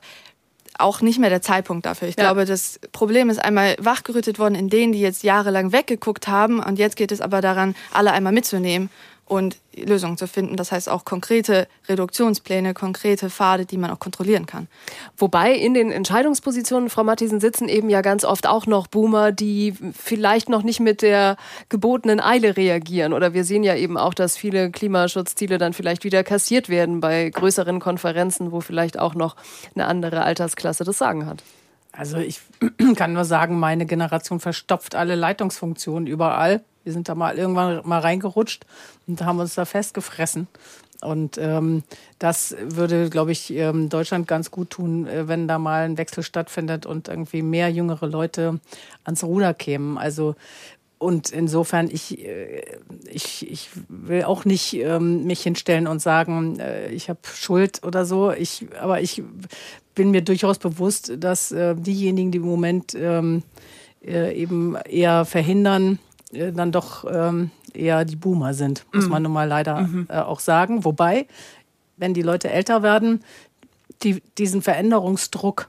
auch 0.78 1.00
nicht 1.00 1.18
mehr 1.18 1.30
der 1.30 1.42
Zeitpunkt 1.42 1.86
dafür. 1.86 2.08
Ich 2.08 2.16
ja. 2.16 2.24
glaube, 2.24 2.44
das 2.44 2.80
Problem 2.92 3.30
ist 3.30 3.42
einmal 3.42 3.76
wachgerüttet 3.78 4.38
worden 4.38 4.54
in 4.54 4.68
denen, 4.68 4.92
die 4.92 5.00
jetzt 5.00 5.22
jahrelang 5.22 5.72
weggeguckt 5.72 6.28
haben. 6.28 6.60
Und 6.60 6.78
jetzt 6.78 6.96
geht 6.96 7.12
es 7.12 7.20
aber 7.20 7.40
daran, 7.40 7.74
alle 7.92 8.12
einmal 8.12 8.32
mitzunehmen 8.32 8.90
und 9.26 9.56
Lösungen 9.74 10.18
zu 10.18 10.26
finden. 10.26 10.56
Das 10.56 10.72
heißt 10.72 10.88
auch 10.88 11.04
konkrete 11.04 11.66
Reduktionspläne, 11.88 12.74
konkrete 12.74 13.30
Pfade, 13.30 13.64
die 13.64 13.78
man 13.78 13.90
auch 13.90 13.98
kontrollieren 13.98 14.46
kann. 14.46 14.68
Wobei 15.16 15.54
in 15.54 15.74
den 15.74 15.90
Entscheidungspositionen, 15.90 16.90
Frau 16.90 17.04
Matthiesen, 17.04 17.40
sitzen 17.40 17.68
eben 17.68 17.88
ja 17.88 18.02
ganz 18.02 18.24
oft 18.24 18.46
auch 18.46 18.66
noch 18.66 18.88
Boomer, 18.88 19.32
die 19.32 19.74
vielleicht 19.94 20.48
noch 20.48 20.62
nicht 20.62 20.80
mit 20.80 21.00
der 21.02 21.36
gebotenen 21.70 22.20
Eile 22.20 22.56
reagieren. 22.56 23.12
Oder 23.12 23.32
wir 23.32 23.44
sehen 23.44 23.64
ja 23.64 23.74
eben 23.74 23.96
auch, 23.96 24.12
dass 24.12 24.36
viele 24.36 24.70
Klimaschutzziele 24.70 25.56
dann 25.56 25.72
vielleicht 25.72 26.04
wieder 26.04 26.24
kassiert 26.24 26.68
werden 26.68 27.00
bei 27.00 27.30
größeren 27.30 27.80
Konferenzen, 27.80 28.52
wo 28.52 28.60
vielleicht 28.60 28.98
auch 28.98 29.14
noch 29.14 29.36
eine 29.74 29.86
andere 29.86 30.24
Altersklasse 30.24 30.84
das 30.84 30.98
Sagen 30.98 31.26
hat. 31.26 31.42
Also 31.92 32.18
ich 32.18 32.40
kann 32.96 33.12
nur 33.12 33.24
sagen, 33.24 33.58
meine 33.58 33.86
Generation 33.86 34.40
verstopft 34.40 34.94
alle 34.94 35.14
Leitungsfunktionen 35.14 36.06
überall. 36.06 36.62
Wir 36.84 36.92
sind 36.92 37.08
da 37.08 37.14
mal 37.14 37.38
irgendwann 37.38 37.80
mal 37.84 38.00
reingerutscht 38.00 38.64
und 39.06 39.22
haben 39.22 39.38
uns 39.38 39.54
da 39.54 39.64
festgefressen. 39.64 40.48
Und 41.00 41.36
ähm, 41.36 41.82
das 42.20 42.54
würde, 42.60 43.10
glaube 43.10 43.32
ich, 43.32 43.52
ähm, 43.52 43.88
Deutschland 43.88 44.28
ganz 44.28 44.52
gut 44.52 44.70
tun, 44.70 45.08
äh, 45.08 45.26
wenn 45.26 45.48
da 45.48 45.58
mal 45.58 45.84
ein 45.84 45.98
Wechsel 45.98 46.22
stattfindet 46.22 46.86
und 46.86 47.08
irgendwie 47.08 47.42
mehr 47.42 47.70
jüngere 47.70 48.06
Leute 48.06 48.60
ans 49.04 49.24
Ruder 49.24 49.52
kämen. 49.52 49.98
Also 49.98 50.36
und 51.02 51.30
insofern, 51.30 51.90
ich, 51.90 52.24
äh, 52.24 52.62
ich, 53.10 53.50
ich 53.50 53.70
will 53.88 54.22
auch 54.22 54.44
nicht 54.44 54.74
ähm, 54.74 55.24
mich 55.24 55.42
hinstellen 55.42 55.88
und 55.88 56.00
sagen, 56.00 56.60
äh, 56.60 56.92
ich 56.92 57.08
habe 57.08 57.18
Schuld 57.24 57.82
oder 57.84 58.04
so. 58.04 58.30
Ich, 58.30 58.66
aber 58.80 59.00
ich 59.00 59.20
bin 59.96 60.12
mir 60.12 60.22
durchaus 60.22 60.58
bewusst, 60.58 61.12
dass 61.18 61.50
äh, 61.50 61.74
diejenigen, 61.74 62.30
die 62.30 62.38
im 62.38 62.44
Moment 62.44 62.94
ähm, 62.94 63.42
äh, 64.06 64.32
eben 64.40 64.76
eher 64.88 65.24
verhindern, 65.24 65.98
dann 66.32 66.72
doch 66.72 67.04
ähm, 67.08 67.50
eher 67.74 68.04
die 68.04 68.16
Boomer 68.16 68.54
sind, 68.54 68.84
muss 68.92 69.04
mhm. 69.04 69.10
man 69.10 69.22
nun 69.22 69.32
mal 69.32 69.48
leider 69.48 69.80
mhm. 69.80 70.06
äh, 70.08 70.18
auch 70.18 70.40
sagen. 70.40 70.84
Wobei, 70.84 71.26
wenn 71.96 72.14
die 72.14 72.22
Leute 72.22 72.50
älter 72.50 72.82
werden, 72.82 73.22
die, 74.02 74.22
diesen 74.38 74.62
Veränderungsdruck, 74.62 75.68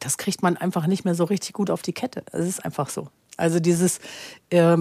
das 0.00 0.18
kriegt 0.18 0.42
man 0.42 0.56
einfach 0.56 0.86
nicht 0.86 1.04
mehr 1.04 1.14
so 1.14 1.24
richtig 1.24 1.52
gut 1.52 1.70
auf 1.70 1.82
die 1.82 1.92
Kette. 1.92 2.24
Es 2.32 2.46
ist 2.46 2.64
einfach 2.64 2.88
so. 2.88 3.08
Also 3.36 3.60
dieses, 3.60 4.00
äh, 4.50 4.76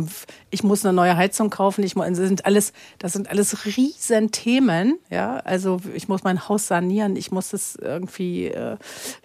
ich 0.49 0.63
muss 0.63 0.85
eine 0.85 0.93
neue 0.93 1.17
Heizung 1.17 1.49
kaufen, 1.49 1.83
ich 1.83 1.95
muss, 1.95 2.07
das 2.07 2.17
sind 2.17 2.45
alles, 2.45 2.71
das 2.99 3.13
sind 3.13 3.29
alles 3.29 3.65
Riesenthemen, 3.65 4.99
ja. 5.09 5.37
Also 5.37 5.81
ich 5.93 6.07
muss 6.07 6.23
mein 6.23 6.47
Haus 6.47 6.67
sanieren, 6.67 7.15
ich 7.15 7.31
muss 7.31 7.51
es 7.51 7.75
irgendwie 7.75 8.45
äh, 8.45 8.77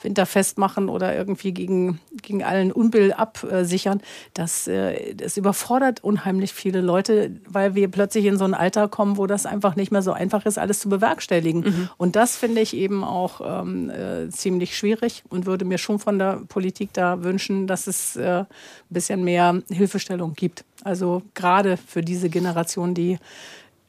winterfest 0.02 0.58
machen 0.58 0.88
oder 0.88 1.14
irgendwie 1.14 1.52
gegen, 1.52 2.00
gegen 2.22 2.42
allen 2.42 2.72
Unbill 2.72 3.12
absichern. 3.12 4.00
Das, 4.34 4.66
äh, 4.66 5.14
das 5.14 5.36
überfordert 5.36 6.02
unheimlich 6.02 6.52
viele 6.52 6.80
Leute, 6.80 7.30
weil 7.46 7.74
wir 7.74 7.88
plötzlich 7.88 8.24
in 8.24 8.38
so 8.38 8.44
ein 8.44 8.54
Alter 8.54 8.88
kommen, 8.88 9.16
wo 9.16 9.26
das 9.26 9.46
einfach 9.46 9.76
nicht 9.76 9.92
mehr 9.92 10.02
so 10.02 10.12
einfach 10.12 10.46
ist, 10.46 10.58
alles 10.58 10.80
zu 10.80 10.88
bewerkstelligen. 10.88 11.60
Mhm. 11.60 11.88
Und 11.96 12.16
das 12.16 12.36
finde 12.36 12.60
ich 12.60 12.74
eben 12.74 13.04
auch 13.04 13.40
ähm, 13.44 13.90
äh, 13.90 14.28
ziemlich 14.30 14.76
schwierig 14.76 15.22
und 15.28 15.46
würde 15.46 15.64
mir 15.64 15.78
schon 15.78 15.98
von 15.98 16.18
der 16.18 16.42
Politik 16.48 16.92
da 16.92 17.22
wünschen, 17.22 17.66
dass 17.66 17.86
es 17.86 18.16
äh, 18.16 18.40
ein 18.40 18.46
bisschen 18.88 19.19
bisschen 19.20 19.24
mehr 19.24 19.62
Hilfestellung 19.70 20.34
gibt. 20.34 20.64
Also 20.84 21.22
gerade 21.34 21.76
für 21.76 22.02
diese 22.02 22.28
Generation, 22.28 22.94
die 22.94 23.18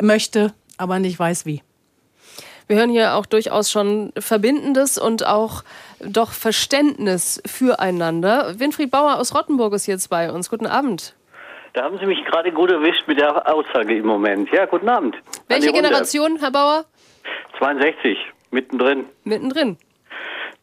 möchte, 0.02 0.54
aber 0.78 1.00
nicht 1.00 1.18
weiß 1.18 1.46
wie. 1.46 1.62
Wir 2.68 2.78
hören 2.78 2.90
hier 2.90 3.16
auch 3.16 3.26
durchaus 3.26 3.70
schon 3.70 4.14
Verbindendes 4.18 4.98
und 4.98 5.26
auch 5.26 5.64
doch 6.00 6.32
Verständnis 6.32 7.42
füreinander. 7.46 8.60
Winfried 8.60 8.92
Bauer 8.92 9.20
aus 9.20 9.36
Rottenburg 9.36 9.74
ist 9.74 9.88
jetzt 9.88 10.10
bei 10.10 10.32
uns. 10.32 10.50
Guten 10.50 10.68
Abend. 10.68 11.16
Da 11.74 11.84
haben 11.84 11.98
Sie 12.00 12.06
mich 12.06 12.24
gerade 12.26 12.52
gut 12.52 12.72
erwischt 12.72 13.08
mit 13.08 13.20
der 13.20 13.54
Aussage 13.54 13.98
im 13.98 14.06
Moment. 14.06 14.50
Ja, 14.52 14.66
guten 14.66 14.90
Abend. 14.90 15.16
Welche 15.48 15.72
Generation, 15.72 16.38
Herr 16.40 16.52
Bauer? 16.52 16.86
62, 17.60 18.18
mittendrin. 18.52 19.06
Mittendrin 19.24 19.78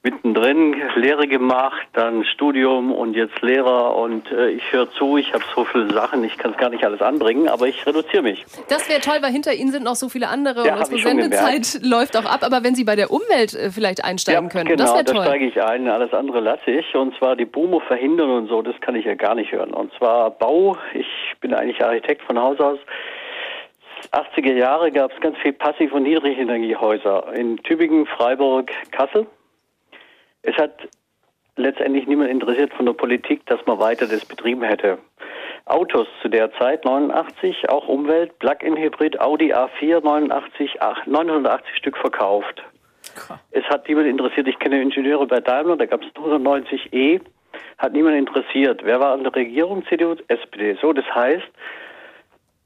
mittendrin 0.02 0.76
Lehre 0.94 1.26
gemacht, 1.26 1.86
dann 1.92 2.24
Studium 2.24 2.92
und 2.92 3.14
jetzt 3.14 3.42
Lehrer 3.42 3.96
und 3.96 4.30
äh, 4.30 4.50
ich 4.50 4.72
höre 4.72 4.90
zu, 4.92 5.16
ich 5.16 5.32
habe 5.34 5.42
so 5.54 5.64
viele 5.64 5.92
Sachen, 5.92 6.22
ich 6.22 6.38
kann 6.38 6.52
es 6.52 6.56
gar 6.56 6.70
nicht 6.70 6.84
alles 6.84 7.02
anbringen, 7.02 7.48
aber 7.48 7.66
ich 7.66 7.84
reduziere 7.84 8.22
mich. 8.22 8.44
Das 8.68 8.88
wäre 8.88 9.00
toll, 9.00 9.16
weil 9.20 9.32
hinter 9.32 9.52
Ihnen 9.52 9.72
sind 9.72 9.82
noch 9.84 9.96
so 9.96 10.08
viele 10.08 10.28
andere 10.28 10.64
ja, 10.64 10.76
und 10.76 10.80
unsere 10.80 11.00
Sendezeit 11.00 11.80
läuft 11.82 12.16
auch 12.16 12.24
ab, 12.24 12.42
aber 12.42 12.62
wenn 12.62 12.76
Sie 12.76 12.84
bei 12.84 12.94
der 12.94 13.10
Umwelt 13.10 13.54
äh, 13.54 13.70
vielleicht 13.70 14.04
einsteigen 14.04 14.44
ja, 14.44 14.50
können, 14.50 14.68
genau, 14.68 14.84
das 14.84 14.94
wäre 14.94 15.04
toll. 15.04 15.16
da 15.16 15.24
steige 15.24 15.46
ich 15.46 15.60
ein, 15.60 15.88
alles 15.88 16.12
andere 16.12 16.40
lasse 16.40 16.70
ich 16.70 16.94
und 16.94 17.16
zwar 17.18 17.34
die 17.34 17.44
Boomer 17.44 17.80
verhindern 17.80 18.30
und 18.30 18.48
so, 18.48 18.62
das 18.62 18.80
kann 18.80 18.94
ich 18.94 19.04
ja 19.04 19.14
gar 19.14 19.34
nicht 19.34 19.50
hören. 19.50 19.74
Und 19.74 19.92
zwar 19.98 20.30
Bau, 20.30 20.76
ich 20.94 21.06
bin 21.40 21.52
eigentlich 21.54 21.84
Architekt 21.84 22.22
von 22.22 22.38
Haus 22.38 22.60
aus, 22.60 22.78
80er 24.12 24.54
Jahre 24.54 24.92
gab 24.92 25.12
es 25.12 25.20
ganz 25.20 25.36
viel 25.38 25.52
Passiv- 25.52 25.92
und 25.92 26.04
Niedrigenergiehäuser 26.04 27.34
in 27.34 27.56
Tübingen, 27.58 28.06
Freiburg, 28.06 28.70
Kassel. 28.92 29.26
Es 30.48 30.56
hat 30.56 30.88
letztendlich 31.56 32.06
niemand 32.06 32.30
interessiert 32.30 32.72
von 32.72 32.86
der 32.86 32.94
Politik, 32.94 33.44
dass 33.46 33.60
man 33.66 33.78
weiter 33.78 34.06
das 34.06 34.24
betrieben 34.24 34.62
hätte. 34.62 34.96
Autos 35.66 36.08
zu 36.22 36.28
der 36.30 36.50
Zeit 36.54 36.86
89, 36.86 37.68
auch 37.68 37.86
Umwelt, 37.86 38.38
Plug-in-Hybrid, 38.38 39.20
Audi 39.20 39.52
A4 39.52 40.02
89, 40.02 40.78
980 41.04 41.76
Stück 41.76 41.98
verkauft. 41.98 42.64
Es 43.50 43.64
hat 43.64 43.86
niemand 43.88 44.06
interessiert. 44.06 44.48
Ich 44.48 44.58
kenne 44.58 44.80
Ingenieure 44.80 45.26
bei 45.26 45.40
Daimler, 45.40 45.76
da 45.76 45.84
gab 45.84 46.00
es 46.02 46.08
190e, 46.14 47.20
hat 47.76 47.92
niemand 47.92 48.16
interessiert. 48.16 48.80
Wer 48.82 49.00
war 49.00 49.12
an 49.12 49.24
der 49.24 49.34
Regierung? 49.34 49.84
CDU, 49.86 50.16
SPD. 50.28 50.78
So, 50.80 50.94
das 50.94 51.04
heißt, 51.14 51.46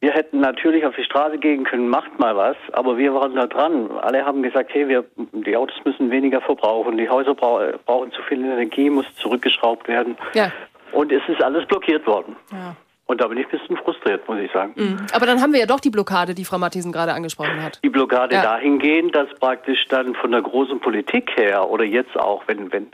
wir 0.02 0.10
hätten 0.10 0.40
natürlich 0.40 0.84
auf 0.84 0.96
die 0.96 1.04
Straße 1.04 1.38
gehen 1.38 1.62
können, 1.62 1.88
macht 1.88 2.18
mal 2.18 2.36
was, 2.36 2.56
aber 2.72 2.98
wir 2.98 3.14
waren 3.14 3.36
da 3.36 3.46
dran. 3.46 3.88
Alle 4.00 4.24
haben 4.26 4.42
gesagt, 4.42 4.74
hey, 4.74 4.88
wir, 4.88 5.04
die 5.32 5.56
Autos 5.56 5.76
müssen 5.84 6.10
weniger 6.10 6.40
verbrauchen, 6.40 6.98
die 6.98 7.08
Häuser 7.08 7.36
brauchen 7.36 8.10
zu 8.10 8.20
viel 8.22 8.44
Energie, 8.44 8.90
muss 8.90 9.06
zurückgeschraubt 9.14 9.86
werden. 9.86 10.16
Ja. 10.34 10.50
Und 10.90 11.12
es 11.12 11.22
ist 11.28 11.40
alles 11.40 11.66
blockiert 11.66 12.04
worden. 12.04 12.34
Ja. 12.50 12.74
Und 13.06 13.20
da 13.20 13.28
bin 13.28 13.38
ich 13.38 13.46
ein 13.46 13.50
bisschen 13.56 13.76
frustriert, 13.76 14.26
muss 14.28 14.40
ich 14.40 14.50
sagen. 14.50 14.72
Mhm. 14.74 15.06
Aber 15.12 15.24
dann 15.24 15.40
haben 15.40 15.52
wir 15.52 15.60
ja 15.60 15.66
doch 15.66 15.78
die 15.78 15.90
Blockade, 15.90 16.34
die 16.34 16.44
Frau 16.44 16.58
Matthiesen 16.58 16.90
gerade 16.90 17.12
angesprochen 17.12 17.62
hat. 17.62 17.78
Die 17.84 17.88
Blockade 17.88 18.34
ja. 18.34 18.42
dahingehend, 18.42 19.14
dass 19.14 19.28
praktisch 19.38 19.86
dann 19.88 20.16
von 20.16 20.32
der 20.32 20.42
großen 20.42 20.80
Politik 20.80 21.30
her 21.36 21.70
oder 21.70 21.84
jetzt 21.84 22.18
auch, 22.18 22.42
wenn, 22.48 22.72
wenn, 22.72 22.88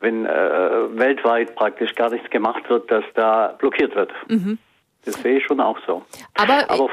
wenn 0.00 0.24
äh, 0.24 0.30
weltweit 0.98 1.54
praktisch 1.56 1.94
gar 1.94 2.08
nichts 2.08 2.30
gemacht 2.30 2.70
wird, 2.70 2.90
dass 2.90 3.04
da 3.14 3.54
blockiert 3.58 3.94
wird. 3.94 4.12
Mhm. 4.28 4.58
Das 5.04 5.14
sehe 5.22 5.38
ich 5.38 5.44
schon 5.44 5.60
auch 5.60 5.78
so. 5.86 6.02
Aber, 6.34 6.70
Aber 6.70 6.88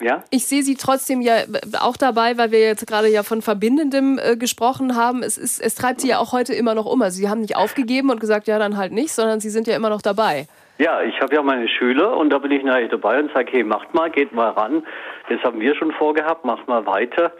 ja? 0.00 0.24
Ich 0.30 0.46
sehe 0.46 0.62
Sie 0.62 0.76
trotzdem 0.76 1.20
ja 1.20 1.34
auch 1.80 1.96
dabei, 1.96 2.38
weil 2.38 2.50
wir 2.50 2.60
jetzt 2.60 2.86
gerade 2.86 3.08
ja 3.08 3.22
von 3.22 3.42
Verbindendem 3.42 4.18
äh, 4.18 4.36
gesprochen 4.36 4.96
haben. 4.96 5.22
Es, 5.22 5.36
ist, 5.36 5.60
es 5.60 5.74
treibt 5.74 6.00
Sie 6.00 6.08
ja 6.08 6.18
auch 6.18 6.32
heute 6.32 6.54
immer 6.54 6.74
noch 6.74 6.86
um. 6.86 7.02
Also 7.02 7.18
Sie 7.18 7.28
haben 7.28 7.42
nicht 7.42 7.56
aufgegeben 7.56 8.10
und 8.10 8.20
gesagt, 8.20 8.48
ja, 8.48 8.58
dann 8.58 8.76
halt 8.76 8.92
nicht, 8.92 9.12
sondern 9.12 9.40
Sie 9.40 9.50
sind 9.50 9.66
ja 9.66 9.76
immer 9.76 9.90
noch 9.90 10.02
dabei. 10.02 10.46
Ja, 10.78 11.02
ich 11.02 11.20
habe 11.20 11.34
ja 11.34 11.42
meine 11.42 11.68
Schüler 11.68 12.16
und 12.16 12.30
da 12.30 12.38
bin 12.38 12.50
ich 12.52 12.64
natürlich 12.64 12.90
dabei 12.90 13.18
und 13.18 13.30
sage, 13.34 13.52
hey, 13.52 13.62
macht 13.62 13.92
mal, 13.92 14.10
geht 14.10 14.32
mal 14.32 14.48
ran. 14.50 14.82
Das 15.28 15.38
haben 15.42 15.60
wir 15.60 15.74
schon 15.74 15.92
vorgehabt, 15.92 16.46
macht 16.46 16.66
mal 16.66 16.86
weiter. 16.86 17.32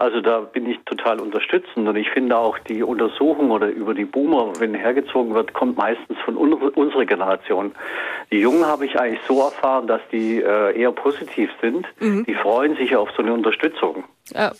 Also 0.00 0.22
da 0.22 0.40
bin 0.40 0.64
ich 0.64 0.78
total 0.86 1.20
unterstützend 1.20 1.86
und 1.86 1.94
ich 1.94 2.08
finde 2.08 2.34
auch 2.34 2.58
die 2.60 2.82
Untersuchung 2.82 3.50
oder 3.50 3.68
über 3.68 3.92
die 3.92 4.06
Boomer, 4.06 4.58
wenn 4.58 4.72
hergezogen 4.72 5.34
wird, 5.34 5.52
kommt 5.52 5.76
meistens 5.76 6.16
von 6.24 6.38
un 6.38 6.54
unserer 6.54 7.04
Generation. 7.04 7.72
Die 8.32 8.38
Jungen 8.38 8.64
habe 8.64 8.86
ich 8.86 8.98
eigentlich 8.98 9.20
so 9.28 9.42
erfahren, 9.42 9.86
dass 9.86 10.00
die 10.10 10.40
äh, 10.40 10.80
eher 10.80 10.92
positiv 10.92 11.50
sind. 11.60 11.86
Mhm. 12.00 12.24
Die 12.24 12.34
freuen 12.34 12.76
sich 12.76 12.96
auf 12.96 13.10
so 13.14 13.22
eine 13.22 13.34
Unterstützung. 13.34 14.04
Ja. 14.32 14.52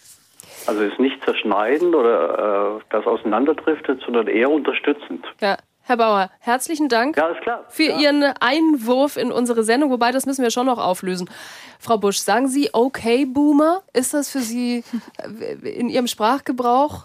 Also 0.66 0.82
es 0.82 0.92
ist 0.92 1.00
nicht 1.00 1.24
zerschneidend 1.24 1.94
oder 1.94 2.76
äh, 2.76 2.84
das 2.90 3.06
auseinanderdriftet, 3.06 4.02
sondern 4.04 4.26
eher 4.26 4.50
unterstützend. 4.50 5.24
Ja. 5.40 5.56
Herr 5.82 5.97
Bauer, 5.97 6.31
herzlichen 6.40 6.89
Dank 6.89 7.16
ja, 7.16 7.35
für 7.69 7.82
ja. 7.85 7.98
Ihren 7.98 8.23
Einwurf 8.23 9.16
in 9.16 9.32
unsere 9.32 9.65
Sendung, 9.65 9.90
wobei 9.90 10.12
das 10.12 10.27
müssen 10.27 10.43
wir 10.43 10.51
schon 10.51 10.66
noch 10.66 10.78
auflösen. 10.78 11.28
Frau 11.78 11.98
Busch, 11.98 12.19
sagen 12.19 12.48
Sie 12.48 12.70
okay, 12.73 13.24
Boomer? 13.24 13.82
Ist 13.93 14.15
das 14.15 14.31
für 14.31 14.40
Sie 14.40 14.85
äh, 15.19 15.69
in 15.69 15.89
Ihrem 15.89 16.07
Sprachgebrauch? 16.07 17.05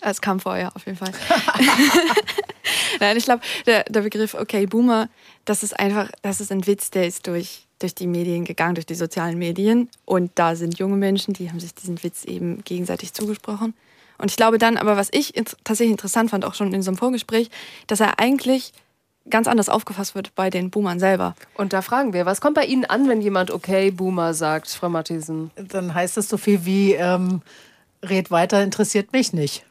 Es 0.00 0.20
kam 0.20 0.40
vorher, 0.40 0.74
auf 0.74 0.86
jeden 0.86 0.98
Fall. 0.98 1.12
Nein, 3.00 3.16
ich 3.16 3.24
glaube, 3.24 3.42
der, 3.66 3.84
der 3.84 4.00
Begriff 4.00 4.34
okay, 4.34 4.66
Boomer, 4.66 5.08
das 5.44 5.62
ist 5.62 5.78
einfach, 5.78 6.10
das 6.22 6.40
ist 6.40 6.50
ein 6.50 6.66
Witz, 6.66 6.90
der 6.90 7.06
ist 7.06 7.26
durch, 7.26 7.66
durch 7.78 7.94
die 7.94 8.06
Medien 8.06 8.44
gegangen, 8.44 8.74
durch 8.74 8.86
die 8.86 8.94
sozialen 8.94 9.38
Medien. 9.38 9.88
Und 10.04 10.32
da 10.34 10.56
sind 10.56 10.78
junge 10.78 10.96
Menschen, 10.96 11.34
die 11.34 11.50
haben 11.50 11.60
sich 11.60 11.74
diesen 11.74 12.02
Witz 12.02 12.24
eben 12.24 12.64
gegenseitig 12.64 13.12
zugesprochen. 13.12 13.74
Und 14.20 14.30
ich 14.30 14.36
glaube 14.36 14.58
dann, 14.58 14.76
aber 14.76 14.96
was 14.96 15.08
ich 15.12 15.32
tatsächlich 15.64 15.92
interessant 15.92 16.30
fand, 16.30 16.44
auch 16.44 16.54
schon 16.54 16.72
in 16.72 16.82
so 16.82 16.90
einem 16.90 16.98
Vorgespräch, 16.98 17.50
dass 17.86 18.00
er 18.00 18.18
eigentlich 18.18 18.72
ganz 19.28 19.46
anders 19.46 19.68
aufgefasst 19.68 20.14
wird 20.14 20.34
bei 20.34 20.50
den 20.50 20.70
Boomern 20.70 20.98
selber. 20.98 21.34
Und 21.54 21.72
da 21.72 21.82
fragen 21.82 22.12
wir, 22.12 22.26
was 22.26 22.40
kommt 22.40 22.54
bei 22.54 22.64
Ihnen 22.64 22.84
an, 22.84 23.08
wenn 23.08 23.20
jemand 23.20 23.50
okay 23.50 23.90
Boomer 23.90 24.34
sagt, 24.34 24.68
Frau 24.68 24.88
Matthiesen? 24.88 25.50
Dann 25.56 25.94
heißt 25.94 26.16
das 26.16 26.28
so 26.28 26.36
viel 26.36 26.64
wie, 26.64 26.94
ähm, 26.94 27.42
red 28.02 28.30
weiter, 28.30 28.62
interessiert 28.62 29.12
mich 29.12 29.32
nicht. 29.32 29.64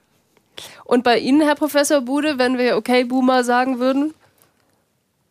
Und 0.83 1.03
bei 1.03 1.17
Ihnen, 1.19 1.41
Herr 1.41 1.55
Professor 1.55 2.01
Bude, 2.01 2.37
wenn 2.37 2.57
wir 2.57 2.75
okay 2.77 3.03
Boomer 3.03 3.43
sagen 3.43 3.79
würden? 3.79 4.13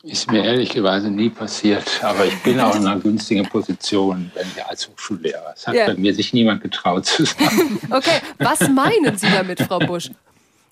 Ist 0.04 0.30
mir 0.30 0.44
ehrlicherweise 0.44 1.10
nie 1.10 1.28
passiert, 1.28 2.02
aber 2.04 2.24
ich 2.24 2.40
bin 2.44 2.60
auch 2.60 2.76
in 2.76 2.86
einer 2.86 3.00
günstigen 3.00 3.48
Position, 3.48 4.30
wenn 4.34 4.46
ich 4.46 4.64
als 4.64 4.88
Hochschullehrer. 4.88 5.50
Das 5.54 5.66
hat 5.66 5.74
ja. 5.74 5.86
bei 5.86 5.94
mir 5.94 6.14
sich 6.14 6.32
niemand 6.32 6.62
getraut 6.62 7.06
zu 7.06 7.24
sagen. 7.24 7.80
Okay, 7.90 8.20
was 8.38 8.68
meinen 8.68 9.18
Sie 9.18 9.26
damit, 9.28 9.60
Frau 9.60 9.80
Busch? 9.80 10.10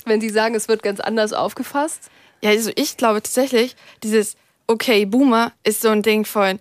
Wenn 0.04 0.20
Sie 0.20 0.28
sagen, 0.28 0.54
es 0.54 0.68
wird 0.68 0.84
ganz 0.84 1.00
anders 1.00 1.32
aufgefasst? 1.32 2.08
Ja, 2.40 2.50
also 2.50 2.70
ich 2.76 2.96
glaube 2.96 3.20
tatsächlich, 3.20 3.74
dieses 4.04 4.36
Okay, 4.68 5.06
Boomer 5.06 5.52
ist 5.64 5.80
so 5.80 5.88
ein 5.88 6.02
Ding 6.02 6.24
von, 6.24 6.60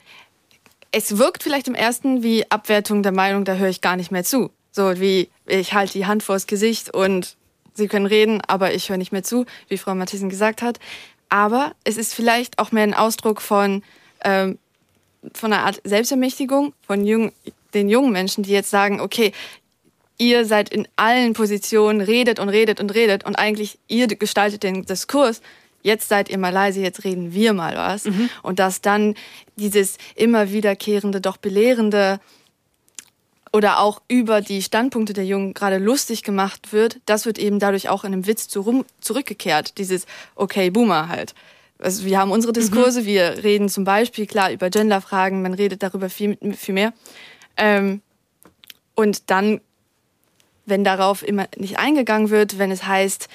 es 0.92 1.18
wirkt 1.18 1.44
vielleicht 1.44 1.68
im 1.68 1.76
ersten 1.76 2.24
wie 2.24 2.50
Abwertung 2.50 3.04
der 3.04 3.12
Meinung, 3.12 3.46
da 3.46 3.56
höre 3.56 3.70
ich 3.70 3.82
gar 3.82 3.96
nicht 3.96 4.12
mehr 4.12 4.24
zu. 4.24 4.50
So 4.72 5.00
wie, 5.00 5.30
ich 5.46 5.74
halte 5.74 5.94
die 5.94 6.06
Hand 6.08 6.24
vors 6.24 6.48
Gesicht 6.48 6.94
und 6.94 7.36
Sie 7.74 7.90
können 7.90 8.06
reden, 8.06 8.42
aber 8.48 8.74
ich 8.74 8.90
höre 8.90 8.98
nicht 8.98 9.12
mehr 9.12 9.24
zu, 9.24 9.46
wie 9.68 9.78
Frau 9.78 9.94
Matthiesen 9.96 10.30
gesagt 10.30 10.62
hat. 10.62 10.80
Aber 11.30 11.74
es 11.84 11.98
ist 11.98 12.14
vielleicht 12.14 12.60
auch 12.60 12.72
mehr 12.72 12.84
ein 12.84 12.94
Ausdruck 12.94 13.42
von, 13.42 13.84
ähm, 14.24 14.58
von 15.34 15.52
einer 15.52 15.66
Art 15.66 15.82
Selbstermächtigung 15.84 16.74
von 16.86 17.06
jung, 17.06 17.32
den 17.74 17.90
jungen 17.90 18.12
Menschen, 18.12 18.44
die 18.44 18.52
jetzt 18.52 18.70
sagen, 18.70 19.02
okay, 19.02 19.32
ihr 20.18 20.46
seid 20.46 20.70
in 20.70 20.88
allen 20.96 21.34
Positionen, 21.34 22.02
redet 22.02 22.40
und 22.40 22.50
redet 22.50 22.80
und 22.80 22.94
redet 22.94 23.26
und 23.26 23.36
eigentlich 23.36 23.80
ihr 23.88 24.08
gestaltet 24.08 24.64
den 24.64 24.86
Diskurs. 24.86 25.42
Jetzt 25.82 26.10
seid 26.10 26.30
ihr 26.30 26.38
mal 26.38 26.54
leise, 26.54 26.82
jetzt 26.82 27.04
reden 27.04 27.34
wir 27.34 27.54
mal 27.54 27.76
was. 27.76 28.06
Mhm. 28.06 28.30
Und 28.42 28.60
dass 28.60 28.82
dann 28.82 29.14
dieses 29.56 29.98
immer 30.16 30.52
wiederkehrende, 30.52 31.22
doch 31.22 31.38
belehrende 31.38 32.20
oder 33.56 33.80
auch 33.80 34.02
über 34.10 34.42
die 34.42 34.62
Standpunkte 34.62 35.14
der 35.14 35.26
Jungen 35.26 35.54
gerade 35.54 35.78
lustig 35.78 36.24
gemacht 36.24 36.74
wird, 36.74 37.00
das 37.06 37.26
wird 37.26 37.40
eben 37.40 37.58
dadurch 37.58 37.88
auch 37.88 38.04
in 38.04 38.12
einem 38.12 38.28
Witz 38.28 38.50
zurückgekehrt. 38.50 39.78
Dieses 39.78 40.08
Okay, 40.36 40.70
Boomer 40.72 41.08
halt. 41.08 41.34
Also 41.80 42.04
wir 42.04 42.20
haben 42.20 42.32
unsere 42.32 42.52
Diskurse, 42.52 43.04
mhm. 43.04 43.06
wir 43.06 43.44
reden 43.46 43.70
zum 43.70 43.86
Beispiel 43.86 44.28
klar 44.28 44.52
über 44.52 44.70
Genderfragen, 44.70 45.42
man 45.42 45.54
redet 45.54 45.84
darüber 45.84 46.10
viel, 46.10 46.38
viel 46.58 46.74
mehr. 46.74 46.92
Ähm, 47.56 48.02
und 48.94 49.30
dann, 49.30 49.62
wenn 50.66 50.84
darauf 50.84 51.26
immer 51.26 51.48
nicht 51.56 51.80
eingegangen 51.80 52.32
wird, 52.32 52.60
wenn 52.60 52.72
es 52.72 52.86
heißt, 52.86 53.30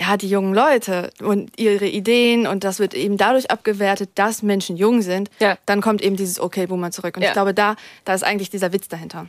ja, 0.00 0.16
die 0.16 0.28
jungen 0.28 0.54
Leute 0.54 1.10
und 1.20 1.58
ihre 1.58 1.86
Ideen 1.86 2.46
und 2.46 2.64
das 2.64 2.78
wird 2.78 2.94
eben 2.94 3.18
dadurch 3.18 3.50
abgewertet, 3.50 4.10
dass 4.14 4.42
Menschen 4.42 4.76
jung 4.76 5.02
sind, 5.02 5.30
ja. 5.40 5.58
dann 5.66 5.82
kommt 5.82 6.00
eben 6.00 6.16
dieses 6.16 6.40
Okay 6.40 6.66
Boomer 6.66 6.90
zurück. 6.90 7.16
Und 7.16 7.22
ja. 7.22 7.28
ich 7.28 7.32
glaube, 7.34 7.52
da, 7.52 7.76
da 8.06 8.14
ist 8.14 8.22
eigentlich 8.22 8.48
dieser 8.48 8.72
Witz 8.72 8.88
dahinter. 8.88 9.28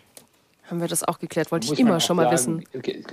Haben 0.69 0.79
wir 0.79 0.87
das 0.87 1.05
auch 1.05 1.19
geklärt? 1.19 1.51
Wollte 1.51 1.71
ich 1.71 1.77
immer 1.77 1.99
schon 1.99 2.15
mal 2.15 2.23
sagen, 2.23 2.33
wissen. 2.33 2.63
Okay, 2.73 3.03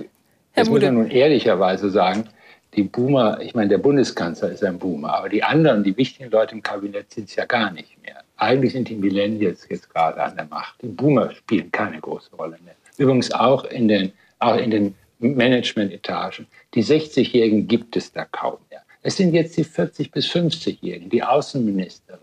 Herr 0.53 0.69
muss 0.69 0.81
man 0.81 0.93
nun 0.93 1.11
ehrlicherweise 1.11 1.89
sagen, 1.89 2.29
die 2.75 2.83
Boomer, 2.83 3.41
ich 3.41 3.53
meine, 3.53 3.67
der 3.67 3.79
Bundeskanzler 3.79 4.51
ist 4.51 4.63
ein 4.63 4.79
Boomer, 4.79 5.13
aber 5.13 5.27
die 5.27 5.43
anderen, 5.43 5.83
die 5.83 5.97
wichtigen 5.97 6.31
Leute 6.31 6.55
im 6.55 6.63
Kabinett 6.63 7.11
sind 7.11 7.27
es 7.27 7.35
ja 7.35 7.43
gar 7.43 7.71
nicht 7.71 8.01
mehr. 8.03 8.23
Eigentlich 8.37 8.71
sind 8.71 8.87
die 8.87 8.95
Millennials 8.95 9.67
jetzt 9.67 9.93
gerade 9.93 10.23
an 10.23 10.37
der 10.37 10.45
Macht. 10.45 10.81
Die 10.81 10.87
Boomer 10.87 11.31
spielen 11.31 11.69
keine 11.73 11.99
große 11.99 12.33
Rolle 12.37 12.57
mehr. 12.63 12.75
Übrigens 12.97 13.33
auch 13.33 13.65
in 13.65 13.89
den, 13.89 14.13
auch 14.37 14.55
in 14.55 14.71
den 14.71 14.95
Management-Etagen. 15.19 16.47
Die 16.73 16.83
60-Jährigen 16.83 17.67
gibt 17.67 17.95
es 17.95 18.11
da 18.11 18.25
kaum 18.25 18.57
mehr. 18.69 18.81
Es 19.01 19.17
sind 19.17 19.33
jetzt 19.33 19.57
die 19.57 19.65
40- 19.65 20.11
bis 20.11 20.27
50-Jährigen, 20.27 21.09
die 21.09 21.23
Außenministerin. 21.23 22.19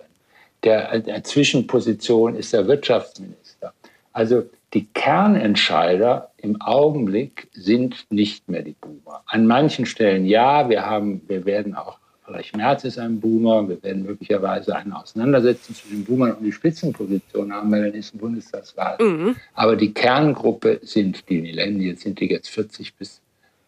Der, 0.62 0.98
der 0.98 1.22
Zwischenposition 1.24 2.34
ist 2.34 2.52
der 2.52 2.66
Wirtschaftsminister. 2.66 3.72
Also 4.12 4.44
die 4.74 4.86
Kernentscheider 4.86 6.30
im 6.38 6.60
Augenblick 6.60 7.48
sind 7.52 8.06
nicht 8.10 8.48
mehr 8.48 8.62
die 8.62 8.74
Boomer. 8.80 9.22
An 9.26 9.46
manchen 9.46 9.86
Stellen 9.86 10.26
ja, 10.26 10.68
wir 10.68 10.84
haben, 10.84 11.22
wir 11.28 11.44
werden 11.46 11.74
auch, 11.74 11.98
vielleicht 12.26 12.56
Merz 12.56 12.84
ist 12.84 12.98
ein 12.98 13.20
Boomer, 13.20 13.68
wir 13.68 13.82
werden 13.82 14.02
möglicherweise 14.02 14.76
eine 14.76 14.98
Auseinandersetzung 14.98 15.74
zwischen 15.74 15.98
den 15.98 16.04
Boomern 16.04 16.32
und 16.32 16.44
die 16.44 16.52
Spitzenposition 16.52 17.52
haben 17.52 17.70
bei 17.70 17.80
der 17.80 17.92
nächsten 17.92 18.18
Bundestagswahl. 18.18 18.98
Mhm. 19.00 19.36
Aber 19.54 19.76
die 19.76 19.94
Kerngruppe 19.94 20.80
sind 20.82 21.28
die 21.28 21.40
Millennials, 21.40 22.02
sind 22.02 22.20
die 22.20 22.26
jetzt 22.26 22.48
40 22.50 22.94
bis 22.96 23.20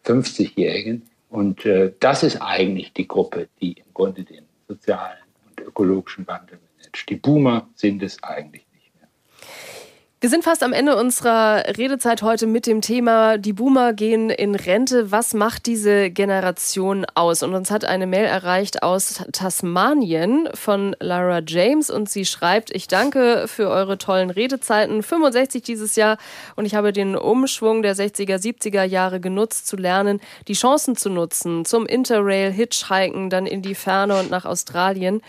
50-Jährigen. 0.05 1.03
Und 1.29 1.65
äh, 1.65 1.93
das 1.99 2.23
ist 2.23 2.41
eigentlich 2.41 2.93
die 2.93 3.07
Gruppe, 3.07 3.47
die 3.61 3.73
im 3.73 3.93
Grunde 3.93 4.23
den 4.23 4.43
sozialen 4.67 5.17
und 5.47 5.65
ökologischen 5.65 6.27
Wandel 6.27 6.59
managt. 6.77 7.09
Die 7.09 7.15
Boomer 7.15 7.67
sind 7.75 8.03
es 8.03 8.21
eigentlich 8.23 8.65
wir 10.21 10.29
sind 10.29 10.43
fast 10.43 10.63
am 10.63 10.73
Ende 10.73 10.97
unserer 10.97 11.63
Redezeit 11.77 12.21
heute 12.23 12.45
mit 12.45 12.67
dem 12.67 12.81
Thema, 12.81 13.37
die 13.37 13.53
Boomer 13.53 13.93
gehen 13.93 14.29
in 14.29 14.53
Rente. 14.53 15.13
Was 15.13 15.33
macht 15.33 15.65
diese 15.65 16.09
Generation 16.09 17.05
aus? 17.15 17.41
Und 17.41 17.53
uns 17.53 17.71
hat 17.71 17.85
eine 17.85 18.05
Mail 18.05 18.25
erreicht 18.25 18.83
aus 18.83 19.23
Tasmanien 19.31 20.49
von 20.53 20.93
Lara 20.99 21.39
James 21.47 21.89
und 21.89 22.09
sie 22.09 22.25
schreibt, 22.25 22.69
ich 22.75 22.89
danke 22.89 23.45
für 23.47 23.69
eure 23.69 23.97
tollen 23.97 24.29
Redezeiten. 24.29 25.03
65 25.03 25.63
dieses 25.63 25.95
Jahr 25.95 26.17
und 26.57 26.65
ich 26.65 26.75
habe 26.75 26.91
den 26.91 27.15
Umschwung 27.15 27.81
der 27.81 27.95
60er, 27.95 28.43
70er 28.43 28.83
Jahre 28.83 29.21
genutzt, 29.21 29.67
zu 29.67 29.77
lernen, 29.77 30.19
die 30.49 30.53
Chancen 30.53 30.97
zu 30.97 31.09
nutzen, 31.09 31.63
zum 31.63 31.85
Interrail, 31.85 32.51
Hitchhiken, 32.51 33.29
dann 33.29 33.45
in 33.45 33.61
die 33.61 33.75
Ferne 33.75 34.19
und 34.19 34.29
nach 34.29 34.43
Australien. 34.43 35.21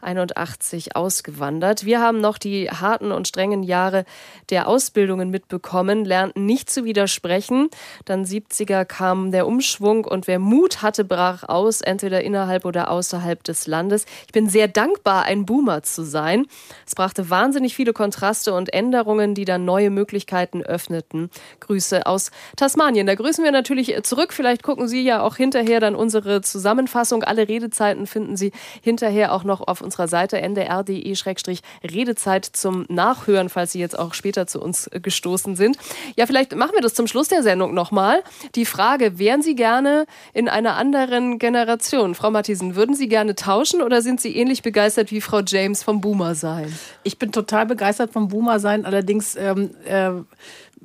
81 0.00 0.96
ausgewandert. 0.96 1.84
Wir 1.84 2.00
haben 2.00 2.20
noch 2.20 2.38
die 2.38 2.70
harten 2.70 3.12
und 3.12 3.28
strengen 3.28 3.62
Jahre 3.62 4.04
der 4.50 4.68
Ausbildungen 4.68 5.30
mitbekommen, 5.30 6.04
lernten 6.04 6.46
nicht 6.46 6.70
zu 6.70 6.84
widersprechen. 6.84 7.68
Dann 8.04 8.24
70er 8.24 8.84
kam 8.84 9.30
der 9.32 9.46
Umschwung 9.46 10.04
und 10.04 10.26
wer 10.26 10.38
Mut 10.38 10.82
hatte, 10.82 11.04
brach 11.04 11.48
aus, 11.48 11.80
entweder 11.80 12.22
innerhalb 12.22 12.64
oder 12.64 12.90
außerhalb 12.90 13.42
des 13.44 13.66
Landes. 13.66 14.06
Ich 14.26 14.32
bin 14.32 14.48
sehr 14.48 14.68
dankbar, 14.68 15.24
ein 15.24 15.46
Boomer 15.46 15.82
zu 15.82 16.04
sein. 16.04 16.46
Es 16.86 16.94
brachte 16.94 17.30
wahnsinnig 17.30 17.74
viele 17.74 17.92
Kontraste 17.92 18.54
und 18.54 18.72
Änderungen, 18.72 19.34
die 19.34 19.44
dann 19.44 19.64
neue 19.64 19.90
Möglichkeiten 19.90 20.62
öffneten. 20.62 21.30
Grüße 21.60 22.06
aus 22.06 22.30
Tasmanien. 22.56 23.06
Da 23.06 23.14
grüßen 23.14 23.42
wir 23.44 23.52
natürlich 23.52 24.02
zurück. 24.02 24.32
Vielleicht 24.32 24.62
gucken 24.62 24.88
Sie 24.88 25.02
ja 25.02 25.22
auch 25.22 25.36
hinterher 25.36 25.80
dann 25.80 25.94
unsere 25.94 26.40
Zusammenfassung. 26.40 27.24
Alle 27.24 27.48
Redezeiten 27.48 28.06
finden 28.06 28.36
Sie 28.36 28.52
hinterher 28.82 29.32
auch 29.32 29.44
noch 29.44 29.66
auf 29.66 29.80
unserer 29.88 30.06
Seite 30.06 30.38
ndr.de-redezeit 30.42 32.44
zum 32.44 32.84
Nachhören, 32.90 33.48
falls 33.48 33.72
Sie 33.72 33.80
jetzt 33.80 33.98
auch 33.98 34.12
später 34.12 34.46
zu 34.46 34.60
uns 34.60 34.90
gestoßen 34.92 35.56
sind. 35.56 35.78
Ja, 36.14 36.26
vielleicht 36.26 36.54
machen 36.54 36.72
wir 36.74 36.82
das 36.82 36.92
zum 36.92 37.06
Schluss 37.06 37.28
der 37.28 37.42
Sendung 37.42 37.72
nochmal. 37.72 38.22
Die 38.54 38.66
Frage, 38.66 39.18
wären 39.18 39.40
Sie 39.40 39.54
gerne 39.54 40.04
in 40.34 40.50
einer 40.50 40.76
anderen 40.76 41.38
Generation? 41.38 42.14
Frau 42.14 42.30
Matthiesen, 42.30 42.76
würden 42.76 42.94
Sie 42.94 43.08
gerne 43.08 43.34
tauschen 43.34 43.80
oder 43.80 44.02
sind 44.02 44.20
Sie 44.20 44.36
ähnlich 44.36 44.62
begeistert 44.62 45.10
wie 45.10 45.22
Frau 45.22 45.40
James 45.40 45.82
vom 45.82 46.02
Boomer 46.02 46.34
sein? 46.34 46.70
Ich 47.02 47.18
bin 47.18 47.32
total 47.32 47.64
begeistert 47.64 48.12
vom 48.12 48.28
Boomer 48.28 48.60
sein, 48.60 48.84
allerdings 48.84 49.36
ähm, 49.36 49.70
äh, 49.86 50.10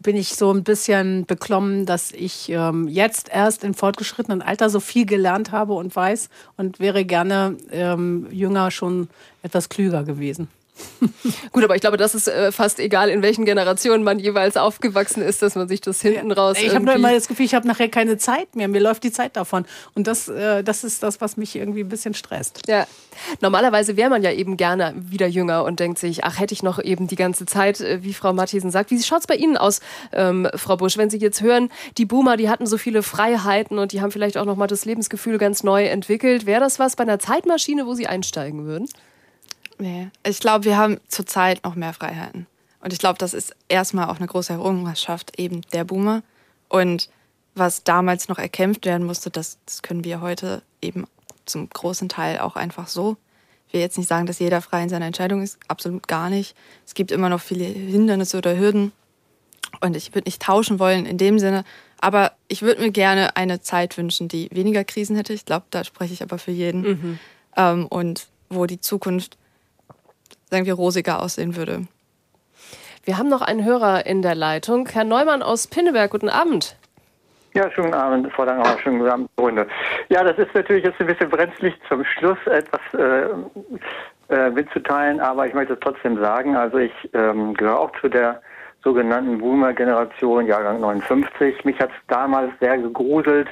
bin 0.03 0.15
ich 0.15 0.35
so 0.35 0.53
ein 0.53 0.63
bisschen 0.63 1.25
beklommen, 1.25 1.85
dass 1.85 2.11
ich 2.11 2.49
ähm, 2.49 2.87
jetzt 2.87 3.29
erst 3.29 3.63
in 3.63 3.73
fortgeschrittenem 3.73 4.41
Alter 4.41 4.69
so 4.69 4.79
viel 4.79 5.05
gelernt 5.05 5.51
habe 5.51 5.73
und 5.73 5.95
weiß 5.95 6.29
und 6.57 6.79
wäre 6.79 7.05
gerne 7.05 7.57
ähm, 7.71 8.27
jünger 8.31 8.69
schon 8.69 9.07
etwas 9.41 9.69
klüger 9.69 10.03
gewesen. 10.03 10.49
Gut, 11.51 11.63
aber 11.63 11.75
ich 11.75 11.81
glaube, 11.81 11.97
das 11.97 12.15
ist 12.15 12.27
äh, 12.27 12.51
fast 12.51 12.79
egal, 12.79 13.09
in 13.09 13.21
welchen 13.21 13.45
Generationen 13.45 14.03
man 14.03 14.19
jeweils 14.19 14.57
aufgewachsen 14.57 15.21
ist, 15.21 15.41
dass 15.41 15.55
man 15.55 15.67
sich 15.67 15.81
das 15.81 16.01
hinten 16.01 16.31
raus. 16.31 16.57
Ich 16.59 16.73
habe 16.73 16.85
nur 16.85 16.95
immer 16.95 17.13
das 17.13 17.27
Gefühl, 17.27 17.45
ich 17.45 17.53
habe 17.53 17.67
nachher 17.67 17.89
keine 17.89 18.17
Zeit 18.17 18.55
mehr. 18.55 18.67
Mir 18.67 18.81
läuft 18.81 19.03
die 19.03 19.11
Zeit 19.11 19.35
davon. 19.35 19.65
Und 19.93 20.07
das, 20.07 20.27
äh, 20.29 20.63
das 20.63 20.83
ist 20.83 21.03
das, 21.03 21.21
was 21.21 21.37
mich 21.37 21.55
irgendwie 21.55 21.81
ein 21.81 21.89
bisschen 21.89 22.13
stresst. 22.13 22.61
Ja. 22.67 22.87
Normalerweise 23.41 23.95
wäre 23.97 24.09
man 24.09 24.23
ja 24.23 24.31
eben 24.31 24.57
gerne 24.57 24.93
wieder 24.95 25.27
jünger 25.27 25.63
und 25.63 25.79
denkt 25.79 25.99
sich, 25.99 26.23
ach, 26.23 26.39
hätte 26.39 26.53
ich 26.53 26.63
noch 26.63 26.81
eben 26.83 27.07
die 27.07 27.15
ganze 27.15 27.45
Zeit, 27.45 27.79
äh, 27.81 28.01
wie 28.01 28.13
Frau 28.13 28.33
Matthiesen 28.33 28.71
sagt. 28.71 28.89
Wie 28.91 29.01
schaut 29.01 29.21
es 29.21 29.27
bei 29.27 29.35
Ihnen 29.35 29.57
aus, 29.57 29.81
ähm, 30.11 30.47
Frau 30.55 30.77
Busch, 30.77 30.97
wenn 30.97 31.09
Sie 31.09 31.17
jetzt 31.17 31.41
hören, 31.41 31.69
die 31.97 32.05
Boomer, 32.05 32.37
die 32.37 32.49
hatten 32.49 32.65
so 32.65 32.77
viele 32.77 33.03
Freiheiten 33.03 33.77
und 33.77 33.91
die 33.91 34.01
haben 34.01 34.11
vielleicht 34.11 34.37
auch 34.37 34.45
nochmal 34.45 34.67
das 34.67 34.85
Lebensgefühl 34.85 35.37
ganz 35.37 35.63
neu 35.63 35.85
entwickelt. 35.85 36.45
Wäre 36.45 36.61
das 36.61 36.79
was 36.79 36.95
bei 36.95 37.03
einer 37.03 37.19
Zeitmaschine, 37.19 37.85
wo 37.85 37.93
Sie 37.93 38.07
einsteigen 38.07 38.65
würden? 38.65 38.87
Nee, 39.79 40.09
ich 40.25 40.39
glaube, 40.39 40.65
wir 40.65 40.77
haben 40.77 40.99
zurzeit 41.07 41.63
noch 41.63 41.75
mehr 41.75 41.93
Freiheiten. 41.93 42.47
Und 42.79 42.93
ich 42.93 42.99
glaube, 42.99 43.17
das 43.17 43.33
ist 43.33 43.55
erstmal 43.69 44.09
auch 44.09 44.17
eine 44.17 44.27
große 44.27 44.53
Errungenschaft 44.53 45.39
eben 45.39 45.61
der 45.71 45.85
Boomer. 45.85 46.21
Und 46.67 47.09
was 47.55 47.83
damals 47.83 48.27
noch 48.27 48.39
erkämpft 48.39 48.85
werden 48.85 49.05
musste, 49.05 49.29
das, 49.29 49.57
das 49.65 49.81
können 49.81 50.03
wir 50.03 50.21
heute 50.21 50.63
eben 50.81 51.05
zum 51.45 51.69
großen 51.69 52.09
Teil 52.09 52.39
auch 52.39 52.55
einfach 52.55 52.87
so. 52.87 53.17
Ich 53.67 53.73
will 53.73 53.81
jetzt 53.81 53.97
nicht 53.97 54.07
sagen, 54.07 54.25
dass 54.25 54.39
jeder 54.39 54.61
frei 54.61 54.83
in 54.83 54.89
seiner 54.89 55.05
Entscheidung 55.05 55.41
ist, 55.41 55.57
absolut 55.67 56.07
gar 56.07 56.29
nicht. 56.29 56.55
Es 56.85 56.93
gibt 56.93 57.11
immer 57.11 57.29
noch 57.29 57.41
viele 57.41 57.63
Hindernisse 57.63 58.37
oder 58.37 58.57
Hürden. 58.57 58.91
Und 59.81 59.95
ich 59.95 60.13
würde 60.13 60.27
nicht 60.27 60.41
tauschen 60.41 60.77
wollen 60.77 61.05
in 61.05 61.17
dem 61.17 61.39
Sinne. 61.39 61.63
Aber 61.99 62.33
ich 62.47 62.61
würde 62.61 62.81
mir 62.81 62.91
gerne 62.91 63.35
eine 63.35 63.61
Zeit 63.61 63.97
wünschen, 63.97 64.27
die 64.27 64.49
weniger 64.51 64.83
Krisen 64.83 65.15
hätte. 65.15 65.33
Ich 65.33 65.45
glaube, 65.45 65.65
da 65.69 65.83
spreche 65.83 66.13
ich 66.13 66.21
aber 66.21 66.37
für 66.37 66.51
jeden. 66.51 66.81
Mhm. 66.81 67.19
Ähm, 67.55 67.87
und 67.87 68.27
wo 68.49 68.65
die 68.65 68.79
Zukunft 68.79 69.37
sagen 70.53 70.67
wir, 70.67 70.75
rosiger 70.75 71.19
aussehen 71.19 71.55
würde. 71.55 71.87
Wir 73.05 73.17
haben 73.17 73.27
noch 73.27 73.41
einen 73.41 73.65
Hörer 73.65 74.05
in 74.05 74.21
der 74.21 74.35
Leitung. 74.35 74.87
Herr 74.93 75.03
Neumann 75.03 75.41
aus 75.41 75.65
Pinneberg, 75.65 76.11
guten 76.11 76.29
Abend. 76.29 76.77
Ja, 77.55 77.71
schönen 77.71 77.93
Abend, 77.93 78.31
Frau 78.31 78.43
Langer, 78.43 78.77
schönen 78.83 78.99
guten 78.99 79.11
Abend, 79.11 79.29
Runde. 79.39 79.67
Ja, 80.09 80.23
das 80.23 80.37
ist 80.37 80.53
natürlich 80.53 80.83
jetzt 80.83 80.99
ein 81.01 81.07
bisschen 81.07 81.29
brenzlig 81.29 81.73
zum 81.89 82.05
Schluss 82.05 82.37
etwas 82.45 82.81
äh, 82.93 83.29
äh, 84.33 84.51
mitzuteilen, 84.51 85.19
aber 85.19 85.47
ich 85.47 85.55
möchte 85.55 85.73
es 85.73 85.79
trotzdem 85.79 86.19
sagen. 86.19 86.55
Also 86.55 86.77
ich 86.77 86.93
ähm, 87.13 87.55
gehöre 87.55 87.79
auch 87.79 87.91
zu 87.99 88.07
der 88.07 88.39
sogenannten 88.83 89.39
Boomer-Generation, 89.39 90.45
Jahrgang 90.45 90.79
59. 90.81 91.65
Mich 91.65 91.79
hat 91.79 91.89
es 91.89 92.07
damals 92.07 92.51
sehr 92.59 92.77
gegruselt, 92.77 93.49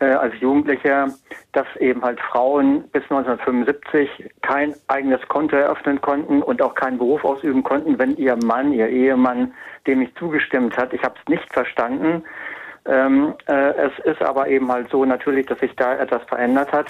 äh, 0.00 0.06
als 0.06 0.34
Jugendlicher, 0.40 1.08
dass 1.52 1.66
eben 1.80 2.02
halt 2.02 2.20
Frauen 2.20 2.82
bis 2.90 3.02
1975 3.04 4.30
kein 4.42 4.74
eigenes 4.88 5.26
Konto 5.28 5.56
eröffnen 5.56 6.00
konnten 6.00 6.42
und 6.42 6.60
auch 6.60 6.74
keinen 6.74 6.98
Beruf 6.98 7.24
ausüben 7.24 7.62
konnten, 7.62 7.98
wenn 7.98 8.16
ihr 8.16 8.36
Mann, 8.36 8.72
ihr 8.72 8.88
Ehemann 8.88 9.54
dem 9.86 10.00
nicht 10.00 10.18
zugestimmt 10.18 10.76
hat. 10.76 10.92
Ich 10.92 11.02
habe 11.02 11.14
es 11.22 11.28
nicht 11.28 11.50
verstanden. 11.52 12.24
Ähm, 12.84 13.34
äh, 13.46 13.72
es 13.74 13.92
ist 14.04 14.22
aber 14.22 14.48
eben 14.48 14.70
halt 14.70 14.90
so 14.90 15.04
natürlich, 15.04 15.46
dass 15.46 15.58
sich 15.60 15.74
da 15.76 15.96
etwas 15.96 16.22
verändert 16.24 16.70
hat. 16.72 16.86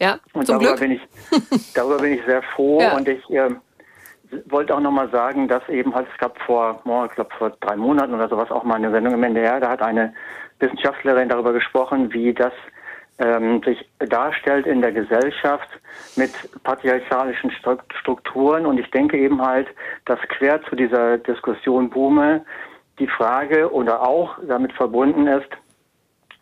Ja, 0.00 0.18
und 0.32 0.46
zum 0.46 0.58
darüber 0.58 0.76
Glück. 0.76 0.80
bin 0.80 0.90
ich 0.92 1.72
darüber 1.74 1.98
bin 1.98 2.14
ich 2.14 2.24
sehr 2.24 2.42
froh 2.42 2.80
Ja. 2.80 2.96
und 2.96 3.08
ich 3.08 3.30
äh, 3.30 3.50
wollte 4.46 4.74
auch 4.74 4.80
nochmal 4.80 5.08
sagen, 5.10 5.46
dass 5.48 5.66
eben 5.68 5.94
halt, 5.94 6.06
es 6.12 6.18
gab 6.18 6.38
vor, 6.42 6.80
oh, 6.84 7.04
ich 7.06 7.12
glaube 7.12 7.30
vor 7.38 7.50
drei 7.60 7.76
Monaten 7.76 8.14
oder 8.14 8.28
sowas 8.28 8.50
auch 8.50 8.64
mal 8.64 8.74
eine 8.74 8.90
Sendung 8.90 9.14
im 9.14 9.22
NDR, 9.22 9.60
da 9.60 9.70
hat 9.70 9.82
eine 9.82 10.14
Wissenschaftlerin 10.58 11.28
darüber 11.28 11.52
gesprochen, 11.52 12.12
wie 12.12 12.32
das 12.32 12.52
ähm, 13.18 13.62
sich 13.62 13.88
darstellt 13.98 14.66
in 14.66 14.82
der 14.82 14.92
Gesellschaft 14.92 15.68
mit 16.16 16.32
patriarchalischen 16.64 17.50
Stru- 17.50 17.80
Strukturen. 18.00 18.66
Und 18.66 18.78
ich 18.78 18.90
denke 18.90 19.18
eben 19.18 19.40
halt, 19.40 19.68
dass 20.04 20.20
quer 20.28 20.62
zu 20.62 20.76
dieser 20.76 21.18
Diskussion 21.18 21.90
Boome 21.90 22.44
die 22.98 23.06
Frage 23.06 23.72
oder 23.72 24.06
auch 24.06 24.36
damit 24.46 24.72
verbunden 24.72 25.26
ist, 25.26 25.48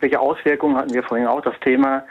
welche 0.01 0.21
Auswirkungen 0.21 0.77
hatten 0.77 0.93
wir 0.95 1.03
vorhin 1.03 1.27
auch 1.27 1.41
das 1.41 1.59
Thema, 1.61 2.05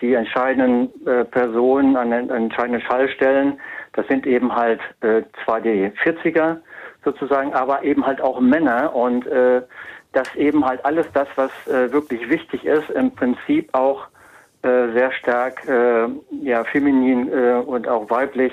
die 0.00 0.14
entscheidenden 0.14 0.90
äh, 1.06 1.24
Personen 1.24 1.96
an 1.96 2.10
den 2.10 2.30
entscheidenden 2.30 2.82
Schallstellen, 2.82 3.60
das 3.92 4.06
sind 4.08 4.26
eben 4.26 4.54
halt 4.54 4.80
äh, 5.02 5.22
zwar 5.44 5.60
die 5.60 5.92
40er 6.04 6.58
sozusagen, 7.04 7.52
aber 7.54 7.82
eben 7.84 8.04
halt 8.04 8.20
auch 8.20 8.40
Männer 8.40 8.94
und 8.94 9.26
äh, 9.26 9.62
dass 10.14 10.34
eben 10.36 10.64
halt 10.64 10.84
alles 10.84 11.06
das, 11.12 11.28
was 11.36 11.50
äh, 11.66 11.92
wirklich 11.92 12.28
wichtig 12.28 12.64
ist, 12.64 12.88
im 12.90 13.10
Prinzip 13.10 13.68
auch 13.72 14.06
äh, 14.62 14.92
sehr 14.92 15.12
stark 15.12 15.66
äh, 15.68 16.08
ja 16.42 16.64
feminin 16.64 17.30
äh, 17.30 17.62
und 17.64 17.86
auch 17.86 18.08
weiblich 18.08 18.52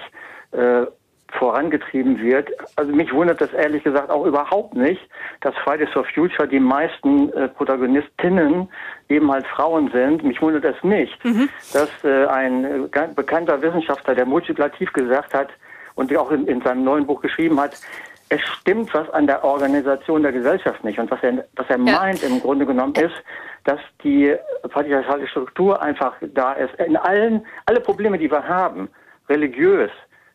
äh, 0.51 0.85
vorangetrieben 1.33 2.19
wird. 2.19 2.49
Also 2.75 2.91
mich 2.91 3.13
wundert 3.13 3.39
das 3.39 3.53
ehrlich 3.53 3.83
gesagt 3.83 4.09
auch 4.09 4.25
überhaupt 4.25 4.75
nicht, 4.75 5.01
dass 5.41 5.55
Fridays 5.63 5.89
for 5.91 6.03
Future 6.03 6.47
die 6.47 6.59
meisten 6.59 7.31
äh, 7.33 7.47
Protagonistinnen 7.47 8.67
eben 9.09 9.31
halt 9.31 9.47
Frauen 9.47 9.89
sind. 9.91 10.23
Mich 10.23 10.41
wundert 10.41 10.65
es 10.65 10.83
nicht, 10.83 11.17
dass 11.73 11.89
äh, 12.03 12.25
ein 12.25 12.89
bekannter 13.15 13.61
Wissenschaftler, 13.61 14.15
der 14.15 14.25
multiplativ 14.25 14.91
gesagt 14.93 15.33
hat 15.33 15.49
und 15.95 16.15
auch 16.17 16.31
in, 16.31 16.47
in 16.47 16.61
seinem 16.61 16.83
neuen 16.83 17.05
Buch 17.05 17.21
geschrieben 17.21 17.59
hat, 17.59 17.79
es 18.31 18.39
stimmt 18.43 18.93
was 18.93 19.09
an 19.09 19.27
der 19.27 19.43
Organisation 19.43 20.23
der 20.23 20.31
Gesellschaft 20.31 20.85
nicht. 20.85 20.97
Und 20.97 21.11
was 21.11 21.21
er, 21.21 21.45
was 21.57 21.69
er 21.69 21.77
meint 21.77 22.23
im 22.23 22.39
Grunde 22.39 22.65
genommen 22.65 22.95
ist, 22.95 23.13
dass 23.65 23.79
die 24.05 24.33
patriarchale 24.69 25.27
Struktur 25.27 25.81
einfach 25.81 26.15
da 26.33 26.53
ist. 26.53 26.73
In 26.75 26.95
allen, 26.95 27.45
alle 27.65 27.81
Probleme, 27.81 28.17
die 28.17 28.31
wir 28.31 28.47
haben, 28.47 28.87
religiös, 29.27 29.91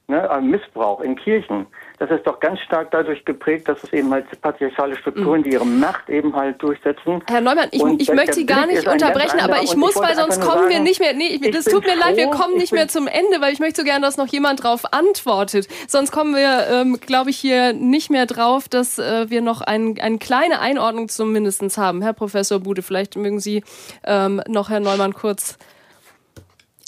ne, 0.09 0.29
Missbrauch 0.43 1.01
in 1.01 1.17
Kirchen, 1.17 1.67
das 1.99 2.11
ist 2.11 2.27
doch 2.27 2.41
ganz 2.41 2.61
stark 2.61 2.91
dadurch 2.91 3.25
geprägt, 3.25 3.69
dass 3.69 3.83
es 3.83 3.93
eben 3.93 4.11
halt 4.11 4.27
patriarchale 4.43 4.97
Strukturen, 4.97 5.43
die 5.43 5.51
ihre 5.51 5.65
Macht 5.65 6.09
eben 6.09 6.35
halt 6.37 6.63
durchsetzen. 6.63 7.23
Herr 7.27 7.41
Neumann, 7.41 7.69
ich, 7.71 7.83
ich 7.99 8.13
möchte 8.13 8.35
Sie 8.35 8.47
gar 8.47 8.67
nicht 8.67 8.87
unterbrechen, 8.87 9.41
aber 9.41 9.63
ich 9.63 9.77
muss, 9.77 9.97
weil 9.97 10.15
sonst 10.15 10.41
kommen 10.41 10.63
sagen, 10.63 10.71
wir 10.71 10.81
nicht 10.81 11.01
mehr. 11.01 11.15
Nee, 11.15 11.39
das 11.51 11.65
tut 11.65 11.85
mir 11.85 11.93
froh, 11.93 12.01
leid, 12.01 12.17
wir 12.17 12.29
kommen 12.29 12.57
nicht 12.57 12.73
mehr 12.73 12.89
zum 12.89 13.07
Ende, 13.07 13.41
weil 13.41 13.53
ich 13.53 13.61
möchte 13.61 13.81
so 13.81 13.85
gerne, 13.85 14.05
dass 14.05 14.17
noch 14.19 14.27
jemand 14.27 14.63
drauf 14.63 14.93
antwortet. 14.93 15.69
Sonst 15.89 16.13
kommen 16.13 16.35
wir, 16.35 16.67
ähm, 16.71 16.99
glaube 17.01 17.31
ich, 17.31 17.39
hier 17.39 17.73
nicht 17.73 18.11
mehr 18.11 18.27
drauf, 18.27 18.69
dass 18.69 18.99
äh, 18.99 19.31
wir 19.31 19.41
noch 19.41 19.63
ein, 19.63 19.99
eine 19.99 20.19
kleine 20.19 20.61
Einordnung 20.61 21.09
zumindest 21.09 21.57
haben. 21.79 22.03
Herr 22.03 22.13
Professor 22.13 22.61
Bude, 22.61 22.83
vielleicht 22.83 23.17
mögen 23.17 23.41
Sie 23.41 23.63
ähm, 24.05 24.43
noch 24.47 24.69
Herrn 24.69 24.83
Neumann 24.83 25.15
kurz 25.15 25.57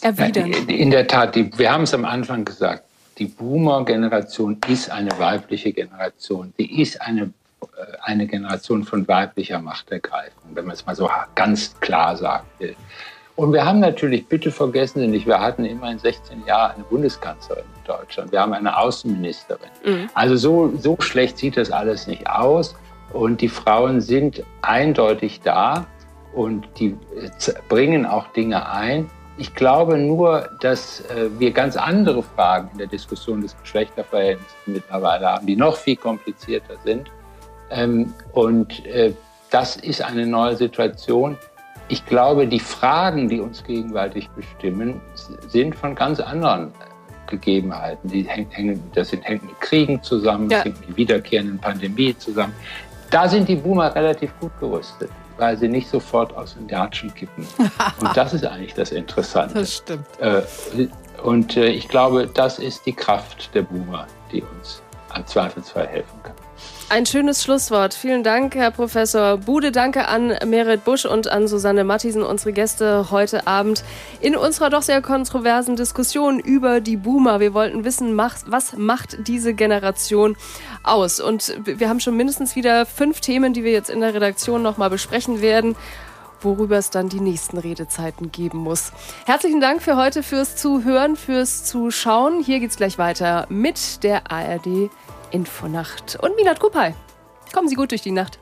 erwidern. 0.02 0.52
In 0.68 0.90
der 0.90 1.06
Tat, 1.06 1.34
die, 1.34 1.50
wir 1.56 1.72
haben 1.72 1.84
es 1.84 1.94
am 1.94 2.04
Anfang 2.04 2.44
gesagt 2.44 2.87
die 3.18 3.26
Boomer-Generation 3.26 4.58
ist 4.68 4.90
eine 4.90 5.10
weibliche 5.18 5.72
Generation. 5.72 6.52
Die 6.58 6.80
ist 6.80 7.00
eine, 7.00 7.22
äh, 7.22 7.66
eine 8.02 8.26
Generation 8.26 8.84
von 8.84 9.06
weiblicher 9.08 9.60
Machtergreifung, 9.60 10.54
wenn 10.54 10.66
man 10.66 10.74
es 10.74 10.86
mal 10.86 10.94
so 10.94 11.10
ganz 11.34 11.78
klar 11.80 12.16
sagen 12.16 12.46
will. 12.58 12.76
Und 13.36 13.52
wir 13.52 13.64
haben 13.64 13.78
natürlich, 13.78 14.26
bitte 14.26 14.50
vergessen 14.50 15.00
Sie 15.00 15.06
nicht, 15.06 15.26
wir 15.26 15.38
hatten 15.38 15.64
immerhin 15.64 15.98
16 15.98 16.44
Jahre 16.44 16.74
eine 16.74 16.84
Bundeskanzlerin 16.84 17.62
in 17.62 17.84
Deutschland. 17.84 18.32
Wir 18.32 18.40
haben 18.40 18.52
eine 18.52 18.76
Außenministerin. 18.76 19.70
Mhm. 19.84 20.10
Also 20.14 20.36
so, 20.36 20.72
so 20.76 20.96
schlecht 21.00 21.38
sieht 21.38 21.56
das 21.56 21.70
alles 21.70 22.08
nicht 22.08 22.28
aus. 22.28 22.74
Und 23.12 23.40
die 23.40 23.48
Frauen 23.48 24.00
sind 24.00 24.42
eindeutig 24.62 25.40
da 25.42 25.86
und 26.34 26.66
die 26.78 26.96
äh, 27.16 27.52
bringen 27.68 28.06
auch 28.06 28.26
Dinge 28.32 28.68
ein. 28.68 29.08
Ich 29.40 29.54
glaube 29.54 29.98
nur, 29.98 30.50
dass 30.60 31.00
äh, 31.02 31.30
wir 31.38 31.52
ganz 31.52 31.76
andere 31.76 32.24
Fragen 32.24 32.70
in 32.72 32.78
der 32.78 32.88
Diskussion 32.88 33.40
des 33.40 33.56
Geschlechterverhältnisses 33.62 34.52
mittlerweile 34.66 35.26
haben, 35.26 35.46
die 35.46 35.54
noch 35.54 35.76
viel 35.76 35.94
komplizierter 35.94 36.74
sind. 36.84 37.08
Ähm, 37.70 38.12
und 38.32 38.84
äh, 38.84 39.12
das 39.50 39.76
ist 39.76 40.02
eine 40.02 40.26
neue 40.26 40.56
Situation. 40.56 41.38
Ich 41.86 42.04
glaube, 42.04 42.48
die 42.48 42.58
Fragen, 42.58 43.28
die 43.28 43.38
uns 43.38 43.62
gegenwärtig 43.62 44.28
bestimmen, 44.30 45.00
sind 45.46 45.76
von 45.76 45.94
ganz 45.94 46.18
anderen 46.18 46.72
Gegebenheiten. 47.28 48.10
Die 48.10 48.24
hängen, 48.24 48.82
das 48.92 49.12
hängt 49.12 49.44
mit 49.44 49.60
Kriegen 49.60 50.02
zusammen, 50.02 50.50
ja. 50.50 50.58
das 50.58 50.64
hängt 50.66 50.88
mit 50.88 50.96
wiederkehrenden 50.96 51.60
Pandemien 51.60 52.18
zusammen. 52.18 52.54
Da 53.08 53.28
sind 53.28 53.48
die 53.48 53.56
Boomer 53.56 53.94
relativ 53.94 54.32
gut 54.40 54.50
gerüstet 54.58 55.10
weil 55.38 55.56
sie 55.56 55.68
nicht 55.68 55.88
sofort 55.88 56.36
aus 56.36 56.54
den 56.54 56.68
Latschen 56.68 57.14
kippen. 57.14 57.46
Und 58.00 58.16
das 58.16 58.34
ist 58.34 58.44
eigentlich 58.44 58.74
das 58.74 58.92
Interessante. 58.92 59.54
Das 59.54 59.76
stimmt. 59.76 60.06
Äh, 60.20 60.42
und 61.22 61.56
äh, 61.56 61.68
ich 61.68 61.88
glaube, 61.88 62.28
das 62.32 62.60
ist 62.60 62.86
die 62.86 62.92
Kraft 62.92 63.52
der 63.52 63.62
Boomer, 63.62 64.06
die 64.30 64.42
uns 64.42 64.82
am 65.08 65.26
Zweifelsfall 65.26 65.88
helfen. 65.88 66.17
Ein 66.90 67.04
schönes 67.04 67.44
Schlusswort. 67.44 67.92
Vielen 67.92 68.22
Dank, 68.22 68.54
Herr 68.54 68.70
Professor 68.70 69.36
Bude. 69.36 69.72
Danke 69.72 70.08
an 70.08 70.34
Merit 70.46 70.86
Busch 70.86 71.04
und 71.04 71.28
an 71.28 71.46
Susanne 71.46 71.84
Mattisen, 71.84 72.22
unsere 72.22 72.54
Gäste 72.54 73.10
heute 73.10 73.46
Abend 73.46 73.84
in 74.22 74.34
unserer 74.34 74.70
doch 74.70 74.80
sehr 74.80 75.02
kontroversen 75.02 75.76
Diskussion 75.76 76.40
über 76.40 76.80
die 76.80 76.96
Boomer. 76.96 77.40
Wir 77.40 77.52
wollten 77.52 77.84
wissen, 77.84 78.16
was 78.16 78.74
macht 78.78 79.28
diese 79.28 79.52
Generation 79.52 80.34
aus? 80.82 81.20
Und 81.20 81.60
wir 81.62 81.90
haben 81.90 82.00
schon 82.00 82.16
mindestens 82.16 82.56
wieder 82.56 82.86
fünf 82.86 83.20
Themen, 83.20 83.52
die 83.52 83.64
wir 83.64 83.72
jetzt 83.72 83.90
in 83.90 84.00
der 84.00 84.14
Redaktion 84.14 84.62
nochmal 84.62 84.88
besprechen 84.88 85.42
werden 85.42 85.76
worüber 86.40 86.76
es 86.76 86.90
dann 86.90 87.08
die 87.08 87.18
nächsten 87.18 87.58
Redezeiten 87.58 88.30
geben 88.30 88.58
muss. 88.58 88.92
Herzlichen 89.26 89.60
Dank 89.60 89.82
für 89.82 89.96
heute, 89.96 90.22
fürs 90.22 90.54
Zuhören, 90.54 91.16
fürs 91.16 91.64
Zuschauen. 91.64 92.40
Hier 92.44 92.60
geht 92.60 92.70
es 92.70 92.76
gleich 92.76 92.96
weiter 92.96 93.46
mit 93.48 94.04
der 94.04 94.30
ARD 94.30 94.88
Infonacht. 95.30 96.18
Und 96.20 96.36
Milat 96.36 96.60
Kupay. 96.60 96.94
Kommen 97.52 97.68
Sie 97.68 97.74
gut 97.74 97.90
durch 97.90 98.02
die 98.02 98.12
Nacht. 98.12 98.38